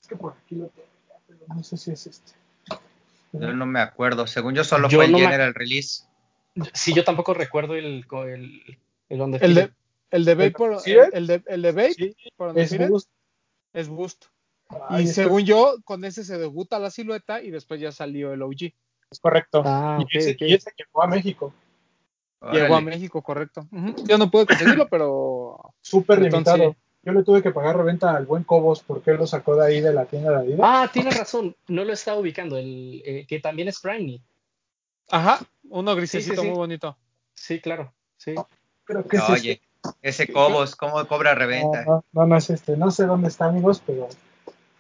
Es 0.01 0.09
que 0.09 0.17
por 0.17 0.33
aquí 0.43 0.55
lo 0.55 0.69
tengo, 0.69 0.89
pero 1.27 1.41
no 1.55 1.63
sé 1.63 1.77
si 1.77 1.91
es 1.91 2.07
este. 2.07 2.33
Yo 3.33 3.53
no 3.53 3.67
me 3.67 3.81
acuerdo. 3.81 4.27
Según 4.27 4.55
yo, 4.55 4.65
solo 4.65 4.89
Yo 4.89 4.97
fue 4.99 5.05
el 5.07 5.13
no 5.13 5.19
me- 5.19 5.25
General 5.25 5.53
Release. 5.55 6.05
Sí, 6.73 6.95
yo 6.95 7.05
tampoco 7.05 7.35
recuerdo 7.35 7.75
el, 7.75 8.05
el, 8.11 8.79
El, 9.09 9.21
on 9.21 9.33
the 9.33 9.45
El 9.45 9.55
de, 9.55 9.73
el 10.11 10.25
de 10.25 10.35
Vapor, 10.35 10.81
¿Sí 10.81 10.93
el, 11.13 11.27
de, 11.27 11.43
el 11.47 11.63
de 11.63 11.73
Vape, 11.73 11.95
Sí, 11.95 12.17
por 12.37 12.49
donde 12.49 12.63
es 12.63 12.89
boost. 12.89 13.11
es 13.73 13.89
Boost. 13.89 14.25
Ay, 14.89 15.05
y 15.05 15.07
según 15.07 15.45
yo, 15.45 15.77
con 15.85 16.05
ese 16.05 16.25
se 16.25 16.39
debuta 16.39 16.79
la 16.79 16.91
silueta 16.91 17.43
y 17.43 17.51
después 17.51 17.81
ya 17.81 17.91
salió 17.93 18.33
el 18.33 18.43
OG. 18.43 18.73
es 19.11 19.21
correcto. 19.21 19.63
Ah, 19.65 19.99
y, 20.11 20.19
ese, 20.19 20.33
ok. 20.33 20.43
y 20.43 20.55
ese 20.55 20.71
llegó 20.77 21.03
a 21.03 21.07
México. 21.07 21.53
Llegó 22.53 22.77
a. 22.77 22.81
México, 22.81 23.23
correcto. 23.23 23.67
Yo 24.07 24.19
no 24.19 24.31
pude 24.31 24.47
conseguirlo, 24.47 24.89
pero 24.89 25.59
Súper 25.81 26.23
Entonces, 26.23 26.55
limitado. 26.55 26.77
Yo 27.03 27.13
le 27.13 27.23
tuve 27.23 27.43
que 27.43 27.51
pagar 27.51 27.77
reventa 27.77 28.15
al 28.15 28.27
buen 28.27 28.45
Cobos 28.45 28.83
porque 28.83 29.13
él 29.13 29.17
lo 29.17 29.27
sacó 29.27 29.57
de 29.57 29.67
ahí 29.67 29.81
de 29.81 29.93
la 29.95 30.05
tienda 30.05 30.31
de 30.33 30.37
Adidas. 30.39 30.61
Ah, 30.63 30.91
tienes 30.93 31.17
razón, 31.17 31.57
no 31.69 31.85
lo 31.85 31.93
estaba 31.93 32.19
ubicando, 32.19 32.59
el 32.59 33.03
eh, 33.05 33.27
que 33.27 33.41
también 33.41 33.69
es 33.69 33.81
Prime. 33.81 34.21
ajá, 35.11 35.41
uno 35.71 35.95
grisecito 35.95 36.43
sí. 36.43 36.49
muy 36.49 36.57
bonito. 36.57 36.97
Sí, 37.35 37.61
claro, 37.61 37.95
sí. 38.17 38.35
Creo 38.85 39.07
que 39.07 39.17
es 39.17 39.29
Oye, 39.29 39.61
ese 40.03 40.33
Cobos, 40.33 40.75
¿cómo 40.77 41.07
cobra 41.07 41.35
reventa? 41.35 41.85
No, 41.85 42.27
no, 42.27 42.37
es 42.37 42.51
este. 42.51 42.77
No 42.77 42.91
sé 42.91 43.07
dónde 43.07 43.29
está, 43.29 43.47
amigos, 43.47 43.83
pero 43.87 44.09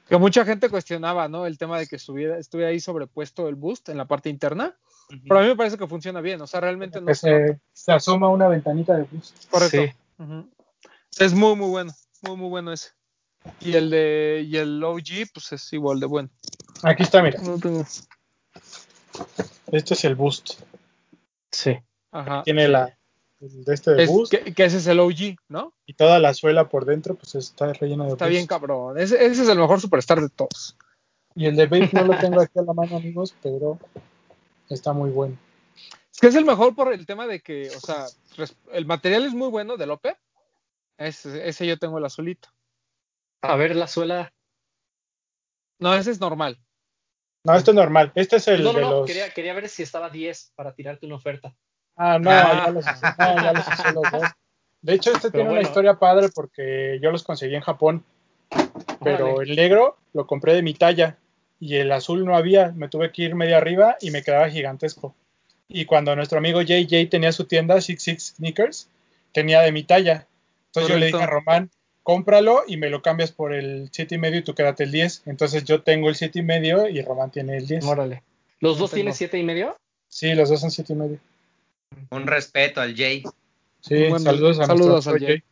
Que 0.08 0.16
mucha 0.16 0.44
gente 0.44 0.70
cuestionaba, 0.70 1.28
¿no? 1.28 1.46
El 1.46 1.58
tema 1.58 1.78
de 1.78 1.86
que 1.86 1.96
estuviera, 1.96 2.38
estuviera 2.38 2.70
ahí 2.70 2.80
sobrepuesto 2.80 3.48
el 3.48 3.54
boost 3.54 3.90
en 3.90 3.98
la 3.98 4.06
parte 4.06 4.30
interna. 4.30 4.76
Ujú. 5.10 5.20
Pero 5.24 5.38
a 5.38 5.42
mí 5.42 5.48
me 5.48 5.56
parece 5.56 5.76
que 5.78 5.86
funciona 5.86 6.20
bien, 6.20 6.40
o 6.40 6.46
sea, 6.46 6.60
realmente 6.60 7.00
no 7.00 7.14
se 7.14 7.60
se, 7.72 7.92
asoma 7.92 8.28
una 8.28 8.48
ventanita 8.48 8.96
de 8.96 9.04
boost. 9.04 9.48
Correcto. 9.50 9.76
Sí. 9.82 10.22
Ujú. 10.22 10.48
Es 11.18 11.34
muy, 11.34 11.54
muy 11.56 11.68
bueno. 11.68 11.92
Muy, 12.22 12.36
muy 12.36 12.48
bueno 12.48 12.72
ese. 12.72 12.90
Y 13.60 13.74
el 13.74 13.90
de 13.90 14.44
y 14.46 14.56
el 14.56 14.82
OG, 14.82 15.30
pues 15.32 15.52
es 15.52 15.72
igual 15.72 16.00
de 16.00 16.06
bueno. 16.06 16.28
Aquí 16.82 17.02
está, 17.02 17.22
mira. 17.22 17.40
No 17.42 17.58
tengo- 17.58 17.84
Este 19.72 19.94
es 19.94 20.04
el 20.04 20.14
boost. 20.14 20.60
Sí. 21.50 21.78
Ajá. 22.10 22.42
Tiene 22.42 22.68
la 22.68 22.96
de 23.40 23.72
este 23.74 23.92
de 23.94 24.02
Es- 24.04 24.10
boost 24.10 24.32
que, 24.32 24.52
que 24.52 24.64
ese 24.64 24.78
es 24.78 24.86
el 24.88 24.98
OG, 24.98 25.36
¿no? 25.48 25.72
y 25.86 25.94
toda 25.94 26.18
la 26.18 26.34
suela 26.34 26.68
por 26.68 26.84
dentro, 26.84 27.14
pues 27.14 27.34
está 27.36 27.72
rellena 27.72 28.04
de 28.04 28.12
Está 28.12 28.26
bien 28.26 28.46
cabrón. 28.48 28.98
Ese, 28.98 29.24
ese 29.24 29.42
es 29.42 29.48
el 29.48 29.58
mejor 29.58 29.80
superstar 29.80 30.20
de 30.20 30.28
todos. 30.28 30.76
Y 31.36 31.46
el 31.46 31.54
de 31.54 31.66
Vape 31.66 31.90
no 31.92 32.04
lo 32.04 32.18
tengo 32.18 32.40
aquí 32.40 32.58
a 32.58 32.62
la 32.62 32.72
mano, 32.72 32.96
amigos, 32.96 33.34
pero 33.42 33.78
está 34.68 34.92
muy 34.92 35.10
bueno. 35.10 35.38
Es 36.12 36.18
que 36.20 36.26
es 36.26 36.34
el 36.34 36.44
mejor 36.44 36.74
por 36.74 36.92
el 36.92 37.06
tema 37.06 37.28
de 37.28 37.40
que, 37.40 37.68
o 37.76 37.80
sea, 37.80 38.06
res- 38.36 38.56
el 38.72 38.86
material 38.86 39.24
es 39.24 39.34
muy 39.34 39.48
bueno 39.48 39.76
del 39.76 39.92
Oper. 39.92 40.18
Ese, 40.96 41.48
ese 41.48 41.64
yo 41.64 41.78
tengo 41.78 41.98
el 41.98 42.04
azulito. 42.04 42.48
A 43.42 43.54
ver, 43.54 43.76
la 43.76 43.86
suela. 43.86 44.34
No, 45.78 45.94
ese 45.94 46.10
es 46.10 46.18
normal. 46.18 46.58
No, 47.48 47.56
este 47.56 47.70
es 47.70 47.74
normal. 47.74 48.12
Este 48.14 48.36
es 48.36 48.48
el 48.48 48.62
no, 48.62 48.72
no, 48.72 48.78
de 48.78 48.84
no, 48.84 48.90
los. 48.90 49.06
quería, 49.06 49.30
quería 49.30 49.54
ver 49.54 49.68
si 49.68 49.82
estaba 49.82 50.10
10 50.10 50.52
para 50.54 50.74
tirarte 50.74 51.06
una 51.06 51.16
oferta. 51.16 51.54
Ah, 51.96 52.18
no, 52.20 52.30
Ah. 52.30 52.64
ya 52.66 52.70
los 52.70 52.84
no, 52.84 53.42
ya 53.42 53.52
los 53.52 53.66
usé 53.68 53.92
los 53.92 54.10
dos. 54.12 54.22
De 54.82 54.94
hecho, 54.94 55.10
este 55.12 55.30
Pero 55.30 55.44
tiene 55.44 55.50
una 55.58 55.62
historia 55.62 55.94
padre 55.98 56.28
porque 56.32 56.98
yo 57.02 57.10
los 57.10 57.24
conseguí 57.24 57.54
en 57.56 57.60
Japón, 57.62 58.04
pero 59.02 59.34
Órale. 59.34 59.50
el 59.50 59.56
negro 59.56 59.96
lo 60.12 60.26
compré 60.26 60.54
de 60.54 60.62
mi 60.62 60.74
talla 60.74 61.16
y 61.58 61.76
el 61.76 61.90
azul 61.90 62.24
no 62.24 62.36
había. 62.36 62.70
Me 62.76 62.88
tuve 62.88 63.10
que 63.10 63.22
ir 63.22 63.34
medio 63.34 63.56
arriba 63.56 63.96
y 64.00 64.10
me 64.12 64.22
quedaba 64.22 64.48
gigantesco. 64.48 65.14
Y 65.66 65.84
cuando 65.84 66.14
nuestro 66.14 66.38
amigo 66.38 66.62
JJ 66.62 67.10
tenía 67.10 67.32
su 67.32 67.44
tienda, 67.46 67.80
Six 67.80 68.02
Six 68.02 68.34
Sneakers, 68.36 68.88
tenía 69.32 69.60
de 69.62 69.72
mi 69.72 69.82
talla. 69.82 70.26
Entonces 70.66 70.92
yo 70.92 70.98
le 70.98 71.06
dije 71.06 71.22
a. 71.22 71.26
Román, 71.26 71.70
cómpralo 72.12 72.62
y 72.66 72.78
me 72.78 72.88
lo 72.88 73.02
cambias 73.02 73.32
por 73.32 73.52
el 73.52 73.90
7 73.92 74.14
y 74.14 74.18
medio 74.18 74.38
y 74.38 74.42
tú 74.42 74.54
quédate 74.54 74.84
el 74.84 74.92
10. 74.92 75.24
Entonces 75.26 75.64
yo 75.64 75.82
tengo 75.82 76.08
el 76.08 76.14
7 76.14 76.38
y 76.38 76.42
medio 76.42 76.88
y 76.88 77.02
Román 77.02 77.30
tiene 77.30 77.58
el 77.58 77.66
10. 77.66 77.84
Órale. 77.84 78.22
¿Los 78.60 78.78
dos 78.78 78.92
tienen 78.92 79.12
7 79.12 79.36
y 79.36 79.42
medio? 79.42 79.76
Sí, 80.08 80.32
los 80.32 80.48
dos 80.48 80.58
son 80.58 80.70
7 80.70 80.94
y 80.94 80.96
medio. 80.96 81.18
Un 82.10 82.26
respeto 82.26 82.80
al 82.80 82.96
Jay. 82.96 83.24
Sí, 83.82 84.08
Bueno, 84.08 84.20
saludos 84.20 84.58
a 84.58 84.64
saludos 84.64 85.06
al 85.06 85.18
Jay. 85.20 85.42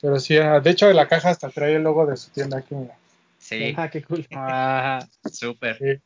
Pero 0.00 0.18
sí, 0.18 0.38
ah, 0.38 0.60
de 0.60 0.70
hecho 0.70 0.90
la 0.94 1.06
caja 1.08 1.28
hasta 1.28 1.50
trae 1.50 1.74
el 1.74 1.82
logo 1.82 2.06
de 2.06 2.16
su 2.16 2.30
tienda 2.30 2.56
aquí, 2.56 2.74
mira. 2.74 2.96
Sí, 3.38 3.74
Ah, 3.76 3.90
qué 3.90 4.02
cool. 4.02 4.26
Ajá. 4.30 5.06
súper. 5.30 5.76
Sí, 5.76 6.00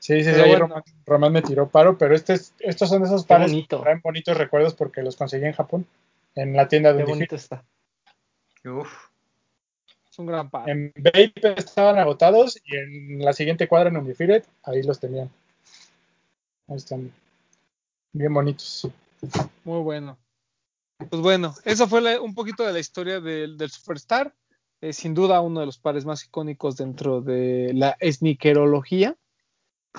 sí, 0.00 0.24
sí, 0.24 0.30
Pero 0.32 0.42
ahí 0.42 0.48
bueno. 0.50 0.66
Román, 0.66 0.82
Román 1.06 1.32
me 1.32 1.42
tiró 1.42 1.68
paro, 1.68 1.96
pero 1.96 2.16
este 2.16 2.32
es- 2.32 2.52
estos 2.58 2.88
son 2.88 3.02
de 3.02 3.06
esos 3.06 3.24
pares 3.24 3.52
bonito. 3.52 3.76
que 3.78 3.82
traen 3.84 4.00
bonitos 4.02 4.36
recuerdos 4.36 4.74
porque 4.74 5.00
los 5.04 5.14
conseguí 5.14 5.44
en 5.46 5.52
Japón, 5.52 5.86
en 6.34 6.54
la 6.56 6.66
tienda 6.66 6.90
de 6.92 6.96
Qué 6.98 7.02
Unifil. 7.04 7.14
bonito 7.18 7.36
está. 7.36 7.62
Uf, 8.64 9.07
Es 10.18 10.20
un 10.20 10.26
gran 10.26 10.50
par. 10.50 10.68
En 10.68 10.92
Vape 10.96 11.54
estaban 11.56 11.96
agotados 11.96 12.60
y 12.64 12.74
en 12.74 13.24
la 13.24 13.32
siguiente 13.32 13.68
cuadra 13.68 13.88
en 13.88 13.98
Unifiled, 13.98 14.42
ahí 14.64 14.82
los 14.82 14.98
tenían. 14.98 15.30
Ahí 16.66 16.76
están. 16.76 17.12
Bien 18.12 18.34
bonitos. 18.34 18.88
Muy 19.62 19.80
bueno. 19.80 20.18
Pues 21.08 21.22
bueno, 21.22 21.54
eso 21.64 21.86
fue 21.86 22.00
la- 22.00 22.20
un 22.20 22.34
poquito 22.34 22.64
de 22.66 22.72
la 22.72 22.80
historia 22.80 23.20
del, 23.20 23.56
del 23.56 23.70
Superstar. 23.70 24.34
Eh, 24.80 24.92
sin 24.92 25.14
duda 25.14 25.40
uno 25.40 25.60
de 25.60 25.66
los 25.66 25.78
pares 25.78 26.04
más 26.04 26.24
icónicos 26.24 26.76
dentro 26.76 27.20
de 27.20 27.70
la 27.74 27.96
sneakerología. 28.02 29.16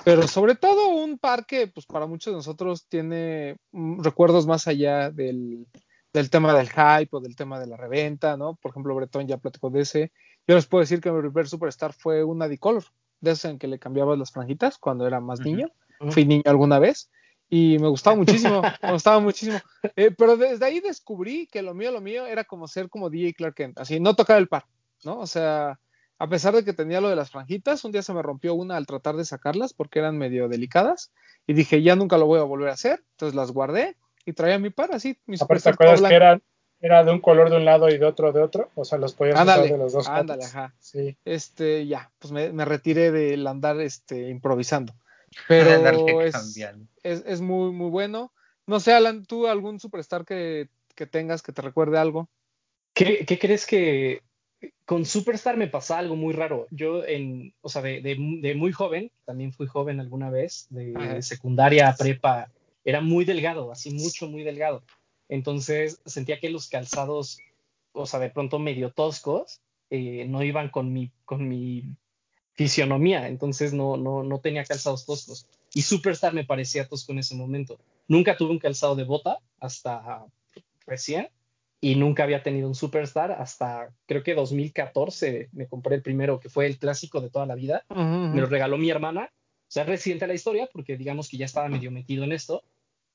Pero 0.04 0.28
sobre 0.28 0.54
todo 0.54 0.88
un 0.88 1.16
par 1.16 1.46
que 1.46 1.66
pues 1.66 1.86
para 1.86 2.04
muchos 2.04 2.32
de 2.34 2.36
nosotros 2.36 2.84
tiene 2.88 3.56
mm, 3.72 4.02
recuerdos 4.02 4.46
más 4.46 4.66
allá 4.66 5.10
del, 5.10 5.66
del 6.12 6.30
tema 6.30 6.54
del 6.54 6.68
hype 6.68 7.08
o 7.12 7.20
del 7.20 7.36
tema 7.36 7.60
de 7.60 7.66
la 7.66 7.76
reventa, 7.76 8.36
¿no? 8.36 8.54
Por 8.56 8.70
ejemplo, 8.70 8.94
Bretón 8.94 9.26
ya 9.26 9.38
platicó 9.38 9.70
de 9.70 9.82
ese. 9.82 10.12
Yo 10.46 10.56
les 10.56 10.66
puedo 10.66 10.80
decir 10.80 11.00
que 11.00 11.12
mi 11.12 11.20
primer 11.20 11.48
Superstar 11.48 11.92
fue 11.92 12.24
una 12.24 12.48
Dicolor, 12.48 12.84
de 13.20 13.32
esas 13.32 13.52
en 13.52 13.58
que 13.58 13.68
le 13.68 13.78
cambiabas 13.78 14.18
las 14.18 14.32
franjitas 14.32 14.78
cuando 14.78 15.06
era 15.06 15.20
más 15.20 15.40
niño. 15.40 15.68
Fui 16.10 16.24
niño 16.24 16.42
alguna 16.46 16.78
vez 16.78 17.10
y 17.48 17.78
me 17.78 17.88
gustaba 17.88 18.16
muchísimo, 18.50 18.62
me 18.82 18.92
gustaba 18.92 19.20
muchísimo. 19.20 19.58
Eh, 19.96 20.10
pero 20.16 20.36
desde 20.36 20.64
ahí 20.64 20.80
descubrí 20.80 21.46
que 21.46 21.62
lo 21.62 21.74
mío, 21.74 21.92
lo 21.92 22.00
mío 22.00 22.26
era 22.26 22.44
como 22.44 22.66
ser 22.66 22.88
como 22.88 23.10
DJ 23.10 23.34
Clark 23.34 23.54
Kent, 23.54 23.78
así, 23.78 24.00
no 24.00 24.14
tocar 24.14 24.38
el 24.38 24.48
par, 24.48 24.64
¿no? 25.04 25.18
O 25.18 25.26
sea, 25.26 25.78
a 26.18 26.28
pesar 26.28 26.54
de 26.54 26.64
que 26.64 26.72
tenía 26.72 27.00
lo 27.00 27.08
de 27.08 27.16
las 27.16 27.30
franjitas, 27.30 27.84
un 27.84 27.92
día 27.92 28.02
se 28.02 28.14
me 28.14 28.22
rompió 28.22 28.54
una 28.54 28.76
al 28.76 28.86
tratar 28.86 29.16
de 29.16 29.24
sacarlas 29.24 29.74
porque 29.74 29.98
eran 29.98 30.18
medio 30.18 30.48
delicadas 30.48 31.12
y 31.46 31.52
dije, 31.52 31.82
ya 31.82 31.96
nunca 31.96 32.18
lo 32.18 32.26
voy 32.26 32.40
a 32.40 32.44
volver 32.44 32.70
a 32.70 32.74
hacer, 32.74 33.04
entonces 33.12 33.34
las 33.34 33.52
guardé 33.52 33.96
y 34.24 34.32
traía 34.32 34.58
mi 34.58 34.70
par 34.70 34.92
así, 34.92 35.18
mi 35.26 35.36
Aparte, 35.40 35.64
¿te 35.64 35.68
acuerdas 35.70 36.02
que 36.02 36.14
era, 36.14 36.40
era 36.80 37.04
de 37.04 37.12
un 37.12 37.20
color 37.20 37.50
de 37.50 37.56
un 37.56 37.64
lado 37.64 37.88
y 37.88 37.98
de 37.98 38.04
otro 38.06 38.32
de 38.32 38.42
otro? 38.42 38.70
O 38.74 38.84
sea, 38.84 38.98
los 38.98 39.14
podías 39.14 39.38
Ándale, 39.38 39.64
usar 39.64 39.72
de 39.72 39.78
los 39.78 39.92
dos 39.92 40.08
ándale, 40.08 40.44
ajá. 40.44 40.74
Sí. 40.78 41.16
Este, 41.24 41.86
ya, 41.86 42.10
pues 42.18 42.32
me, 42.32 42.52
me 42.52 42.64
retiré 42.64 43.10
del 43.10 43.46
andar 43.46 43.80
este, 43.80 44.28
improvisando. 44.28 44.94
Pero 45.48 46.20
es, 46.20 46.58
es, 47.02 47.24
es 47.26 47.40
muy, 47.40 47.72
muy 47.72 47.90
bueno. 47.90 48.32
No 48.66 48.80
sé, 48.80 48.92
Alan, 48.92 49.24
¿tú 49.24 49.46
algún 49.46 49.80
superstar 49.80 50.24
que, 50.24 50.68
que 50.94 51.06
tengas 51.06 51.42
que 51.42 51.52
te 51.52 51.62
recuerde 51.62 51.98
algo? 51.98 52.28
¿Qué, 52.94 53.24
qué 53.24 53.38
crees 53.38 53.66
que 53.66 54.22
con 54.84 55.06
Superstar 55.06 55.56
me 55.56 55.68
pasa 55.68 55.98
algo 55.98 56.16
muy 56.16 56.34
raro? 56.34 56.66
Yo, 56.70 57.04
en, 57.04 57.54
o 57.62 57.68
sea, 57.68 57.80
de, 57.82 58.00
de- 58.02 58.38
de 58.42 58.54
muy 58.54 58.72
joven, 58.72 59.10
también 59.24 59.52
fui 59.52 59.66
joven 59.66 60.00
alguna 60.00 60.30
vez, 60.30 60.66
de 60.70 60.92
Ajá. 60.96 61.22
secundaria 61.22 61.88
a 61.88 61.96
prepa, 61.96 62.50
era 62.84 63.00
muy 63.00 63.24
delgado, 63.24 63.72
así 63.72 63.90
mucho, 63.90 64.28
muy 64.28 64.42
delgado. 64.42 64.82
Entonces 65.28 66.00
sentía 66.06 66.40
que 66.40 66.50
los 66.50 66.68
calzados, 66.68 67.38
o 67.92 68.06
sea, 68.06 68.20
de 68.20 68.30
pronto 68.30 68.58
medio 68.58 68.90
toscos, 68.90 69.60
eh, 69.90 70.24
no 70.28 70.42
iban 70.42 70.70
con 70.70 70.92
mi, 70.92 71.10
con 71.24 71.48
mi 71.48 71.96
fisionomía, 72.54 73.28
entonces 73.28 73.72
no, 73.72 73.96
no, 73.96 74.22
no 74.22 74.40
tenía 74.40 74.64
calzados 74.64 75.06
toscos. 75.06 75.46
Y 75.72 75.82
Superstar 75.82 76.34
me 76.34 76.44
parecía 76.44 76.88
tosco 76.88 77.12
en 77.12 77.20
ese 77.20 77.34
momento. 77.34 77.78
Nunca 78.08 78.36
tuve 78.36 78.50
un 78.50 78.58
calzado 78.58 78.96
de 78.96 79.04
bota 79.04 79.38
hasta 79.60 80.24
recién 80.86 81.28
y 81.80 81.94
nunca 81.94 82.24
había 82.24 82.42
tenido 82.42 82.68
un 82.68 82.74
Superstar 82.74 83.32
hasta 83.32 83.90
creo 84.06 84.22
que 84.22 84.34
2014 84.34 85.48
me 85.52 85.66
compré 85.66 85.94
el 85.96 86.02
primero, 86.02 86.40
que 86.40 86.48
fue 86.48 86.66
el 86.66 86.78
clásico 86.78 87.20
de 87.20 87.30
toda 87.30 87.46
la 87.46 87.54
vida. 87.54 87.84
Me 87.88 88.40
lo 88.40 88.46
regaló 88.46 88.76
mi 88.76 88.90
hermana. 88.90 89.32
O 89.70 89.72
sea, 89.72 89.84
reciente 89.84 90.26
la 90.26 90.34
historia 90.34 90.68
porque 90.72 90.96
digamos 90.96 91.28
que 91.28 91.36
ya 91.36 91.46
estaba 91.46 91.68
medio 91.68 91.92
metido 91.92 92.24
en 92.24 92.32
esto, 92.32 92.64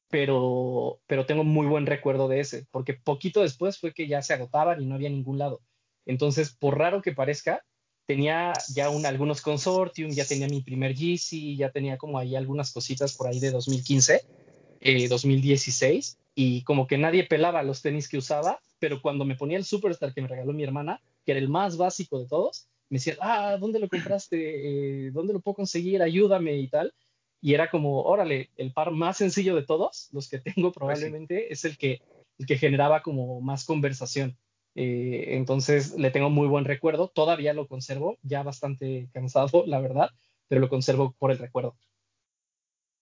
pero, 0.10 1.02
pero 1.06 1.26
tengo 1.26 1.44
muy 1.44 1.68
buen 1.68 1.86
recuerdo 1.86 2.30
de 2.30 2.40
ese, 2.40 2.66
porque 2.72 2.94
poquito 2.94 3.42
después 3.42 3.78
fue 3.78 3.94
que 3.94 4.08
ya 4.08 4.22
se 4.22 4.34
agotaban 4.34 4.82
y 4.82 4.86
no 4.86 4.96
había 4.96 5.10
ningún 5.10 5.38
lado. 5.38 5.60
Entonces, 6.06 6.56
por 6.56 6.78
raro 6.78 7.02
que 7.02 7.12
parezca, 7.12 7.66
tenía 8.06 8.54
ya 8.74 8.90
un, 8.90 9.06
algunos 9.06 9.42
consortium, 9.42 10.12
ya 10.12 10.24
tenía 10.24 10.48
mi 10.48 10.62
primer 10.62 10.96
Yeezy, 10.96 11.58
ya 11.58 11.72
tenía 11.72 11.98
como 11.98 12.20
ahí 12.20 12.38
algunas 12.38 12.72
cositas 12.72 13.18
por 13.18 13.28
ahí 13.28 13.42
de 13.42 13.52
2015, 13.52 14.22
eh, 14.80 15.08
2016, 15.10 16.20
y 16.36 16.64
como 16.64 16.88
que 16.88 16.98
nadie 16.98 17.26
pelaba 17.26 17.64
los 17.64 17.82
tenis 17.82 18.08
que 18.08 18.18
usaba, 18.18 18.62
pero 18.80 19.02
cuando 19.02 19.26
me 19.26 19.36
ponía 19.36 19.58
el 19.58 19.66
Superstar 19.66 20.14
que 20.14 20.22
me 20.22 20.30
regaló 20.30 20.54
mi 20.54 20.64
hermana, 20.64 21.02
que 21.26 21.34
era 21.34 21.42
el 21.42 21.50
más 21.50 21.76
básico 21.76 22.18
de 22.18 22.30
todos, 22.30 22.70
me 22.90 22.98
decía, 22.98 23.16
ah, 23.22 23.58
¿dónde 23.60 23.80
lo 23.80 23.90
compraste? 23.90 25.08
Eh, 25.08 25.12
¿Dónde 25.12 25.34
lo 25.34 25.40
puedo 25.40 25.56
conseguir? 25.56 26.02
Ayúdame 26.02 26.58
y 26.58 26.68
tal. 26.68 26.94
Y 27.42 27.54
era 27.54 27.70
como, 27.70 28.02
órale, 28.02 28.50
el 28.58 28.74
par 28.74 28.92
más 28.92 29.18
sencillo 29.18 29.56
de 29.56 29.64
todos, 29.64 30.10
los 30.12 30.30
que 30.30 30.40
tengo 30.40 30.72
probablemente, 30.72 31.52
es 31.52 31.66
el 31.66 31.78
que, 31.78 32.02
el 32.40 32.46
que 32.46 32.58
generaba 32.58 33.02
como 33.02 33.42
más 33.42 33.66
conversación. 33.66 34.38
Eh, 34.76 35.36
entonces 35.36 35.98
le 35.98 36.12
tengo 36.12 36.30
muy 36.30 36.48
buen 36.48 36.66
recuerdo, 36.66 37.08
todavía 37.08 37.54
lo 37.54 37.68
conservo, 37.68 38.18
ya 38.24 38.44
bastante 38.44 39.10
cansado, 39.14 39.64
la 39.66 39.80
verdad, 39.80 40.10
pero 40.48 40.60
lo 40.62 40.70
conservo 40.70 41.16
por 41.18 41.32
el 41.32 41.38
recuerdo. 41.38 41.78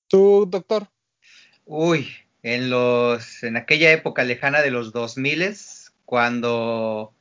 ¿Tú, 0.08 0.46
doctor? 0.48 0.88
Uy, 1.66 2.10
en 2.44 2.70
los 2.70 3.44
en 3.44 3.58
aquella 3.58 3.92
época 3.92 4.24
lejana 4.24 4.62
de 4.62 4.70
los 4.70 4.94
2000 4.94 5.56
cuando 6.06 7.14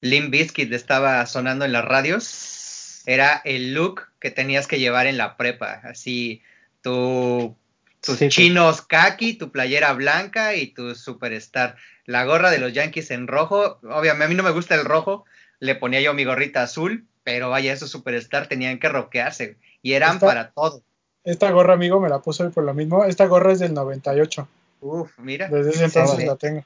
Limp 0.00 0.30
Bizkit 0.30 0.72
estaba 0.72 1.24
sonando 1.26 1.64
en 1.64 1.72
las 1.72 1.84
radios, 1.84 3.02
era 3.06 3.40
el 3.44 3.74
look 3.74 4.08
que 4.20 4.30
tenías 4.30 4.66
que 4.66 4.78
llevar 4.78 5.06
en 5.06 5.16
la 5.16 5.36
prepa, 5.36 5.80
así 5.84 6.42
tu 6.82 7.56
tus 8.00 8.18
Sí, 8.18 8.28
chinos 8.28 8.82
kaki, 8.82 9.34
tu 9.34 9.50
playera 9.50 9.92
blanca 9.92 10.54
y 10.54 10.68
tu 10.68 10.94
superstar. 10.94 11.76
La 12.04 12.24
gorra 12.24 12.50
de 12.50 12.58
los 12.58 12.72
Yankees 12.72 13.10
en 13.10 13.26
rojo, 13.26 13.78
obviamente 13.82 14.24
a 14.24 14.28
mí 14.28 14.34
no 14.34 14.42
me 14.42 14.50
gusta 14.52 14.74
el 14.74 14.84
rojo, 14.84 15.24
le 15.58 15.74
ponía 15.74 16.00
yo 16.00 16.14
mi 16.14 16.24
gorrita 16.24 16.62
azul, 16.62 17.06
pero 17.24 17.50
vaya, 17.50 17.72
esos 17.72 17.90
superstar 17.90 18.46
tenían 18.46 18.78
que 18.78 18.88
rockearse 18.88 19.56
y 19.82 19.94
eran 19.94 20.20
para 20.20 20.50
todo. 20.50 20.82
Esta 21.24 21.50
gorra, 21.50 21.74
amigo, 21.74 22.00
me 22.00 22.08
la 22.08 22.20
puse 22.20 22.44
hoy 22.44 22.50
por 22.50 22.62
lo 22.62 22.72
mismo. 22.72 23.04
Esta 23.04 23.26
gorra 23.26 23.52
es 23.52 23.58
del 23.58 23.74
98. 23.74 24.48
Uf, 24.80 25.18
mira. 25.18 25.48
Desde 25.48 25.70
ese 25.70 25.84
entonces 25.86 26.24
la 26.24 26.36
tengo. 26.36 26.64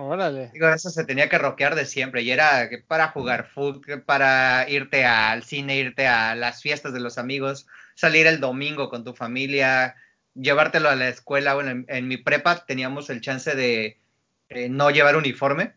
Órale. 0.00 0.50
Digo, 0.52 0.68
eso 0.68 0.90
se 0.90 1.04
tenía 1.04 1.28
que 1.28 1.38
rockear 1.38 1.74
de 1.74 1.84
siempre 1.84 2.22
y 2.22 2.30
era 2.30 2.68
que 2.68 2.78
para 2.78 3.08
jugar 3.08 3.48
fútbol, 3.52 4.02
para 4.02 4.68
irte 4.68 5.04
al 5.04 5.42
cine, 5.42 5.76
irte 5.76 6.06
a 6.06 6.36
las 6.36 6.62
fiestas 6.62 6.92
de 6.92 7.00
los 7.00 7.18
amigos, 7.18 7.66
salir 7.96 8.28
el 8.28 8.38
domingo 8.38 8.90
con 8.90 9.02
tu 9.02 9.12
familia, 9.12 9.96
llevártelo 10.34 10.88
a 10.88 10.94
la 10.94 11.08
escuela. 11.08 11.54
Bueno, 11.54 11.70
en, 11.70 11.84
en 11.88 12.06
mi 12.06 12.16
prepa 12.16 12.64
teníamos 12.64 13.10
el 13.10 13.20
chance 13.20 13.56
de 13.56 13.98
eh, 14.50 14.68
no 14.68 14.90
llevar 14.90 15.16
uniforme, 15.16 15.72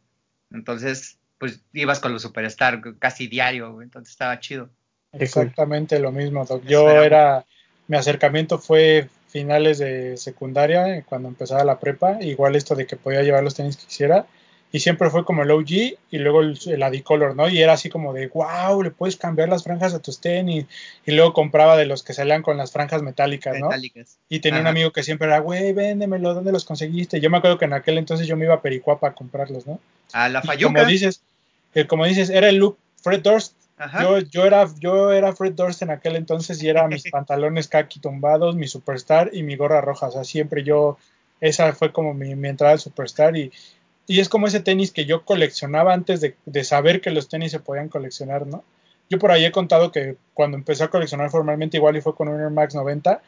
entonces 0.52 1.18
pues 1.40 1.64
ibas 1.74 2.00
con 2.00 2.14
los 2.14 2.22
superstar 2.22 2.80
casi 3.00 3.26
diario, 3.26 3.82
entonces 3.82 4.12
estaba 4.12 4.40
chido. 4.40 4.70
Exactamente 5.14 5.98
lo 5.98 6.12
mismo, 6.12 6.46
Doc. 6.46 6.64
Yo 6.66 6.88
era- 6.92 7.06
era, 7.06 7.46
mi 7.88 7.98
acercamiento 7.98 8.60
fue 8.60 9.10
finales 9.32 9.78
de 9.80 10.18
secundaria, 10.18 10.98
eh, 10.98 11.04
cuando 11.08 11.30
empezaba 11.30 11.64
la 11.64 11.80
prepa, 11.80 12.18
igual 12.22 12.56
esto 12.56 12.76
de 12.76 12.86
que 12.86 12.98
podía 12.98 13.24
llevar 13.24 13.44
los 13.44 13.56
tenis 13.56 13.78
que 13.78 13.86
quisiera, 13.86 14.26
y 14.74 14.80
siempre 14.80 15.10
fue 15.10 15.26
como 15.26 15.44
el 15.44 15.52
OG 15.52 15.70
y 15.70 16.18
luego 16.18 16.42
el, 16.42 16.58
el 16.66 16.84
Adicolor, 16.84 17.36
¿no? 17.36 17.50
Y 17.50 17.62
era 17.62 17.74
así 17.74 17.90
como 17.90 18.14
de, 18.14 18.28
wow, 18.28 18.82
le 18.84 18.92
puedes 18.92 19.18
cambiar 19.18 19.50
las 19.50 19.64
franjas 19.64 19.94
a 19.94 20.00
tus 20.00 20.20
tenis, 20.20 20.66
y 21.06 21.12
luego 21.12 21.34
compraba 21.34 21.78
de 21.78 21.86
los 21.86 22.04
que 22.04 22.14
salían 22.14 22.42
con 22.42 22.58
las 22.58 22.72
franjas 22.72 23.02
metálicas, 23.02 23.58
¿no? 23.58 23.68
Metálicas. 23.68 24.18
Y 24.30 24.40
tenía 24.40 24.60
un 24.60 24.68
amigo 24.68 24.92
que 24.92 25.04
siempre 25.04 25.28
era, 25.28 25.40
güey, 25.40 25.74
véndemelo, 25.74 26.34
¿dónde 26.34 26.52
los 26.52 26.66
conseguiste? 26.66 27.22
Yo 27.22 27.30
me 27.30 27.38
acuerdo 27.38 27.58
que 27.58 27.66
en 27.66 27.74
aquel 27.74 27.98
entonces 27.98 28.28
yo 28.28 28.36
me 28.36 28.46
iba 28.46 28.56
a 28.56 28.62
Pericuapa 28.62 29.10
a 29.10 29.14
comprarlos, 29.14 29.66
¿no? 29.66 29.80
A 30.14 30.30
la 30.30 30.42
Fayuca. 30.42 30.74
como 30.74 30.86
dices, 30.86 31.22
que 31.74 31.88
como 31.88 32.06
dices, 32.06 32.30
era 32.30 32.50
el 32.50 32.58
look 32.58 32.78
Fred 33.02 33.22
Durst, 33.22 33.54
Ajá. 33.82 34.04
yo, 34.04 34.20
yo, 34.20 34.46
era, 34.46 34.70
yo 34.80 35.12
era 35.12 35.36
Fred 35.36 35.54
Durst 35.54 35.82
en 35.82 35.90
aquel 35.90 36.16
entonces 36.16 36.62
y 36.62 36.70
era 36.70 36.88
mis 36.88 37.04
pantalones 37.12 37.68
khaki 37.68 38.00
tumbados, 38.00 38.56
mi 38.56 38.68
superstar 38.68 39.32
y 39.34 39.44
mi 39.44 39.56
gorra 39.56 39.82
roja. 39.82 40.08
O 40.08 40.12
sea, 40.12 40.24
siempre 40.24 40.64
yo, 40.64 40.98
esa 41.40 41.74
fue 41.74 41.92
como 41.92 42.14
mi, 42.14 42.36
mi 42.36 42.48
entrada 42.48 42.74
al 42.74 42.80
superstar 42.80 43.36
y, 43.36 43.52
y 44.08 44.20
es 44.20 44.30
como 44.30 44.48
ese 44.48 44.60
tenis 44.60 44.92
que 44.92 45.06
yo 45.06 45.26
coleccionaba 45.26 45.94
antes 45.94 46.22
de, 46.22 46.36
de 46.46 46.64
saber 46.64 47.02
que 47.02 47.12
los 47.12 47.28
tenis 47.28 47.52
se 47.52 47.60
podían 47.60 47.90
coleccionar, 47.90 48.46
¿no? 48.46 48.64
Yo 49.10 49.20
por 49.20 49.32
ahí 49.32 49.44
he 49.44 49.52
contado 49.52 49.92
que 49.92 50.16
cuando 50.34 50.58
empecé 50.58 50.84
a 50.84 50.90
coleccionar 50.90 51.30
formalmente 51.30 51.78
igual 51.78 51.98
y 51.98 52.02
fue 52.02 52.16
con 52.16 52.28
un 52.30 52.40
Air 52.40 52.50
Max 52.50 52.76
90, 52.76 53.22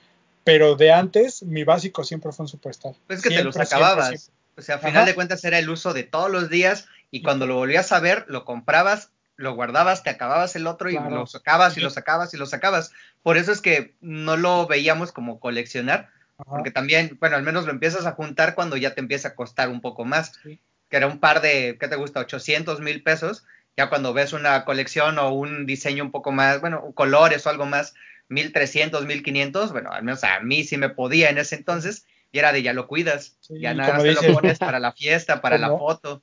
pero 0.43 0.75
de 0.75 0.91
antes 0.91 1.43
mi 1.43 1.63
básico 1.63 2.03
siempre 2.03 2.31
fue 2.31 2.43
un 2.43 2.47
superstar. 2.47 2.93
Pues 3.07 3.19
es 3.19 3.23
que 3.23 3.35
te 3.35 3.43
los 3.43 3.57
acababas. 3.57 4.07
siempre. 4.09 4.33
O 4.55 4.61
sea, 4.61 4.75
a 4.75 4.77
Ajá. 4.77 4.87
final 4.87 5.05
de 5.05 5.15
cuentas 5.15 5.43
era 5.43 5.57
el 5.57 5.69
uso 5.69 5.93
de 5.93 6.03
todos 6.03 6.29
los 6.29 6.49
días 6.49 6.85
y 7.11 7.21
cuando 7.21 7.47
lo 7.47 7.55
volvías 7.55 7.91
a 7.91 7.99
ver, 7.99 8.25
lo 8.27 8.45
comprabas, 8.45 9.09
lo 9.35 9.55
guardabas, 9.55 10.03
te 10.03 10.09
acababas 10.09 10.55
el 10.55 10.67
otro 10.67 10.89
y 10.89 10.93
lo 10.93 11.25
sacabas 11.27 11.77
y 11.77 11.81
lo 11.81 11.89
sacabas 11.89 12.33
y 12.33 12.37
lo 12.37 12.45
sacabas. 12.45 12.91
Por 13.21 13.37
eso 13.37 13.51
es 13.51 13.61
que 13.61 13.95
no 14.01 14.37
lo 14.37 14.67
veíamos 14.67 15.11
como 15.11 15.39
coleccionar, 15.39 16.09
Ajá. 16.37 16.49
porque 16.51 16.71
también, 16.71 17.17
bueno, 17.19 17.35
al 17.35 17.43
menos 17.43 17.65
lo 17.65 17.71
empiezas 17.71 18.05
a 18.05 18.11
juntar 18.13 18.53
cuando 18.55 18.77
ya 18.77 18.93
te 18.93 19.01
empieza 19.01 19.29
a 19.29 19.35
costar 19.35 19.69
un 19.69 19.81
poco 19.81 20.05
más, 20.05 20.33
Sí. 20.43 20.59
que 20.89 20.97
era 20.97 21.07
un 21.07 21.19
par 21.19 21.41
de, 21.41 21.77
¿qué 21.79 21.87
te 21.87 21.95
gusta? 21.95 22.19
800 22.19 22.79
mil 22.79 23.01
pesos. 23.03 23.43
Ya 23.75 23.89
cuando 23.89 24.13
ves 24.13 24.33
una 24.33 24.65
colección 24.65 25.17
o 25.17 25.31
un 25.33 25.65
diseño 25.65 26.03
un 26.03 26.11
poco 26.11 26.31
más, 26.31 26.61
bueno, 26.61 26.91
colores 26.93 27.45
o 27.47 27.49
algo 27.49 27.65
más, 27.65 27.95
1300, 28.29 29.05
1500, 29.05 29.71
bueno, 29.71 29.91
al 29.91 30.03
menos 30.03 30.23
a 30.23 30.39
mí 30.41 30.63
sí 30.63 30.77
me 30.77 30.89
podía 30.89 31.29
en 31.31 31.39
ese 31.39 31.55
entonces, 31.55 32.05
y 32.31 32.37
era 32.39 32.51
de 32.53 32.61
ya 32.61 32.73
lo 32.73 32.87
cuidas, 32.87 33.35
Sí, 33.39 33.55
ya 33.59 33.73
nada 33.73 33.93
más 33.93 34.03
te 34.03 34.09
dices- 34.09 34.27
lo 34.27 34.33
pones 34.35 34.59
para 34.59 34.79
la 34.79 34.91
fiesta, 34.91 35.41
para 35.41 35.57
la 35.57 35.69
foto. 35.69 36.21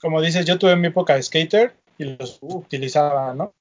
Como 0.00 0.20
dices, 0.20 0.46
yo 0.46 0.58
tuve 0.58 0.76
mi 0.76 0.88
época 0.88 1.14
de 1.14 1.22
skater 1.22 1.74
y 1.98 2.04
los 2.16 2.38
utilizaba, 2.42 3.34
¿no? 3.34 3.54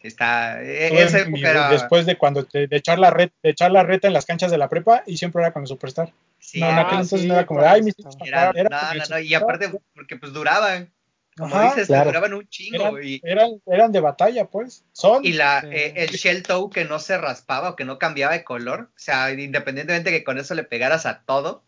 Está, 0.00 0.62
e- 0.62 0.88
Tuve 0.90 1.02
esa 1.02 1.24
mi- 1.24 1.40
época 1.40 1.50
era, 1.50 1.68
después 1.70 2.06
de 2.06 2.16
cuando 2.16 2.44
te- 2.44 2.66
de 2.68 2.76
echar 2.76 2.98
la 2.98 3.10
red, 3.10 3.30
de 3.42 3.50
echar 3.50 3.72
la 3.72 3.82
reta 3.82 4.06
en 4.06 4.12
las 4.12 4.24
canchas 4.24 4.50
de 4.52 4.58
la 4.58 4.68
prepa 4.68 5.02
y 5.06 5.16
siempre 5.16 5.42
era 5.42 5.52
con 5.52 5.62
el 5.62 5.66
superstar. 5.68 6.12
sí, 6.38 6.60
no, 6.60 6.66
en 6.66 6.72
era- 6.74 6.82
aquel 6.82 6.98
Ah, 6.98 7.02
entonces 7.02 7.26
no 7.26 7.34
era 7.34 7.46
como, 7.46 7.60
por 7.60 7.68
ay, 7.68 7.82
mis 7.82 7.94
era- 8.24 8.52
era 8.54 8.68
no, 8.70 8.94
no, 8.94 9.04
no, 9.10 9.18
y 9.18 9.34
aparte, 9.34 9.70
porque 9.94 10.16
pues 10.16 10.32
duraban, 10.32 10.92
como 11.36 11.56
Ajá, 11.56 11.64
dices, 11.70 11.88
claro. 11.88 12.10
duraban 12.10 12.34
un 12.34 12.48
chingo, 12.48 12.76
eran, 12.98 13.00
y, 13.02 13.20
eran, 13.24 13.50
eran 13.66 13.90
de 13.92 14.00
batalla, 14.00 14.44
pues. 14.44 14.84
Son. 14.92 15.24
y 15.24 15.32
la, 15.32 15.62
Sí. 15.62 15.68
eh, 15.72 15.92
el 15.96 16.10
shell 16.10 16.42
toe 16.44 16.70
que 16.70 16.84
no 16.84 16.98
se 17.00 17.18
raspaba 17.18 17.70
o 17.70 17.76
que 17.76 17.84
no 17.84 17.98
cambiaba 17.98 18.32
de 18.34 18.44
color, 18.44 18.90
o 18.94 18.98
sea, 18.98 19.32
independientemente 19.32 20.10
que 20.12 20.22
con 20.22 20.38
eso 20.38 20.54
le 20.54 20.62
pegaras 20.62 21.04
a 21.04 21.22
todo, 21.26 21.64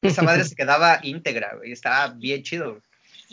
esa 0.00 0.22
madre 0.22 0.44
se 0.44 0.54
quedaba 0.56 0.98
íntegra, 1.02 1.56
güey, 1.56 1.72
estaba 1.72 2.08
bien 2.08 2.42
chido. 2.42 2.80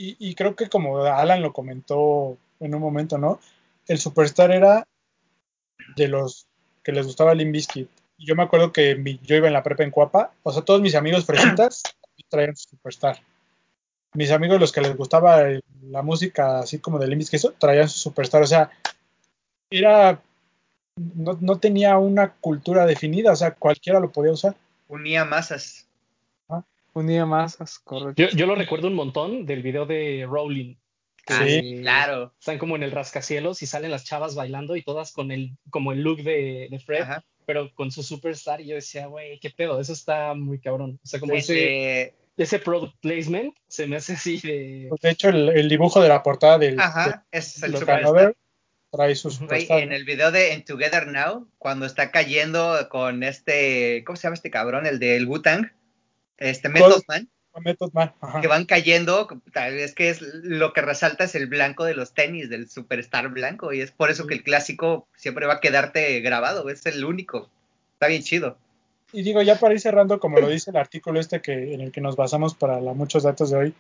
Y, 0.02 0.16
y 0.18 0.34
creo 0.34 0.56
que 0.56 0.70
como 0.70 1.00
Alan 1.04 1.42
lo 1.42 1.52
comentó 1.52 2.38
en 2.62 2.74
un 2.74 2.80
momento, 2.82 3.18
¿no? 3.18 3.42
El 3.86 3.98
superstar 4.00 4.50
era 4.52 4.88
de 5.98 6.08
los 6.08 6.48
que 6.84 6.94
les 6.94 7.06
gustaba 7.06 7.34
Limp 7.34 7.52
Bizkit. 7.52 7.90
Yo 8.18 8.34
me 8.36 8.44
acuerdo 8.44 8.72
que 8.72 8.96
mi- 8.96 9.20
yo 9.24 9.36
iba 9.36 9.48
en 9.48 9.54
la 9.54 9.62
prepa 9.64 9.84
en 9.84 9.92
Cuapa, 9.92 10.32
o 10.44 10.54
sea, 10.54 10.62
todos 10.64 10.80
mis 10.80 10.96
amigos 10.96 11.26
fresitas 11.26 11.84
traían 12.30 12.56
su 12.56 12.70
superstar. 12.70 13.20
Mis 14.14 14.32
amigos, 14.32 14.58
los 14.60 14.72
que 14.72 14.80
les 14.82 14.96
gustaba 14.96 15.44
la 15.84 16.02
música 16.02 16.60
así 16.60 16.80
como 16.80 16.98
de 16.98 17.08
Limp 17.08 17.20
Bizkit, 17.20 17.36
eso, 17.40 17.54
traían 17.60 17.90
su 17.90 18.00
superstar. 18.00 18.42
O 18.42 18.48
sea, 18.48 18.72
era. 19.70 20.22
No, 20.96 21.38
no 21.42 21.60
tenía 21.60 21.98
una 21.98 22.34
cultura 22.36 22.86
definida, 22.86 23.34
o 23.34 23.36
sea, 23.36 23.52
cualquiera 23.52 24.00
lo 24.00 24.12
podía 24.12 24.32
usar. 24.32 24.56
Unía 24.88 25.26
masas. 25.26 25.89
Unía 26.94 27.26
masas, 27.26 27.80
correcto. 27.80 28.22
Yo, 28.22 28.30
yo 28.30 28.46
lo 28.46 28.56
recuerdo 28.56 28.88
un 28.88 28.96
montón 28.96 29.46
del 29.46 29.62
video 29.62 29.86
de 29.86 30.26
Rowling. 30.30 30.76
Ah, 31.28 31.44
Sí. 31.46 31.60
sí, 31.62 31.82
claro. 31.82 32.34
Están 32.40 32.58
como 32.58 32.76
en 32.76 32.84
el 32.84 32.92
rascacielos 32.92 33.62
y 33.62 33.68
salen 33.68 33.92
las 33.92 34.04
chavas 34.04 34.34
bailando 34.36 34.76
y 34.76 34.82
todas 34.84 35.12
con 35.12 35.32
el, 35.32 35.52
como 35.70 35.92
el 35.92 36.02
look 36.02 36.24
de, 36.24 36.68
de 36.72 36.80
Fred, 36.80 37.02
Ajá. 37.04 37.24
pero 37.46 37.72
con 37.76 37.92
su 37.92 38.02
superstar. 38.02 38.62
Y 38.62 38.68
yo 38.68 38.76
decía, 38.76 39.06
güey, 39.08 39.40
qué 39.40 39.52
pedo, 39.52 39.80
eso 39.80 39.94
está 39.94 40.34
muy 40.34 40.60
cabrón. 40.60 41.00
O 41.04 41.08
sea, 41.08 41.20
como 41.20 41.34
El 41.34 41.40
ese, 41.40 41.54
de- 41.54 42.14
ese 42.38 42.58
product 42.58 42.96
placement 43.02 43.54
se 43.68 43.86
me 43.86 43.98
hace 43.98 44.14
así 44.14 44.40
de. 44.40 44.88
Pues, 44.90 45.02
de 45.02 45.10
hecho, 45.12 45.30
el, 45.30 45.50
el 45.50 45.70
dibujo 45.70 46.02
de 46.02 46.10
la 46.10 46.24
portada 46.24 46.58
del 46.58 46.80
Ajá, 46.80 47.26
es 47.32 47.62
de 47.62 47.68
el 47.68 47.74
Look 47.74 47.82
superstar. 47.82 48.36
Trae 48.92 49.14
su 49.14 49.28
Güey, 49.30 49.38
Güey, 49.38 49.50
superstar. 49.62 49.80
en 49.84 49.94
el 49.94 50.04
video 50.06 50.32
de 50.32 50.54
En 50.54 50.66
Together 50.66 51.06
Now, 51.06 51.48
cuando 51.60 51.86
está 51.86 52.10
cayendo 52.10 52.88
con 52.90 53.22
este, 53.22 54.04
¿cómo 54.04 54.16
se 54.16 54.24
llama 54.24 54.34
este 54.34 54.50
cabrón? 54.50 54.88
El 54.88 54.98
del 54.98 55.28
Wu-Tang, 55.28 55.72
este 56.40 56.70
Method 56.70 57.04
Man, 57.08 57.30
Method 57.62 57.92
Man, 57.94 58.14
ajá. 58.22 58.42
que 58.42 58.48
van 58.48 58.66
cayendo, 58.66 59.28
tal 59.52 59.74
vez 59.74 59.94
que 59.94 60.10
es 60.10 60.22
lo 60.22 60.72
que 60.72 60.82
resalta 60.82 61.26
es 61.26 61.36
el 61.36 61.48
blanco 61.48 61.84
de 61.84 61.94
los 61.94 62.14
tenis, 62.14 62.50
del 62.50 62.70
superstar 62.70 63.28
blanco, 63.30 63.74
y 63.74 63.82
es 63.82 63.92
por 63.92 64.10
eso 64.10 64.28
que 64.28 64.34
el 64.34 64.44
clásico 64.44 65.08
siempre 65.16 65.46
va 65.46 65.56
a 65.56 65.60
quedarte 65.60 66.20
grabado, 66.22 66.70
es 66.70 66.86
el 66.86 67.04
único. 67.04 67.50
Está 67.94 68.08
bien 68.08 68.24
chido. 68.24 68.58
Y 69.12 69.24
digo, 69.24 69.42
ya 69.42 69.60
para 69.60 69.74
ir 69.74 69.82
cerrando, 69.82 70.20
como 70.20 70.40
lo 70.40 70.48
dice 70.48 70.70
el 70.72 70.78
artículo 70.78 71.20
este 71.20 71.42
que, 71.42 71.74
en 71.74 71.82
el 71.82 71.92
que 71.92 72.00
nos 72.00 72.16
basamos 72.16 72.56
para 72.56 72.80
la- 72.80 72.94
muchos 72.94 73.24
datos 73.24 73.50
de 73.50 73.58
hoy, 73.58 73.74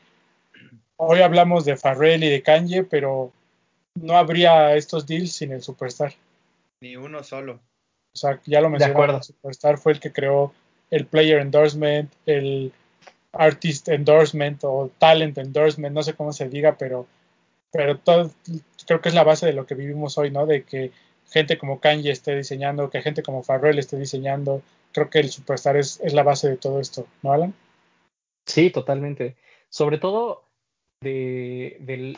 hoy 0.97 1.21
hablamos 1.21 1.65
de 1.65 1.77
Farrell 1.77 2.23
y 2.23 2.29
de 2.29 2.41
Kanye, 2.41 2.83
pero 2.83 3.31
no 3.95 4.17
habría 4.17 4.75
estos 4.75 5.05
deals 5.05 5.33
sin 5.33 5.51
el 5.53 5.61
Superstar. 5.61 6.13
Ni 6.81 6.95
uno 6.95 7.23
solo. 7.23 7.59
O 8.13 8.17
sea, 8.17 8.41
ya 8.45 8.59
lo 8.59 8.69
mencioné, 8.69 9.13
el 9.13 9.23
Superstar 9.23 9.77
fue 9.77 9.93
el 9.93 9.99
que 9.99 10.11
creó 10.11 10.53
el 10.91 11.05
Player 11.05 11.39
Endorsement, 11.39 12.11
el 12.25 12.71
Artist 13.31 13.89
Endorsement 13.89 14.63
o 14.63 14.89
Talent 14.97 15.37
Endorsement, 15.37 15.93
no 15.93 16.03
sé 16.03 16.13
cómo 16.13 16.33
se 16.33 16.49
diga, 16.49 16.77
pero, 16.77 17.07
pero 17.71 17.97
todo, 17.97 18.31
creo 18.85 19.01
que 19.01 19.09
es 19.09 19.15
la 19.15 19.23
base 19.23 19.45
de 19.45 19.53
lo 19.53 19.65
que 19.65 19.75
vivimos 19.75 20.17
hoy, 20.17 20.31
¿no? 20.31 20.45
De 20.45 20.63
que 20.63 20.91
gente 21.29 21.57
como 21.57 21.79
Kanye 21.79 22.11
esté 22.11 22.35
diseñando, 22.35 22.89
que 22.89 23.01
gente 23.01 23.23
como 23.23 23.43
Farrell 23.43 23.79
esté 23.79 23.97
diseñando. 23.97 24.61
Creo 24.91 25.09
que 25.09 25.19
el 25.19 25.29
Superstar 25.29 25.77
es, 25.77 25.99
es 26.03 26.13
la 26.13 26.23
base 26.23 26.49
de 26.49 26.57
todo 26.57 26.79
esto, 26.79 27.05
¿no, 27.21 27.31
Alan? 27.31 27.53
Sí, 28.47 28.71
totalmente. 28.71 29.35
Sobre 29.69 29.99
todo 29.99 30.43
de, 31.01 31.77
del 31.81 32.17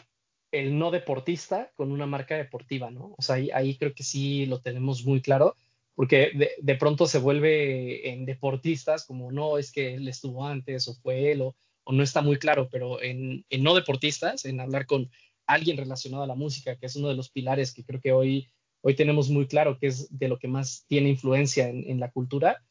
el 0.52 0.78
no 0.78 0.92
deportista 0.92 1.72
con 1.76 1.92
una 1.92 2.06
marca 2.06 2.36
deportiva, 2.36 2.92
¿no? 2.92 3.16
O 3.18 3.22
sea, 3.22 3.36
ahí, 3.36 3.50
ahí 3.52 3.76
creo 3.76 3.94
que 3.94 4.04
sí 4.04 4.46
lo 4.46 4.60
tenemos 4.60 5.06
muy 5.06 5.22
claro, 5.22 5.56
porque 6.02 6.32
de, 6.34 6.54
de 6.60 6.76
pronto 6.78 7.06
se 7.06 7.20
vuelve 7.20 8.10
en 8.10 8.26
deportistas 8.26 9.06
como 9.06 9.32
no, 9.32 9.60
es 9.60 9.72
que 9.72 9.94
él 9.94 10.08
estuvo 10.08 10.48
antes 10.48 10.88
o 10.88 10.96
fue 10.96 11.32
él 11.32 11.42
o, 11.44 11.56
o 11.84 11.94
no 11.94 12.02
está 12.02 12.24
muy 12.24 12.38
claro, 12.38 12.70
pero 12.72 13.00
en, 13.04 13.46
en 13.52 13.62
no 13.62 13.76
deportistas, 13.76 14.46
en 14.46 14.60
hablar 14.60 14.88
con 14.88 15.12
alguien 15.46 15.78
relacionado 15.78 16.24
a 16.24 16.28
la 16.28 16.34
música, 16.34 16.76
que 16.76 16.88
es 16.88 16.96
uno 16.96 17.10
de 17.10 17.14
los 17.14 17.30
pilares 17.30 17.72
que 17.72 17.86
creo 17.86 18.02
que 18.02 18.14
hoy, 18.14 18.50
hoy 18.82 18.96
tenemos 18.96 19.30
muy 19.30 19.46
claro 19.46 19.78
que 19.78 19.86
es 19.86 20.08
de 20.18 20.28
lo 20.28 20.40
que 20.40 20.48
más 20.48 20.86
tiene 20.88 21.08
influencia 21.08 21.70
en, 21.70 21.88
en 21.88 22.00
la 22.00 22.10
cultura, 22.10 22.66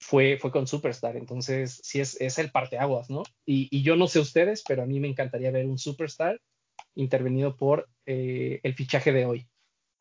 fue, 0.00 0.36
fue 0.40 0.50
con 0.50 0.66
Superstar. 0.66 1.16
Entonces, 1.16 1.78
sí 1.84 2.00
es, 2.00 2.20
es 2.20 2.36
el 2.40 2.50
parteaguas, 2.50 3.08
¿no? 3.10 3.22
Y, 3.46 3.68
y 3.70 3.82
yo 3.82 3.94
no 3.94 4.08
sé 4.08 4.18
ustedes, 4.18 4.64
pero 4.66 4.82
a 4.82 4.86
mí 4.86 4.98
me 4.98 5.06
encantaría 5.06 5.52
ver 5.52 5.66
un 5.66 5.78
Superstar 5.78 6.40
intervenido 6.96 7.56
por 7.56 7.88
eh, 8.06 8.58
el 8.64 8.74
fichaje 8.74 9.12
de 9.12 9.24
hoy. 9.24 9.46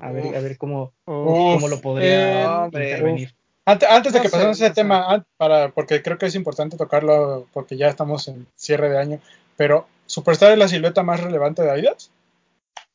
A 0.01 0.11
ver, 0.11 0.25
Uf. 0.25 0.35
a 0.35 0.39
ver 0.39 0.57
cómo, 0.57 0.93
Uf, 1.05 1.53
cómo 1.53 1.67
lo 1.67 1.79
podría 1.79 2.63
eh, 2.63 2.65
intervenir. 2.65 3.35
Antes, 3.65 3.87
antes 3.89 4.11
de 4.13 4.19
No 4.19 4.23
que 4.23 4.29
pasemos 4.29 4.59
ese 4.59 4.71
tema, 4.73 5.23
para, 5.37 5.69
porque 5.71 6.01
creo 6.01 6.17
que 6.17 6.25
es 6.25 6.35
importante 6.35 6.77
tocarlo 6.77 7.47
porque 7.53 7.77
ya 7.77 7.87
estamos 7.87 8.27
en 8.27 8.47
cierre 8.55 8.89
de 8.89 8.97
año, 8.97 9.21
pero 9.55 9.87
¿Superstar 10.07 10.51
es 10.51 10.57
la 10.57 10.67
silueta 10.67 11.03
más 11.03 11.21
relevante 11.21 11.61
de 11.61 11.71
Adidas? 11.71 12.11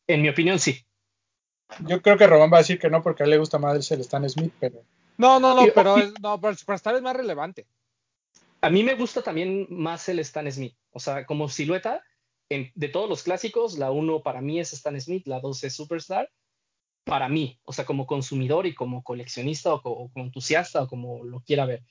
En 0.06 0.20
mi 0.20 0.28
opinión, 0.28 0.58
sí. 0.58 0.84
Yo 1.86 2.02
creo 2.02 2.18
que 2.18 2.26
Román 2.26 2.52
va 2.52 2.58
a 2.58 2.60
decir 2.60 2.78
que 2.78 2.90
no 2.90 3.02
porque 3.02 3.22
a 3.22 3.24
él 3.24 3.30
le 3.30 3.38
gusta 3.38 3.58
más 3.58 3.90
el 3.90 4.00
Stan 4.00 4.28
Smith, 4.28 4.52
pero 4.60 4.82
No, 5.16 5.40
no, 5.40 5.54
no, 5.54 5.66
pero, 5.74 5.96
es- 5.98 6.12
no, 6.20 6.38
pero 6.40 6.50
el 6.50 6.58
Superstar 6.58 6.94
es 6.96 7.02
más 7.02 7.16
relevante. 7.16 7.66
A 8.60 8.68
mí 8.70 8.82
me 8.82 8.94
gusta 8.94 9.22
también 9.22 9.66
más 9.70 10.08
el 10.08 10.18
Stan 10.18 10.50
Smith. 10.50 10.74
O 10.90 11.00
sea, 11.00 11.24
como 11.24 11.48
silueta, 11.48 12.02
en- 12.50 12.70
de 12.74 12.88
todos 12.88 13.08
los 13.08 13.22
clásicos, 13.22 13.78
la 13.78 13.90
uno 13.90 14.22
para 14.22 14.40
mí 14.40 14.60
es 14.60 14.72
Stan 14.72 15.00
Smith, 15.00 15.26
la 15.26 15.40
dos 15.40 15.62
es 15.64 15.74
Superstar. 15.74 16.30
Para 17.06 17.28
mí, 17.28 17.60
o 17.64 17.72
sea, 17.72 17.84
como 17.86 18.04
consumidor 18.04 18.66
y 18.66 18.74
como 18.74 19.04
coleccionista 19.04 19.72
o, 19.72 19.80
co- 19.80 19.92
o 19.92 20.08
como 20.10 20.24
entusiasta 20.24 20.82
o 20.82 20.88
como 20.88 21.22
lo 21.24 21.40
quiera 21.40 21.64
ver. 21.64 21.84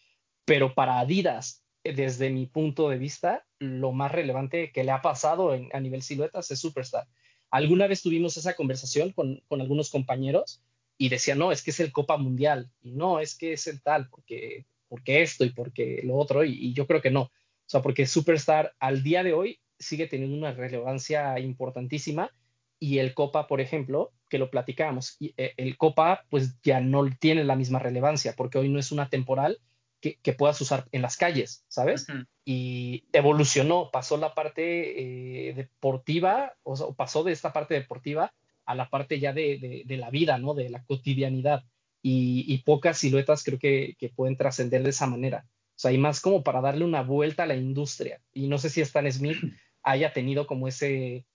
Pero 0.44 0.76
para 0.76 1.00
Adidas, 1.00 1.64
eh, 1.86 1.94
desde 1.94 2.30
mi 2.30 2.48
punto 2.48 2.90
de 2.90 2.98
vista, 2.98 3.46
lo 3.60 3.94
más 3.94 4.12
relevante 4.12 4.74
que 4.74 4.84
le 4.84 4.92
ha 4.92 5.02
pasado 5.02 5.52
a 5.72 5.80
nivel 5.80 6.02
siluetas 6.02 6.52
es 6.52 6.60
Superstar. 6.60 7.08
Alguna 7.50 7.88
vez 7.88 8.02
tuvimos 8.02 8.36
esa 8.36 8.56
conversación 8.56 9.14
con, 9.14 9.42
con 9.48 9.62
algunos 9.62 9.90
compañeros 9.90 10.62
y 10.98 11.08
decían, 11.08 11.40
no, 11.40 11.54
es 11.54 11.64
que 11.64 11.72
es 11.72 11.80
el 11.80 11.94
Copa 11.94 12.18
Mundial, 12.18 12.70
y 12.82 12.92
no, 12.92 13.20
es 13.22 13.38
que 13.38 13.54
es 13.54 13.68
el 13.68 13.82
tal, 13.82 14.10
porque, 14.10 14.66
porque 14.90 15.22
esto 15.22 15.46
y 15.46 15.52
porque 15.52 16.02
lo 16.04 16.16
otro, 16.18 16.44
y, 16.44 16.52
y 16.54 16.74
yo 16.74 16.88
creo 16.88 17.02
que 17.02 17.12
no. 17.12 17.22
O 17.24 17.32
sea, 17.68 17.82
porque 17.82 18.06
Superstar 18.06 18.74
al 18.80 19.02
día 19.02 19.24
de 19.24 19.34
hoy 19.34 19.60
sigue 19.80 20.08
teniendo 20.08 20.38
una 20.38 20.52
relevancia 20.54 21.40
importantísima 21.40 22.32
y 22.80 23.00
el 23.00 23.14
Copa, 23.14 23.48
por 23.48 23.62
ejemplo, 23.62 24.12
que 24.36 24.40
lo 24.40 24.50
platicábamos, 24.52 25.16
y, 25.20 25.34
eh, 25.38 25.54
el 25.56 25.78
Copa 25.78 26.26
pues 26.30 26.60
ya 26.62 26.82
no 26.82 27.10
tiene 27.20 27.46
la 27.46 27.56
misma 27.56 27.80
relevancia 27.80 28.34
porque 28.36 28.58
hoy 28.58 28.68
no 28.68 28.80
es 28.80 28.92
una 28.92 29.08
temporal 29.10 29.60
que, 30.02 30.18
que 30.22 30.34
puedas 30.34 30.60
usar 30.60 30.86
en 30.92 31.02
las 31.02 31.16
calles, 31.16 31.64
¿sabes? 31.70 32.06
Y 32.44 33.06
evolucionó, 33.14 33.90
pasó 33.92 34.18
la 34.18 34.34
parte 34.36 35.50
eh, 35.50 35.54
deportiva, 35.54 36.54
o 36.64 36.76
sea, 36.76 36.88
pasó 36.96 37.24
de 37.24 37.32
esta 37.32 37.54
parte 37.54 37.74
deportiva 37.76 38.34
a 38.66 38.76
la 38.76 38.90
parte 38.90 39.20
ya 39.20 39.32
de, 39.32 39.58
de- 39.58 39.84
de 39.86 39.98
la 39.98 40.10
vida, 40.10 40.38
¿no? 40.38 40.54
De 40.54 40.70
la 40.70 40.84
cotidianidad. 40.84 41.64
Y, 42.04 42.46
y 42.48 42.58
pocas 42.64 42.98
siluetas 43.00 43.44
creo 43.44 43.58
que, 43.58 43.96
que 43.98 44.10
pueden 44.10 44.38
trascender 44.38 44.84
de 44.84 44.90
esa 44.92 45.08
manera. 45.08 45.46
O 45.48 45.80
sea, 45.80 45.92
hay 45.92 45.98
más 45.98 46.20
como 46.20 46.44
para 46.44 46.62
darle 46.62 46.84
una 46.86 47.02
vuelta 47.02 47.44
a 47.44 47.48
la 47.48 47.56
industria. 47.56 48.22
Y 48.34 48.48
no 48.48 48.58
sé 48.58 48.70
si 48.70 48.82
Stan 48.82 49.10
Smith 49.12 49.38
haya 49.84 50.14
tenido 50.14 50.46
como 50.46 50.68
ese, 50.68 51.26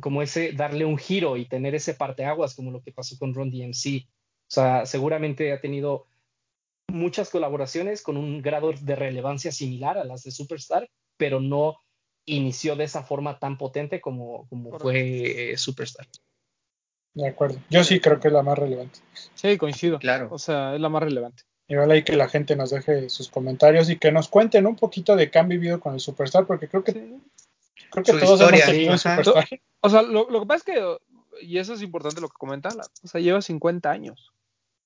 como 0.00 0.22
ese, 0.22 0.52
darle 0.52 0.84
un 0.84 0.98
giro 0.98 1.36
y 1.36 1.46
tener 1.46 1.74
ese 1.74 1.94
parteaguas 1.94 2.54
como 2.54 2.70
lo 2.70 2.82
que 2.82 2.92
pasó 2.92 3.18
con 3.18 3.34
Ron 3.34 3.50
DMC. 3.50 4.06
O 4.06 4.50
sea, 4.50 4.86
seguramente 4.86 5.52
ha 5.52 5.60
tenido 5.60 6.06
muchas 6.88 7.30
colaboraciones 7.30 8.02
con 8.02 8.16
un 8.16 8.40
grado 8.42 8.72
de 8.72 8.96
relevancia 8.96 9.52
similar 9.52 9.98
a 9.98 10.04
las 10.04 10.22
de 10.22 10.30
Superstar, 10.30 10.88
pero 11.16 11.40
no 11.40 11.76
inició 12.24 12.76
de 12.76 12.84
esa 12.84 13.02
forma 13.02 13.38
tan 13.38 13.56
potente 13.58 14.00
como, 14.00 14.46
como 14.48 14.78
fue 14.78 15.52
eh, 15.52 15.56
Superstar. 15.56 16.06
de 17.14 17.28
acuerdo. 17.28 17.58
Yo 17.70 17.84
sí 17.84 18.00
creo 18.00 18.20
que 18.20 18.28
es 18.28 18.34
la 18.34 18.42
más 18.42 18.58
relevante. 18.58 19.00
Sí, 19.34 19.56
coincido. 19.58 19.98
Claro. 19.98 20.28
O 20.30 20.38
sea, 20.38 20.74
es 20.74 20.80
la 20.80 20.88
más 20.88 21.02
relevante. 21.02 21.42
Igual 21.70 21.90
ahí 21.90 22.02
que 22.02 22.16
la 22.16 22.28
gente 22.28 22.56
nos 22.56 22.70
deje 22.70 23.10
sus 23.10 23.28
comentarios 23.28 23.90
y 23.90 23.98
que 23.98 24.10
nos 24.10 24.28
cuenten 24.28 24.66
un 24.66 24.76
poquito 24.76 25.16
de 25.16 25.30
qué 25.30 25.38
han 25.38 25.48
vivido 25.48 25.80
con 25.80 25.92
el 25.92 26.00
Superstar, 26.00 26.46
porque 26.46 26.68
creo 26.68 26.82
que, 26.82 26.92
Sí. 26.92 27.20
Creo 27.90 28.04
que 28.04 28.12
Su 28.12 28.18
todos 28.18 28.40
historia, 28.40 28.70
hemos. 28.70 29.06
O 29.80 29.88
sea, 29.90 30.02
lo, 30.02 30.28
lo 30.30 30.40
que 30.40 30.46
pasa 30.46 30.56
es 30.58 30.62
que, 30.64 30.96
y 31.46 31.58
eso 31.58 31.74
es 31.74 31.82
importante 31.82 32.20
lo 32.20 32.28
que 32.28 32.36
comentan, 32.38 32.76
la- 32.76 32.86
o 33.02 33.06
sea, 33.08 33.20
lleva 33.20 33.40
50 33.42 33.90
años. 33.90 34.32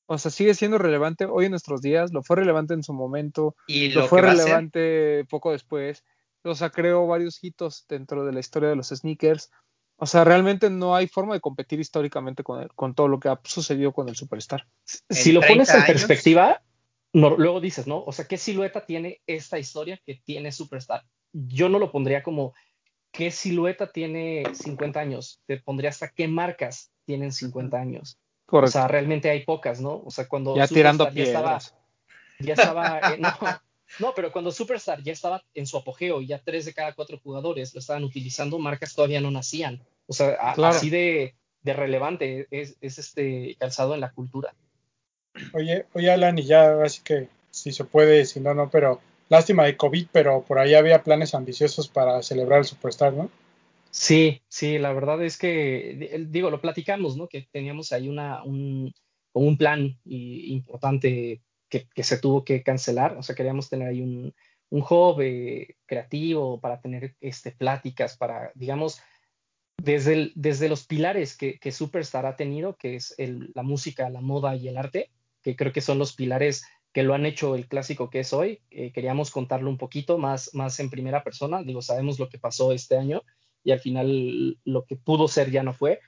O 0.06 0.19
sea, 0.19 0.31
sigue 0.31 0.55
siendo 0.55 0.78
relevante 0.78 1.24
hoy 1.24 1.47
en 1.47 1.52
nuestros 1.52 1.81
días, 1.81 2.12
lo 2.12 2.23
fue 2.23 2.36
relevante 2.36 2.74
en 2.74 2.82
su 2.82 2.93
momento, 2.93 3.56
Y 3.66 3.89
lo, 3.90 4.02
lo, 4.02 4.09
fue 4.09 4.20
relevante 4.20 5.24
poco 5.31 5.52
después. 5.52 6.05
O 6.44 6.55
sea, 6.55 6.70
creó 6.70 7.06
varios 7.06 7.43
hitos 7.43 7.86
dentro 7.89 8.24
de 8.27 8.32
la 8.32 8.40
historia 8.40 8.69
de 8.69 8.77
los 8.77 8.89
sneakers. 8.89 9.51
O 9.97 10.06
sea, 10.06 10.24
realmente 10.24 10.69
no 10.70 10.97
hay 10.97 11.06
forma 11.06 11.35
de 11.35 11.40
competir 11.40 11.78
históricamente 11.81 12.43
con, 12.43 12.60
el- 12.60 12.73
con 12.74 12.94
todo 12.94 13.09
lo 13.09 13.20
que 13.20 13.28
ha 13.28 13.40
sucedido 13.44 13.93
con 13.93 14.09
el 14.09 14.16
Superstar. 14.16 14.66
Si 15.09 15.32
lo 15.32 15.40
pones 15.40 15.69
30 15.69 15.73
en 15.73 15.77
años. 15.78 15.86
perspectiva, 15.86 16.60
no- 17.14 17.36
luego 17.36 17.60
dices, 17.60 17.86
¿no? 17.86 18.02
O 18.05 18.12
sea, 18.12 18.27
¿qué 18.27 18.36
silueta 18.36 18.85
tiene 18.85 19.23
esta 19.27 19.59
historia 19.59 19.98
que 20.05 20.20
tiene 20.24 20.51
Superstar? 20.52 21.05
Yo 21.32 21.69
no 21.69 21.78
lo 21.78 21.93
pondría 21.93 22.23
como 22.23 22.52
qué 23.13 23.31
silueta 23.31 23.93
tiene 23.93 24.51
50 24.55 24.99
años, 25.01 25.41
te 25.47 25.59
pondría 25.59 25.91
hasta 25.91 26.09
qué 26.09 26.27
marcas 26.29 26.91
tienen 27.05 27.31
50 27.33 27.79
años. 27.79 28.19
O 28.47 28.47
Correcto. 28.47 28.73
sea, 28.73 28.89
realmente 28.89 29.31
hay 29.31 29.45
pocas, 29.45 29.81
¿no? 29.81 30.03
O 30.05 30.11
sea, 30.11 30.27
cuando 30.27 30.57
ya 30.57 30.67
tirando 30.67 31.05
Superstar 31.05 31.15
ya 31.15 31.23
estaba, 31.25 31.59
piedras. 31.59 31.75
ya 32.41 32.55
estaba, 32.55 33.01
eh, 33.01 33.19
no, 33.19 33.35
no, 33.99 34.13
pero 34.15 34.33
cuando 34.33 34.51
Superstar 34.51 35.03
ya 35.03 35.13
estaba 35.13 35.43
en 35.55 35.67
su 35.67 35.77
apogeo 35.77 36.21
y 36.21 36.27
ya 36.27 36.39
tres 36.43 36.65
de 36.65 36.75
cada 36.75 36.93
cuatro 36.95 37.19
jugadores 37.23 37.75
lo 37.75 37.81
estaban 37.81 38.05
utilizando, 38.05 38.59
marcas 38.59 38.95
todavía 38.95 39.21
no 39.21 39.31
nacían. 39.31 39.81
O 40.07 40.13
sea, 40.13 40.37
a- 40.41 40.55
Claro. 40.55 40.77
así 40.77 40.91
de, 40.91 41.35
de 41.63 41.73
relevante 41.73 42.47
es, 42.51 42.77
es 42.81 42.99
este 42.99 43.57
calzado 43.59 43.95
en 43.95 44.01
la 44.01 44.13
cultura. 44.13 44.55
Oye, 45.55 45.87
oye 45.93 46.11
Alan, 46.11 46.39
y 46.39 46.45
ya 46.45 46.83
así 46.83 47.03
que 47.03 47.29
si 47.51 47.73
se 47.73 47.85
puede, 47.85 48.25
si 48.25 48.41
no, 48.41 48.55
no, 48.55 48.71
pero 48.71 49.01
lástima 49.33 49.65
de 49.65 49.79
COVID, 49.79 50.09
pero 50.13 50.43
por 50.43 50.59
ahí 50.59 50.75
había 50.75 51.03
planes 51.03 51.35
ambiciosos 51.35 51.89
para 51.89 52.23
celebrar 52.23 52.59
el 52.59 52.67
Superstar, 52.67 53.15
¿no? 53.15 53.31
Sí, 53.91 54.43
sí, 54.49 54.79
la 54.79 54.93
verdad 54.93 55.23
es 55.25 55.39
que, 55.39 55.97
di- 55.99 56.27
digo, 56.27 56.51
lo 56.51 56.61
platicamos, 56.61 57.17
¿no? 57.17 57.29
Que 57.29 57.49
teníamos 57.51 57.93
ahí 57.93 58.09
una, 58.09 58.45
un, 58.45 58.93
un 59.33 59.57
plan 59.57 59.99
importante 60.05 61.41
que, 61.71 61.89
se 62.05 62.19
tuvo 62.19 62.45
que 62.45 62.63
cancelar. 62.63 63.17
O 63.17 63.23
sea, 63.23 63.35
queríamos 63.35 63.71
tener 63.71 63.89
ahí 63.89 64.03
un, 64.03 64.35
un 64.71 64.83
eh, 65.21 65.77
creativo 65.87 66.61
para 66.61 66.81
tener 66.83 67.17
este, 67.21 67.53
pláticas, 67.53 68.19
para, 68.19 68.53
digamos, 68.55 69.01
desde, 69.79 70.13
el- 70.13 70.33
desde 70.35 70.69
los 70.69 70.87
pilares 70.87 71.37
que, 71.39 71.59
que 71.59 71.73
Superstar 71.73 72.27
ha 72.27 72.37
tenido, 72.37 72.77
que 72.77 72.97
es 72.97 73.15
el- 73.17 73.51
la 73.55 73.63
música, 73.63 74.11
la 74.11 74.21
moda 74.21 74.57
y 74.57 74.69
el 74.69 74.77
arte, 74.77 75.11
que 75.43 75.57
creo 75.57 75.73
que 75.73 75.81
son 75.81 75.99
los 75.99 76.13
pilares 76.13 76.65
que 76.93 77.02
lo 77.02 77.14
han 77.14 77.27
hecho 77.27 77.55
el 77.55 77.69
clásico 77.69 78.10
que 78.10 78.20
es 78.20 78.32
hoy. 78.32 78.60
eh, 78.70 78.93
queríamos 78.93 79.31
contarlo 79.31 79.70
un 79.70 79.78
poquito 79.78 80.19
más, 80.19 80.55
más 80.55 80.78
en 80.81 80.90
primera 80.90 81.24
persona. 81.24 81.62
Digo, 81.62 81.82
sabemos 81.82 82.19
lo 82.19 82.28
que 82.28 82.39
pasó 82.39 82.73
este 82.73 82.97
año 82.97 83.23
y 83.64 83.73
al 83.73 83.81
final 83.81 84.59
lo 84.64 84.85
que 84.85 84.97
pudo 84.97 85.28
ser 85.28 85.51
ya 85.51 85.62
no 85.62 85.73
fue, 85.73 86.01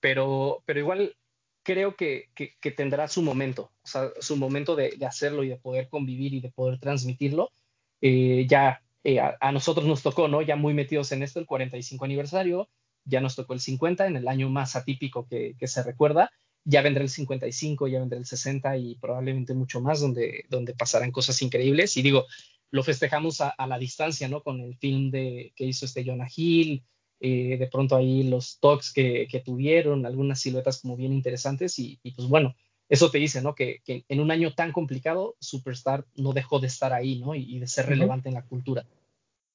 pero, 0.00 0.62
pero 0.66 0.80
igual 0.80 1.16
creo 1.62 1.94
que, 1.96 2.30
que, 2.34 2.54
que 2.60 2.70
tendrá 2.72 3.06
su 3.08 3.22
momento, 3.22 3.72
o 3.82 3.86
sea, 3.86 4.10
su 4.20 4.36
momento 4.36 4.74
de, 4.76 4.96
de 4.96 5.06
hacerlo 5.06 5.44
y 5.44 5.48
de 5.48 5.56
poder 5.58 5.88
convivir 5.88 6.34
y 6.34 6.40
de 6.40 6.50
poder 6.50 6.78
transmitirlo. 6.80 7.52
Eh, 8.00 8.46
ya 8.48 8.82
eh, 9.04 9.20
a, 9.20 9.36
a 9.40 9.52
nosotros 9.52 9.86
nos 9.86 10.02
tocó, 10.02 10.26
¿no? 10.28 10.42
Ya 10.42 10.56
muy 10.56 10.74
metidos 10.74 11.12
en 11.12 11.22
esto, 11.22 11.38
el 11.38 11.46
45 11.46 12.04
aniversario, 12.04 12.68
ya 13.04 13.20
nos 13.20 13.36
tocó 13.36 13.54
el 13.54 13.60
50, 13.60 14.06
en 14.06 14.16
el 14.16 14.26
año 14.28 14.48
más 14.48 14.74
atípico 14.76 15.26
que, 15.28 15.54
que 15.58 15.68
se 15.68 15.82
recuerda, 15.82 16.32
ya 16.64 16.82
vendrá 16.82 17.02
el 17.02 17.08
55, 17.10 17.88
ya 17.88 17.98
vendrá 18.00 18.18
el 18.18 18.26
60 18.26 18.76
y 18.76 18.94
probablemente 18.96 19.54
mucho 19.54 19.80
más, 19.80 20.00
donde, 20.00 20.44
donde 20.48 20.74
pasarán 20.74 21.10
cosas 21.10 21.40
increíbles. 21.42 21.96
Y 21.96 22.02
digo, 22.02 22.26
lo 22.70 22.82
festejamos 22.82 23.40
a, 23.40 23.50
a 23.50 23.66
la 23.66 23.78
distancia, 23.78 24.28
¿no? 24.28 24.42
Con 24.42 24.60
el 24.60 24.76
film 24.76 25.10
de, 25.10 25.52
que 25.56 25.64
hizo 25.64 25.84
este 25.86 26.04
Jonah 26.04 26.28
Hill, 26.34 26.82
eh, 27.20 27.56
de 27.58 27.66
pronto 27.68 27.96
ahí 27.96 28.24
los 28.24 28.58
talks 28.60 28.92
que, 28.92 29.28
que 29.30 29.40
tuvieron, 29.40 30.06
algunas 30.06 30.40
siluetas 30.40 30.80
como 30.80 30.96
bien 30.96 31.12
interesantes 31.12 31.78
y, 31.78 31.98
y 32.02 32.12
pues 32.12 32.28
bueno, 32.28 32.54
eso 32.88 33.10
te 33.10 33.18
dice, 33.18 33.40
¿no? 33.42 33.54
Que, 33.54 33.80
que, 33.84 34.04
en 34.08 34.20
un 34.20 34.30
año 34.30 34.54
tan 34.54 34.72
complicado, 34.72 35.36
Superstar 35.40 36.04
no 36.16 36.32
dejó 36.32 36.60
de 36.60 36.66
estar 36.66 36.92
ahí, 36.92 37.20
¿no? 37.20 37.34
Y, 37.34 37.56
y 37.56 37.58
de 37.58 37.66
ser 37.66 37.86
relevante 37.86 38.28
en 38.28 38.34
la 38.34 38.42
cultura. 38.42 38.84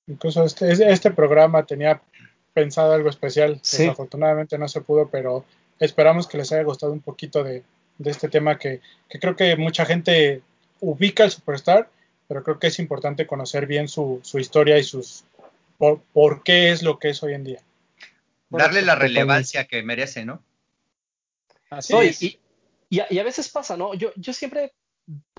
Incluso 0.07 0.43
este, 0.43 0.71
este- 0.71 0.89
este 0.91 1.11
programa 1.11 1.65
tenía 1.65 2.01
pensado 2.53 2.93
algo 2.93 3.09
especial, 3.09 3.59
Sí. 3.61 3.83
desafortunadamente 3.83 4.57
no 4.57 4.67
se 4.67 4.81
pudo, 4.81 5.09
pero 5.09 5.45
esperamos 5.79 6.27
que 6.27 6.37
les 6.37 6.51
haya 6.51 6.63
gustado 6.63 6.91
un 6.91 7.01
poquito 7.01 7.43
de, 7.43 7.63
de 7.97 8.11
este 8.11 8.29
tema 8.29 8.57
que, 8.57 8.81
que 9.09 9.19
creo 9.19 9.35
que 9.35 9.55
mucha 9.55 9.85
gente 9.85 10.41
ubica 10.79 11.23
el 11.23 11.31
Superstar, 11.31 11.89
pero 12.27 12.43
creo 12.43 12.59
que 12.59 12.67
es 12.67 12.79
importante 12.79 13.25
conocer 13.27 13.65
bien 13.67 13.87
su, 13.87 14.19
su 14.23 14.39
historia 14.39 14.77
y 14.77 14.83
sus 14.83 15.23
por, 15.77 16.01
por 16.13 16.43
qué 16.43 16.71
es 16.71 16.81
lo 16.83 16.99
que 16.99 17.09
es 17.09 17.21
hoy 17.23 17.33
en 17.33 17.43
día. 17.43 17.61
darle 18.49 18.81
la 18.81 18.95
relevancia 18.95 19.65
que 19.65 19.83
merece, 19.83 20.25
¿no? 20.25 20.41
Así 21.69 21.95
es. 21.97 22.21
y- 22.23 22.39
y 22.89 22.99
a, 23.01 23.07
y 23.09 23.19
a 23.19 23.23
veces 23.23 23.49
pasa, 23.49 23.75
¿no? 23.75 23.93
Yo, 23.95 24.11
yo 24.15 24.31
siempre 24.31 24.71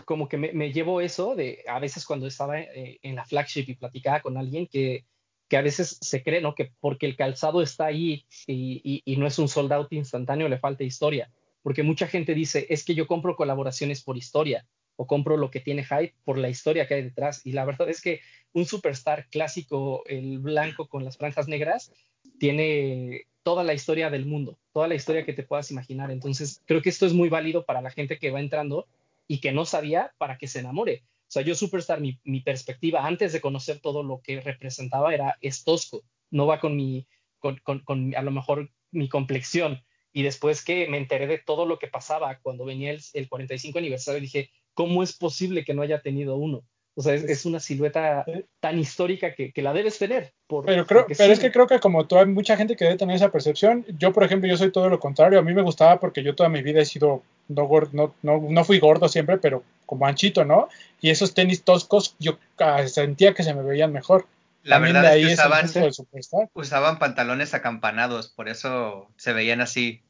como 0.05 0.29
que 0.29 0.37
me, 0.37 0.53
me 0.53 0.73
llevo 0.73 1.01
eso 1.01 1.35
de 1.35 1.65
a 1.67 1.79
veces 1.79 2.05
cuando 2.05 2.27
estaba 2.27 2.61
eh, 2.61 2.99
en 3.03 3.15
la 3.17 3.25
flagship 3.25 3.65
y 3.69 3.75
platicaba 3.75 4.21
con 4.21 4.37
alguien 4.37 4.67
que, 4.67 5.05
que 5.49 5.57
a 5.57 5.63
veces 5.63 5.99
se 6.01 6.23
cree, 6.23 6.41
¿no? 6.41 6.55
Que 6.55 6.73
porque 6.81 7.07
el 7.07 7.17
calzado 7.17 7.63
está 7.63 7.87
ahí 7.87 8.25
y, 8.47 9.03
no 9.17 9.27
es 9.27 9.39
un 9.39 9.49
sold 9.49 9.73
out 9.73 9.93
instantáneo, 9.93 10.49
le 10.49 10.59
falta 10.59 10.85
historia. 10.85 11.31
Porque 11.63 11.83
mucha 11.83 12.07
gente 12.07 12.35
dice, 12.35 12.67
es 12.69 12.85
que 12.85 12.95
yo 12.95 13.07
compro 13.07 13.37
colaboraciones 13.37 14.03
por 14.03 14.17
historia. 14.17 14.67
o 15.01 15.07
compro 15.07 15.37
lo 15.37 15.49
que 15.53 15.61
tiene 15.61 15.85
hype 15.85 16.13
por 16.25 16.39
la 16.39 16.49
historia 16.49 16.89
que 16.89 16.95
hay 16.95 17.03
detrás. 17.03 17.47
Y 17.47 17.53
la 17.53 17.65
verdad 17.71 17.89
es 17.89 18.01
que 18.01 18.21
un 18.53 18.67
superstar 18.67 19.29
clásico, 19.31 20.03
el 20.07 20.41
blanco 20.41 20.89
con 20.89 21.05
las 21.05 21.17
franjas 21.17 21.47
negras, 21.47 21.93
tiene 22.41 23.27
toda 23.45 23.63
la 23.63 23.75
historia 23.75 24.11
del 24.11 24.27
mundo, 24.27 24.59
toda 24.73 24.89
la 24.89 24.97
historia 24.97 25.25
que 25.25 25.33
te 25.33 25.45
puedas 25.45 25.71
imaginar. 25.71 26.11
Entonces, 26.11 26.63
creo 26.67 26.83
que 26.83 26.89
esto 26.89 27.07
es 27.07 27.15
muy 27.15 27.29
válido 27.29 27.65
para 27.65 27.81
la 27.81 27.91
gente 27.91 28.19
que 28.19 28.33
va 28.33 28.41
entrando 28.41 28.87
y 29.29 29.39
que 29.39 29.53
no 29.53 29.65
sabía 29.65 30.13
para 30.19 30.37
que 30.37 30.49
se 30.49 30.59
enamore. 30.59 31.05
O 31.29 31.31
sea, 31.31 31.43
yo 31.43 31.55
Superstar, 31.55 32.01
mi, 32.01 32.19
mi 32.25 32.41
perspectiva 32.41 33.07
antes 33.07 33.35
de 33.35 33.43
conocer 33.43 33.81
todo 33.81 34.03
lo 34.03 34.23
que 34.23 34.41
representaba 34.41 35.13
era 35.13 35.37
es 35.43 35.63
tosco, 35.63 36.03
no 36.31 36.47
va 36.47 36.59
con 36.59 36.75
mi, 36.75 37.07
con, 37.39 37.59
con, 37.59 38.15
a 38.17 38.23
lo 38.23 38.31
mejor 38.31 38.71
mi 38.91 39.11
complexión. 39.11 39.85
Y 40.11 40.23
después 40.23 40.65
que 40.65 40.89
me 40.89 40.97
enteré 40.97 41.27
de 41.27 41.39
todo 41.39 41.67
lo 41.67 41.79
que 41.79 41.87
pasaba 41.89 42.39
cuando 42.41 42.65
venía 42.65 42.93
el, 42.93 43.03
el 43.13 43.29
45 43.29 43.79
aniversario, 43.79 44.23
dije, 44.23 44.51
¿cómo 44.73 45.03
es 45.03 45.13
posible 45.17 45.67
que 45.67 45.75
no 45.75 45.83
haya 45.83 46.01
tenido 46.01 46.37
uno? 46.37 46.65
O 46.99 47.03
sea, 47.03 47.15
es, 47.15 47.23
es 47.23 47.47
una 47.47 47.61
silueta 47.61 48.25
tan 48.59 48.77
histórica 48.77 49.33
que, 49.33 49.53
que 49.53 49.63
la 49.63 49.73
debes 49.73 49.99
tener. 49.99 50.33
Por, 50.49 50.65
pero 50.65 50.85
creo, 50.85 51.07
pero 51.07 51.27
sí. 51.27 51.31
es 51.31 51.39
que 51.39 51.53
creo 51.53 51.69
que 51.69 51.79
como 51.79 52.09
tú, 52.09 52.19
hay 52.19 52.27
mucha 52.27 52.57
gente 52.57 52.75
que 52.75 52.87
debe 52.87 52.97
tener 52.97 53.15
esa 53.15 53.31
percepción. 53.31 53.87
Yo, 54.01 54.13
por 54.13 54.25
ejemplo, 54.25 54.51
yo 54.51 54.57
soy 54.57 54.73
todo 54.73 54.89
lo 54.89 54.99
contrario. 54.99 55.39
A 55.39 55.43
mí 55.43 55.55
me 55.55 55.63
gustaba 55.63 56.01
porque 56.01 56.25
yo 56.25 56.35
toda 56.35 56.49
mi 56.49 56.61
vida 56.61 56.81
he 56.81 56.85
sido, 56.85 57.23
no, 57.47 57.67
gordo, 57.67 57.91
no, 57.93 58.15
no, 58.23 58.45
no 58.51 58.65
fui 58.65 58.81
gordo 58.81 59.09
siempre, 59.09 59.39
pero 59.39 59.63
como 59.87 60.07
anchito, 60.07 60.45
¿no? 60.45 60.69
Y 61.01 61.11
esos 61.11 61.35
tenis 61.35 61.63
toscos, 61.63 62.17
yo 62.19 62.37
ah, 62.59 62.85
sentía 62.89 63.33
que 63.33 63.45
se 63.45 63.55
me 63.55 63.63
veían 63.63 63.93
mejor. 63.93 64.27
La 64.65 64.77
También 64.77 64.95
verdad 64.95 65.17
es 65.17 65.39
ahí 65.39 65.73
que 65.73 66.53
usaban, 66.55 66.99
pantalones 66.99 67.55
acampanados, 67.55 68.27
por 68.27 68.49
eso 68.49 69.07
se 69.17 69.33
veían 69.33 69.61
así. 69.61 70.03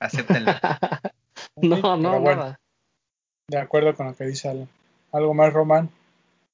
Acéptenlo. 0.00 0.52
no, 1.56 1.96
no, 1.96 2.20
bueno, 2.20 2.42
nada. 2.42 2.60
de 3.48 3.58
acuerdo 3.58 3.94
con 3.94 4.08
lo 4.08 4.14
que 4.14 4.24
dice 4.26 4.50
Alan. 4.50 4.68
¿Algo 5.12 5.32
más, 5.32 5.50
Román? 5.50 5.88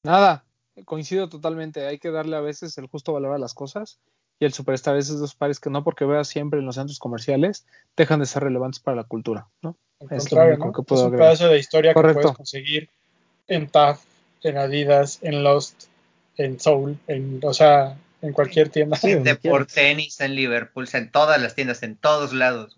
Nada, 0.05 0.45
coincido 0.85 1.29
totalmente. 1.29 1.87
Hay 1.87 1.99
que 1.99 2.11
darle 2.11 2.37
a 2.37 2.41
veces 2.41 2.77
el 2.79 2.87
justo 2.87 3.13
valor 3.13 3.35
a 3.35 3.39
las 3.39 3.55
cosas. 3.55 3.99
Y 4.41 4.45
el 4.45 4.53
Superstar 4.53 4.97
es 4.97 5.09
esos 5.09 5.35
pares 5.37 5.61
que 5.61 5.71
no 5.71 5.85
porque 5.85 6.05
veas 6.05 6.27
siempre 6.27 6.59
en 6.59 6.67
los 6.67 6.75
centros 6.75 6.99
comerciales, 6.99 7.65
dejan 7.97 8.19
de 8.19 8.27
ser 8.27 8.43
relevantes 8.43 8.81
para 8.81 8.97
la 8.97 9.05
cultura, 9.05 9.47
¿no? 9.63 9.77
Al 10.01 10.07
Es 10.07 10.11
lo 10.11 10.19
contrario, 10.19 10.55
único 10.55 10.67
¿no? 10.67 10.73
que 10.73 10.83
puedo 10.83 11.03
es 11.03 11.07
un 11.07 11.15
agregar. 11.15 11.29
pedazo 11.37 11.53
de 11.53 11.59
historia 11.61 11.95
Correcto. 11.95 12.19
que 12.19 12.23
puedes 12.25 12.37
conseguir 12.39 12.91
en 13.47 13.69
TAF, 13.69 14.03
en 14.43 14.59
Adidas, 14.59 15.21
en 15.23 15.45
Lost, 15.45 15.85
en 16.37 16.59
Soul, 16.59 16.99
en, 17.07 17.39
o 17.45 17.55
sea, 17.55 17.97
en 18.21 18.33
cualquier 18.33 18.69
tienda. 18.71 18.97
Sí, 18.97 19.11
en 19.11 19.17
donde 19.19 19.31
Deport 19.35 19.71
quieras. 19.71 19.75
Tenis, 19.75 20.21
en 20.21 20.35
Liverpool, 20.35 20.89
en 20.93 21.13
todas 21.13 21.41
las 21.41 21.55
tiendas, 21.55 21.85
en 21.85 21.95
todos 21.95 22.33
lados. 22.33 22.77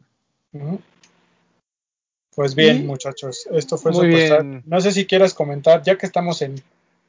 Pues 2.34 2.54
bien, 2.54 2.78
Y- 2.78 2.82
muchachos, 2.82 3.48
esto 3.52 3.78
fue 3.78 3.92
Muy 3.92 4.10
Superstar. 4.12 4.42
bien. 4.42 4.62
No 4.66 4.80
sé 4.82 4.92
si 4.92 5.06
quieras 5.06 5.32
comentar, 5.32 5.82
ya 5.82 5.96
que 5.96 6.04
estamos 6.04 6.42
en 6.42 6.62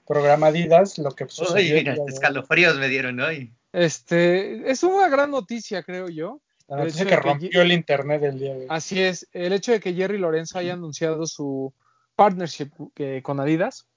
programa 0.05 0.47
Adidas, 0.47 0.97
lo 0.97 1.11
que 1.11 1.27
sucedió. 1.27 1.75
Uy, 1.75 2.01
escalofríos 2.07 2.77
me 2.77 2.87
dieron 2.87 3.19
hoy. 3.19 3.53
Este, 3.73 4.69
es 4.69 4.83
una 4.83 5.09
gran 5.09 5.31
noticia, 5.31 5.83
creo 5.83 6.07
yo. 6.09 6.41
La 6.67 6.77
noticia 6.77 7.05
que 7.05 7.15
rompió 7.15 7.61
el 7.61 7.71
internet 7.71 8.23
el 8.23 8.39
día 8.39 8.53
de 8.53 8.59
hoy. 8.61 8.67
Así 8.69 9.01
es, 9.01 9.27
el 9.33 9.53
hecho 9.53 9.71
de 9.71 9.79
que 9.79 9.93
Jerry 9.93 10.17
Lorenzo 10.17 10.57
haya 10.57 10.73
anunciado 10.73 11.27
su 11.27 11.73
partnership 12.15 12.71
eh, 12.95 13.21
con 13.23 13.39
Adidas, 13.39 13.87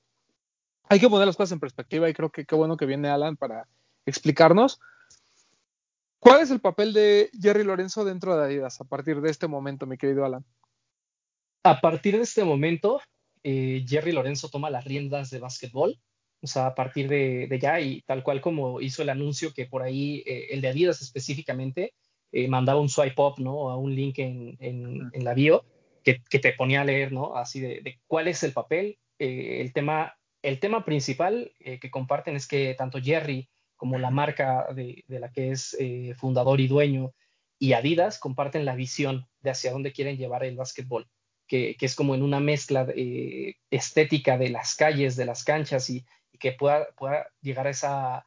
hay 0.89 1.01
que 1.01 1.09
poner 1.09 1.26
las 1.26 1.36
cosas 1.36 1.52
en 1.52 1.60
perspectiva 1.60 2.09
y 2.09 2.14
creo 2.14 2.30
que 2.30 2.44
qué 2.44 2.55
bueno 2.55 2.76
que 2.76 2.86
viene 2.86 3.09
Alan 3.09 3.36
para 3.36 3.68
explicarnos. 4.06 4.80
¿Cuál 6.18 6.40
es 6.40 6.51
el 6.51 6.60
papel 6.60 6.93
de 6.93 7.30
Jerry 7.40 7.62
Lorenzo 7.62 8.05
dentro 8.05 8.36
de 8.36 8.44
Adidas 8.44 8.80
a 8.80 8.85
partir 8.85 9.20
de 9.20 9.30
este 9.30 9.47
momento, 9.47 9.86
mi 9.86 9.97
querido 9.97 10.24
Alan? 10.24 10.44
A 11.62 11.80
partir 11.80 12.16
de 12.16 12.22
este 12.22 12.44
momento, 12.44 13.01
eh, 13.43 13.85
Jerry 13.86 14.12
Lorenzo 14.12 14.48
toma 14.48 14.70
las 14.70 14.85
riendas 14.85 15.31
de 15.31 15.40
básquetbol. 15.40 15.98
O 16.40 16.47
sea, 16.47 16.66
a 16.66 16.74
partir 16.74 17.09
de, 17.09 17.48
de 17.48 17.59
ya, 17.59 17.81
y 17.81 18.02
tal 18.02 18.23
cual 18.23 18.40
como 18.40 18.81
hizo 18.81 19.02
el 19.02 19.09
anuncio 19.09 19.52
que 19.52 19.66
por 19.66 19.82
ahí, 19.82 20.23
eh, 20.27 20.48
el 20.51 20.60
de 20.60 20.69
Adidas 20.69 21.02
específicamente, 21.02 21.94
eh, 22.31 22.47
mandaba 22.48 22.81
un 22.81 22.89
swipe 22.89 23.20
up, 23.20 23.35
¿no? 23.39 23.70
A 23.70 23.77
un 23.77 23.94
link 23.94 24.19
en, 24.19 24.56
en, 24.60 25.10
en 25.12 25.24
la 25.24 25.35
bio 25.35 25.65
que, 26.05 26.23
que, 26.31 26.39
te 26.39 26.52
ponía 26.52 26.82
a 26.82 26.85
leer, 26.85 27.12
¿no? 27.12 27.35
Así 27.36 27.60
de, 27.60 27.81
de 27.82 28.01
cuál 28.06 28.28
es 28.28 28.43
el 28.43 28.52
papel. 28.52 28.98
El, 29.19 29.73
tema, 29.73 30.16
el 30.43 30.60
tema 30.60 30.85
principal 30.85 31.52
que 31.59 31.90
comparten 31.90 32.36
es 32.36 32.47
que 32.47 32.74
tanto 32.74 33.01
Jerry 33.01 33.48
como 33.74 33.98
la 33.98 34.10
marca 34.10 34.69
de, 34.73 35.05
de 35.09 35.19
la 35.19 35.32
que 35.32 35.51
es 35.51 35.77
fundador 36.16 36.60
y 36.60 36.69
dueño 36.69 37.12
y 37.59 37.73
Adidas 37.73 38.19
comparten 38.19 38.65
la 38.65 38.77
visión 38.77 39.27
de 39.40 39.51
hacia 39.51 39.73
dónde 39.73 39.93
quieren 39.93 40.16
llevar 40.16 40.44
el 40.44 40.56
básquetbol. 40.56 41.09
Que, 41.48 41.76
es 41.80 41.94
como 41.94 42.14
en 42.14 42.22
una 42.22 42.40
mezcla 42.40 42.86
eh, 42.94 43.56
estética 43.70 44.36
de 44.36 44.50
las 44.50 44.74
calles, 44.74 45.16
de 45.16 45.24
las 45.24 45.44
canchas 45.44 45.88
y, 45.90 46.04
que 46.38 46.52
pueda, 46.52 46.86
llegar 47.40 47.66
a, 47.66 47.70
esa, 47.70 48.26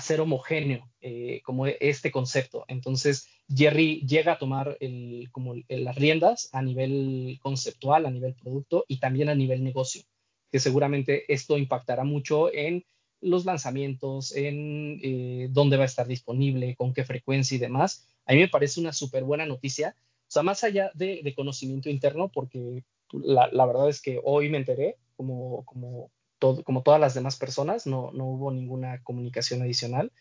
ser 0.00 0.20
homogéneo 0.20 0.88
eh, 1.00 1.40
como 1.44 1.66
este 1.66 2.10
concepto. 2.10 2.64
Entonces, 2.68 3.28
Jerry 3.54 4.06
llega 4.06 4.32
a 4.32 4.38
tomar 4.38 4.78
las 4.80 5.96
riendas 5.96 6.48
a 6.52 6.62
nivel 6.62 7.38
conceptual, 7.42 8.06
a 8.06 8.10
nivel 8.10 8.34
producto 8.34 8.84
y 8.88 8.98
también 8.98 9.28
a 9.28 9.34
nivel 9.34 9.62
negocio, 9.62 10.02
que 10.50 10.60
seguramente 10.60 11.30
esto 11.32 11.58
impactará 11.58 12.04
mucho 12.04 12.52
en 12.52 12.84
los 13.20 13.44
lanzamientos, 13.44 14.34
en 14.34 14.98
eh, 15.02 15.48
dónde 15.50 15.76
va 15.76 15.84
a 15.84 15.86
estar 15.86 16.06
disponible, 16.06 16.74
con 16.76 16.92
qué 16.92 17.04
frecuencia 17.04 17.54
y 17.54 17.58
demás. 17.58 18.06
A 18.26 18.32
mí 18.32 18.40
me 18.40 18.48
parece 18.48 18.80
una 18.80 18.92
súper 18.92 19.24
buena 19.24 19.46
noticia 19.46 19.94
sea, 20.32 20.42
más 20.42 20.64
allá 20.64 20.90
de, 20.94 21.20
de 21.22 21.34
conocimiento 21.34 21.90
interno, 21.90 22.30
porque 22.30 22.84
la, 23.12 23.48
la, 23.52 23.66
verdad 23.66 23.88
es 23.88 24.00
que 24.00 24.20
hoy 24.24 24.48
me 24.48 24.58
enteré, 24.58 24.96
como, 25.16 25.64
como, 25.64 26.10
todo, 26.38 26.64
como 26.64 26.82
todas 26.82 27.00
las 27.00 27.14
demás 27.14 27.36
personas, 27.36 27.86
no, 27.86 28.10
no 28.12 28.24
hubo 28.26 28.50
ninguna 28.50 29.02
comunicación 29.02 29.62
adicional. 29.62 30.12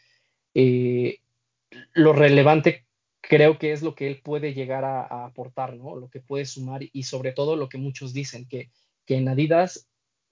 Eh, 0.53 1.19
lo 1.93 2.13
relevante 2.13 2.85
creo 3.21 3.57
que 3.57 3.71
es 3.71 3.81
lo 3.81 3.95
que 3.95 4.07
él 4.07 4.21
puede 4.21 4.53
llegar 4.53 4.83
a, 4.83 5.01
a, 5.01 5.25
aportar, 5.25 5.75
¿no? 5.75 5.95
Lo 5.95 6.09
que 6.09 6.19
puede 6.19 6.45
sumar 6.45 6.81
y 6.91 7.03
sobre 7.03 7.31
todo 7.31 7.55
lo 7.55 7.69
que 7.69 7.77
muchos 7.77 8.13
dicen, 8.13 8.47
que, 8.47 8.71
que 9.05 9.15
en 9.15 9.29
Adidas, 9.29 9.87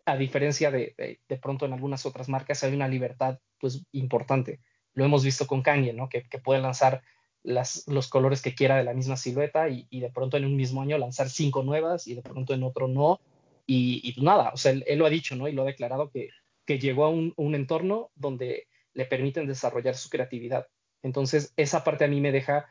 a 0.05 0.17
diferencia 0.17 0.71
de, 0.71 0.95
de, 0.97 1.19
de, 1.27 1.37
pronto 1.37 1.65
en 1.65 1.73
algunas 1.73 2.05
otras 2.05 2.27
marcas, 2.27 2.63
hay 2.63 2.73
una 2.73 2.87
libertad 2.87 3.39
pues 3.59 3.85
importante. 3.91 4.59
Lo 4.93 5.05
hemos 5.05 5.23
visto 5.23 5.47
con 5.47 5.61
Kanye, 5.61 5.93
¿no? 5.93 6.09
Que, 6.09 6.23
que 6.23 6.39
puede 6.39 6.61
lanzar 6.61 7.01
las, 7.43 7.87
los 7.87 8.07
colores 8.07 8.41
que 8.41 8.55
quiera 8.55 8.77
de 8.77 8.83
la 8.83 8.93
misma 8.93 9.17
silueta 9.17 9.69
y, 9.69 9.87
de 9.91 10.09
pronto 10.09 10.37
en 10.37 10.45
un 10.45 10.55
mismo 10.55 10.81
año 10.81 10.97
lanzar 10.97 11.29
cinco 11.29 11.63
nuevas 11.63 12.07
y 12.07 12.15
de 12.15 12.21
pronto 12.21 12.53
en 12.53 12.63
otro 12.63 12.87
no. 12.87 13.19
Y, 13.65 14.01
y 14.03 14.21
nada, 14.21 14.51
o 14.53 14.57
sea, 14.57 14.71
él, 14.71 14.83
él, 14.87 14.99
lo 14.99 15.05
ha 15.05 15.09
dicho, 15.09 15.35
¿no? 15.35 15.47
Y 15.47 15.51
lo 15.51 15.61
ha 15.61 15.65
declarado 15.65 16.09
que, 16.09 16.29
que 16.65 16.79
llegó 16.79 17.05
a 17.05 17.09
un, 17.09 17.33
un, 17.37 17.55
entorno 17.55 18.09
donde 18.15 18.67
le 18.93 19.05
permiten 19.05 19.47
desarrollar 19.47 19.95
su 19.95 20.09
creatividad. 20.09 20.67
Entonces, 21.03 21.53
esa 21.55 21.83
parte 21.83 22.03
a 22.03 22.07
mí 22.07 22.19
me 22.19 22.31
deja 22.31 22.67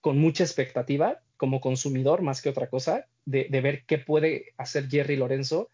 con 0.00 0.18
mucha 0.18 0.44
expectativa 0.44 1.20
como 1.36 1.60
consumidor, 1.60 2.22
más 2.22 2.40
que 2.42 2.48
otra 2.48 2.70
cosa, 2.70 3.06
de, 3.24 3.48
de 3.50 3.60
ver 3.60 3.84
qué 3.86 3.98
puede 3.98 4.54
hacer 4.56 4.88
Jerry 4.88 5.16
Lorenzo 5.16 5.68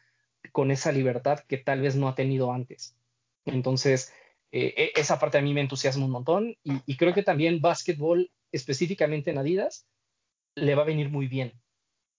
con 0.52 0.70
esa 0.70 0.90
libertad 0.90 1.40
que 1.40 1.58
tal 1.58 1.82
vez 1.82 1.94
no 1.94 2.08
ha 2.08 2.14
tenido 2.14 2.52
antes. 2.52 2.96
Entonces, 3.44 4.12
eh, 4.52 4.92
esa 4.94 5.18
parte 5.18 5.38
a 5.38 5.42
mí 5.42 5.54
me 5.54 5.62
entusiasma 5.62 6.04
un 6.04 6.10
montón 6.10 6.56
y, 6.62 6.96
creo 6.96 7.14
que 7.14 7.22
también 7.22 7.60
básquetbol, 7.60 8.30
específicamente 8.52 9.30
en 9.30 9.38
Adidas, 9.38 9.86
le 10.54 10.74
va 10.74 10.82
a 10.82 10.86
venir 10.86 11.08
muy 11.10 11.26
bien. 11.26 11.54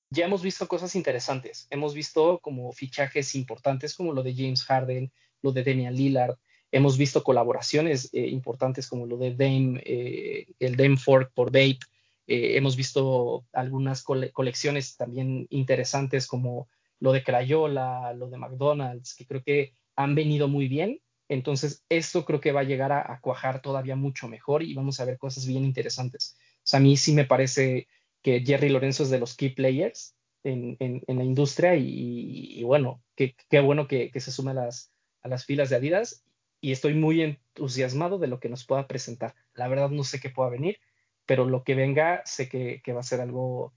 Ya 0.10 0.26
hemos 0.26 0.42
visto 0.42 0.68
cosas 0.68 0.96
interesantes, 0.96 1.68
hemos 1.70 1.94
visto 1.94 2.40
como 2.40 2.72
fichajes 2.72 3.36
importantes 3.36 3.96
como 3.96 4.14
lo 4.14 4.24
de 4.24 4.36
James 4.36 4.64
Harden, 4.64 5.12
lo 5.42 5.52
de 5.52 5.64
Damian 5.64 5.96
Lillard, 5.96 6.38
hemos 6.74 6.98
visto 6.98 7.24
colaboraciones 7.24 8.10
eh, 8.14 8.28
importantes 8.28 8.88
como 8.88 9.06
lo 9.06 9.18
de 9.18 9.36
Dame, 9.36 9.82
eh, 9.86 10.48
el 10.60 10.76
Dame 10.76 10.98
Fork 10.98 11.32
por 11.34 11.48
Bape, 11.52 11.80
eh, 12.26 12.58
hemos 12.58 12.76
visto 12.76 13.46
algunas 13.54 14.02
cole 14.02 14.32
colecciones 14.32 14.98
también 14.98 15.46
interesantes 15.52 16.26
como 16.26 16.68
lo 17.00 17.12
de 17.12 17.24
Crayola, 17.24 18.14
lo 18.14 18.28
de 18.28 18.38
McDonald's, 18.38 19.14
que 19.14 19.28
creo 19.28 19.44
que 19.44 19.74
han 19.96 20.16
venido 20.16 20.48
muy 20.48 20.68
bien 20.68 21.00
entonces, 21.30 21.84
esto 21.90 22.26
creo 22.26 22.42
que 22.42 22.52
va 22.52 22.62
a 22.62 22.66
llegar 22.66 22.92
a, 22.92 23.20
cuajar 23.22 23.62
todavía 23.62 23.96
mucho 23.96 24.28
mejor 24.28 24.64
y 24.64 24.74
vamos 24.74 25.00
a 25.00 25.06
ver 25.06 25.18
cosas 25.18 25.46
bien 25.46 25.64
interesantes. 25.64 26.36
O 26.58 26.62
sea, 26.64 26.80
a 26.80 26.84
mí 26.84 26.98
sí 26.98 27.14
me 27.14 27.26
parece 27.26 27.88
que 28.22 28.42
Jerry 28.42 28.70
Lorenzo 28.70 29.04
es 29.04 29.10
de 29.10 29.20
los 29.20 29.36
key 29.36 29.50
players 29.50 30.16
en, 30.44 30.78
la 31.08 31.24
industria 31.24 31.76
y, 31.76 32.62
bueno, 32.64 33.02
qué, 33.16 33.36
bueno 33.62 33.88
que, 33.88 34.12
se 34.16 34.32
sume 34.32 34.52
a 34.52 34.54
las, 34.54 35.46
filas 35.46 35.70
de 35.70 35.78
Adidas 35.78 36.24
y 36.60 36.72
estoy 36.72 36.94
muy 36.94 37.22
entusiasmado 37.22 38.20
de 38.20 38.28
lo 38.28 38.40
que 38.40 38.50
nos 38.50 38.66
pueda 38.66 38.88
presentar. 38.88 39.36
La 39.54 39.68
verdad 39.68 39.90
no 39.90 40.04
sé 40.04 40.20
qué 40.20 40.30
pueda 40.30 40.50
venir, 40.50 40.80
pero 41.26 41.46
lo 41.46 41.64
que 41.64 41.76
venga 41.76 42.22
sé 42.26 42.50
que, 42.50 42.82
va 42.94 43.00
a 43.00 43.04
ser 43.04 43.22
algo, 43.22 43.74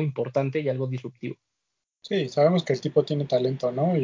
importante 0.00 0.60
y 0.60 0.68
algo 0.68 0.86
disruptivo. 0.86 1.36
Sí, 2.02 2.28
sabemos 2.28 2.64
que 2.64 2.72
el 2.72 2.80
tipo 2.80 3.04
tiene 3.04 3.26
talento, 3.26 3.70
¿no? 3.72 3.94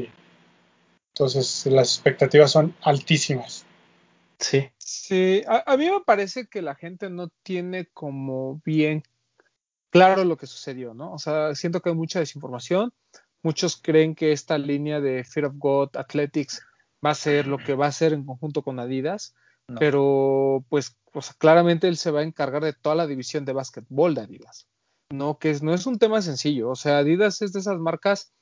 Entonces 1.17 1.65
las 1.73 1.95
expectativas 1.95 2.53
son 2.53 2.75
altísimas. 2.83 3.65
Sí. 4.39 4.69
Sí, 4.77 5.43
a, 5.49 5.73
a, 5.73 5.77
mí 5.79 5.87
me 5.91 6.03
parece 6.05 6.47
que 6.47 6.61
la 6.61 6.75
gente 6.75 7.09
no 7.09 7.29
tiene 7.43 7.87
como 7.87 8.61
bien 8.67 9.03
claro 9.89 10.25
lo 10.25 10.37
que 10.37 10.47
sucedió, 10.47 10.93
¿no? 10.93 11.15
O 11.15 11.19
sea, 11.19 11.55
siento 11.55 11.81
que 11.81 11.89
hay 11.89 11.95
mucha 11.95 12.19
desinformación, 12.19 12.93
muchos 13.43 13.79
creen 13.81 14.15
que 14.15 14.33
esta 14.33 14.59
línea 14.59 15.01
de 15.01 15.25
Fear 15.25 15.47
of 15.47 15.55
God 15.57 15.97
Athletics 15.97 16.63
va 17.05 17.11
a 17.11 17.15
ser 17.15 17.47
lo 17.47 17.57
que 17.57 17.73
va 17.75 17.87
a 17.87 17.93
ser 17.93 18.13
en 18.13 18.27
conjunto 18.27 18.61
con 18.61 18.79
Adidas, 18.79 19.35
No. 19.69 19.79
pero 19.79 20.67
pues, 20.69 20.99
pues 21.13 21.33
claramente 21.33 21.89
él 21.89 21.97
se 21.97 22.11
va 22.11 22.21
a 22.21 22.25
encargar 22.25 22.63
de 22.63 22.75
toda 22.75 22.95
la 22.95 23.07
división 23.07 23.47
de 23.47 23.55
básquetbol 23.55 24.15
de 24.15 24.21
Adidas. 24.21 24.69
No, 25.11 25.39
que 25.39 25.51
es- 25.51 25.63
no 25.63 25.73
es 25.73 25.87
un 25.87 25.99
tema 25.99 26.21
sencillo. 26.21 26.69
O 26.69 26.77
sea, 26.77 26.99
Adidas 26.99 27.41
es 27.41 27.55
de 27.55 27.61
esas 27.61 27.79
marcas 27.79 28.35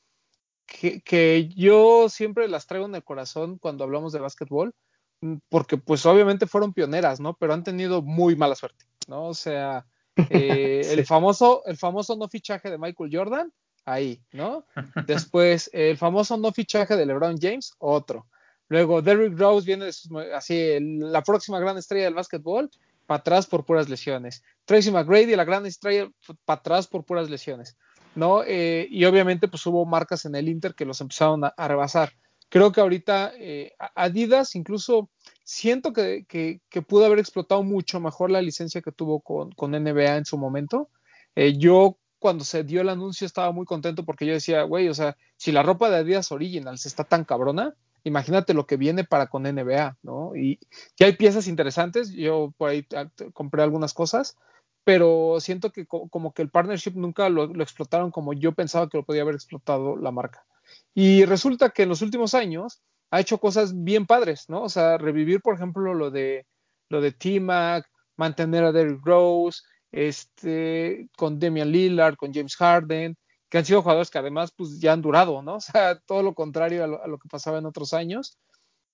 que, 0.67 1.01
que 1.03 1.49
yo 1.55 2.09
siempre 2.09 2.49
las 2.49 2.67
traigo 2.67 2.87
en 2.87 2.95
el 2.95 3.05
corazón 3.05 3.59
cuando 3.59 3.85
hablamos 3.85 4.13
de 4.13 4.21
básquetbol, 4.21 4.75
mm, 5.21 5.37
porque 5.49 5.77
pues 5.79 6.05
obviamente 6.07 6.47
fueron 6.47 6.73
pioneras, 6.73 7.21
¿no? 7.21 7.35
Pero 7.35 7.53
han 7.55 7.65
tenido 7.65 8.03
muy 8.03 8.37
mala 8.37 8.55
suerte, 8.55 8.87
¿no? 9.09 9.27
O 9.29 9.35
sea, 9.35 9.87
eh, 10.31 10.83
Sí. 10.85 10.91
el 10.99 11.07
famoso, 11.07 11.63
el 11.67 11.77
famoso 11.77 12.17
no 12.17 12.29
fichaje 12.29 12.71
de 12.71 12.79
Michael 12.79 13.11
Jordan, 13.13 13.53
ahí, 13.85 14.21
¿no? 14.33 14.65
Después, 15.07 15.69
el 15.73 15.97
famoso 15.99 16.37
no 16.37 16.53
fichaje 16.53 16.97
de 16.97 17.07
LeBron 17.07 17.37
James, 17.41 17.75
otro. 17.79 18.27
Luego, 18.69 19.03
Derrick 19.03 19.39
Rose 19.39 19.67
viene 19.67 19.85
de 19.87 19.93
sus- 19.93 20.11
así, 20.35 20.59
el- 20.59 21.13
la 21.13 21.23
próxima 21.23 21.61
gran 21.61 21.77
estrella 21.77 22.05
del 22.07 22.15
básquetbol, 22.15 22.71
para 23.07 23.21
atrás 23.21 23.47
por 23.47 23.67
puras 23.67 23.91
lesiones. 23.91 24.43
Tracy 24.65 24.91
McGrady, 24.91 25.37
la 25.37 25.45
gran 25.45 25.67
estrella, 25.67 26.09
para 26.47 26.59
atrás 26.61 26.87
por 26.87 27.05
puras 27.05 27.29
lesiones. 27.29 27.77
¿No? 28.15 28.43
Eh, 28.45 28.87
y 28.91 29.05
obviamente, 29.05 29.49
pues 29.49 29.65
hubo 29.67 29.85
marcas 29.87 30.25
en 30.25 30.35
el 30.35 30.49
Inter 30.49 30.75
que 30.75 30.85
los 30.85 31.01
empezaron 31.01 31.43
a, 31.45 31.69
rebasar. 31.69 32.13
Creo 32.49 32.73
que 32.73 32.81
ahorita 32.81 33.33
eh, 33.37 33.73
Adidas, 33.95 34.55
incluso 34.55 35.11
siento 35.43 35.93
que, 35.93 36.25
que, 36.29 36.83
pudo 36.83 37.07
haber 37.07 37.19
explotado 37.19 37.63
mucho 37.63 38.01
mejor 38.01 38.31
la 38.31 38.43
licencia 38.43 38.83
que 38.83 38.93
tuvo 38.93 39.21
con, 39.21 39.53
con 39.53 39.73
NBA 39.73 40.17
en 40.17 40.25
su 40.25 40.39
momento. 40.39 40.91
Eh, 41.35 41.59
yo, 41.59 41.99
cuando 42.19 42.45
se 42.45 42.65
dio 42.65 42.81
el 42.81 42.89
anuncio, 42.89 43.27
estaba 43.27 43.53
muy 43.53 43.67
contento 43.67 44.05
porque 44.05 44.27
yo 44.27 44.33
decía, 44.33 44.63
güey, 44.63 44.89
o 44.89 44.95
sea, 44.95 45.17
si 45.37 45.53
la 45.53 45.63
ropa 45.63 45.91
de 45.91 45.97
Adidas 45.97 46.33
Originals 46.33 46.87
está 46.87 47.05
tan 47.05 47.25
cabrona, 47.25 47.75
imagínate 48.05 48.55
lo 48.55 48.67
que 48.67 48.77
viene 48.77 49.05
para 49.05 49.27
con 49.27 49.43
NBA, 49.43 49.99
¿no? 50.03 50.37
Y 50.37 50.61
que 50.97 51.07
hay 51.07 51.17
piezas 51.17 51.49
interesantes, 51.49 52.11
yo 52.13 52.55
por 52.57 52.71
ahí 52.71 52.87
compré 53.33 53.63
algunas 53.63 53.95
cosas, 53.95 54.37
pero 54.85 55.39
siento 55.41 55.73
que 55.73 55.87
co 55.87 56.09
como 56.09 56.33
que 56.33 56.43
el 56.43 56.51
partnership 56.51 56.93
nunca 56.95 57.29
lo, 57.29 57.47
lo, 57.47 57.63
explotaron 57.63 58.11
como 58.11 58.33
yo 58.35 58.53
pensaba 58.53 58.89
que 58.89 58.99
lo 58.99 59.05
podía 59.05 59.23
haber 59.23 59.35
explotado 59.35 59.97
la 59.97 60.11
marca. 60.11 60.47
Y 60.95 61.25
resulta 61.25 61.71
que 61.71 61.83
en 61.85 61.89
los 61.89 62.03
últimos 62.03 62.35
años 62.35 62.83
ha 63.11 63.21
hecho 63.21 63.39
cosas 63.39 63.85
bien 63.85 64.07
padres, 64.07 64.49
¿no? 64.49 64.63
O 64.63 64.69
sea, 64.69 64.99
revivir, 64.99 65.41
por 65.41 65.55
ejemplo, 65.55 65.95
lo 65.95 66.11
de 66.11 66.47
lo 66.91 67.01
de 67.01 67.13
T-Mac, 67.13 67.89
mantener 68.17 68.65
a 68.65 68.73
Derrick 68.73 69.05
Rose, 69.05 69.63
este, 69.93 71.09
con 71.17 71.39
Damian 71.39 71.71
Lillard, 71.71 72.17
con 72.17 72.33
James 72.33 72.57
Harden, 72.57 73.17
que 73.49 73.59
han 73.59 73.65
sido 73.65 73.83
jugadores 73.83 74.11
que 74.11 74.19
además 74.19 74.53
pues 74.57 74.81
ya 74.81 74.93
han 74.93 75.03
durado, 75.03 75.43
¿no? 75.43 75.55
O 75.57 75.61
sea, 75.61 75.99
todo 76.01 76.23
lo 76.23 76.35
contrario 76.35 76.85
a 76.85 76.87
lo, 76.87 77.03
a 77.03 77.07
lo 77.07 77.19
que 77.19 77.29
pasaba 77.29 77.59
en 77.59 77.67
otros 77.67 77.95
años. 77.95 78.39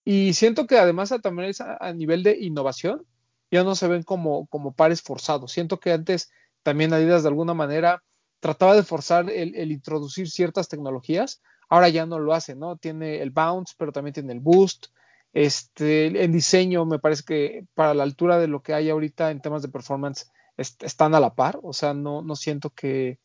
Y 0.05 0.35
siento 0.35 0.67
que 0.67 0.79
además 0.79 1.15
también 1.23 1.51
es 1.51 1.61
a, 1.61 1.77
a 1.81 1.93
nivel 1.93 2.23
de 2.23 2.39
innovación, 2.41 3.05
ya 3.51 3.65
no 3.65 3.75
se 3.75 3.89
ven 3.89 4.03
como, 4.03 4.47
como 4.47 4.73
pares 4.73 5.03
forzados. 5.03 5.53
Siento 5.53 5.81
que 5.81 5.93
antes 5.93 6.31
también 6.63 6.93
Adidas 6.93 7.23
de 7.23 7.29
alguna 7.29 7.55
manera 7.55 8.03
trataba 8.41 8.75
de 8.75 8.83
forzar 8.83 9.31
el, 9.31 9.55
el, 9.55 9.73
introducir 9.73 10.31
ciertas 10.31 10.69
tecnologías, 10.69 11.43
ahora 11.69 11.89
ya 11.89 12.07
no 12.07 12.19
lo 12.19 12.33
hace, 12.33 12.55
¿no? 12.57 12.77
Tiene 12.77 13.21
el 13.23 13.31
bounce, 13.31 13.75
pero 13.77 13.93
también 13.93 14.15
tiene 14.15 14.33
el 14.33 14.41
boost. 14.41 14.87
Este, 15.33 16.25
en 16.25 16.33
diseño 16.33 16.85
me 16.87 16.99
parece 16.99 17.23
que 17.25 17.67
para 17.75 17.95
la 17.95 18.03
altura 18.03 18.39
de 18.39 18.49
lo 18.49 18.63
que 18.63 18.75
hay 18.75 18.91
ahorita 18.91 19.31
en 19.31 19.41
temas 19.41 19.63
de 19.63 19.69
performance 19.69 20.29
est 20.57 20.83
están 20.83 21.15
a 21.15 21.21
la 21.21 21.35
par, 21.35 21.61
o 21.63 21.73
sea, 21.73 21.95
no, 21.95 22.23
no 22.23 22.35
siento 22.35 22.71
que, 22.71 23.21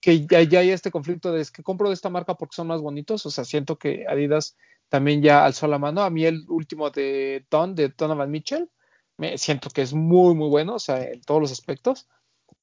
que 0.00 0.26
ya, 0.26 0.42
ya 0.42 0.60
hay 0.60 0.70
este 0.70 0.90
conflicto 0.90 1.32
de 1.32 1.40
es 1.40 1.50
que 1.52 1.62
compro 1.62 1.88
de 1.88 1.94
esta 1.94 2.10
marca 2.10 2.34
porque 2.34 2.56
son 2.56 2.66
más 2.66 2.80
bonitos, 2.80 3.24
o 3.26 3.30
sea, 3.30 3.44
siento 3.44 3.78
que 3.78 4.04
Adidas 4.08 4.56
también 4.88 5.22
ya 5.22 5.44
alzó 5.44 5.66
la 5.68 5.78
mano. 5.78 6.02
A 6.02 6.10
mí 6.10 6.24
el 6.24 6.44
último 6.48 6.90
de 6.90 7.46
Don, 7.50 7.74
de 7.74 7.88
Donovan 7.90 8.30
Mitchell, 8.30 8.68
me 9.18 9.36
siento 9.36 9.68
que 9.68 9.82
es 9.82 9.92
muy, 9.92 10.34
muy 10.34 10.48
bueno, 10.48 10.76
o 10.76 10.78
sea, 10.78 11.02
en 11.02 11.20
todos 11.20 11.40
los 11.40 11.52
aspectos. 11.52 12.08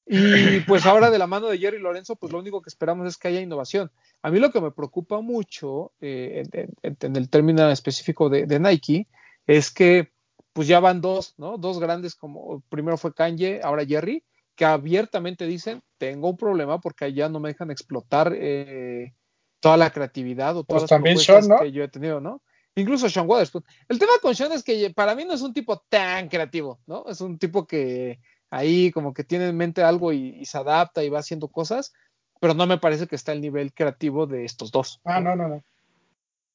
Y 0.08 0.60
pues 0.60 0.86
ahora 0.86 1.10
de 1.10 1.18
la 1.18 1.26
mano 1.26 1.48
de 1.48 1.58
Jerry 1.58 1.78
Lorenzo, 1.78 2.16
pues 2.16 2.32
lo 2.32 2.38
único 2.38 2.62
que 2.62 2.68
esperamos 2.68 3.06
es 3.06 3.16
que 3.16 3.28
haya 3.28 3.40
innovación. 3.40 3.90
A 4.22 4.30
mí 4.30 4.38
lo 4.38 4.50
que 4.50 4.60
me 4.60 4.70
preocupa 4.70 5.20
mucho 5.20 5.92
eh, 6.00 6.44
en, 6.52 6.74
en, 6.82 6.96
en, 7.00 7.16
el 7.16 7.28
término 7.28 7.68
específico 7.70 8.28
de, 8.28 8.46
de, 8.46 8.58
Nike 8.58 9.08
es 9.46 9.70
que 9.70 10.12
pues 10.52 10.68
ya 10.68 10.80
van 10.80 11.00
dos, 11.00 11.34
¿no? 11.36 11.58
Dos 11.58 11.78
grandes 11.78 12.14
como 12.14 12.62
primero 12.68 12.96
fue 12.96 13.14
Kanye, 13.14 13.60
ahora 13.62 13.84
Jerry, 13.84 14.24
que 14.54 14.64
abiertamente 14.64 15.46
dicen, 15.46 15.82
tengo 15.98 16.30
un 16.30 16.36
problema 16.36 16.80
porque 16.80 17.04
allá 17.04 17.28
no 17.28 17.40
me 17.40 17.50
dejan 17.50 17.70
explotar 17.70 18.32
eh, 18.34 19.12
toda 19.60 19.76
la 19.76 19.90
creatividad 19.90 20.56
o 20.56 20.64
todas 20.64 20.66
pues 20.66 20.82
las 20.82 20.88
también 20.88 21.16
propuestas 21.16 21.46
Sean, 21.46 21.58
¿no? 21.58 21.62
que 21.62 21.72
yo 21.72 21.84
he 21.84 21.88
tenido, 21.88 22.20
¿no? 22.20 22.42
Incluso 22.76 23.08
Sean 23.08 23.28
Waterspoon. 23.28 23.64
El 23.88 23.98
tema 23.98 24.12
con 24.20 24.34
Sean 24.34 24.52
es 24.52 24.62
que 24.62 24.90
para 24.90 25.14
mí 25.14 25.24
no 25.24 25.32
es 25.32 25.40
un 25.40 25.52
tipo 25.52 25.78
tan 25.88 26.28
creativo, 26.28 26.78
¿no? 26.86 27.04
Es 27.08 27.20
un 27.20 27.38
tipo 27.38 27.66
que 27.66 28.20
ahí 28.50 28.92
como 28.92 29.14
que 29.14 29.24
tiene 29.24 29.48
en 29.48 29.56
mente 29.56 29.82
algo 29.82 30.12
y, 30.12 30.36
y, 30.38 30.44
se 30.44 30.58
adapta 30.58 31.02
y 31.02 31.08
va 31.08 31.18
haciendo 31.18 31.48
cosas, 31.48 31.94
pero 32.38 32.54
no 32.54 32.66
me 32.66 32.78
parece 32.78 33.06
que 33.06 33.16
está 33.16 33.32
el 33.32 33.40
nivel 33.40 33.72
creativo 33.72 34.26
de 34.26 34.44
estos 34.44 34.70
dos. 34.70 35.00
Ah, 35.04 35.20
no, 35.20 35.34
no, 35.34 35.48
no. 35.48 35.64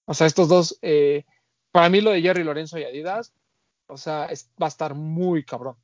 O 0.06 0.14
sea, 0.14 0.28
estos 0.28 0.48
dos, 0.48 0.78
eh, 0.82 1.26
para 1.72 1.90
mí 1.90 2.02
lo 2.02 2.12
de 2.12 2.22
Jerry 2.22 2.44
Lorenzo 2.44 2.78
y 2.78 2.84
Adidas, 2.84 3.34
o 3.88 3.98
sea, 3.98 4.26
es, 4.26 4.50
va 4.62 4.68
a 4.68 4.70
estar 4.70 4.94
muy 4.94 5.44
cabrón, 5.44 5.78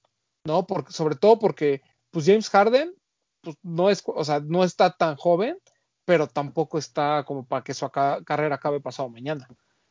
¿no? 0.45 0.67
Porque, 0.67 0.91
sobre 0.91 1.15
todo 1.15 1.39
porque, 1.39 1.81
pues 2.11 2.25
James 2.25 2.49
Harden, 2.49 2.93
pues 3.41 3.57
no 3.63 3.89
es, 3.89 4.03
o 4.05 4.23
sea, 4.23 4.39
no 4.39 4.63
está 4.63 4.91
tan 4.91 5.15
joven, 5.15 5.57
pero 6.05 6.27
tampoco 6.27 6.77
está 6.77 7.23
como 7.25 7.45
para 7.45 7.63
que 7.63 7.73
su 7.73 7.85
acá, 7.85 8.23
carrera 8.23 8.55
acabe 8.55 8.79
pasado 8.79 9.09
mañana. 9.09 9.47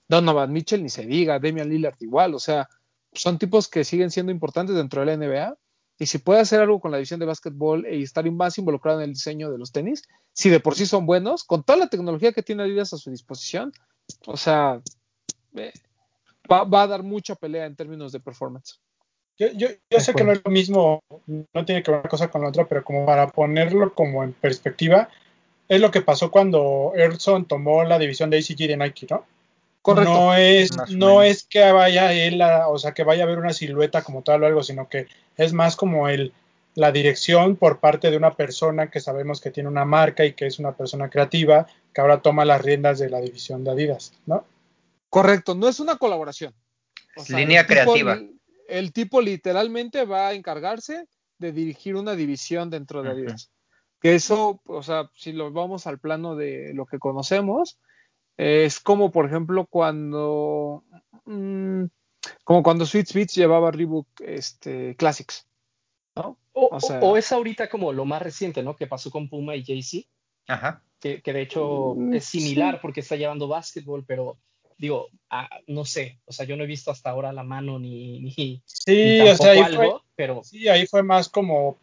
Donovan 0.09 0.53
Mitchell 0.53 0.83
ni 0.83 0.89
se 0.89 1.05
diga, 1.07 1.39
Damian 1.39 1.69
Lillard 1.69 1.97
igual, 2.01 2.35
o 2.35 2.39
sea, 2.39 2.69
son 3.13 3.39
tipos 3.39 3.69
que 3.69 3.85
siguen 3.85 4.11
siendo 4.11 4.33
importantes 4.33 4.77
dentro 4.77 5.01
de 5.01 5.07
la 5.07 5.17
NBA 5.17 5.57
y 5.99 6.07
si 6.07 6.19
puede 6.19 6.41
hacer 6.41 6.61
algo 6.61 6.81
con 6.81 6.91
la 6.91 6.99
división 6.99 7.21
de 7.21 7.27
básquetbol 7.27 7.87
y 7.91 8.03
estar 8.03 8.31
más 8.31 8.59
involucrado 8.59 9.01
en 9.01 9.05
el 9.05 9.15
diseño 9.15 9.51
de 9.51 9.59
los 9.59 9.73
tenis, 9.73 10.03
si 10.33 10.51
de 10.51 10.61
por 10.61 10.75
sí 10.75 10.85
son 10.87 11.07
buenos, 11.07 11.45
con 11.45 11.65
toda 11.65 11.79
la 11.79 11.89
tecnología 11.89 12.33
que 12.33 12.43
tiene 12.43 12.65
Adidas 12.65 12.93
a 12.93 12.99
su 12.99 13.11
disposición, 13.11 13.73
o 14.27 14.37
sea, 14.37 14.81
eh, 15.55 15.73
va, 16.51 16.83
a 16.83 16.87
dar 16.87 17.03
mucha 17.03 17.35
pelea 17.35 17.65
en 17.65 17.77
términos 17.77 18.13
de 18.13 18.21
performance. 18.21 18.79
Yo, 19.39 19.49
yo, 19.53 19.69
yo 19.91 20.01
sé 20.01 20.15
que 20.15 20.25
no 20.25 20.33
es 20.33 20.43
lo 20.45 20.51
mismo, 20.51 21.03
no 21.27 21.65
tiene 21.65 21.83
que 21.83 21.91
ver 21.91 22.01
una 22.01 22.09
cosa 22.09 22.31
con 22.31 22.43
la 22.43 22.49
otra, 22.49 22.67
pero 22.67 22.85
como 22.85 23.05
para 23.05 23.29
ponerlo 23.29 23.93
como 23.95 24.23
en 24.23 24.33
perspectiva, 24.33 25.09
es 25.69 25.81
lo 25.81 25.91
que 25.91 26.01
pasó 26.01 26.31
cuando 26.31 26.93
Erson 26.95 27.47
tomó 27.47 27.85
la 27.85 27.99
división 27.99 28.31
de 28.31 28.39
ACG 28.39 28.69
de 28.69 28.77
Nike, 28.77 29.07
¿no? 29.11 29.25
Correcto. 29.87 30.13
No 30.13 30.35
es, 30.35 30.71
no 30.91 31.23
es 31.23 31.45
que 31.45 31.71
vaya 31.71 32.13
él, 32.13 32.43
a, 32.43 32.67
o 32.67 32.77
sea, 32.77 32.93
que 32.93 33.05
vaya 33.05 33.23
a 33.23 33.27
haber 33.27 33.39
una 33.39 33.53
silueta 33.53 34.03
como 34.03 34.23
tal 34.23 34.43
o 34.43 34.47
algo, 34.47 34.65
sino 34.65 34.89
que 34.89 35.07
es 35.37 35.53
más 35.53 35.77
como 35.77 36.09
el, 36.09 36.33
la 36.75 36.91
dirección 36.91 37.55
por 37.55 37.79
parte 37.79 38.11
de 38.11 38.17
una 38.17 38.35
persona 38.35 38.91
que 38.91 38.99
sabemos 38.99 39.41
que 39.41 39.53
tiene 39.53 39.69
una 39.69 39.85
marca 39.85 40.25
y 40.25 40.33
que 40.33 40.47
es 40.47 40.59
una 40.59 40.73
persona 40.73 41.09
creativa, 41.09 41.69
que 41.95 42.01
ahora 42.01 42.21
toma 42.21 42.45
las 42.45 42.63
riendas 42.63 42.99
de 42.99 43.11
la 43.11 43.21
división 43.21 43.63
de 43.63 43.71
Adidas, 43.71 44.13
¿no? 44.27 44.45
Correcto, 45.09 45.55
no 45.55 45.69
es 45.69 45.79
una 45.79 45.95
colaboración. 45.95 46.53
O 47.17 47.23
sea, 47.23 47.39
Línea 47.39 47.61
el 47.61 47.67
creativa. 47.69 48.19
Tipo, 48.19 48.33
el 48.69 48.93
tipo 48.93 49.21
literalmente 49.21 50.05
va 50.05 50.27
a 50.27 50.33
encargarse 50.33 51.07
de 51.39 51.53
dirigir 51.53 51.95
una 51.95 52.17
división 52.17 52.71
dentro 52.71 53.05
de 53.05 53.11
Adidas. 53.11 53.45
Uh 53.45 53.47
-huh. 53.47 54.01
Que 54.01 54.15
eso, 54.17 54.61
o 54.67 54.83
sea, 54.83 55.11
si 55.15 55.31
lo 55.31 55.53
vamos 55.53 55.87
al 55.87 56.01
plano 56.01 56.35
de 56.35 56.73
lo 56.75 56.87
que 56.87 56.99
conocemos, 56.99 57.79
es 58.37 58.81
como, 58.81 59.11
por 59.11 59.27
ejemplo, 59.27 59.67
cuando. 59.67 60.85
Mmm, 61.25 61.85
como 62.45 62.63
cuando 62.63 62.87
Sweet 62.87 63.13
Beats 63.13 63.35
llevaba 63.35 63.71
Reebok 63.71 64.09
este, 64.21 64.97
Classics. 64.97 65.47
¿no? 66.17 66.39
O, 66.53 66.69
o, 66.73 66.81
sea, 66.81 67.01
o, 67.01 67.17
es 67.17 67.31
ahorita 67.31 67.69
como 67.69 67.93
lo 67.93 68.05
más 68.05 68.23
reciente, 68.23 68.63
¿no? 68.63 68.77
Que 68.77 68.87
pasó 68.87 69.11
con 69.11 69.29
Puma 69.29 69.55
y 69.55 69.65
Jay-Z. 69.65 70.09
Ajá. 70.49 70.83
Que, 70.99 71.21
que, 71.21 71.33
de 71.33 71.43
hecho 71.43 71.95
Mm, 71.95 72.15
es 72.15 72.25
similar 72.25 72.81
porque 72.81 73.01
está 73.01 73.17
llevando 73.17 73.49
básquetbol, 73.49 74.05
pero 74.07 74.39
digo, 74.79 75.09
ah, 75.31 75.49
no 75.67 75.85
sé, 75.85 76.19
o 76.25 76.33
sea, 76.33 76.47
yo 76.47 76.57
no 76.57 76.65
he 76.65 76.67
visto 76.67 76.91
hasta 76.91 77.11
ahora 77.11 77.33
la 77.33 77.43
mano 77.43 77.79
ni. 77.79 78.21
ni 78.21 78.63
sí, 78.65 79.21
ni 79.21 79.29
o 79.29 79.37
sea, 79.37 79.53
ahí 79.53 79.59
algo, 79.61 79.77
fue, 79.77 80.01
pero. 80.15 80.43
Sí, 80.43 80.69
ahí 80.69 80.87
fue 80.87 81.03
más 81.03 81.29
como. 81.29 81.79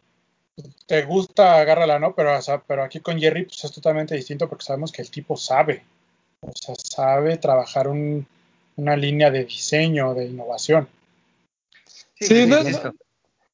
Te 0.86 1.02
gusta, 1.02 1.58
agárrala, 1.58 1.98
¿no? 1.98 2.14
Pero, 2.14 2.38
o 2.38 2.42
sea, 2.42 2.62
pero 2.62 2.84
aquí 2.84 3.00
con 3.00 3.18
Jerry 3.18 3.44
pues, 3.44 3.64
es 3.64 3.72
totalmente 3.72 4.14
distinto 4.14 4.48
porque 4.48 4.64
sabemos 4.64 4.92
que 4.92 5.02
el 5.02 5.10
tipo 5.10 5.36
sabe. 5.36 5.84
O 6.46 6.52
sea, 6.54 6.74
sabe 6.76 7.36
trabajar 7.36 7.88
un, 7.88 8.26
una 8.76 8.96
línea 8.96 9.30
de 9.30 9.44
diseño, 9.44 10.14
de 10.14 10.26
innovación. 10.26 10.88
Sí, 12.14 12.26
sí 12.26 12.46
no 12.46 12.58
es, 12.58 12.80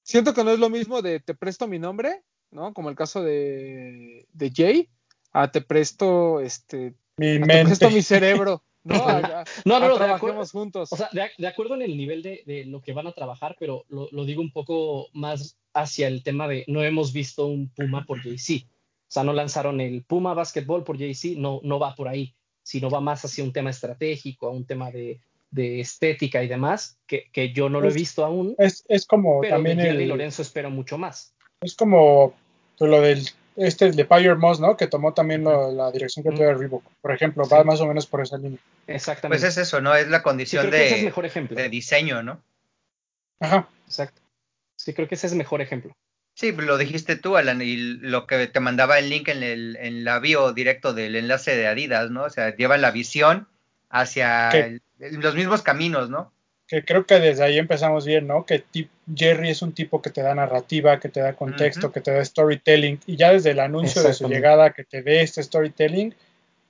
siento 0.02 0.34
que 0.34 0.44
no 0.44 0.50
es 0.50 0.58
lo 0.58 0.70
mismo 0.70 1.02
de 1.02 1.20
te 1.20 1.34
presto 1.34 1.66
mi 1.66 1.78
nombre, 1.78 2.22
¿no? 2.50 2.74
Como 2.74 2.88
el 2.90 2.96
caso 2.96 3.22
de, 3.22 4.26
de 4.32 4.52
Jay, 4.54 4.88
a 5.32 5.50
te 5.50 5.60
presto 5.60 6.40
este 6.40 6.94
mi 7.16 7.38
mente. 7.38 7.56
te 7.56 7.64
presto 7.64 7.90
mi 7.90 8.02
cerebro. 8.02 8.62
No, 8.82 8.94
a, 9.08 9.44
no, 9.64 9.78
no, 9.78 9.86
a 9.86 9.88
no 9.88 9.94
trabajemos 9.96 10.50
juntos. 10.50 10.92
O 10.92 10.96
sea, 10.96 11.08
de, 11.12 11.30
de, 11.36 11.46
acuerdo 11.46 11.74
en 11.74 11.82
el 11.82 11.96
nivel 11.96 12.22
de, 12.22 12.42
de, 12.46 12.64
lo 12.64 12.80
que 12.80 12.92
van 12.92 13.06
a 13.06 13.12
trabajar, 13.12 13.56
pero 13.58 13.84
lo, 13.88 14.08
lo, 14.10 14.24
digo 14.24 14.40
un 14.40 14.52
poco 14.52 15.08
más 15.12 15.56
hacia 15.74 16.08
el 16.08 16.22
tema 16.22 16.48
de 16.48 16.64
no 16.66 16.82
hemos 16.82 17.12
visto 17.12 17.46
un 17.46 17.68
Puma 17.68 18.04
por 18.06 18.20
Jay-Z. 18.22 18.66
O 18.66 19.12
sea, 19.12 19.24
no 19.24 19.32
lanzaron 19.32 19.80
el 19.80 20.02
Puma 20.02 20.34
Basketball 20.34 20.84
por 20.84 20.98
Jay-Z, 20.98 21.38
no, 21.38 21.60
no 21.62 21.78
va 21.78 21.94
por 21.94 22.08
ahí, 22.08 22.34
sino 22.70 22.88
va 22.88 23.00
más 23.00 23.24
hacia 23.24 23.42
un 23.42 23.52
tema 23.52 23.70
estratégico, 23.70 24.46
a 24.46 24.50
un 24.52 24.64
tema 24.64 24.90
de, 24.92 25.20
de 25.50 25.80
estética 25.80 26.40
y 26.42 26.46
demás, 26.48 26.98
que, 27.06 27.24
que 27.32 27.52
yo 27.52 27.68
no 27.68 27.80
lo 27.80 27.88
he 27.88 27.92
visto 27.92 28.24
aún, 28.24 28.54
Es, 28.58 28.84
es 28.88 29.06
como 29.06 29.40
pero 29.40 29.56
también 29.56 29.78
de 29.78 29.90
el, 29.90 30.08
Lorenzo 30.08 30.42
espero 30.42 30.70
mucho 30.70 30.96
más. 30.96 31.34
es 31.60 31.74
como 31.74 32.32
pues, 32.78 32.88
lo 32.88 33.00
del 33.00 33.26
este 33.56 33.90
de 33.90 34.04
Pyre 34.04 34.36
Moss, 34.36 34.60
¿no? 34.60 34.76
Que 34.76 34.86
tomó 34.86 35.12
también 35.12 35.42
lo- 35.42 35.72
la 35.72 35.90
dirección 35.90 36.22
que 36.22 36.28
Ujú. 36.30 36.38
tuvo 36.38 36.54
Reebok. 36.54 36.84
Por 37.02 37.12
ejemplo, 37.12 37.44
Sí. 37.44 37.50
va 37.52 37.64
más 37.64 37.80
o 37.80 37.86
menos 37.86 38.06
por 38.06 38.20
esa 38.22 38.38
línea. 38.38 38.60
Pues 38.86 38.96
Exactamente. 38.96 39.44
es 39.46 39.56
eso, 39.58 39.80
¿no? 39.80 39.92
Es 39.94 40.08
la 40.08 40.22
condición 40.22 40.68
ese 40.68 40.84
es 40.86 40.96
de, 41.00 41.04
mejor 41.04 41.26
ejemplo. 41.26 41.56
de 41.56 41.68
diseño, 41.68 42.22
¿no? 42.22 42.40
Ajá. 43.40 43.68
Exacto. 43.86 44.22
Sí, 44.76 44.94
creo 44.94 45.08
que 45.08 45.16
ese 45.16 45.26
es 45.26 45.34
mejor 45.34 45.60
ejemplo. 45.60 45.92
Sí, 46.40 46.52
lo 46.52 46.78
dijiste 46.78 47.16
tú, 47.16 47.36
Alan, 47.36 47.60
y 47.60 47.76
lo 47.76 48.26
que 48.26 48.46
te 48.46 48.60
mandaba 48.60 48.98
el 48.98 49.10
link 49.10 49.28
en, 49.28 49.42
el, 49.42 49.76
en 49.78 50.04
la 50.04 50.20
bio 50.20 50.54
directo 50.54 50.94
del 50.94 51.14
enlace 51.14 51.54
de 51.54 51.66
Adidas, 51.66 52.10
¿no? 52.10 52.22
O 52.22 52.30
sea, 52.30 52.56
llevan 52.56 52.80
la 52.80 52.92
visión 52.92 53.46
hacia 53.90 54.48
¿Qué? 54.50 54.80
el- 55.00 55.20
los 55.20 55.34
mismos 55.34 55.60
caminos, 55.60 56.08
¿no? 56.08 56.32
Que 56.66 56.82
creo 56.82 57.04
que 57.04 57.16
desde 57.20 57.44
ahí 57.44 57.58
empezamos 57.58 58.06
bien, 58.06 58.26
¿no? 58.26 58.46
Que 58.46 58.64
Jerry 59.14 59.50
es 59.50 59.60
un 59.60 59.74
tipo 59.74 60.00
que 60.00 60.08
te 60.08 60.22
da 60.22 60.34
narrativa, 60.34 60.98
que 60.98 61.10
te 61.10 61.20
da 61.20 61.34
contexto, 61.34 61.92
que 61.92 62.00
te 62.00 62.10
da 62.10 62.24
storytelling. 62.24 63.00
Y 63.06 63.16
ya 63.16 63.32
desde 63.32 63.50
el 63.50 63.60
anuncio 63.60 64.02
de 64.02 64.14
su 64.14 64.26
llegada, 64.26 64.72
que 64.72 64.84
te 64.84 65.02
dé 65.02 65.20
este 65.20 65.42
storytelling, 65.42 66.14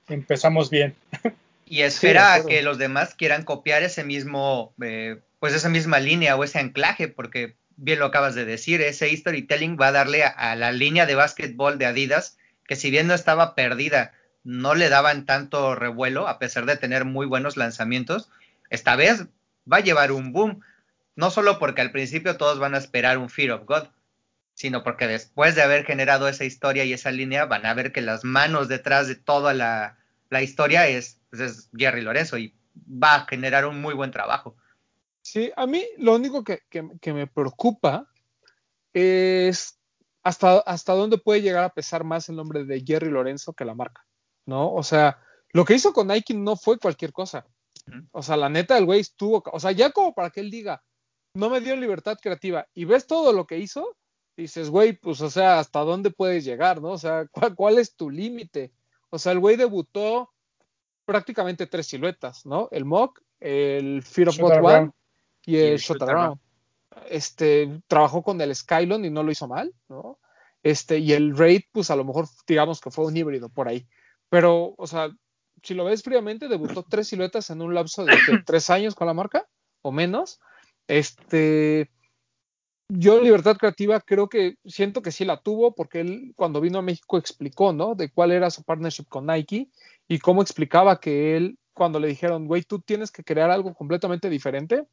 empezamos 0.09 0.69
bien. 0.69 0.95
Y 1.65 1.81
espera 1.83 2.33
a 2.33 2.45
que 2.45 2.61
los 2.61 2.77
demás 2.77 3.15
quieran 3.15 3.43
copiar 3.45 3.83
ese 3.83 4.03
mismo, 4.03 4.73
eh, 4.81 5.19
pues 5.39 5.53
esa 5.53 5.69
misma 5.69 6.01
línea 6.01 6.35
o 6.35 6.43
ese 6.43 6.59
anclaje, 6.59 7.07
porque 7.07 7.55
bien 7.81 7.97
lo 7.97 8.05
acabas 8.05 8.35
de 8.35 8.45
decir, 8.45 8.79
ese 8.81 9.15
storytelling 9.17 9.75
va 9.75 9.87
a 9.87 9.91
darle 9.91 10.23
a, 10.23 10.55
la 10.55 10.71
línea 10.71 11.07
de 11.07 11.15
básquetbol 11.15 11.79
de 11.79 11.87
Adidas, 11.87 12.37
que 12.67 12.75
si 12.75 12.91
bien 12.91 13.07
no 13.07 13.15
estaba 13.15 13.55
perdida, 13.55 14.13
no 14.43 14.75
le 14.75 14.87
daban 14.87 15.25
tanto 15.25 15.73
revuelo, 15.73 16.27
a 16.27 16.37
pesar 16.37 16.67
de 16.67 16.77
tener 16.77 17.05
muy 17.05 17.25
buenos 17.25 17.57
lanzamientos, 17.57 18.29
esta 18.69 18.95
vez 18.95 19.25
va 19.71 19.77
a 19.77 19.81
llevar 19.81 20.11
un 20.11 20.31
boom, 20.31 20.61
no 21.15 21.31
solo 21.31 21.57
porque 21.57 21.81
al 21.81 21.91
principio 21.91 22.37
todos 22.37 22.59
van 22.59 22.75
a 22.75 22.77
esperar 22.77 23.17
un 23.17 23.31
Fear 23.31 23.51
of 23.51 23.65
God, 23.65 23.87
sino 24.53 24.83
porque 24.83 25.07
después 25.07 25.55
de 25.55 25.63
haber 25.63 25.83
generado 25.83 26.27
esa 26.27 26.45
historia 26.45 26.85
y 26.85 26.93
esa 26.93 27.09
línea, 27.09 27.45
van 27.45 27.65
a 27.65 27.73
ver 27.73 27.91
que 27.91 28.01
las 28.01 28.23
manos 28.23 28.67
detrás 28.67 29.07
de 29.07 29.15
toda 29.15 29.55
la, 29.55 29.97
la 30.29 30.43
historia 30.43 30.87
es, 30.87 31.19
pues 31.31 31.41
es 31.41 31.69
Jerry 31.75 32.01
Lorenzo 32.01 32.37
y 32.37 32.53
va 32.75 33.15
a 33.15 33.25
generar 33.25 33.65
un 33.65 33.81
muy 33.81 33.95
buen 33.95 34.11
trabajo. 34.11 34.55
Sí, 35.23 35.51
a 35.55 35.67
mí 35.67 35.85
lo 35.97 36.15
único 36.15 36.43
que, 36.43 36.59
que- 36.69 36.89
que 36.99 37.13
me 37.13 37.27
preocupa 37.27 38.07
es 38.93 39.79
hasta, 40.23 40.59
hasta 40.59 40.93
dónde 40.93 41.17
puede 41.17 41.41
llegar 41.41 41.63
a 41.63 41.73
pesar 41.73 42.03
más 42.03 42.29
el 42.29 42.35
nombre 42.35 42.63
de 42.65 42.83
Jerry 42.85 43.09
Lorenzo 43.09 43.53
que 43.53 43.65
la 43.65 43.75
marca, 43.75 44.05
¿no? 44.45 44.73
O 44.73 44.83
sea, 44.83 45.19
lo 45.53 45.65
que 45.65 45.73
hizo 45.75 45.93
con 45.93 46.07
Nike 46.07 46.33
no 46.33 46.55
fue 46.55 46.77
cualquier 46.77 47.11
cosa. 47.11 47.45
O 48.11 48.21
sea, 48.21 48.37
la 48.37 48.47
neta, 48.49 48.77
el 48.77 48.85
güey 48.85 48.99
estuvo, 49.01 49.43
o 49.51 49.59
sea, 49.59 49.71
ya 49.71 49.91
como 49.91 50.13
para 50.13 50.29
que 50.29 50.39
él 50.39 50.51
diga, 50.51 50.83
no 51.33 51.49
me 51.49 51.61
dio 51.61 51.75
libertad 51.75 52.17
creativa 52.21 52.67
y 52.73 52.85
ves 52.85 53.07
todo 53.07 53.33
lo 53.33 53.47
que 53.47 53.57
hizo, 53.57 53.97
dices, 54.37 54.69
güey, 54.69 54.93
pues, 54.93 55.19
o 55.21 55.29
sea, 55.29 55.59
¿hasta 55.59 55.79
dónde 55.79 56.11
puedes 56.11 56.45
llegar, 56.45 56.81
no? 56.81 56.89
O 56.91 56.97
sea, 56.97 57.25
¿cuál, 57.31 57.55
cuál 57.55 57.77
es 57.79 57.95
tu 57.95 58.09
límite? 58.09 58.71
O 59.09 59.17
sea, 59.17 59.31
el 59.31 59.39
güey 59.39 59.55
debutó 59.55 60.31
prácticamente 61.05 61.65
tres 61.67 61.87
siluetas, 61.87 62.45
¿no? 62.45 62.67
El 62.71 62.85
Mock, 62.85 63.19
el 63.39 64.03
Fear 64.03 64.29
of 64.29 64.35
God 64.43 64.51
One. 64.81 64.91
Y 65.45 65.55
Y 65.55 65.59
el 65.59 65.73
el 65.73 65.77
Shot 65.79 65.99
Shot 65.99 66.09
Around. 66.09 66.39
Este, 67.09 67.81
trabajó 67.87 68.21
con 68.21 68.39
el 68.41 68.55
Skylon 68.55 69.05
y 69.05 69.09
no 69.09 69.23
lo 69.23 69.31
hizo 69.31 69.47
mal, 69.47 69.73
¿no? 69.87 70.19
Este, 70.63 70.99
y 70.99 71.13
el 71.13 71.35
Raid, 71.35 71.63
pues 71.71 71.89
a 71.89 71.95
lo 71.95 72.03
mejor 72.03 72.27
digamos 72.47 72.81
que 72.81 72.91
fue 72.91 73.05
un 73.05 73.15
híbrido 73.17 73.49
por 73.49 73.67
ahí. 73.67 73.87
Pero, 74.29 74.75
o 74.77 74.87
sea, 74.87 75.09
si 75.63 75.73
lo 75.73 75.85
ves 75.85 76.03
fríamente, 76.03 76.47
debutó 76.47 76.83
tres 76.89 77.07
siluetas 77.07 77.49
en 77.49 77.61
un 77.61 77.73
lapso 77.73 78.05
de 78.05 78.13
¿qué? 78.25 78.39
tres 78.45 78.69
años 78.69 78.95
con 78.95 79.07
la 79.07 79.13
marca 79.13 79.47
o 79.81 79.91
menos. 79.91 80.39
Este, 80.87 81.89
yo 82.89 83.21
libertad 83.21 83.57
creativa 83.57 84.01
creo 84.01 84.27
que 84.27 84.55
siento 84.65 85.01
que 85.01 85.11
sí 85.11 85.23
la 85.23 85.41
tuvo 85.41 85.73
porque 85.73 86.01
él 86.01 86.33
cuando 86.35 86.59
vino 86.59 86.79
a 86.79 86.83
México 86.83 87.17
explicó, 87.17 87.73
¿no? 87.73 87.95
De 87.95 88.11
cuál 88.11 88.31
era 88.31 88.49
su 88.49 88.63
partnership 88.63 89.05
con 89.07 89.27
Nike 89.27 89.69
y 90.07 90.19
cómo 90.19 90.41
explicaba 90.41 90.99
que 90.99 91.37
él 91.37 91.57
cuando 91.73 91.99
le 91.99 92.09
dijeron, 92.09 92.47
güey, 92.47 92.63
tú 92.63 92.79
tienes 92.79 93.11
que 93.11 93.23
crear 93.23 93.49
algo 93.49 93.73
completamente 93.73 94.29
diferente, 94.29 94.85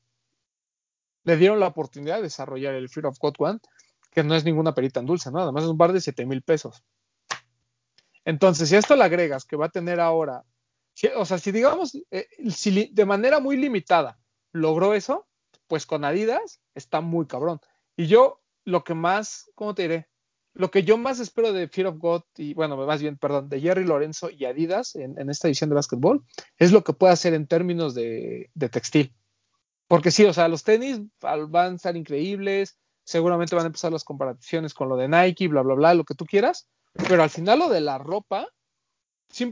le 1.24 1.36
dieron 1.36 1.60
la 1.60 1.68
oportunidad 1.68 2.16
de 2.16 2.22
desarrollar 2.22 2.74
el 2.74 2.88
Fear 2.88 3.06
of 3.06 3.18
God 3.18 3.34
One, 3.38 3.58
que 4.10 4.22
no 4.22 4.34
es 4.34 4.44
ninguna 4.44 4.74
perita 4.74 5.00
en 5.00 5.06
dulce, 5.06 5.30
¿no? 5.30 5.40
Además 5.40 5.64
es 5.64 5.70
un 5.70 5.78
bar 5.78 5.92
de 5.92 6.00
7 6.00 6.26
mil 6.26 6.42
pesos. 6.42 6.82
Entonces, 8.24 8.68
si 8.68 8.76
esto 8.76 8.96
le 8.96 9.04
agregas 9.04 9.44
que 9.44 9.56
va 9.56 9.66
a 9.66 9.70
tener 9.70 10.00
ahora, 10.00 10.44
o 11.16 11.24
sea, 11.24 11.38
si 11.38 11.52
digamos, 11.52 11.96
eh, 12.10 12.26
si 12.50 12.90
de 12.92 13.04
manera 13.06 13.40
muy 13.40 13.56
limitada 13.56 14.18
logró 14.52 14.94
eso, 14.94 15.26
pues 15.66 15.86
con 15.86 16.04
Adidas 16.04 16.60
está 16.74 17.00
muy 17.00 17.26
cabrón. 17.26 17.60
Y 17.96 18.06
yo 18.06 18.40
lo 18.64 18.84
que 18.84 18.94
más, 18.94 19.50
¿cómo 19.54 19.74
te 19.74 19.82
diré? 19.82 20.08
Lo 20.54 20.70
que 20.70 20.82
yo 20.82 20.98
más 20.98 21.20
espero 21.20 21.52
de 21.52 21.68
Fear 21.68 21.88
of 21.88 21.98
God 21.98 22.22
y, 22.36 22.54
bueno, 22.54 22.76
más 22.76 23.00
bien, 23.00 23.16
perdón, 23.16 23.48
de 23.48 23.60
Jerry 23.60 23.84
Lorenzo 23.84 24.28
y 24.30 24.44
Adidas 24.44 24.96
en, 24.96 25.18
en 25.18 25.30
esta 25.30 25.46
edición 25.46 25.70
de 25.70 25.76
básquetbol, 25.76 26.24
es 26.56 26.72
lo 26.72 26.82
que 26.82 26.92
puede 26.92 27.12
hacer 27.12 27.32
en 27.34 27.46
términos 27.46 27.94
de, 27.94 28.50
de 28.54 28.68
textil. 28.68 29.14
Porque 29.88 30.10
sí, 30.10 30.24
o 30.26 30.32
sea, 30.32 30.48
los 30.48 30.62
tenis 30.62 31.00
van 31.20 31.72
a 31.72 31.74
estar 31.74 31.96
increíbles, 31.96 32.78
seguramente 33.04 33.56
van 33.56 33.64
a 33.64 33.68
empezar 33.68 33.90
las 33.90 34.04
comparaciones 34.04 34.74
con 34.74 34.90
lo 34.90 34.96
de 34.96 35.08
Nike, 35.08 35.48
bla, 35.48 35.62
bla, 35.62 35.74
bla, 35.74 35.94
lo 35.94 36.04
que 36.04 36.14
tú 36.14 36.26
quieras, 36.26 36.68
pero 37.08 37.22
al 37.22 37.30
final 37.30 37.58
lo 37.58 37.68
de 37.70 37.80
la 37.80 37.96
ropa, 37.96 38.46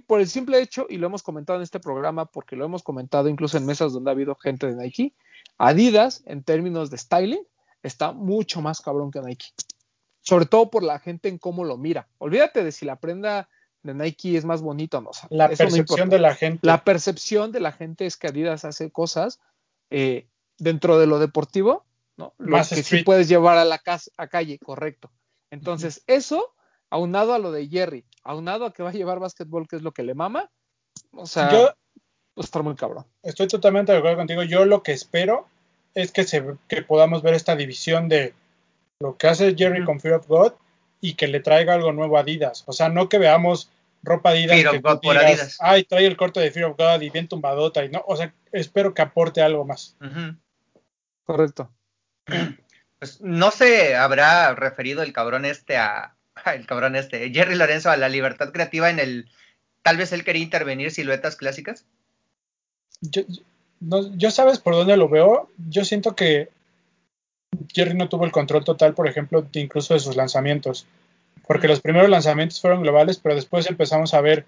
por 0.06 0.20
el 0.20 0.28
simple 0.28 0.60
hecho, 0.60 0.86
y 0.90 0.98
lo 0.98 1.06
hemos 1.06 1.22
comentado 1.22 1.58
en 1.58 1.62
este 1.62 1.80
programa, 1.80 2.26
porque 2.26 2.54
lo 2.54 2.66
hemos 2.66 2.82
comentado 2.82 3.28
incluso 3.28 3.56
en 3.56 3.66
mesas 3.66 3.94
donde 3.94 4.10
ha 4.10 4.12
habido 4.12 4.34
gente 4.34 4.66
de 4.66 4.76
Nike, 4.76 5.14
Adidas, 5.58 6.22
en 6.26 6.42
términos 6.42 6.90
de 6.90 6.98
styling, 6.98 7.46
está 7.82 8.12
mucho 8.12 8.60
más 8.60 8.82
cabrón 8.82 9.10
que 9.10 9.20
Nike. 9.20 9.46
Sobre 10.20 10.44
todo 10.44 10.70
por 10.70 10.82
la 10.82 10.98
gente 10.98 11.28
en 11.28 11.38
cómo 11.38 11.64
lo 11.64 11.78
mira. 11.78 12.08
Olvídate 12.18 12.62
de 12.62 12.72
si 12.72 12.84
la 12.84 12.96
prenda 12.96 13.48
de 13.82 13.94
Nike 13.94 14.36
es 14.36 14.44
más 14.44 14.60
bonita 14.60 14.98
o 14.98 15.00
no. 15.00 15.10
o 15.10 15.12
sea, 15.14 15.28
La 15.30 15.48
no 15.48 15.56
percepción 15.56 16.10
de 16.10 16.18
la 16.18 16.34
gente. 16.34 16.66
La 16.66 16.84
percepción 16.84 17.52
de 17.52 17.60
la 17.60 17.72
gente 17.72 18.04
es 18.04 18.16
que 18.16 18.26
Adidas 18.26 18.64
hace 18.64 18.90
cosas 18.90 19.40
eh, 19.90 20.26
dentro 20.58 20.98
de 20.98 21.06
lo 21.06 21.18
deportivo, 21.18 21.84
¿no? 22.16 22.34
Lo 22.38 22.48
Más 22.56 22.68
que 22.70 22.76
sí 22.76 22.80
street. 22.82 23.04
puedes 23.04 23.28
llevar 23.28 23.58
a 23.58 23.64
la 23.64 23.78
casa, 23.78 24.10
a 24.16 24.28
calle, 24.28 24.58
correcto. 24.58 25.10
Entonces, 25.50 26.02
eso, 26.06 26.54
aunado 26.90 27.34
a 27.34 27.38
lo 27.38 27.52
de 27.52 27.68
Jerry, 27.68 28.04
aunado 28.22 28.66
a 28.66 28.72
que 28.72 28.82
va 28.82 28.90
a 28.90 28.92
llevar 28.92 29.18
básquetbol, 29.20 29.68
que 29.68 29.76
es 29.76 29.82
lo 29.82 29.92
que 29.92 30.02
le 30.02 30.14
mama, 30.14 30.50
o 31.12 31.26
sea, 31.26 31.50
Yo 31.50 31.74
pues 32.34 32.46
está 32.46 32.62
muy 32.62 32.74
cabrón. 32.74 33.06
estoy 33.22 33.46
totalmente 33.48 33.92
de 33.92 33.98
acuerdo 33.98 34.18
contigo. 34.18 34.42
Yo 34.42 34.64
lo 34.64 34.82
que 34.82 34.92
espero 34.92 35.46
es 35.94 36.12
que, 36.12 36.24
se, 36.24 36.44
que 36.68 36.82
podamos 36.82 37.22
ver 37.22 37.34
esta 37.34 37.56
división 37.56 38.08
de 38.08 38.34
lo 39.00 39.16
que 39.16 39.28
hace 39.28 39.54
Jerry 39.56 39.84
con 39.84 40.00
Fear 40.00 40.16
of 40.16 40.26
God 40.26 40.52
y 41.00 41.14
que 41.14 41.28
le 41.28 41.40
traiga 41.40 41.74
algo 41.74 41.92
nuevo 41.92 42.16
a 42.16 42.20
Adidas. 42.20 42.64
O 42.66 42.72
sea, 42.72 42.88
no 42.88 43.08
que 43.08 43.18
veamos 43.18 43.70
ropa 44.06 44.30
Adidas 44.30 44.56
Fear 44.56 44.70
que 44.70 44.76
of 44.78 44.82
God 44.82 45.00
tú 45.00 45.08
por 45.08 45.18
digas, 45.18 45.30
Adidas. 45.30 45.58
ay, 45.60 45.84
trae 45.84 46.06
el 46.06 46.16
corte 46.16 46.40
de 46.40 46.50
Fear 46.50 46.70
of 46.70 46.78
God 46.78 47.02
y 47.02 47.10
bien 47.10 47.28
tumbadota 47.28 47.84
y 47.84 47.90
no, 47.90 48.02
o 48.06 48.16
sea, 48.16 48.32
espero 48.52 48.94
que 48.94 49.02
aporte 49.02 49.42
algo 49.42 49.66
más. 49.66 49.96
Correcto. 51.24 51.70
Pues 52.98 53.20
no 53.20 53.50
se 53.50 53.94
habrá 53.94 54.54
referido 54.54 55.02
el 55.02 55.12
cabrón 55.12 55.44
este 55.44 55.76
a. 55.76 56.14
El 56.54 56.66
cabrón 56.66 56.96
este, 56.96 57.30
Jerry 57.30 57.54
Lorenzo 57.54 57.90
a 57.90 57.96
la 57.96 58.08
libertad 58.08 58.52
creativa 58.52 58.90
en 58.90 58.98
el. 58.98 59.28
Tal 59.82 59.96
vez 59.96 60.12
él 60.12 60.22
quería 60.22 60.42
intervenir 60.42 60.90
siluetas 60.90 61.34
clásicas. 61.34 61.86
Yo, 63.00 63.22
no, 63.80 64.14
yo 64.16 64.30
sabes 64.30 64.58
por 64.58 64.74
dónde 64.74 64.96
lo 64.96 65.08
veo. 65.08 65.50
Yo 65.68 65.84
siento 65.84 66.14
que 66.14 66.50
Jerry 67.72 67.94
no 67.94 68.08
tuvo 68.08 68.26
el 68.26 68.32
control 68.32 68.64
total, 68.64 68.94
por 68.94 69.08
ejemplo, 69.08 69.42
de 69.42 69.60
incluso 69.60 69.94
de 69.94 70.00
sus 70.00 70.14
lanzamientos. 70.16 70.86
Porque 71.46 71.68
los 71.68 71.80
primeros 71.80 72.10
lanzamientos 72.10 72.60
fueron 72.60 72.82
globales, 72.82 73.18
pero 73.18 73.34
después 73.34 73.68
empezamos 73.68 74.14
a 74.14 74.20
ver 74.20 74.46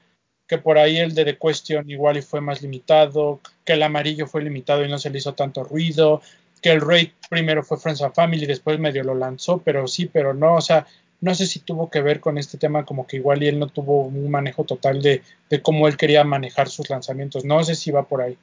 que 0.49 0.59
por 0.59 0.79
ahí 0.79 0.99
el 0.99 1.15
de 1.15 1.25
The 1.25 1.39
Question 1.39 1.91
igual 1.91 2.17
y 2.17 2.23
fue 2.23 2.41
más 2.41 2.63
limitado, 2.63 3.41
que 3.65 3.75
el 3.75 3.83
amarillo 3.83 4.27
fue 4.27 4.43
limitado 4.43 4.85
y 4.85 4.89
no 4.89 4.99
se 4.99 5.11
le 5.11 5.19
hizo 5.19 5.35
tanto 5.35 5.63
ruido, 5.63 6.23
que 6.63 6.71
el 6.71 6.81
Raid 6.81 7.11
primero 7.29 7.63
fue 7.63 7.79
Friends 7.79 8.03
and 8.03 8.15
Family, 8.15 8.47
después 8.47 8.79
medio 8.79 9.05
lo 9.05 9.15
lanzó, 9.15 9.59
pero 9.59 9.87
sí, 9.87 10.07
pero 10.07 10.33
no, 10.33 10.55
o 10.55 10.61
sea, 10.61 10.87
no 11.21 11.35
sé 11.35 11.47
si 11.47 11.61
tuvo 11.61 11.91
que 11.91 12.01
ver 12.01 12.21
con 12.21 12.39
este 12.39 12.59
tema 12.59 12.85
como 12.85 13.07
que 13.07 13.17
igual 13.17 13.43
y 13.43 13.49
él 13.49 13.59
no 13.59 13.69
tuvo 13.69 14.07
un 14.07 14.31
manejo 14.31 14.65
total 14.65 15.03
de, 15.03 15.23
de 15.51 15.63
cómo 15.63 15.87
él 15.87 15.97
quería 15.97 16.25
manejar 16.25 16.69
sus 16.69 16.89
lanzamientos, 16.89 17.45
no 17.45 17.63
sé 17.63 17.75
si 17.75 17.91
va 17.91 18.09
por 18.09 18.23
ahí. 18.23 18.39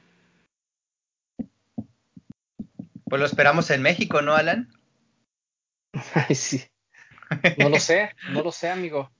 Pues 3.08 3.20
lo 3.20 3.26
esperamos 3.26 3.70
en 3.70 3.82
México, 3.82 4.22
¿no, 4.22 4.34
Alan? 4.34 4.68
Ay, 6.14 6.34
sí. 6.34 6.62
No 7.58 7.68
lo 7.68 7.78
sé, 7.80 8.10
no 8.30 8.42
lo 8.42 8.52
sé, 8.52 8.68
amigo. 8.70 9.10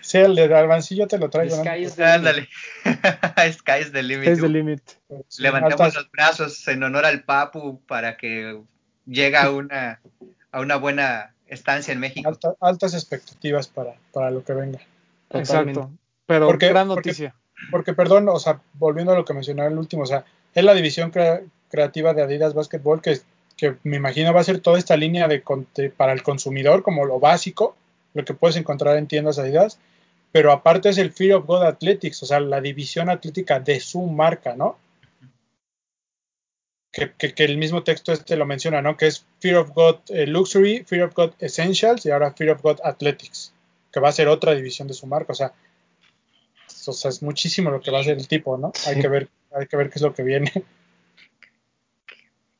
Sí, 0.00 0.18
el 0.18 0.34
de 0.36 0.44
Albancillo 0.54 1.06
te 1.08 1.18
lo 1.18 1.28
traigo. 1.28 1.56
The 1.56 1.64
¿no? 1.64 1.70
sky 1.70 1.82
is 1.82 1.96
the 1.96 2.02
limit. 2.04 2.48
Ándale. 2.84 3.52
Sky 3.52 3.80
is 3.80 3.92
the 3.92 4.02
limit. 4.48 4.80
Sí, 5.28 5.42
Levantemos 5.42 5.80
altas- 5.80 5.94
los 5.94 6.10
brazos 6.12 6.68
en 6.68 6.82
honor 6.84 7.04
al 7.04 7.24
Papu 7.24 7.80
para 7.86 8.16
que 8.16 8.60
llegue 9.06 9.36
a 9.36 9.50
una, 9.50 10.00
a 10.52 10.60
una 10.60 10.76
buena 10.76 11.34
estancia 11.48 11.92
en 11.92 12.00
México. 12.00 12.28
alta- 12.28 12.54
altas 12.60 12.94
expectativas 12.94 13.66
para, 13.68 13.94
para 14.12 14.30
lo 14.30 14.44
que 14.44 14.52
venga. 14.52 14.78
Totalmente. 15.28 15.80
Exacto. 15.80 15.90
Pero 16.26 16.46
Porque- 16.46 16.68
gran 16.68 16.86
porque- 16.88 17.08
noticia. 17.10 17.34
Porque, 17.70 17.92
perdón, 17.94 18.28
o 18.28 18.38
sea, 18.38 18.60
volviendo 18.74 19.12
a 19.12 19.16
lo 19.16 19.24
que 19.24 19.32
mencionaba 19.32 19.68
el 19.70 19.78
último, 19.78 20.02
o 20.02 20.06
sea, 20.06 20.24
es 20.54 20.62
la 20.62 20.74
división 20.74 21.10
crea- 21.10 21.40
creativa 21.70 22.12
de 22.14 22.22
Adidas 22.22 22.54
Basketball 22.54 23.00
que, 23.00 23.18
que 23.56 23.76
me 23.84 23.96
imagino 23.96 24.32
va 24.34 24.40
a 24.40 24.44
ser 24.44 24.60
toda 24.60 24.78
esta 24.78 24.96
línea 24.96 25.28
de, 25.28 25.42
de- 25.74 25.90
para 25.90 26.12
el 26.12 26.22
consumidor, 26.22 26.82
como 26.82 27.04
lo 27.06 27.18
básico, 27.20 27.76
lo 28.14 28.24
que 28.24 28.34
puedes 28.34 28.56
encontrar 28.56 28.96
en 28.96 29.06
tiendas 29.06 29.38
Adidas, 29.38 29.78
pero 30.32 30.52
aparte 30.52 30.90
es 30.90 30.98
el 30.98 31.12
Fear 31.12 31.38
of 31.38 31.46
God 31.46 31.62
Athletics, 31.64 32.22
o 32.22 32.26
sea, 32.26 32.40
la 32.40 32.60
división 32.60 33.08
atlética 33.08 33.58
de 33.60 33.80
su 33.80 34.02
marca, 34.02 34.54
¿no? 34.56 34.78
Que, 36.92 37.12
que- 37.18 37.34
que 37.34 37.44
el 37.44 37.58
mismo 37.58 37.82
texto 37.82 38.12
este 38.12 38.36
lo 38.36 38.46
menciona, 38.46 38.80
¿no? 38.82 38.96
Que 38.96 39.06
es 39.06 39.26
Fear 39.40 39.56
of 39.56 39.70
God 39.74 39.96
eh, 40.08 40.26
Luxury, 40.26 40.84
Fear 40.86 41.04
of 41.08 41.14
God 41.14 41.32
Essentials 41.40 42.06
y 42.06 42.10
ahora 42.10 42.32
Fear 42.32 42.50
of 42.56 42.62
God 42.62 42.78
Athletics, 42.84 43.52
que 43.92 44.00
va 44.00 44.08
a 44.08 44.12
ser 44.12 44.28
otra 44.28 44.54
división 44.54 44.88
de 44.88 44.94
su 44.94 45.06
marca, 45.06 45.32
o 45.32 45.34
sea, 45.36 45.52
o 46.88 46.92
sea, 46.92 47.08
es 47.10 47.22
muchísimo 47.22 47.70
lo 47.70 47.80
que 47.80 47.90
va 47.90 47.98
a 47.98 48.00
hacer 48.02 48.16
el 48.16 48.28
tipo, 48.28 48.56
¿no? 48.56 48.72
Hay 48.86 49.00
que 49.00 49.08
ver, 49.08 49.28
hay 49.52 49.66
que 49.66 49.76
ver 49.76 49.88
qué 49.90 49.94
es 49.96 50.02
lo 50.02 50.14
que 50.14 50.22
viene. 50.22 50.52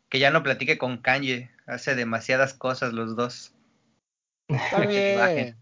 Que 0.09 0.19
ya 0.19 0.31
no 0.31 0.43
platique 0.43 0.79
con 0.79 0.99
Kanye. 0.99 1.51
Hace 1.67 1.95
demasiadas 1.95 2.55
cosas 2.55 2.93
los 2.93 3.17
dos. 3.17 3.53
Está 4.49 4.81
bien. 4.87 5.57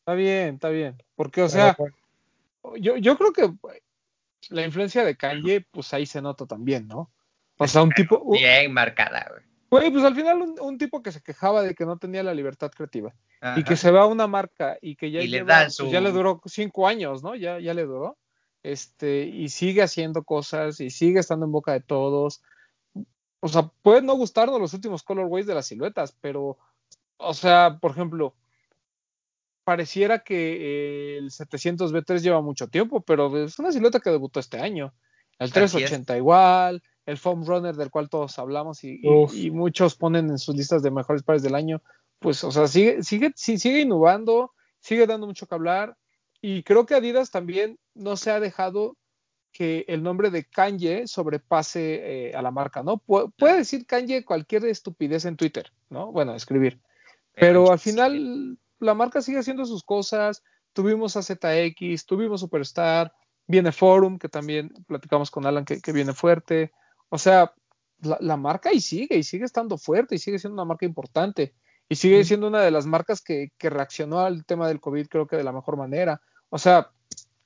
Está 0.00 0.14
bien, 0.14 0.54
está 0.54 0.68
bien. 0.68 1.02
Porque, 1.14 1.42
o 1.42 1.48
sea, 1.48 1.76
bueno, 1.78 2.76
yo, 2.76 2.96
yo 2.96 3.16
creo 3.16 3.32
que 3.32 3.52
la 4.50 4.64
influencia 4.64 5.04
de 5.04 5.16
Kanye, 5.16 5.62
pues 5.70 5.94
ahí 5.94 6.04
se 6.04 6.20
nota 6.20 6.46
también, 6.46 6.86
¿no? 6.88 7.10
O 7.58 7.68
sea, 7.68 7.82
un 7.82 7.90
tipo, 7.90 8.30
Bien 8.32 8.72
marcada, 8.72 9.26
güey. 9.30 9.42
güey, 9.70 9.90
pues 9.92 10.04
al 10.04 10.14
final 10.14 10.42
un, 10.42 10.60
un 10.60 10.76
tipo 10.76 11.02
que 11.02 11.12
se 11.12 11.22
quejaba 11.22 11.62
de 11.62 11.74
que 11.74 11.86
no 11.86 11.96
tenía 11.98 12.22
la 12.22 12.34
libertad 12.34 12.70
creativa 12.70 13.14
y 13.56 13.62
que 13.64 13.76
se 13.76 13.90
va 13.90 14.02
a 14.02 14.06
una 14.06 14.26
marca 14.26 14.76
y 14.82 14.96
que 14.96 15.10
ya 15.10 15.20
Y 15.20 15.28
le 15.28 15.44
pues, 15.44 15.74
su- 15.74 15.88
ya 15.90 16.00
le 16.00 16.10
duró 16.10 16.40
cinco 16.46 16.88
años, 16.88 17.22
¿no? 17.22 17.34
Ya, 17.36 17.58
ya 17.60 17.72
le 17.74 17.84
duró. 17.84 18.18
Este, 18.62 19.24
y 19.26 19.50
sigue 19.50 19.82
haciendo 19.82 20.24
cosas 20.24 20.80
y 20.80 20.90
sigue 20.90 21.20
estando 21.20 21.44
en 21.46 21.52
boca 21.52 21.72
de 21.72 21.80
todos. 21.80 22.42
O 23.44 23.48
sea, 23.48 23.70
puede 23.82 24.00
no 24.00 24.14
gustarnos 24.14 24.58
los 24.58 24.72
últimos 24.72 25.02
colorways 25.02 25.44
de 25.44 25.54
las 25.54 25.66
siluetas, 25.66 26.16
pero, 26.22 26.56
o 27.18 27.34
sea, 27.34 27.76
por 27.78 27.90
ejemplo, 27.90 28.34
pareciera 29.64 30.20
que 30.20 31.16
eh, 31.16 31.18
el 31.18 31.30
700B3 31.30 32.22
lleva 32.22 32.40
mucho 32.40 32.68
tiempo, 32.68 33.02
pero 33.02 33.44
es 33.44 33.58
una 33.58 33.70
silueta 33.70 34.00
que 34.00 34.08
debutó 34.08 34.40
este 34.40 34.60
año. 34.60 34.94
El 35.38 35.50
Así 35.50 35.60
es. 35.60 35.72
380 35.72 36.16
igual, 36.16 36.82
el 37.04 37.18
Foam 37.18 37.44
Runner 37.44 37.76
del 37.76 37.90
cual 37.90 38.08
todos 38.08 38.38
hablamos 38.38 38.82
y, 38.82 39.02
y- 39.34 39.50
muchos 39.50 39.94
ponen 39.94 40.30
en 40.30 40.38
sus 40.38 40.56
listas 40.56 40.82
de 40.82 40.90
mejores 40.90 41.22
pares 41.22 41.42
del 41.42 41.54
año, 41.54 41.82
pues, 42.20 42.42
o 42.44 42.50
sea, 42.50 42.66
sigue, 42.66 43.02
sigue, 43.02 43.30
sigue 43.36 43.82
innovando, 43.82 44.52
sigue 44.80 45.06
dando 45.06 45.26
mucho 45.26 45.46
que 45.46 45.54
hablar 45.54 45.98
y 46.40 46.62
creo 46.62 46.86
que 46.86 46.94
Adidas 46.94 47.30
también 47.30 47.78
no 47.92 48.16
se 48.16 48.30
ha 48.30 48.40
dejado 48.40 48.96
que 49.54 49.84
el 49.86 50.02
nombre 50.02 50.30
de 50.30 50.44
Kanye 50.44 51.06
sobrepase 51.06 52.30
eh, 52.30 52.34
a 52.34 52.42
la 52.42 52.50
marca, 52.50 52.82
¿no? 52.82 52.96
Pu- 52.98 53.32
puede 53.38 53.58
decir 53.58 53.86
Kanye 53.86 54.24
cualquier 54.24 54.64
estupidez 54.66 55.24
en 55.26 55.36
Twitter, 55.36 55.72
¿no? 55.90 56.10
Bueno, 56.10 56.34
escribir. 56.34 56.80
Pero 57.32 57.70
al 57.70 57.78
final 57.78 58.58
la 58.80 58.94
marca 58.94 59.22
sigue 59.22 59.38
haciendo 59.38 59.64
sus 59.64 59.84
cosas. 59.84 60.42
Tuvimos 60.72 61.16
a 61.16 61.22
ZX, 61.22 62.04
tuvimos 62.04 62.40
Superstar, 62.40 63.12
viene 63.46 63.70
Forum, 63.70 64.18
que 64.18 64.28
también 64.28 64.74
platicamos 64.88 65.30
con 65.30 65.46
Alan 65.46 65.64
que, 65.64 65.80
que 65.80 65.92
viene 65.92 66.12
fuerte. 66.12 66.72
O 67.08 67.16
sea, 67.18 67.54
la, 68.00 68.18
la 68.20 68.36
marca 68.36 68.72
y 68.72 68.80
sigue, 68.80 69.16
y 69.16 69.22
sigue 69.22 69.44
estando 69.44 69.78
fuerte, 69.78 70.16
y 70.16 70.18
sigue 70.18 70.40
siendo 70.40 70.54
una 70.54 70.64
marca 70.68 70.84
importante. 70.84 71.54
Y 71.88 71.94
sigue 71.94 72.24
siendo 72.24 72.48
una 72.48 72.60
de 72.62 72.72
las 72.72 72.86
marcas 72.86 73.22
que, 73.22 73.52
que 73.56 73.70
reaccionó 73.70 74.18
al 74.20 74.44
tema 74.44 74.66
del 74.66 74.80
COVID, 74.80 75.06
creo 75.06 75.26
que 75.28 75.36
de 75.36 75.44
la 75.44 75.52
mejor 75.52 75.76
manera. 75.76 76.20
O 76.48 76.58
sea, 76.58 76.90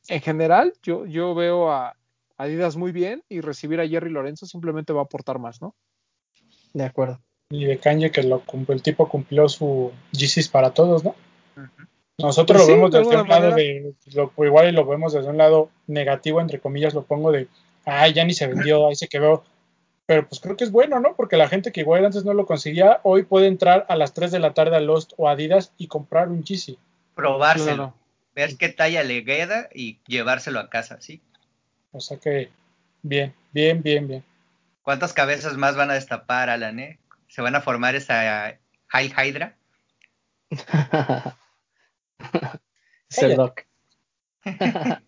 en 0.08 0.20
general, 0.20 0.72
yo, 0.82 1.06
yo 1.06 1.34
veo 1.34 1.70
a 1.70 1.94
Adidas 2.36 2.76
muy 2.76 2.92
bien 2.92 3.24
y 3.28 3.40
recibir 3.40 3.80
a 3.80 3.88
Jerry 3.88 4.10
Lorenzo 4.10 4.46
simplemente 4.46 4.92
va 4.92 5.00
a 5.00 5.04
aportar 5.04 5.38
más, 5.38 5.60
¿no? 5.60 5.74
De 6.72 6.84
acuerdo. 6.84 7.20
y 7.50 7.64
de 7.64 7.78
Kanye 7.78 8.10
que 8.10 8.22
lo 8.22 8.40
cumplió, 8.40 8.74
el 8.74 8.82
tipo 8.82 9.08
cumplió 9.08 9.48
su 9.48 9.90
GCs 10.12 10.48
para 10.48 10.70
todos, 10.72 11.02
¿no? 11.02 11.14
Nosotros 12.18 12.62
Pues 12.62 12.68
lo 12.68 12.74
vemos 12.74 12.90
de 12.90 12.98
desde 12.98 13.22
un 13.22 13.28
lado 13.28 13.54
de, 13.54 13.94
lo, 14.14 14.32
igual 14.44 14.68
y 14.68 14.72
lo 14.72 14.84
vemos 14.84 15.12
desde 15.12 15.30
un 15.30 15.36
lado 15.36 15.70
negativo, 15.86 16.40
entre 16.40 16.60
comillas, 16.60 16.94
lo 16.94 17.04
pongo 17.04 17.30
de, 17.30 17.48
ay, 17.84 18.12
ya 18.12 18.24
ni 18.24 18.34
se 18.34 18.48
vendió, 18.48 18.88
ahí 18.88 18.96
se 18.96 19.08
quedó. 19.08 19.44
Pero 20.06 20.26
pues 20.26 20.40
creo 20.40 20.56
que 20.56 20.64
es 20.64 20.72
bueno, 20.72 21.00
¿no? 21.00 21.14
Porque 21.14 21.36
la 21.36 21.48
gente 21.48 21.70
que 21.70 21.82
igual 21.82 22.04
antes 22.04 22.24
no 22.24 22.34
lo 22.34 22.46
conseguía, 22.46 23.00
hoy 23.02 23.22
puede 23.24 23.46
entrar 23.46 23.86
a 23.88 23.96
las 23.96 24.14
3 24.14 24.32
de 24.32 24.38
la 24.40 24.54
tarde 24.54 24.76
a 24.76 24.80
Lost 24.80 25.12
o 25.16 25.28
Adidas 25.28 25.72
y 25.76 25.86
comprar 25.86 26.28
un 26.28 26.42
GC. 26.42 26.76
Probárselo. 27.14 27.94
Ver 28.38 28.56
qué 28.56 28.68
talla 28.68 29.02
le 29.02 29.24
queda 29.24 29.68
y 29.74 29.98
llevárselo 30.06 30.60
a 30.60 30.70
casa, 30.70 31.00
¿sí? 31.00 31.20
O 31.90 31.98
sea 31.98 32.18
que, 32.18 32.52
bien, 33.02 33.34
bien, 33.50 33.82
bien, 33.82 34.06
bien. 34.06 34.24
¿Cuántas 34.82 35.12
cabezas 35.12 35.56
más 35.56 35.74
van 35.74 35.90
a 35.90 35.94
destapar, 35.94 36.48
Alan, 36.48 36.78
eh? 36.78 37.00
¿Se 37.26 37.42
van 37.42 37.56
a 37.56 37.60
formar 37.60 37.96
esa 37.96 38.56
Hail 38.92 39.12
Hydra? 39.12 39.56
es 43.10 43.18
el 43.18 43.34
Doc. 43.34 43.66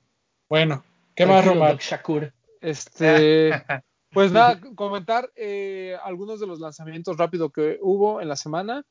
Bueno, 0.48 0.84
¿qué 1.14 1.24
más, 1.24 1.44
Román? 1.44 1.70
Doc 1.70 1.82
Shakur. 1.82 2.32
Este, 2.60 3.52
Pues 4.12 4.32
nada, 4.32 4.60
comentar 4.74 5.30
eh, 5.36 5.96
algunos 6.02 6.40
de 6.40 6.48
los 6.48 6.58
lanzamientos 6.58 7.16
rápido 7.16 7.50
que 7.50 7.78
hubo 7.80 8.20
en 8.20 8.26
la 8.26 8.34
semana. 8.34 8.84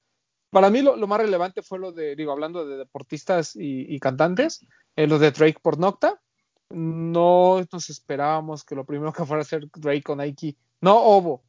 Para 0.49 0.69
mí 0.69 0.81
lo, 0.81 0.95
más 1.07 1.19
relevante 1.19 1.61
fue 1.61 1.79
lo 1.79 1.91
de, 1.91 2.15
digo, 2.15 2.31
hablando 2.31 2.65
de 2.65 2.77
deportistas 2.77 3.55
y, 3.55 3.93
y 3.93 3.99
cantantes, 3.99 4.65
eh, 4.95 5.07
lo 5.07 5.19
de 5.19 5.31
Drake 5.31 5.59
por 5.61 5.77
Nocta. 5.77 6.21
No 6.69 7.65
nos 7.71 7.89
esperábamos 7.89 8.63
que 8.63 8.75
lo 8.75 8.85
primero 8.85 9.11
que 9.13 9.25
fuera 9.25 9.41
a 9.41 9.43
hacer 9.43 9.69
Drake 9.71 10.03
con 10.03 10.19
Nike, 10.19 10.57
no 10.81 10.97
Ovo, 10.97 11.43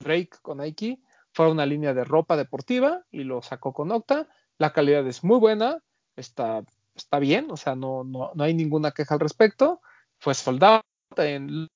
Drake 0.00 0.30
con 0.42 0.58
Nike, 0.58 1.00
fuera 1.32 1.52
una 1.52 1.66
línea 1.66 1.94
de 1.94 2.04
ropa 2.04 2.36
deportiva 2.36 3.04
y 3.10 3.24
lo 3.24 3.42
sacó 3.42 3.72
con 3.72 3.88
Nocta. 3.88 4.28
La 4.58 4.72
calidad 4.72 5.06
es 5.06 5.22
muy 5.24 5.38
buena, 5.38 5.82
está, 6.16 6.64
está 6.94 7.18
bien, 7.18 7.50
o 7.50 7.56
sea, 7.56 7.74
no, 7.74 8.04
no, 8.04 8.32
no 8.34 8.44
hay 8.44 8.54
ninguna 8.54 8.92
queja 8.92 9.14
al 9.14 9.20
respecto. 9.20 9.80
Fue 10.18 10.34
soldado 10.34 10.82
en 11.16 11.68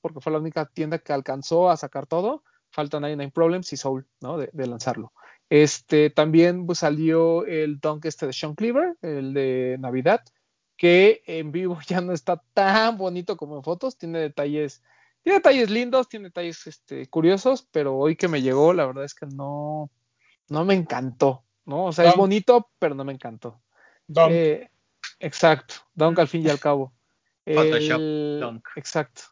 porque 0.00 0.20
fue 0.20 0.32
la 0.32 0.38
única 0.38 0.66
tienda 0.66 0.98
que 0.98 1.12
alcanzó 1.12 1.70
a 1.70 1.76
sacar 1.76 2.06
todo. 2.06 2.42
Falta 2.70 3.00
99 3.00 3.32
Problems 3.32 3.72
y 3.72 3.76
Soul, 3.76 4.06
¿no? 4.20 4.36
De, 4.36 4.50
de 4.52 4.66
lanzarlo. 4.66 5.12
Este, 5.48 6.10
también 6.10 6.66
pues, 6.66 6.80
salió 6.80 7.46
el 7.46 7.78
Dunk 7.78 8.04
este 8.06 8.26
de 8.26 8.32
Sean 8.32 8.54
Cleaver, 8.54 8.96
el 9.02 9.32
de 9.32 9.76
Navidad, 9.78 10.22
que 10.76 11.22
en 11.26 11.52
vivo 11.52 11.78
ya 11.88 12.00
no 12.00 12.12
está 12.12 12.42
tan 12.52 12.96
bonito 12.96 13.36
como 13.36 13.56
en 13.56 13.62
fotos, 13.62 13.96
tiene 13.96 14.18
detalles, 14.18 14.82
tiene 15.22 15.38
detalles 15.38 15.70
lindos, 15.70 16.08
tiene 16.08 16.26
detalles 16.26 16.66
este, 16.66 17.08
curiosos, 17.08 17.68
pero 17.70 17.96
hoy 17.96 18.16
que 18.16 18.28
me 18.28 18.42
llegó, 18.42 18.72
la 18.72 18.86
verdad 18.86 19.04
es 19.04 19.14
que 19.14 19.26
no, 19.26 19.90
no 20.48 20.64
me 20.64 20.74
encantó, 20.74 21.44
¿no? 21.64 21.86
O 21.86 21.92
sea, 21.92 22.10
es 22.10 22.16
bonito, 22.16 22.70
pero 22.78 22.94
no 22.94 23.04
me 23.04 23.12
encantó. 23.12 23.62
Dunk. 24.06 24.32
Eh, 24.32 24.70
exacto, 25.20 25.76
Dunk 25.94 26.18
al 26.18 26.28
fin 26.28 26.44
y 26.44 26.48
al 26.48 26.60
cabo. 26.60 26.92
Photoshop, 27.44 28.00
El- 28.00 28.38
Dunk. 28.40 28.68
Exacto. 28.76 29.22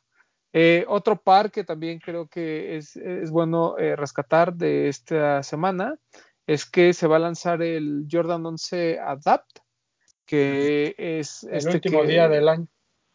Eh, 0.57 0.85
otro 0.89 1.21
par 1.21 1.51
que 1.51 1.65
también 1.65 1.99
creo 1.99 2.29
que 2.29 2.77
es, 2.77 2.95
es 2.97 3.31
bueno 3.33 3.77
eh, 3.77 3.97
rescatar 3.97 4.55
de 4.55 4.89
esta 4.89 5.43
semana 5.43 5.99
es 6.47 6.65
que 6.65 6.93
se 6.93 7.09
va 7.09 7.17
a 7.17 7.19
lanzar 7.19 7.61
el 7.61 8.07
Jordan 8.09 8.47
11 8.47 9.01
Adapt, 9.01 9.59
que 10.27 10.95
es 10.97 11.43
el 11.45 11.55
este 11.57 11.71
último 11.75 12.03
que- 12.03 12.09
día 12.09 12.29
del 12.29 12.49
año. 12.49 12.67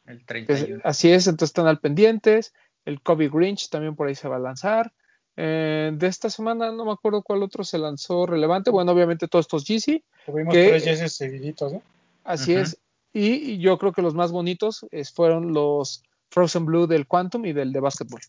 El 0.05 0.17
que 0.17 0.23
es- 0.23 0.25
31. 0.47 0.81
así 0.83 1.11
es, 1.11 1.27
entonces 1.27 1.49
están 1.51 1.67
al 1.67 1.79
pendientes. 1.79 2.53
El 2.85 3.01
Kobe 3.01 3.29
Grinch 3.29 3.69
también 3.69 3.95
por 3.95 4.07
ahí 4.07 4.15
se 4.15 4.27
va 4.27 4.37
a 4.37 4.39
lanzar. 4.39 4.91
Eh, 5.37 5.91
de 5.93 6.07
esta 6.07 6.29
semana 6.29 6.71
no 6.71 6.83
me 6.85 6.91
acuerdo 6.91 7.21
cuál 7.21 7.43
otro 7.43 7.63
se 7.63 7.77
lanzó 7.77 8.25
relevante. 8.25 8.71
Bueno, 8.71 8.91
obviamente 8.91 9.27
todos 9.27 9.45
estos 9.45 9.63
GC, 9.65 10.03
Tuvimos 10.25 10.53
¿Qué? 10.53 10.67
tres 10.69 10.83
yeses 10.85 11.13
seguiditos, 11.13 11.71
¿no? 11.73 11.81
Así 12.23 12.53
es. 12.53 12.77
Y, 13.13 13.53
y 13.53 13.57
yo 13.59 13.77
creo 13.77 13.93
que 13.93 14.01
los 14.01 14.13
más 14.13 14.31
bonitos 14.31 14.85
es- 14.91 15.11
fueron 15.13 15.53
los 15.53 16.03
Frozen 16.31 16.65
Blue 16.65 16.87
del 16.87 17.07
Quantum 17.07 17.45
y 17.45 17.53
del 17.53 17.71
de 17.73 17.79
Basketball. 17.79 18.21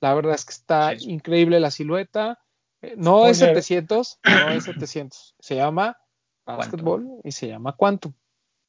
La 0.00 0.14
verdad 0.14 0.34
es 0.34 0.44
que 0.44 0.52
está 0.52 0.98
Sí. 0.98 1.10
increíble 1.10 1.60
la 1.60 1.70
silueta. 1.70 2.38
Eh, 2.82 2.94
no 2.96 3.26
es 3.26 3.38
Spoiler. 3.38 3.62
700, 3.62 4.20
no 4.24 4.48
es 4.50 4.64
700. 4.64 5.34
Se 5.40 5.56
llama 5.56 5.98
Basketball 6.46 7.06
y 7.22 7.32
se 7.32 7.48
llama 7.48 7.76
Quantum. 7.76 8.12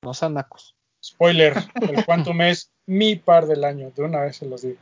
No 0.03 0.13
sean 0.13 0.33
nacos. 0.33 0.75
Spoiler, 1.03 1.53
el 1.81 2.05
Quantum 2.05 2.41
es 2.41 2.71
mi 2.85 3.15
par 3.15 3.47
del 3.47 3.63
año, 3.63 3.91
de 3.91 4.03
una 4.03 4.21
vez 4.21 4.35
se 4.37 4.45
los 4.45 4.61
digo. 4.61 4.77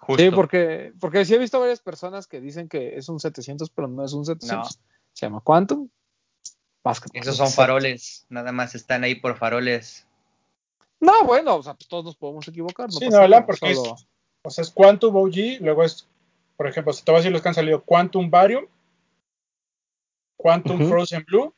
Justo. 0.00 0.22
Sí, 0.22 0.30
porque, 0.30 0.92
porque 1.00 1.24
sí 1.24 1.34
he 1.34 1.38
visto 1.38 1.58
varias 1.60 1.80
personas 1.80 2.26
que 2.26 2.40
dicen 2.40 2.68
que 2.68 2.96
es 2.98 3.08
un 3.08 3.20
700, 3.20 3.70
pero 3.70 3.88
no 3.88 4.04
es 4.04 4.12
un 4.12 4.26
700. 4.26 4.78
Se 5.14 5.26
llama 5.26 5.40
Quantum 5.40 5.88
Basketball. 6.82 7.22
Esos 7.22 7.36
son 7.36 7.50
faroles. 7.50 8.26
Nada 8.28 8.52
más 8.52 8.74
están 8.74 9.04
ahí 9.04 9.14
por 9.14 9.36
faroles. 9.38 10.06
No, 11.04 11.24
bueno, 11.24 11.56
o 11.56 11.62
sea, 11.62 11.74
pues 11.74 11.86
todos 11.86 12.04
nos 12.04 12.16
podemos 12.16 12.48
equivocar. 12.48 12.86
No 12.86 12.92
Sí, 12.98 13.04
no, 13.10 13.20
¿verdad? 13.20 13.28
nada, 13.28 13.46
Porque 13.46 13.70
es- 13.72 13.78
O 14.42 14.50
sea, 14.50 14.62
es 14.62 14.70
Quantum 14.70 15.14
OG, 15.16 15.58
luego 15.60 15.84
es, 15.84 16.08
por 16.56 16.66
ejemplo, 16.66 16.92
si 16.92 17.04
te 17.04 17.10
voy 17.12 17.18
a 17.18 17.20
decir 17.20 17.32
los 17.32 17.42
que 17.42 17.48
han 17.48 17.54
salido, 17.54 17.82
Quantum 17.82 18.30
Barium, 18.30 18.66
Quantum. 20.36 20.88
Frozen 20.88 21.24
Blue 21.26 21.54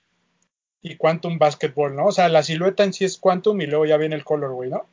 y 0.83 0.97
Quantum 0.97 1.39
Basketball, 1.39 1.95
¿no? 1.95 2.07
O 2.07 2.13
sea, 2.13 2.29
la 2.29 2.43
silueta 2.43 2.85
en 2.85 2.93
sí 2.93 3.05
es 3.05 3.19
Quantum 3.19 3.61
y 3.61 3.67
luego 3.67 3.87
ya 3.87 3.97
viene 3.97 4.15
el 4.17 4.25
colorway, 4.25 4.71
¿no? 4.71 4.87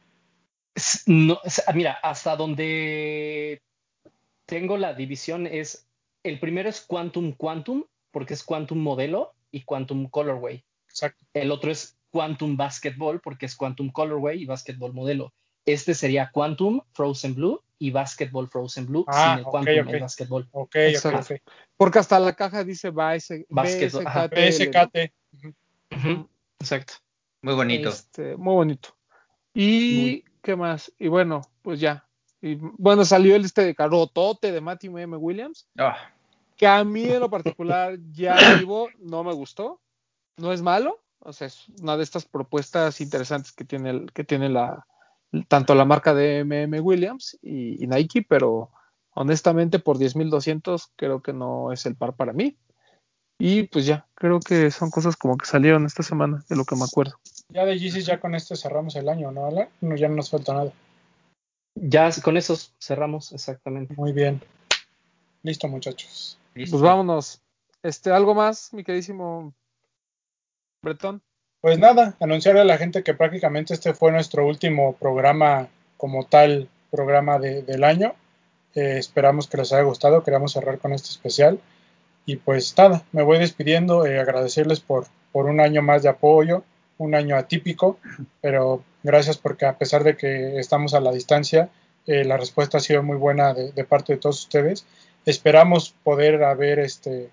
No, 1.05 1.39
mira, 1.75 1.93
hasta 2.01 2.35
donde 2.35 3.61
tengo 4.47 4.77
la 4.77 4.93
división 4.95 5.45
es, 5.45 5.85
el 6.23 6.39
primero 6.39 6.69
es 6.69 6.81
Quantum 6.81 7.33
Quantum, 7.33 7.83
porque 8.11 8.33
es 8.33 8.43
Quantum 8.43 8.79
Modelo 8.79 9.33
y 9.51 9.63
Quantum 9.63 10.09
Colorway. 10.09 10.63
Exacto. 10.87 11.25
El 11.33 11.51
otro 11.51 11.71
es 11.71 11.95
Quantum 12.13 12.55
Basketball, 12.55 13.19
porque 13.19 13.47
es 13.47 13.55
Quantum 13.55 13.91
Colorway 13.91 14.43
y 14.43 14.45
Basketball 14.45 14.93
Modelo. 14.93 15.33
Este 15.65 15.95
sería 15.95 16.29
Quantum 16.31 16.81
Frozen 16.91 17.33
Blue 17.33 17.63
y 17.79 17.89
Basketball 17.89 18.47
Frozen 18.47 18.85
Blue 18.85 19.03
Ah, 19.07 19.23
sin 19.23 19.39
el 19.39 19.45
ok, 19.45 19.51
Quantum 19.51 19.87
ok. 19.87 19.93
el 19.95 19.99
Basketball. 19.99 20.47
Ok, 20.51 20.61
ok, 20.61 20.75
Exacto. 20.75 21.33
ok. 21.33 21.41
Porque 21.75 21.99
hasta 21.99 22.19
la 22.19 22.33
caja 22.33 22.63
dice. 22.63 22.91
BSKT. 22.91 25.11
Ujú. 25.33 25.53
Ujú, 25.95 26.29
Exacto. 26.59 26.93
Muy 27.41 27.55
bonito. 27.55 27.89
Este, 27.89 28.37
muy 28.37 28.53
bonito. 28.53 28.89
Y 29.55 29.95
Muy. 29.95 30.25
qué 30.43 30.55
más, 30.55 30.93
y 30.99 31.07
bueno, 31.07 31.41
pues 31.63 31.79
ya. 31.79 32.07
Y, 32.41 32.55
bueno, 32.55 33.05
salió 33.05 33.35
el 33.35 33.45
este 33.45 33.63
de 33.63 33.73
Carotote 33.73 34.51
de 34.51 34.61
Matty 34.61 34.87
M. 34.87 35.17
Williams, 35.17 35.67
Ah, 35.79 35.97
que 36.55 36.67
a 36.67 36.83
mí 36.83 37.05
en 37.05 37.21
lo 37.21 37.29
particular 37.29 37.97
ya 38.11 38.37
vivo 38.55 38.89
no 38.99 39.23
me 39.23 39.33
gustó. 39.33 39.81
No 40.37 40.51
es 40.51 40.61
malo, 40.61 41.02
o 41.23 41.33
sea, 41.33 41.47
es 41.47 41.67
una 41.81 41.97
de 41.97 42.03
estas 42.03 42.25
propuestas 42.25 43.01
interesantes 43.01 43.51
que 43.51 43.65
tiene, 43.65 43.89
el- 43.89 44.11
que 44.13 44.23
tiene 44.23 44.49
la, 44.49 44.85
tanto 45.47 45.73
la 45.75 45.85
marca 45.85 46.13
de 46.13 46.39
MM 46.43 46.79
Williams 46.81 47.37
y, 47.41 47.83
y 47.83 47.87
Nike, 47.87 48.25
pero 48.27 48.71
honestamente 49.15 49.79
por 49.79 49.97
10.200 49.97 50.91
creo 50.95 51.21
que 51.21 51.33
no 51.33 51.71
es 51.71 51.85
el 51.85 51.95
par 51.95 52.15
para 52.15 52.33
mí. 52.33 52.57
Y 53.39 53.63
pues 53.63 53.85
ya, 53.85 54.07
creo 54.15 54.39
que 54.39 54.71
son 54.71 54.89
cosas 54.89 55.15
como 55.17 55.37
que 55.37 55.45
salieron 55.45 55.85
esta 55.85 56.03
semana, 56.03 56.45
de 56.49 56.55
lo 56.55 56.65
que 56.65 56.75
me 56.75 56.83
acuerdo. 56.85 57.13
Ya 57.49 57.65
de 57.65 57.77
Yeezys 57.77 58.05
ya 58.05 58.19
con 58.19 58.35
este 58.35 58.55
cerramos 58.55 58.95
el 58.95 59.09
año, 59.09 59.31
¿no, 59.31 59.45
Alan? 59.47 59.69
No, 59.81 59.95
ya 59.95 60.07
no 60.07 60.15
nos 60.15 60.29
falta 60.29 60.53
nada. 60.53 60.71
Ya 61.75 62.09
con 62.23 62.37
esos 62.37 62.73
cerramos, 62.79 63.31
exactamente. 63.33 63.95
Muy 63.95 64.13
bien. 64.13 64.41
Listo, 65.41 65.67
muchachos. 65.67 66.37
listo. 66.53 66.75
Pues 66.77 66.83
vámonos. 66.83 67.41
Este, 67.81 68.11
algo 68.11 68.33
más, 68.33 68.71
mi 68.73 68.83
queridísimo 68.83 69.53
Bretón. 70.83 71.21
Pues 71.61 71.79
nada, 71.79 72.15
anunciarle 72.19 72.61
a 72.61 72.65
la 72.65 72.77
gente 72.77 73.03
que 73.03 73.13
prácticamente 73.13 73.73
este 73.73 73.93
fue 73.93 74.11
nuestro 74.11 74.45
último 74.45 74.93
programa 74.97 75.69
como 75.97 76.25
tal, 76.25 76.69
programa 76.91 77.39
de- 77.39 77.61
del 77.63 77.83
año. 77.83 78.13
Eh, 78.75 78.97
esperamos 78.97 79.47
que 79.47 79.57
les 79.57 79.71
haya 79.71 79.83
gustado, 79.83 80.23
queremos 80.23 80.51
cerrar 80.53 80.77
con 80.79 80.93
este 80.93 81.09
especial. 81.09 81.59
Y 82.25 82.35
pues 82.37 82.75
nada, 82.77 83.03
me 83.13 83.23
voy 83.23 83.39
despidiendo, 83.39 84.05
eh, 84.05 84.19
agradecerles 84.19 84.79
por, 84.81 85.05
por 85.31 85.45
un 85.45 85.59
año 85.59 85.81
más 85.81 86.03
de 86.03 86.09
apoyo, 86.09 86.63
un 86.97 87.15
año 87.15 87.35
atípico, 87.37 87.97
pero 88.41 88.83
gracias 89.03 89.37
porque 89.37 89.65
a 89.65 89.77
pesar 89.77 90.03
de 90.03 90.15
que 90.17 90.59
estamos 90.59 90.93
a 90.93 90.99
la 91.01 91.11
distancia, 91.11 91.69
eh, 92.07 92.23
la 92.25 92.37
respuesta 92.37 92.77
ha 92.77 92.81
sido 92.81 93.03
muy 93.03 93.17
buena 93.17 93.53
de, 93.53 93.71
de 93.71 93.83
parte 93.85 94.13
de 94.13 94.19
todos 94.19 94.41
ustedes. 94.41 94.85
Esperamos 95.25 95.95
poder 96.03 96.43
haber 96.43 96.79
este, 96.79 97.29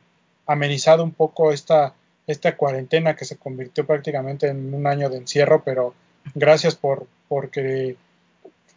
amenizado 0.46 1.02
un 1.04 1.12
poco 1.12 1.52
esta, 1.52 1.94
esta 2.30 2.56
cuarentena 2.56 3.16
que 3.16 3.24
se 3.24 3.36
convirtió 3.36 3.86
prácticamente 3.86 4.48
en 4.48 4.72
un 4.74 4.86
año 4.86 5.08
de 5.10 5.18
encierro, 5.18 5.62
pero 5.64 5.94
gracias 6.34 6.74
por 6.74 7.06
porque 7.28 7.96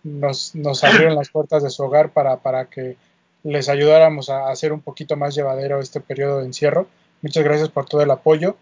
nos, 0.04 0.56
nos 0.56 0.84
abrieron 0.84 1.16
las 1.16 1.30
puertas 1.30 1.64
de 1.64 1.70
su 1.70 1.84
hogar 1.84 2.12
para, 2.12 2.38
para 2.38 2.66
que 2.66 2.98
les 3.44 3.70
ayudáramos 3.70 4.30
a 4.30 4.50
hacer 4.50 4.72
un 4.74 4.82
poquito 4.82 5.16
más 5.18 5.36
llevadero 5.36 5.80
este 5.80 6.00
periodo 6.00 6.40
de 6.40 6.46
encierro. 6.46 6.88
Muchas 7.22 7.44
gracias 7.44 7.70
por 7.70 7.86
todo 7.86 8.02
el 8.02 8.12
apoyo. 8.12 8.56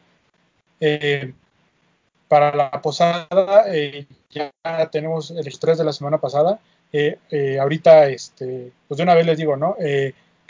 Eh, 0.79 1.33
para 2.27 2.55
la 2.55 2.71
posada, 2.81 3.65
eh, 3.67 4.05
ya 4.29 4.51
tenemos 4.89 5.31
el 5.31 5.45
estrés 5.45 5.77
de 5.77 5.83
la 5.83 5.91
semana 5.91 6.17
pasada. 6.17 6.59
Eh, 6.93 7.17
eh, 7.29 7.59
ahorita, 7.59 8.07
este, 8.07 8.71
pues 8.87 8.97
de 8.97 9.03
una 9.03 9.15
vez 9.15 9.25
les 9.25 9.37
digo, 9.37 9.57
¿no? 9.57 9.75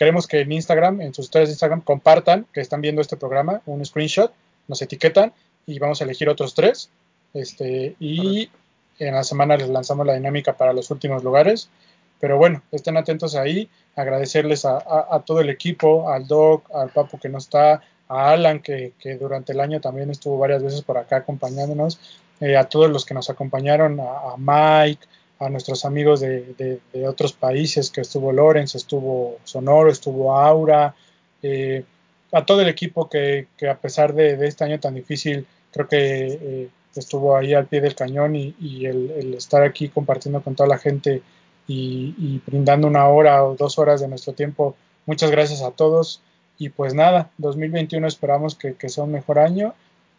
Queremos 0.01 0.25
que 0.25 0.39
en 0.41 0.51
Instagram, 0.51 0.99
en 1.01 1.13
sus 1.13 1.25
historias 1.25 1.49
de 1.49 1.53
Instagram, 1.53 1.81
compartan 1.81 2.47
que 2.51 2.59
están 2.59 2.81
viendo 2.81 3.01
este 3.03 3.17
programa, 3.17 3.61
un 3.67 3.85
screenshot, 3.85 4.33
nos 4.67 4.81
etiquetan 4.81 5.31
y 5.67 5.77
vamos 5.77 6.01
a 6.01 6.05
elegir 6.05 6.27
otros 6.27 6.55
tres. 6.55 6.89
Este, 7.35 7.95
y 7.99 8.49
en 8.97 9.13
la 9.13 9.23
semana 9.23 9.57
les 9.57 9.69
lanzamos 9.69 10.07
la 10.07 10.15
dinámica 10.15 10.57
para 10.57 10.73
los 10.73 10.89
últimos 10.89 11.23
lugares. 11.23 11.69
Pero 12.19 12.39
bueno, 12.39 12.63
estén 12.71 12.97
atentos 12.97 13.35
ahí. 13.35 13.69
Agradecerles 13.95 14.65
a, 14.65 14.79
a, 14.79 15.07
a 15.11 15.19
todo 15.19 15.39
el 15.39 15.51
equipo, 15.51 16.09
al 16.09 16.25
Doc, 16.25 16.65
al 16.73 16.89
Papu 16.89 17.19
que 17.19 17.29
no 17.29 17.37
está, 17.37 17.83
a 18.07 18.31
Alan 18.31 18.59
que, 18.59 18.93
que 18.97 19.17
durante 19.17 19.51
el 19.53 19.59
año 19.59 19.81
también 19.81 20.09
estuvo 20.09 20.35
varias 20.39 20.63
veces 20.63 20.81
por 20.81 20.97
acá 20.97 21.17
acompañándonos, 21.17 21.99
eh, 22.39 22.57
a 22.57 22.63
todos 22.63 22.89
los 22.89 23.05
que 23.05 23.13
nos 23.13 23.29
acompañaron, 23.29 23.99
a, 23.99 24.33
a 24.33 24.35
Mike, 24.35 25.05
a 25.41 25.49
nuestros 25.49 25.85
amigos 25.85 26.19
de, 26.19 26.79
de, 26.93 27.07
otros 27.07 27.33
países, 27.33 27.89
que 27.89 28.01
estuvo 28.01 28.31
Lorenz, 28.31 28.75
estuvo 28.75 29.39
Sonoro, 29.43 29.89
estuvo 29.89 30.37
Aura, 30.37 30.93
eh, 31.41 31.83
a 32.31 32.45
todo 32.45 32.61
el 32.61 32.69
equipo 32.69 33.09
que, 33.09 33.47
que 33.57 33.67
a 33.67 33.75
pesar 33.75 34.13
de, 34.13 34.37
de, 34.37 34.47
este 34.47 34.63
año 34.65 34.79
tan 34.79 34.93
difícil, 34.93 35.47
creo 35.71 35.87
que 35.87 35.97
eh, 35.99 36.69
estuvo 36.95 37.35
ahí 37.35 37.55
al 37.55 37.65
pie 37.65 37.81
del 37.81 37.95
cañón 37.95 38.35
y, 38.35 38.55
y 38.59 38.85
el, 38.85 39.09
el, 39.11 39.33
estar 39.33 39.63
aquí 39.63 39.89
compartiendo 39.89 40.43
con 40.43 40.55
toda 40.55 40.69
la 40.69 40.77
gente 40.77 41.23
y, 41.67 42.13
y, 42.19 42.39
brindando 42.45 42.87
una 42.87 43.07
hora 43.07 43.43
o 43.43 43.55
dos 43.55 43.79
horas 43.79 43.99
de 43.99 44.07
nuestro 44.07 44.33
tiempo. 44.33 44.75
Muchas 45.07 45.31
gracias 45.31 45.63
a 45.63 45.71
todos 45.71 46.21
y 46.59 46.69
pues 46.69 46.93
nada, 46.93 47.31
2021 47.39 48.07
esperamos 48.07 48.53
que, 48.53 48.75
que 48.75 48.89
sea 48.89 49.05
un 49.05 49.11
mejor 49.11 49.39
año 49.39 49.73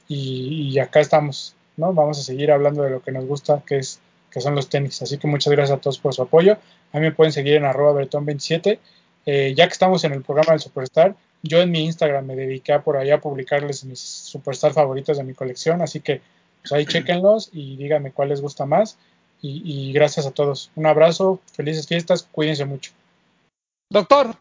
y, 0.08 0.72
y 0.72 0.78
acá 0.80 0.98
estamos, 0.98 1.54
¿no? 1.76 1.92
Vamos 1.92 2.18
a 2.18 2.22
seguir 2.22 2.50
hablando 2.50 2.82
de 2.82 2.90
lo 2.90 3.02
que 3.02 3.12
nos 3.12 3.24
gusta, 3.24 3.62
que 3.64 3.78
es 3.78 4.00
que 4.32 4.40
son 4.40 4.54
los 4.54 4.68
tenis. 4.68 5.02
Así 5.02 5.18
que 5.18 5.26
muchas 5.26 5.52
gracias 5.52 5.78
a 5.78 5.80
todos 5.80 5.98
por 5.98 6.14
su 6.14 6.22
apoyo. 6.22 6.58
A 6.92 6.98
mí 6.98 7.02
me 7.02 7.12
pueden 7.12 7.32
seguir 7.32 7.54
en 7.54 7.64
arroba 7.64 8.00
bertón27. 8.00 8.78
Eh, 9.26 9.54
ya 9.56 9.66
que 9.66 9.72
estamos 9.72 10.02
en 10.04 10.12
el 10.12 10.22
programa 10.22 10.52
del 10.52 10.60
Superstar, 10.60 11.14
yo 11.42 11.60
en 11.60 11.70
mi 11.70 11.84
Instagram 11.84 12.26
me 12.26 12.34
dediqué 12.34 12.72
a 12.72 12.82
por 12.82 12.96
ahí 12.96 13.10
a 13.10 13.20
publicarles 13.20 13.84
mis 13.84 14.00
Superstar 14.00 14.72
favoritos 14.72 15.16
de 15.18 15.24
mi 15.24 15.34
colección. 15.34 15.82
Así 15.82 16.00
que 16.00 16.20
pues 16.60 16.72
ahí 16.72 16.86
chequenlos 16.86 17.50
y 17.52 17.76
díganme 17.76 18.12
cuál 18.12 18.30
les 18.30 18.40
gusta 18.40 18.66
más. 18.66 18.96
Y, 19.40 19.62
y 19.64 19.92
gracias 19.92 20.26
a 20.26 20.30
todos. 20.30 20.70
Un 20.76 20.86
abrazo, 20.86 21.40
felices 21.52 21.86
fiestas, 21.86 22.22
cuídense 22.30 22.64
mucho. 22.64 22.92
Doctor. 23.90 24.36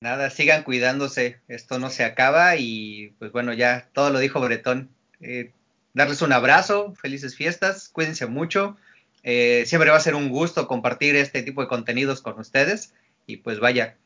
Nada, 0.00 0.30
sigan 0.30 0.64
cuidándose. 0.64 1.38
Esto 1.48 1.78
no 1.78 1.88
se 1.88 2.04
acaba 2.04 2.56
y 2.56 3.14
pues 3.18 3.32
bueno, 3.32 3.52
ya 3.52 3.88
todo 3.92 4.10
lo 4.10 4.18
dijo 4.18 4.40
Bretón. 4.40 4.90
Eh, 5.20 5.52
darles 5.94 6.22
un 6.22 6.32
abrazo, 6.32 6.94
felices 6.94 7.36
fiestas, 7.36 7.88
cuídense 7.88 8.26
mucho. 8.26 8.76
Eh, 9.22 9.64
siempre 9.66 9.90
va 9.90 9.96
a 9.96 10.00
ser 10.00 10.14
un 10.14 10.28
gusto 10.28 10.66
compartir 10.66 11.16
este 11.16 11.42
tipo 11.42 11.62
de 11.62 11.68
contenidos 11.68 12.20
con 12.20 12.38
ustedes. 12.38 12.92
Y 13.26 13.38
pues 13.38 13.60
vaya, 13.60 13.96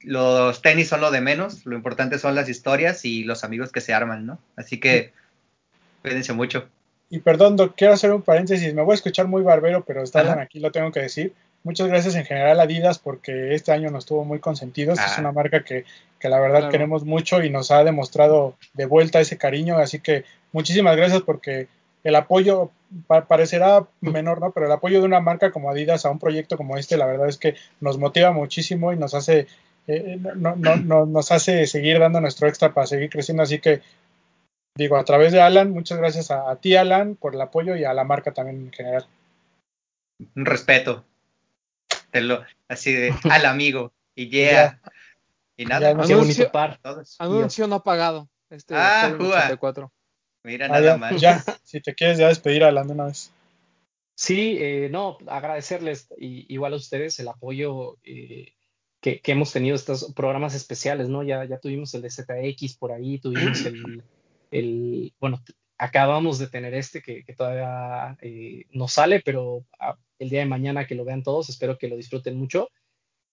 los 0.00 0.62
tenis 0.62 0.88
son 0.88 1.00
lo 1.00 1.10
de 1.10 1.20
menos, 1.20 1.66
lo 1.66 1.76
importante 1.76 2.18
son 2.18 2.34
las 2.34 2.48
historias 2.48 3.04
y 3.04 3.24
los 3.24 3.44
amigos 3.44 3.72
que 3.72 3.80
se 3.80 3.92
arman, 3.92 4.26
¿no? 4.26 4.38
Así 4.56 4.80
que 4.80 5.12
cuídense 6.02 6.32
mucho. 6.32 6.68
Y 7.10 7.20
perdón, 7.20 7.56
Doc, 7.56 7.74
quiero 7.76 7.94
hacer 7.94 8.12
un 8.12 8.22
paréntesis, 8.22 8.74
me 8.74 8.82
voy 8.82 8.92
a 8.92 8.96
escuchar 8.96 9.28
muy 9.28 9.42
barbero, 9.42 9.84
pero 9.84 10.02
están 10.02 10.38
aquí, 10.38 10.58
lo 10.58 10.72
tengo 10.72 10.90
que 10.90 11.00
decir. 11.00 11.32
Muchas 11.62 11.88
gracias 11.88 12.14
en 12.14 12.24
general 12.24 12.60
a 12.60 12.62
Adidas 12.62 12.98
porque 12.98 13.54
este 13.54 13.72
año 13.72 13.90
nos 13.90 14.06
tuvo 14.06 14.24
muy 14.24 14.38
consentidos. 14.38 14.98
Ah. 15.00 15.06
Es 15.06 15.18
una 15.18 15.32
marca 15.32 15.64
que, 15.64 15.84
que 16.20 16.28
la 16.28 16.38
verdad 16.38 16.58
claro. 16.58 16.72
queremos 16.72 17.04
mucho 17.04 17.42
y 17.42 17.50
nos 17.50 17.72
ha 17.72 17.82
demostrado 17.82 18.56
de 18.74 18.86
vuelta 18.86 19.20
ese 19.20 19.36
cariño. 19.36 19.76
Así 19.76 19.98
que 19.98 20.24
muchísimas 20.52 20.96
gracias 20.96 21.22
porque 21.22 21.66
el 22.06 22.14
apoyo 22.14 22.70
pa 23.08 23.26
parecerá 23.26 23.84
menor, 24.00 24.40
¿no? 24.40 24.52
Pero 24.52 24.66
el 24.66 24.72
apoyo 24.72 25.00
de 25.00 25.06
una 25.06 25.18
marca 25.18 25.50
como 25.50 25.70
Adidas 25.70 26.06
a 26.06 26.10
un 26.10 26.20
proyecto 26.20 26.56
como 26.56 26.76
este, 26.76 26.96
la 26.96 27.06
verdad 27.06 27.28
es 27.28 27.36
que 27.36 27.56
nos 27.80 27.98
motiva 27.98 28.30
muchísimo 28.30 28.92
y 28.92 28.96
nos 28.96 29.12
hace, 29.14 29.48
eh, 29.88 30.16
no, 30.36 30.54
no, 30.54 30.76
no, 30.76 31.04
nos 31.04 31.32
hace 31.32 31.66
seguir 31.66 31.98
dando 31.98 32.20
nuestro 32.20 32.46
extra 32.46 32.72
para 32.72 32.86
seguir 32.86 33.10
creciendo. 33.10 33.42
Así 33.42 33.58
que, 33.58 33.82
digo, 34.76 34.96
a 34.96 35.04
través 35.04 35.32
de 35.32 35.40
Alan, 35.40 35.72
muchas 35.72 35.98
gracias 35.98 36.30
a, 36.30 36.48
a 36.48 36.56
ti, 36.56 36.76
Alan, 36.76 37.16
por 37.16 37.34
el 37.34 37.40
apoyo 37.40 37.74
y 37.74 37.82
a 37.82 37.92
la 37.92 38.04
marca 38.04 38.32
también 38.32 38.66
en 38.66 38.72
general. 38.72 39.06
Un 40.36 40.46
respeto. 40.46 41.04
Te 42.12 42.20
lo, 42.20 42.44
así 42.68 42.92
de 42.92 43.12
al 43.30 43.46
amigo. 43.46 43.90
Y 44.14 44.28
yeah. 44.28 44.52
Ya. 44.52 44.92
Y 45.56 45.66
nada. 45.66 45.92
Bonito 45.92 46.52
par. 46.52 46.78
Anuncio 47.18 47.66
no 47.66 47.82
pagado. 47.82 48.28
Este 48.48 48.76
Ah, 48.76 49.00
Halloween 49.02 49.26
Jua. 49.26 49.38
84. 49.38 49.92
Mira, 50.46 50.66
Ah, 50.66 50.80
nada 50.80 50.82
ya, 50.92 50.96
más. 50.96 51.20
ya, 51.20 51.44
si 51.64 51.80
te 51.80 51.92
quieres 51.92 52.18
ya 52.18 52.28
despedir, 52.28 52.62
Alan, 52.62 52.86
de 52.86 52.92
una 52.92 53.06
vez. 53.06 53.32
Sí, 54.14 54.56
eh, 54.60 54.88
no, 54.92 55.18
agradecerles 55.26 56.08
y, 56.16 56.52
igual 56.54 56.72
a 56.72 56.76
ustedes 56.76 57.18
el 57.18 57.26
apoyo 57.26 57.98
eh, 58.04 58.54
que, 59.00 59.20
que, 59.20 59.32
hemos 59.32 59.52
tenido 59.52 59.74
estos 59.74 60.12
programas 60.14 60.54
especiales, 60.54 61.08
¿no? 61.08 61.24
Ya, 61.24 61.44
ya 61.44 61.58
tuvimos 61.58 61.92
el 61.94 62.02
de 62.02 62.10
ZX 62.10 62.76
por 62.78 62.92
ahí, 62.92 63.18
tuvimos 63.18 63.66
el, 63.66 64.04
el 64.52 65.12
bueno, 65.18 65.42
acabamos 65.78 66.38
de 66.38 66.46
tener 66.46 66.74
este 66.74 67.02
que, 67.02 67.24
que 67.24 67.34
todavía 67.34 68.16
eh, 68.22 68.66
no 68.70 68.86
sale, 68.86 69.22
pero 69.24 69.66
a, 69.80 69.98
el 70.20 70.30
día 70.30 70.40
de 70.40 70.46
mañana 70.46 70.86
que 70.86 70.94
lo 70.94 71.04
vean 71.04 71.24
todos, 71.24 71.48
espero 71.48 71.76
que 71.76 71.88
lo 71.88 71.96
disfruten 71.96 72.38
mucho. 72.38 72.70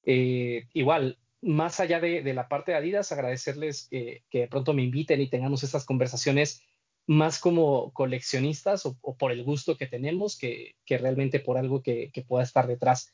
Eh, 0.03 0.65
igual, 0.73 1.19
más 1.43 1.79
allá 1.79 1.99
de, 1.99 2.23
de, 2.23 2.33
la 2.33 2.47
parte 2.47 2.71
de 2.71 2.79
Adidas, 2.79 3.11
agradecerles 3.11 3.87
que, 3.89 4.23
que 4.31 4.39
de 4.39 4.47
pronto 4.47 4.73
me 4.73 4.81
inviten 4.81 5.21
y 5.21 5.29
tengamos 5.29 5.63
estas 5.63 5.85
conversaciones 5.85 6.63
más 7.07 7.39
como 7.39 7.91
coleccionistas 7.91 8.85
o, 8.85 8.95
por 9.17 9.31
el 9.31 9.43
gusto 9.43 9.77
que 9.77 9.87
tenemos 9.87 10.37
que, 10.37 10.75
realmente 10.87 11.39
por 11.39 11.57
algo 11.57 11.81
que, 11.81 12.11
pueda 12.27 12.43
estar 12.43 12.67
detrás. 12.67 13.13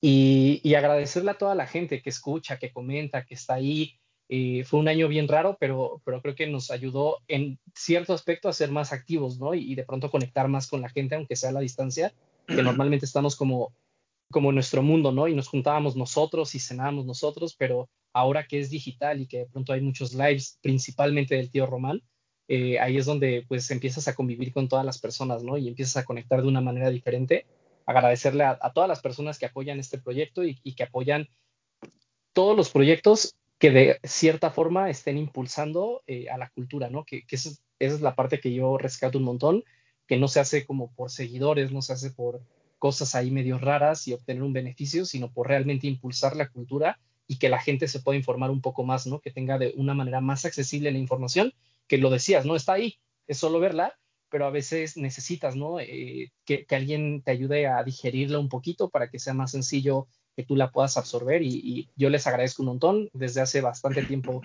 Y, 0.00 0.74
agradecerle 0.74 1.32
a 1.32 1.38
toda 1.38 1.54
la 1.54 1.66
gente 1.66 2.02
que 2.02 2.10
escucha, 2.10 2.58
que 2.58 2.72
comenta, 2.72 3.24
que 3.24 3.34
está 3.34 3.54
ahí. 3.54 3.98
Eh, 4.30 4.64
fue 4.64 4.80
un 4.80 4.88
año 4.88 5.08
bien 5.08 5.26
raro, 5.26 5.56
pero, 5.58 6.02
pero 6.04 6.20
creo 6.20 6.34
que 6.34 6.46
nos 6.46 6.70
ayudó 6.70 7.18
en 7.28 7.58
cierto 7.74 8.12
aspecto 8.12 8.48
a 8.48 8.52
ser 8.52 8.70
más 8.70 8.92
activos, 8.92 9.38
¿no? 9.38 9.54
Y, 9.54 9.74
de 9.74 9.84
pronto 9.84 10.10
conectar 10.10 10.48
más 10.48 10.68
con 10.68 10.82
la 10.82 10.90
gente, 10.90 11.14
aunque 11.14 11.36
sea 11.36 11.50
a 11.50 11.52
la 11.52 11.60
distancia, 11.60 12.12
que 12.46 12.56
normalmente 12.62 13.06
estamos 13.06 13.36
como, 13.36 13.72
como 14.30 14.50
en 14.50 14.56
nuestro 14.56 14.82
mundo, 14.82 15.12
¿no? 15.12 15.28
Y 15.28 15.34
nos 15.34 15.48
juntábamos 15.48 15.96
nosotros 15.96 16.54
y 16.54 16.60
cenábamos 16.60 17.06
nosotros, 17.06 17.54
pero 17.58 17.88
ahora 18.12 18.46
que 18.46 18.60
es 18.60 18.70
digital 18.70 19.20
y 19.20 19.26
que 19.26 19.38
de 19.38 19.46
pronto 19.46 19.72
hay 19.72 19.80
muchos 19.80 20.12
lives, 20.12 20.58
principalmente 20.62 21.34
del 21.34 21.50
tío 21.50 21.66
Román, 21.66 22.02
eh, 22.48 22.78
ahí 22.80 22.96
es 22.96 23.04
donde 23.04 23.44
pues 23.46 23.70
empiezas 23.70 24.08
a 24.08 24.14
convivir 24.14 24.52
con 24.54 24.68
todas 24.68 24.84
las 24.84 24.98
personas, 24.98 25.44
¿no? 25.44 25.58
Y 25.58 25.68
empiezas 25.68 25.98
a 25.98 26.04
conectar 26.04 26.40
de 26.40 26.48
una 26.48 26.62
manera 26.62 26.88
diferente. 26.88 27.46
Agradecerle 27.84 28.44
a, 28.44 28.72
todas 28.74 28.88
las 28.88 29.00
personas 29.00 29.38
que 29.38 29.46
apoyan 29.46 29.78
este 29.78 29.98
proyecto 29.98 30.42
y, 30.44 30.56
que 30.74 30.82
apoyan 30.82 31.28
todos 32.32 32.56
los 32.56 32.70
proyectos 32.70 33.34
que 33.58 33.70
de 33.70 34.00
cierta 34.04 34.50
forma 34.50 34.88
estén 34.88 35.18
impulsando 35.18 36.02
eh, 36.06 36.28
a 36.30 36.38
la 36.38 36.48
cultura, 36.50 36.88
¿no? 36.88 37.04
Que, 37.04 37.24
esa, 37.28 37.50
es, 37.78 38.00
la 38.00 38.14
parte 38.14 38.40
que 38.40 38.52
yo 38.52 38.78
rescato 38.78 39.18
un 39.18 39.24
montón, 39.24 39.64
que 40.06 40.16
no 40.16 40.28
se 40.28 40.40
hace 40.40 40.64
como 40.64 40.92
por 40.94 41.10
seguidores, 41.10 41.70
no 41.70 41.82
se 41.82 41.92
hace 41.92 42.10
por 42.10 42.40
cosas 42.78 43.14
ahí 43.14 43.30
medio 43.30 43.58
raras 43.58 44.06
y 44.08 44.14
obtener 44.14 44.42
un 44.42 44.52
beneficio, 44.52 45.04
sino 45.04 45.30
por 45.32 45.48
realmente 45.48 45.86
impulsar 45.86 46.36
la 46.36 46.48
cultura 46.48 46.98
y 47.26 47.38
que 47.38 47.48
la 47.50 47.60
gente 47.60 47.88
se 47.88 48.00
pueda 48.00 48.16
informar 48.16 48.50
un 48.50 48.62
poco 48.62 48.84
más, 48.84 49.06
¿no? 49.06 49.20
Que 49.20 49.30
tenga 49.30 49.58
de 49.58 49.74
una 49.76 49.92
manera 49.92 50.20
más 50.20 50.44
accesible 50.46 50.92
la 50.92 50.98
información 50.98 51.52
que 51.88 51.98
lo 51.98 52.10
decías, 52.10 52.46
¿no? 52.46 52.54
Está 52.54 52.74
ahí, 52.74 52.98
es 53.26 53.38
solo 53.38 53.58
verla, 53.58 53.98
pero 54.30 54.46
a 54.46 54.50
veces 54.50 54.96
necesitas, 54.96 55.56
¿no? 55.56 55.80
Eh, 55.80 56.30
que, 56.44 56.66
alguien 56.70 57.22
te 57.22 57.30
ayude 57.32 57.66
a 57.66 57.82
digerirla 57.82 58.38
un 58.38 58.48
poquito 58.48 58.90
para 58.90 59.10
que 59.10 59.18
sea 59.18 59.34
más 59.34 59.52
sencillo 59.52 60.06
que 60.36 60.44
tú 60.44 60.54
la 60.54 60.70
puedas 60.70 60.96
absorber 60.96 61.42
y, 61.42 61.88
yo 61.96 62.10
les 62.10 62.26
agradezco 62.26 62.62
un 62.62 62.68
montón. 62.68 63.10
Desde 63.12 63.40
hace 63.40 63.60
bastante 63.60 64.04
tiempo 64.04 64.42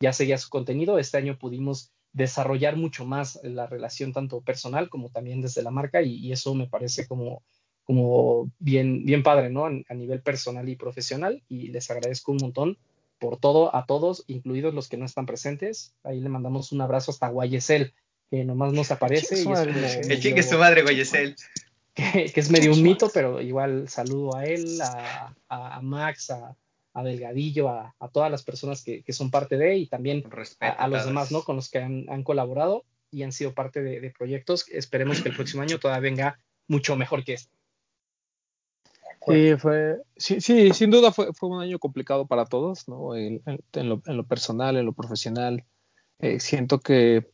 ya 0.00 0.12
seguía 0.12 0.38
su 0.38 0.48
contenido. 0.48 0.98
Este 0.98 1.18
año 1.18 1.38
pudimos 1.38 1.92
desarrollar 2.12 2.76
mucho 2.76 3.04
más 3.04 3.38
la 3.42 3.66
relación 3.66 4.12
tanto 4.12 4.40
personal 4.40 4.88
como 4.88 5.10
también 5.10 5.42
desde 5.42 5.62
la 5.62 5.70
marca 5.70 6.02
y, 6.02 6.32
eso 6.32 6.54
me 6.54 6.66
parece 6.66 7.06
como, 7.06 7.42
como 7.84 8.50
bien, 8.58 9.04
bien 9.04 9.22
padre, 9.22 9.50
¿no? 9.50 9.66
A 9.66 9.94
nivel 9.94 10.22
personal 10.22 10.68
y 10.68 10.76
profesional 10.76 11.42
y 11.48 11.68
les 11.68 11.90
agradezco 11.90 12.32
un 12.32 12.38
montón 12.38 12.78
por 13.18 13.38
todo 13.38 13.74
a 13.74 13.86
todos, 13.86 14.24
incluidos 14.26 14.74
los 14.74 14.88
que 14.88 14.96
no 14.96 15.04
están 15.04 15.26
presentes. 15.26 15.94
Ahí 16.04 16.20
le 16.20 16.28
mandamos 16.28 16.72
un 16.72 16.80
abrazo 16.80 17.10
hasta 17.10 17.28
Guayesel, 17.28 17.94
que 18.30 18.44
nomás 18.44 18.72
nos 18.72 18.90
aparece. 18.90 19.42
Y 19.42 20.10
el 20.10 20.20
chingue 20.20 20.42
su 20.42 20.58
madre, 20.58 20.82
Guayesel. 20.82 21.36
Que, 21.96 22.30
es 22.34 22.50
medio 22.50 22.74
un 22.74 22.82
mito, 22.82 23.08
pero 23.08 23.40
igual 23.40 23.88
saludo 23.88 24.36
a 24.36 24.44
él, 24.44 24.78
a, 25.48 25.80
Max, 25.80 26.30
a, 26.30 27.02
Delgadillo, 27.02 27.70
a, 27.70 27.94
todas 28.12 28.30
las 28.30 28.42
personas 28.42 28.84
que, 28.84 29.02
son 29.14 29.30
parte 29.30 29.56
de 29.56 29.78
y 29.78 29.86
también 29.86 30.22
a, 30.60 30.88
los 30.88 31.06
demás, 31.06 31.32
¿no? 31.32 31.42
Con 31.42 31.56
los 31.56 31.70
que 31.70 31.78
han, 31.78 32.22
colaborado 32.22 32.84
y 33.10 33.22
han 33.22 33.32
sido 33.32 33.54
parte 33.54 33.82
de, 33.82 34.00
de 34.00 34.10
proyectos. 34.10 34.68
Esperemos 34.68 35.22
que 35.22 35.30
el 35.30 35.36
próximo 35.36 35.62
año 35.62 35.78
todavía 35.78 36.10
venga 36.10 36.38
mucho 36.68 36.96
mejor 36.96 37.24
que 37.24 37.32
este. 37.32 37.55
Sí, 39.26 39.56
fue, 39.58 39.96
sí, 40.16 40.40
sí, 40.40 40.72
sin 40.72 40.90
duda 40.90 41.10
fue, 41.10 41.32
fue 41.32 41.48
un 41.48 41.60
año 41.60 41.80
complicado 41.80 42.26
para 42.26 42.44
todos, 42.44 42.86
¿no? 42.88 43.16
en, 43.16 43.42
lo, 43.74 44.00
en, 44.06 44.16
lo, 44.16 44.24
personal, 44.24 44.76
en 44.76 44.86
lo 44.86 44.92
profesional. 44.92 45.64
Eh, 46.20 46.38
siento 46.38 46.78
que, 46.78 47.28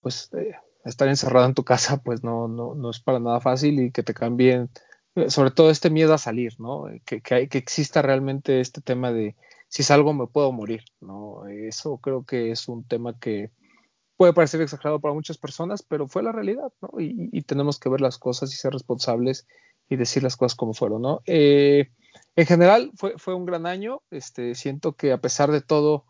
pues, 0.00 0.30
eh, 0.34 0.56
estar 0.84 1.06
encerrado 1.08 1.46
en 1.46 1.54
tu 1.54 1.64
casa, 1.64 2.02
pues, 2.02 2.24
no, 2.24 2.48
no, 2.48 2.74
no 2.74 2.90
es 2.90 2.98
para 2.98 3.20
nada 3.20 3.40
fácil 3.40 3.80
y 3.80 3.92
que 3.92 4.02
te 4.02 4.14
cambien, 4.14 4.68
eh, 5.14 5.30
sobre 5.30 5.52
todo 5.52 5.70
este 5.70 5.90
miedo 5.90 6.12
a 6.12 6.18
salir, 6.18 6.54
¿no? 6.58 6.86
Que, 7.04 7.20
que, 7.20 7.34
hay, 7.34 7.48
que 7.48 7.58
exista 7.58 8.02
realmente 8.02 8.60
este 8.60 8.80
tema 8.80 9.12
de 9.12 9.36
si 9.68 9.84
salgo 9.84 10.12
me 10.14 10.26
puedo 10.26 10.50
morir, 10.50 10.82
¿no? 11.00 11.46
Eso 11.46 11.98
creo 11.98 12.24
que 12.24 12.50
es 12.50 12.68
un 12.68 12.82
tema 12.84 13.16
que 13.18 13.52
puede 14.16 14.32
parecer 14.32 14.60
exagerado 14.60 15.00
para 15.00 15.14
muchas 15.14 15.38
personas, 15.38 15.84
pero 15.84 16.08
fue 16.08 16.24
la 16.24 16.32
realidad, 16.32 16.72
¿no? 16.80 17.00
Y, 17.00 17.30
y 17.32 17.42
tenemos 17.42 17.78
que 17.78 17.90
ver 17.90 18.00
las 18.00 18.18
cosas 18.18 18.52
y 18.52 18.56
ser 18.56 18.72
responsables 18.72 19.46
y 19.88 19.96
decir 19.96 20.22
las 20.22 20.36
cosas 20.36 20.56
como 20.56 20.74
fueron, 20.74 21.02
¿no? 21.02 21.22
Eh, 21.26 21.90
en 22.36 22.46
general 22.46 22.92
fue, 22.96 23.14
fue 23.16 23.34
un 23.34 23.46
gran 23.46 23.66
año, 23.66 24.02
este, 24.10 24.54
siento 24.54 24.92
que 24.92 25.12
a 25.12 25.18
pesar 25.18 25.50
de 25.50 25.60
todo, 25.60 26.04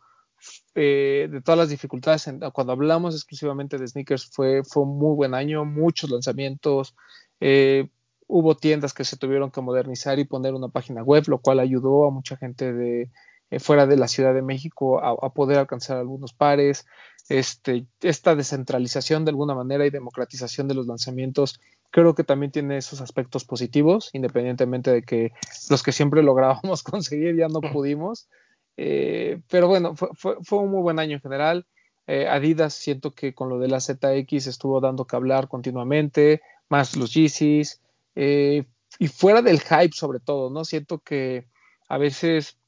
eh, 0.75 1.29
de 1.31 1.41
todas 1.41 1.59
las 1.59 1.69
dificultades, 1.69 2.29
cuando 2.53 2.73
hablamos 2.73 3.15
exclusivamente 3.15 3.79
de 3.79 3.89
sneakers, 3.89 4.31
fue, 4.31 4.63
fue 4.65 4.83
un 4.83 4.99
muy 4.99 5.15
buen 5.15 5.35
año, 5.35 5.65
muchos 5.65 6.11
lanzamientos, 6.11 6.95
eh, 7.41 7.89
hubo 8.27 8.57
tiendas 8.57 8.93
que 8.93 9.05
se 9.05 9.17
tuvieron 9.17 9.51
que 9.51 9.61
modernizar 9.61 10.19
y 10.19 10.25
poner 10.25 10.55
una 10.55 10.69
página 10.69 11.03
web, 11.03 11.25
lo 11.29 11.39
cual 11.39 11.61
ayudó 11.61 12.07
a 12.07 12.11
mucha 12.11 12.37
gente 12.37 12.73
de 12.73 13.11
fuera 13.59 13.87
de 13.87 13.97
la 13.97 14.09
Ciudad 14.09 14.35
de 14.35 14.43
México 14.43 15.03
a, 15.03 15.33
poder 15.33 15.59
alcanzar 15.59 15.97
algunos 15.97 16.35
pares. 16.35 16.85
Este, 17.29 17.87
esta 18.01 18.35
descentralización 18.35 19.25
de 19.25 19.31
alguna 19.31 19.55
manera 19.55 19.85
y 19.85 19.91
democratización 19.91 20.67
de 20.67 20.75
los 20.75 20.87
lanzamientos 20.87 21.61
creo 21.91 22.15
que 22.15 22.25
también 22.25 22.53
tiene 22.53 22.79
esos 22.79 23.01
aspectos 23.01 23.45
positivos, 23.45 24.11
independientemente 24.13 24.91
de 24.91 25.03
que 25.03 25.33
los 25.71 25.83
que 25.83 25.93
siempre 25.93 26.23
lográbamos 26.23 26.83
conseguir 26.83 27.37
ya 27.37 27.49
no 27.49 27.61
pudimos. 27.61 28.29
Eh, 28.77 29.41
pero 29.51 29.69
bueno, 29.69 29.95
fue, 29.95 30.11
fue, 30.43 30.59
un 30.59 30.71
muy 30.71 30.83
buen 30.83 30.99
año 30.99 31.17
en 31.17 31.23
general. 31.23 31.67
Eh, 32.07 32.27
Adidas 32.29 32.75
siento 32.75 33.15
que 33.15 33.35
con 33.35 33.49
lo 33.49 33.59
de 33.59 33.69
la 33.69 33.81
ZX 33.81 34.47
estuvo 34.47 34.81
dando 34.81 35.07
que 35.07 35.17
hablar 35.17 35.49
continuamente, 35.49 36.41
más 36.69 36.97
los 36.97 37.13
Yeezys, 37.13 37.81
eh, 38.15 38.65
y 38.99 39.09
fuera 39.09 39.43
del 39.43 39.61
hype 39.61 39.95
sobre 39.95 40.21
todo, 40.21 40.51
¿no? 40.51 40.65
Siento 40.65 40.99
que 41.01 41.47
a 41.89 41.99
veces 41.99 42.59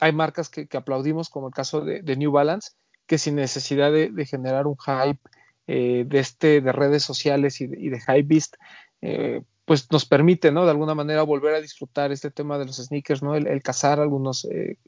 hay 0.00 0.12
marcas 0.12 0.48
que, 0.48 0.68
que 0.68 0.76
aplaudimos, 0.76 1.28
como 1.28 1.48
el 1.48 1.54
caso 1.54 1.82
de, 1.82 2.02
de, 2.02 2.16
New 2.16 2.32
Balance, 2.32 2.72
que 3.08 3.18
sin 3.18 3.34
necesidad 3.34 3.90
de, 3.90 4.26
generar 4.26 4.68
un 4.68 4.76
hype 4.76 5.18
eh, 5.66 6.04
de 6.06 6.18
este 6.20 6.60
de 6.60 6.72
redes 6.72 7.02
sociales 7.02 7.60
y 7.60 7.66
de, 7.66 7.80
y 7.80 7.88
de 7.88 7.98
Hypebeast, 7.98 8.54
eh, 9.02 9.42
pues 9.64 9.90
nos 9.90 10.04
permite, 10.04 10.52
¿no? 10.52 10.64
De 10.64 10.70
alguna 10.70 10.94
manera 10.94 11.22
volver 11.22 11.54
a 11.54 11.60
disfrutar 11.60 12.12
este 12.12 12.30
tema 12.30 12.58
de 12.58 12.66
los 12.66 12.76
sneakers, 12.76 13.22
¿no? 13.22 13.34
El, 13.34 13.62
cazar 13.62 13.98
algunos 13.98 14.44
eh, 14.44 14.78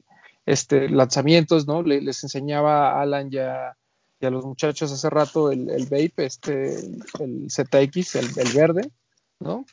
este, 0.47 0.89
lanzamientos, 0.89 1.67
¿no? 1.67 1.83
les 1.83 2.23
enseñaba 2.23 2.93
a 2.93 3.03
Alan 3.03 3.31
ya 3.31 3.77
y 4.21 4.27
a 4.27 4.31
los 4.31 4.45
muchachos 4.45 4.93
hace 4.93 5.09
rato 5.09 5.51
el, 5.51 5.71
el 5.71 5.85
vape, 5.85 6.27
este, 6.27 6.75
el, 7.21 7.47
ZX, 7.51 8.17
el, 8.17 8.27
el, 8.37 8.53
verde, 8.55 8.91
¿no? 9.39 9.65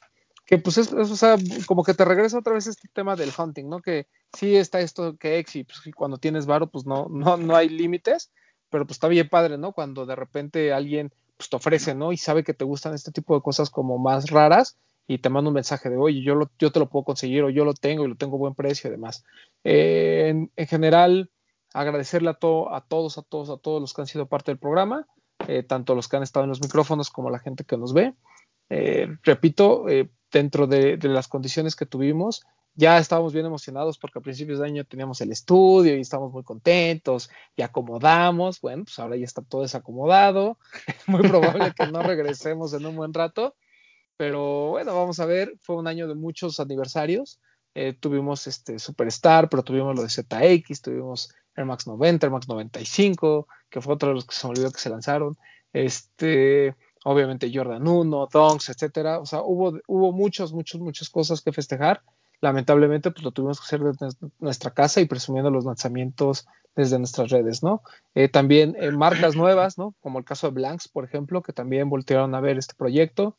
Que 0.48 0.58
pues 0.58 0.78
es, 0.78 0.94
o 0.94 1.16
sea, 1.16 1.36
como 1.66 1.84
que 1.84 1.94
te 1.94 2.06
regresa 2.06 2.40
otra 2.40 2.54
vez 2.54 2.66
este 2.68 2.88
tema 2.94 3.16
del 3.16 3.34
hunting, 3.38 3.66
¿no? 3.66 3.82
Que 3.82 4.08
sí 4.34 4.56
está 4.56 4.80
esto 4.80 5.18
que 5.18 5.46
y 5.54 5.64
pues, 5.66 5.82
cuando 5.94 6.18
tienes 6.18 6.46
varo, 6.46 6.68
pues 6.72 6.86
no, 6.86 7.08
no, 7.10 7.36
no 7.36 7.56
hay 7.56 7.68
límites, 7.68 8.32
pero 8.70 8.86
pues 8.86 8.96
está 8.96 9.10
bien 9.10 9.28
padre, 9.28 9.58
¿no? 9.58 9.74
Cuando 9.74 10.06
de 10.06 10.16
repente 10.16 10.72
alguien 10.72 11.12
pues, 11.36 11.50
te 11.50 11.58
ofrece, 11.58 11.96
¿no? 11.96 12.14
Y 12.14 12.18
sabe 12.18 12.46
que 12.46 12.54
te 12.54 12.64
gustan 12.66 12.94
este 12.94 13.12
tipo 13.12 13.36
de 13.36 13.42
cosas 13.42 13.70
como 13.70 13.98
más 13.98 14.30
raras 14.30 14.78
y 15.06 15.18
te 15.20 15.30
manda 15.30 15.50
un 15.50 15.54
mensaje 15.54 15.90
de, 15.90 15.98
oye, 15.98 16.22
yo, 16.22 16.36
lo, 16.36 16.50
yo 16.60 16.72
te 16.72 16.80
lo 16.80 16.90
puedo 16.90 17.04
conseguir 17.04 17.44
o 17.44 17.50
yo 17.50 17.66
lo 17.66 17.74
tengo 17.74 18.06
y 18.06 18.08
lo 18.08 18.16
tengo 18.16 18.38
buen 18.38 18.56
precio 18.56 18.88
y 18.88 18.92
demás. 18.92 19.26
Eh, 19.66 20.50
en, 20.56 20.68
general, 20.68 21.30
agradecerle 21.74 22.30
a, 22.30 22.34
todo, 22.34 22.74
a 22.74 22.82
todos, 22.82 23.18
a 23.18 23.22
todos, 23.22 23.50
a 23.50 23.58
todos 23.58 23.82
los 23.82 23.94
que 23.94 24.02
han 24.02 24.08
sido 24.08 24.28
parte 24.28 24.52
del 24.52 24.60
programa, 24.60 25.08
eh, 25.48 25.64
tanto 25.64 25.94
los 25.94 26.08
que 26.08 26.18
han 26.18 26.24
estado 26.24 26.44
en 26.44 26.50
los 26.50 26.62
micrófonos 26.62 27.10
como 27.10 27.30
la 27.30 27.40
gente 27.40 27.64
que 27.64 27.78
nos 27.78 27.94
ve. 27.94 28.14
Eh, 28.70 29.08
repito, 29.24 29.86
dentro 30.32 30.68
de, 30.68 30.98
de, 30.98 31.10
las 31.10 31.28
condiciones 31.28 31.76
que 31.76 31.86
tuvimos, 31.86 32.46
ya 32.78 33.00
estábamos 33.00 33.34
bien 33.34 33.46
emocionados 33.46 33.98
porque 33.98 34.20
a 34.20 34.22
principios 34.22 34.60
de 34.60 34.68
año 34.68 34.86
teníamos 34.86 35.20
el 35.22 35.32
estudio 35.32 35.98
y 35.98 36.02
estábamos 36.02 36.32
muy 36.32 36.44
contentos 36.44 37.30
y 37.56 37.64
acomodamos. 37.64 38.62
Bueno, 38.62 38.84
pues 38.84 39.00
ahora 39.00 39.16
ya 39.16 39.26
está 39.26 39.42
todo 39.42 39.64
desacomodado. 39.64 40.60
Es 40.86 41.08
muy 41.08 41.28
probable 41.28 41.74
que 41.76 41.88
no 41.88 42.04
regresemos 42.04 42.74
en 42.74 42.86
un 42.86 42.96
buen 42.96 43.16
rato. 43.16 43.56
Pero 44.16 44.70
bueno, 44.70 44.96
vamos 44.96 45.20
a 45.20 45.26
ver. 45.26 45.56
Fue 45.60 45.76
un 45.76 45.88
año 45.88 46.08
de 46.08 46.14
muchos 46.14 46.60
aniversarios. 46.60 47.40
Eh, 47.74 47.94
tuvimos 47.94 48.46
este 48.46 48.78
Superstar, 48.78 49.50
pero 49.50 49.64
tuvimos 49.64 49.96
lo 49.96 50.04
de 50.04 50.10
ZX, 50.10 50.82
tuvimos 50.82 51.34
Air 51.56 51.66
Max 51.66 51.88
90, 51.88 52.28
Air 52.28 52.32
Max 52.32 52.48
95, 52.48 53.48
que 53.72 53.82
fue 53.82 53.96
otro 53.96 54.10
de 54.10 54.16
los 54.16 54.26
que 54.26 54.36
se 54.36 54.46
me 54.46 54.52
olvidó 54.52 54.72
que 54.72 54.80
se 54.80 54.90
lanzaron. 54.92 55.36
Este, 55.74 56.76
obviamente 57.08 57.52
Jordan 57.54 57.88
1, 57.88 58.30
Donks, 58.32 58.70
etcétera. 58.70 59.20
O 59.20 59.26
sea, 59.26 59.42
hubo, 59.42 59.80
hubo 59.88 60.12
muchas, 60.12 60.52
muchas, 60.52 60.82
muchas 60.82 61.10
cosas 61.10 61.42
que 61.42 61.52
festejar 61.52 62.02
lamentablemente 62.42 63.12
pues 63.12 63.24
lo 63.24 63.32
tuvimos 63.32 63.60
que 63.60 63.66
hacer 63.66 63.82
desde 63.82 64.16
nuestra 64.40 64.72
casa 64.72 65.02
y 65.02 65.06
presumiendo 65.06 65.50
los 65.50 65.66
lanzamientos 65.66 66.48
desde 66.76 67.00
nuestras 67.00 67.32
redes, 67.32 67.64
¿no? 67.64 67.82
Eh, 68.14 68.30
también 68.30 68.76
eh, 68.80 68.92
marcas 68.92 69.36
nuevas, 69.36 69.78
¿no? 69.78 69.96
Como 70.00 70.20
el 70.20 70.26
caso 70.26 70.48
de 70.48 70.54
Blanks, 70.54 70.88
por 70.88 71.04
ejemplo, 71.04 71.42
que 71.42 71.54
también 71.54 71.90
voltearon 71.90 72.36
a 72.36 72.42
ver 72.42 72.58
este 72.58 72.76
proyecto. 72.76 73.36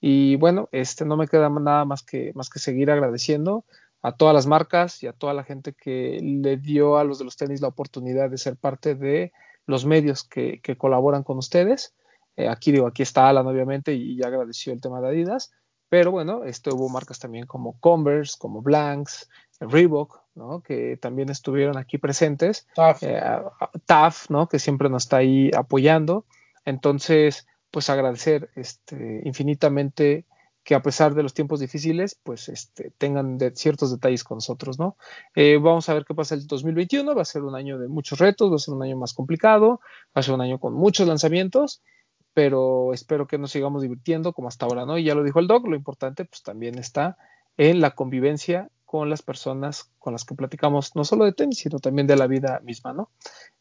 Y 0.00 0.36
bueno, 0.36 0.68
este 0.72 1.04
no 1.04 1.16
me 1.16 1.28
queda 1.28 1.50
nada 1.50 1.84
más 1.84 2.02
que, 2.02 2.32
más 2.34 2.48
que 2.48 2.58
seguir 2.60 2.90
agradeciendo 2.90 3.64
a 4.00 4.12
todas 4.12 4.34
las 4.34 4.46
marcas 4.46 5.02
y 5.02 5.06
a 5.06 5.12
toda 5.12 5.34
la 5.34 5.44
gente 5.44 5.74
que 5.74 6.18
le 6.22 6.56
dio 6.56 6.96
a 6.96 7.04
los 7.04 7.18
de 7.18 7.24
los 7.24 7.36
tenis 7.36 7.60
la 7.60 7.68
oportunidad 7.68 8.30
de 8.30 8.38
ser 8.38 8.56
parte 8.56 8.94
de 8.94 9.32
los 9.66 9.84
medios 9.84 10.24
que, 10.24 10.60
que 10.62 10.78
colaboran 10.78 11.24
con 11.24 11.36
ustedes. 11.36 11.94
Eh, 12.38 12.48
aquí 12.48 12.70
digo, 12.70 12.86
aquí 12.86 13.02
está 13.02 13.28
Alan 13.28 13.48
obviamente 13.48 13.92
y 13.92 14.16
ya 14.16 14.28
agradeció 14.28 14.72
el 14.72 14.80
tema 14.80 15.00
de 15.00 15.08
Adidas, 15.08 15.50
pero 15.88 16.12
bueno, 16.12 16.44
este, 16.44 16.70
hubo 16.70 16.88
marcas 16.88 17.18
también 17.18 17.46
como 17.46 17.80
Converse, 17.80 18.36
como 18.38 18.62
Blanks, 18.62 19.28
Reebok, 19.58 20.20
¿no? 20.36 20.60
que 20.62 20.96
también 20.98 21.30
estuvieron 21.30 21.76
aquí 21.76 21.98
presentes, 21.98 22.68
Taf. 22.76 23.02
eh, 23.02 23.20
TAF, 23.86 24.30
¿no? 24.30 24.48
que 24.48 24.60
siempre 24.60 24.88
nos 24.88 25.02
está 25.02 25.16
ahí 25.16 25.50
apoyando. 25.52 26.26
Entonces, 26.64 27.48
pues 27.72 27.90
agradecer 27.90 28.50
este, 28.54 29.20
infinitamente 29.24 30.24
que 30.62 30.76
a 30.76 30.82
pesar 30.82 31.14
de 31.14 31.24
los 31.24 31.34
tiempos 31.34 31.58
difíciles, 31.58 32.20
pues 32.22 32.48
este, 32.48 32.92
tengan 32.98 33.36
de 33.36 33.50
ciertos 33.56 33.90
detalles 33.90 34.22
con 34.22 34.36
nosotros, 34.36 34.78
¿no? 34.78 34.96
Eh, 35.34 35.56
vamos 35.56 35.88
a 35.88 35.94
ver 35.94 36.04
qué 36.04 36.14
pasa 36.14 36.34
el 36.34 36.46
2021, 36.46 37.14
va 37.14 37.22
a 37.22 37.24
ser 37.24 37.42
un 37.42 37.56
año 37.56 37.78
de 37.78 37.88
muchos 37.88 38.18
retos, 38.18 38.52
va 38.52 38.56
a 38.56 38.58
ser 38.58 38.74
un 38.74 38.82
año 38.82 38.96
más 38.98 39.14
complicado, 39.14 39.80
va 40.14 40.20
a 40.20 40.22
ser 40.22 40.34
un 40.34 40.42
año 40.42 40.60
con 40.60 40.74
muchos 40.74 41.08
lanzamientos, 41.08 41.80
pero 42.38 42.94
espero 42.94 43.26
que 43.26 43.36
nos 43.36 43.50
sigamos 43.50 43.82
divirtiendo 43.82 44.32
como 44.32 44.46
hasta 44.46 44.64
ahora, 44.64 44.86
¿no? 44.86 44.96
Y 44.96 45.02
ya 45.02 45.16
lo 45.16 45.24
dijo 45.24 45.40
el 45.40 45.48
doc, 45.48 45.66
lo 45.66 45.74
importante 45.74 46.24
pues 46.24 46.44
también 46.44 46.78
está 46.78 47.18
en 47.56 47.80
la 47.80 47.96
convivencia 47.96 48.70
con 48.84 49.10
las 49.10 49.22
personas 49.22 49.90
con 49.98 50.12
las 50.12 50.24
que 50.24 50.36
platicamos, 50.36 50.94
no 50.94 51.02
solo 51.02 51.24
de 51.24 51.32
tenis, 51.32 51.58
sino 51.58 51.80
también 51.80 52.06
de 52.06 52.14
la 52.14 52.28
vida 52.28 52.60
misma, 52.62 52.92
¿no? 52.92 53.10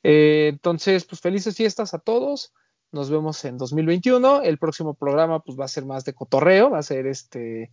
Eh, 0.03 0.49
entonces, 0.49 1.05
pues 1.05 1.21
felices 1.21 1.55
fiestas 1.55 1.95
a 1.95 1.97
todos. 1.97 2.53
Nos 2.91 3.09
vemos 3.09 3.43
en 3.45 3.57
2021. 3.57 4.43
El 4.43 4.59
próximo 4.59 4.93
programa 4.93 5.39
pues 5.39 5.59
va 5.59 5.65
a 5.65 5.69
ser 5.69 5.87
más 5.87 6.05
de 6.05 6.13
cotorreo, 6.13 6.69
va 6.69 6.77
a 6.77 6.83
ser 6.83 7.07
este 7.07 7.71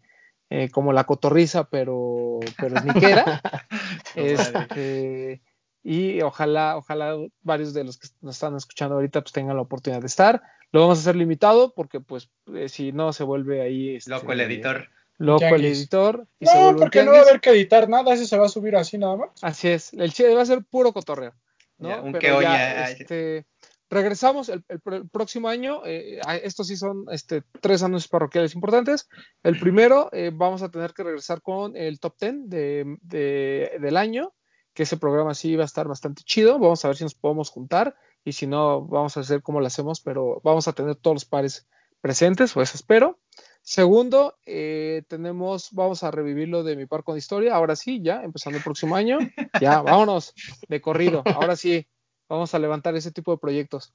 eh, 0.48 0.70
como 0.70 0.94
la 0.94 1.04
cotorriza, 1.04 1.64
pero 1.64 2.40
pero 2.56 2.80
niquera. 2.80 3.42
este, 4.14 5.42
y 5.84 6.20
ojalá, 6.22 6.76
ojalá 6.78 7.14
varios 7.42 7.72
de 7.74 7.84
los 7.84 7.98
que 7.98 8.08
nos 8.22 8.34
están 8.36 8.56
escuchando 8.56 8.96
ahorita 8.96 9.20
pues 9.20 9.32
tengan 9.32 9.54
la 9.56 9.62
oportunidad 9.62 10.00
de 10.00 10.06
estar. 10.08 10.42
Lo 10.72 10.80
vamos 10.80 10.98
a 10.98 11.00
hacer 11.02 11.14
limitado 11.14 11.72
porque 11.74 12.00
pues 12.00 12.30
eh, 12.54 12.68
si 12.68 12.90
no 12.90 13.12
se 13.12 13.22
vuelve 13.22 13.60
ahí 13.60 13.94
este, 13.96 14.10
Loco 14.10 14.32
el 14.32 14.40
editor. 14.40 14.88
Loco 15.18 15.44
el 15.44 15.64
editor 15.66 16.26
y 16.40 16.46
se 16.46 16.54
No, 16.56 16.64
vuelve 16.64 16.80
porque 16.80 17.04
no 17.04 17.12
va 17.12 17.18
a 17.18 17.22
haber 17.22 17.40
que 17.40 17.50
editar 17.50 17.88
nada, 17.88 18.14
ese 18.14 18.26
se 18.26 18.36
va 18.36 18.46
a 18.46 18.48
subir 18.48 18.74
así 18.74 18.98
nada 18.98 19.14
más. 19.16 19.30
Así 19.42 19.68
es, 19.68 19.92
el 19.92 20.12
chile 20.12 20.34
va 20.34 20.42
a 20.42 20.46
ser 20.46 20.64
puro 20.64 20.92
cotorreo. 20.92 21.34
¿no? 21.78 21.88
Ya, 21.90 22.00
un 22.00 22.12
Pero 22.12 22.38
que 22.38 22.44
ya, 22.44 22.90
este, 22.90 23.46
regresamos 23.90 24.48
el, 24.48 24.64
el 24.68 24.80
pr- 24.82 24.96
el 24.96 25.08
próximo 25.08 25.48
año. 25.48 25.82
eh, 25.84 26.20
estos 26.42 26.66
sí 26.66 26.76
son 26.76 27.04
este, 27.10 27.42
tres 27.60 27.82
anuncios 27.82 28.08
parroquiales 28.08 28.54
importantes. 28.54 29.08
El 29.42 29.58
primero, 29.60 30.08
eh, 30.12 30.30
vamos 30.32 30.62
a 30.62 30.70
tener 30.70 30.92
que 30.94 31.04
regresar 31.04 31.42
con 31.42 31.76
el 31.76 32.00
top 32.00 32.14
10 32.20 32.34
de, 32.48 32.96
de- 33.02 33.76
del 33.80 33.96
año, 33.96 34.32
que 34.74 34.82
ese 34.82 34.96
programa 34.96 35.34
sí 35.34 35.56
va 35.56 35.62
a 35.62 35.66
estar 35.66 35.88
bastante 35.88 36.22
chido. 36.24 36.58
Vamos 36.58 36.84
a 36.84 36.88
ver 36.88 36.96
si 36.96 37.04
nos 37.04 37.14
podemos 37.14 37.50
juntar 37.50 37.96
y 38.24 38.32
si 38.32 38.46
no, 38.46 38.82
vamos 38.82 39.16
a 39.16 39.20
hacer 39.20 39.42
cómo 39.42 39.60
lo 39.60 39.66
hacemos, 39.66 40.00
pero 40.00 40.40
vamos 40.42 40.66
a 40.68 40.72
tener 40.72 40.96
todos 40.96 41.14
los 41.14 41.24
pares 41.24 41.66
presentes, 42.00 42.54
o 42.56 42.60
eso 42.60 42.76
espero. 42.76 43.18
Segundo, 43.62 44.36
eh, 44.44 45.04
tenemos, 45.08 45.70
vamos 45.72 46.02
a 46.02 46.10
revivir 46.10 46.48
lo 46.48 46.62
de 46.62 46.76
mi 46.76 46.84
par 46.84 47.02
con 47.02 47.16
historia. 47.16 47.54
Ahora 47.54 47.76
sí, 47.76 48.02
ya, 48.02 48.22
empezando 48.22 48.58
el 48.58 48.64
próximo 48.64 48.94
año. 48.94 49.18
Ya, 49.60 49.80
vámonos 49.80 50.34
de 50.68 50.80
corrido. 50.82 51.22
Ahora 51.24 51.56
sí, 51.56 51.86
vamos 52.28 52.54
a 52.54 52.58
levantar 52.58 52.94
ese 52.94 53.10
tipo 53.10 53.32
de 53.32 53.38
proyectos. 53.38 53.94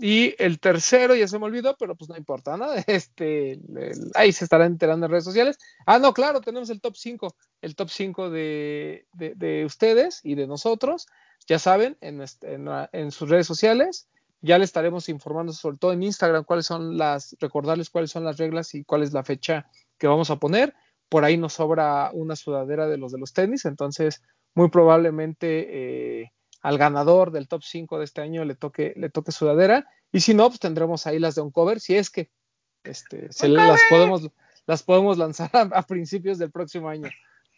Y 0.00 0.34
el 0.38 0.60
tercero, 0.60 1.14
ya 1.16 1.26
se 1.26 1.38
me 1.38 1.46
olvidó, 1.46 1.76
pero 1.76 1.96
pues 1.96 2.08
no 2.08 2.16
importa, 2.16 2.56
¿no? 2.56 2.66
Este, 2.86 3.58
ahí 4.14 4.32
se 4.32 4.44
estarán 4.44 4.72
enterando 4.72 5.06
en 5.06 5.12
redes 5.12 5.24
sociales. 5.24 5.58
Ah, 5.86 5.98
no, 5.98 6.12
claro, 6.14 6.40
tenemos 6.40 6.70
el 6.70 6.80
top 6.80 6.94
5, 6.96 7.34
el 7.62 7.74
top 7.74 7.88
5 7.90 8.30
de, 8.30 9.06
de, 9.12 9.34
de 9.34 9.64
ustedes 9.64 10.20
y 10.22 10.34
de 10.36 10.46
nosotros. 10.46 11.06
Ya 11.48 11.58
saben, 11.58 11.96
en, 12.00 12.20
este- 12.22 12.54
en, 12.54 12.68
en 12.92 13.10
sus 13.10 13.28
redes 13.28 13.46
sociales. 13.46 14.08
Ya 14.40 14.56
le 14.58 14.64
estaremos 14.64 15.08
informando, 15.08 15.52
sobre 15.52 15.78
todo 15.78 15.92
en 15.92 16.02
Instagram, 16.04 16.44
cuáles 16.44 16.66
son 16.66 16.96
las, 16.96 17.36
recordarles 17.40 17.90
cuáles 17.90 18.12
son 18.12 18.22
las 18.24 18.36
reglas 18.36 18.72
y 18.74 18.84
cuál 18.84 19.02
es 19.02 19.12
la 19.12 19.24
fecha 19.24 19.66
que 19.98 20.06
vamos 20.06 20.30
a 20.30 20.36
poner. 20.36 20.74
Por 21.08 21.24
ahí 21.24 21.36
nos 21.36 21.54
sobra 21.54 22.10
una 22.12 22.36
sudadera 22.36 22.86
de 22.86 22.98
los 22.98 23.10
de 23.10 23.18
los 23.18 23.32
tenis, 23.32 23.64
entonces 23.64 24.22
muy 24.54 24.68
probablemente 24.70 26.20
eh, 26.22 26.32
al 26.60 26.78
ganador 26.78 27.30
del 27.30 27.48
top 27.48 27.62
5 27.62 27.98
de 27.98 28.04
este 28.04 28.20
año 28.20 28.44
le 28.44 28.54
toque, 28.54 28.92
le 28.96 29.10
toque 29.10 29.32
sudadera. 29.32 29.88
Y 30.12 30.20
si 30.20 30.34
no, 30.34 30.48
pues 30.48 30.60
tendremos 30.60 31.06
ahí 31.06 31.18
las 31.18 31.34
de 31.34 31.42
Uncover, 31.42 31.80
si 31.80 31.96
es 31.96 32.10
que 32.10 32.30
este, 32.84 33.32
se 33.32 33.48
las 33.48 33.80
podemos, 33.90 34.28
las 34.66 34.82
podemos 34.82 35.18
lanzar 35.18 35.50
a, 35.52 35.60
a 35.60 35.82
principios 35.82 36.38
del 36.38 36.50
próximo 36.50 36.88
año. 36.88 37.08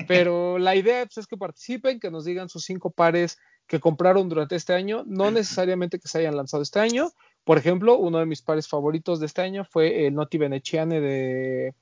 Pero 0.07 0.59
la 0.59 0.75
idea 0.75 1.05
pues, 1.05 1.19
es 1.19 1.27
que 1.27 1.37
participen, 1.37 2.01
que 2.01 2.11
nos 2.11 2.25
digan 2.25 2.49
sus 2.49 2.65
cinco 2.65 2.91
pares 2.91 3.39
que 3.67 3.81
compraron 3.81 4.29
durante 4.29 4.57
este 4.57 4.75
año, 4.75 5.05
no 5.07 5.31
necesariamente 5.31 6.01
que 6.01 6.09
se 6.09 6.19
hayan 6.19 6.37
lanzado 6.37 6.63
este 6.63 6.81
año. 6.81 7.13
Por 7.45 7.59
ejemplo, 7.59 7.97
uno 7.97 8.19
de 8.19 8.27
mis 8.27 8.43
pares 8.43 8.69
favoritos 8.69 9.21
de 9.21 9.27
este 9.27 9.43
año 9.43 9.65
fue 9.65 10.07
el 10.07 10.15
Noti 10.15 10.39
Veneciane 10.39 11.01
de, 11.01 11.75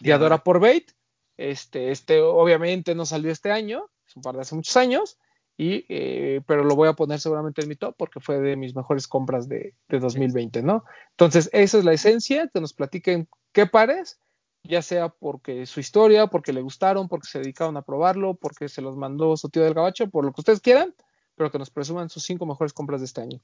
de 0.00 0.12
Adora 0.12 0.42
por 0.42 0.60
Bait. 0.60 0.92
Este, 1.36 1.90
este 1.90 2.20
obviamente 2.20 2.94
no 2.94 3.04
salió 3.04 3.30
este 3.30 3.50
año, 3.50 3.90
es 4.06 4.16
un 4.16 4.22
par 4.22 4.36
de 4.36 4.42
hace 4.42 4.54
muchos 4.54 4.76
años, 4.76 5.18
y, 5.56 5.84
eh, 5.88 6.40
pero 6.46 6.64
lo 6.64 6.74
voy 6.74 6.88
a 6.88 6.94
poner 6.94 7.20
seguramente 7.20 7.62
en 7.62 7.68
mi 7.68 7.76
top 7.76 7.94
porque 7.96 8.20
fue 8.20 8.40
de 8.40 8.56
mis 8.56 8.74
mejores 8.74 9.06
compras 9.06 9.48
de, 9.48 9.74
de 9.88 9.98
2020, 10.00 10.62
¿no? 10.62 10.84
Entonces, 11.10 11.48
esa 11.52 11.78
es 11.78 11.84
la 11.84 11.92
esencia, 11.92 12.50
que 12.52 12.60
nos 12.60 12.72
platiquen 12.72 13.28
qué 13.52 13.66
pares, 13.66 14.18
ya 14.64 14.82
sea 14.82 15.10
porque 15.10 15.66
su 15.66 15.80
historia, 15.80 16.26
porque 16.26 16.52
le 16.52 16.62
gustaron, 16.62 17.08
porque 17.08 17.28
se 17.28 17.38
dedicaron 17.38 17.76
a 17.76 17.82
probarlo, 17.82 18.34
porque 18.34 18.68
se 18.68 18.82
los 18.82 18.96
mandó 18.96 19.36
su 19.36 19.48
tío 19.48 19.62
del 19.62 19.74
gabacho, 19.74 20.10
por 20.10 20.24
lo 20.24 20.32
que 20.32 20.40
ustedes 20.40 20.60
quieran, 20.60 20.94
pero 21.36 21.50
que 21.50 21.58
nos 21.58 21.70
presuman 21.70 22.08
sus 22.08 22.24
cinco 22.24 22.46
mejores 22.46 22.72
compras 22.72 23.00
de 23.00 23.06
este 23.06 23.20
año. 23.20 23.40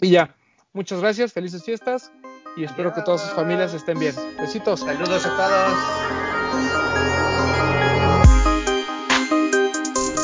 Y 0.00 0.10
ya, 0.10 0.36
muchas 0.72 1.00
gracias, 1.00 1.32
felices 1.32 1.64
fiestas 1.64 2.12
y 2.56 2.64
espero 2.64 2.92
que 2.92 3.02
todas 3.02 3.22
sus 3.22 3.30
familias 3.30 3.74
estén 3.74 3.98
bien. 3.98 4.14
Besitos. 4.38 4.80
Saludos 4.80 5.26
a 5.26 5.36
todos. 5.36 6.05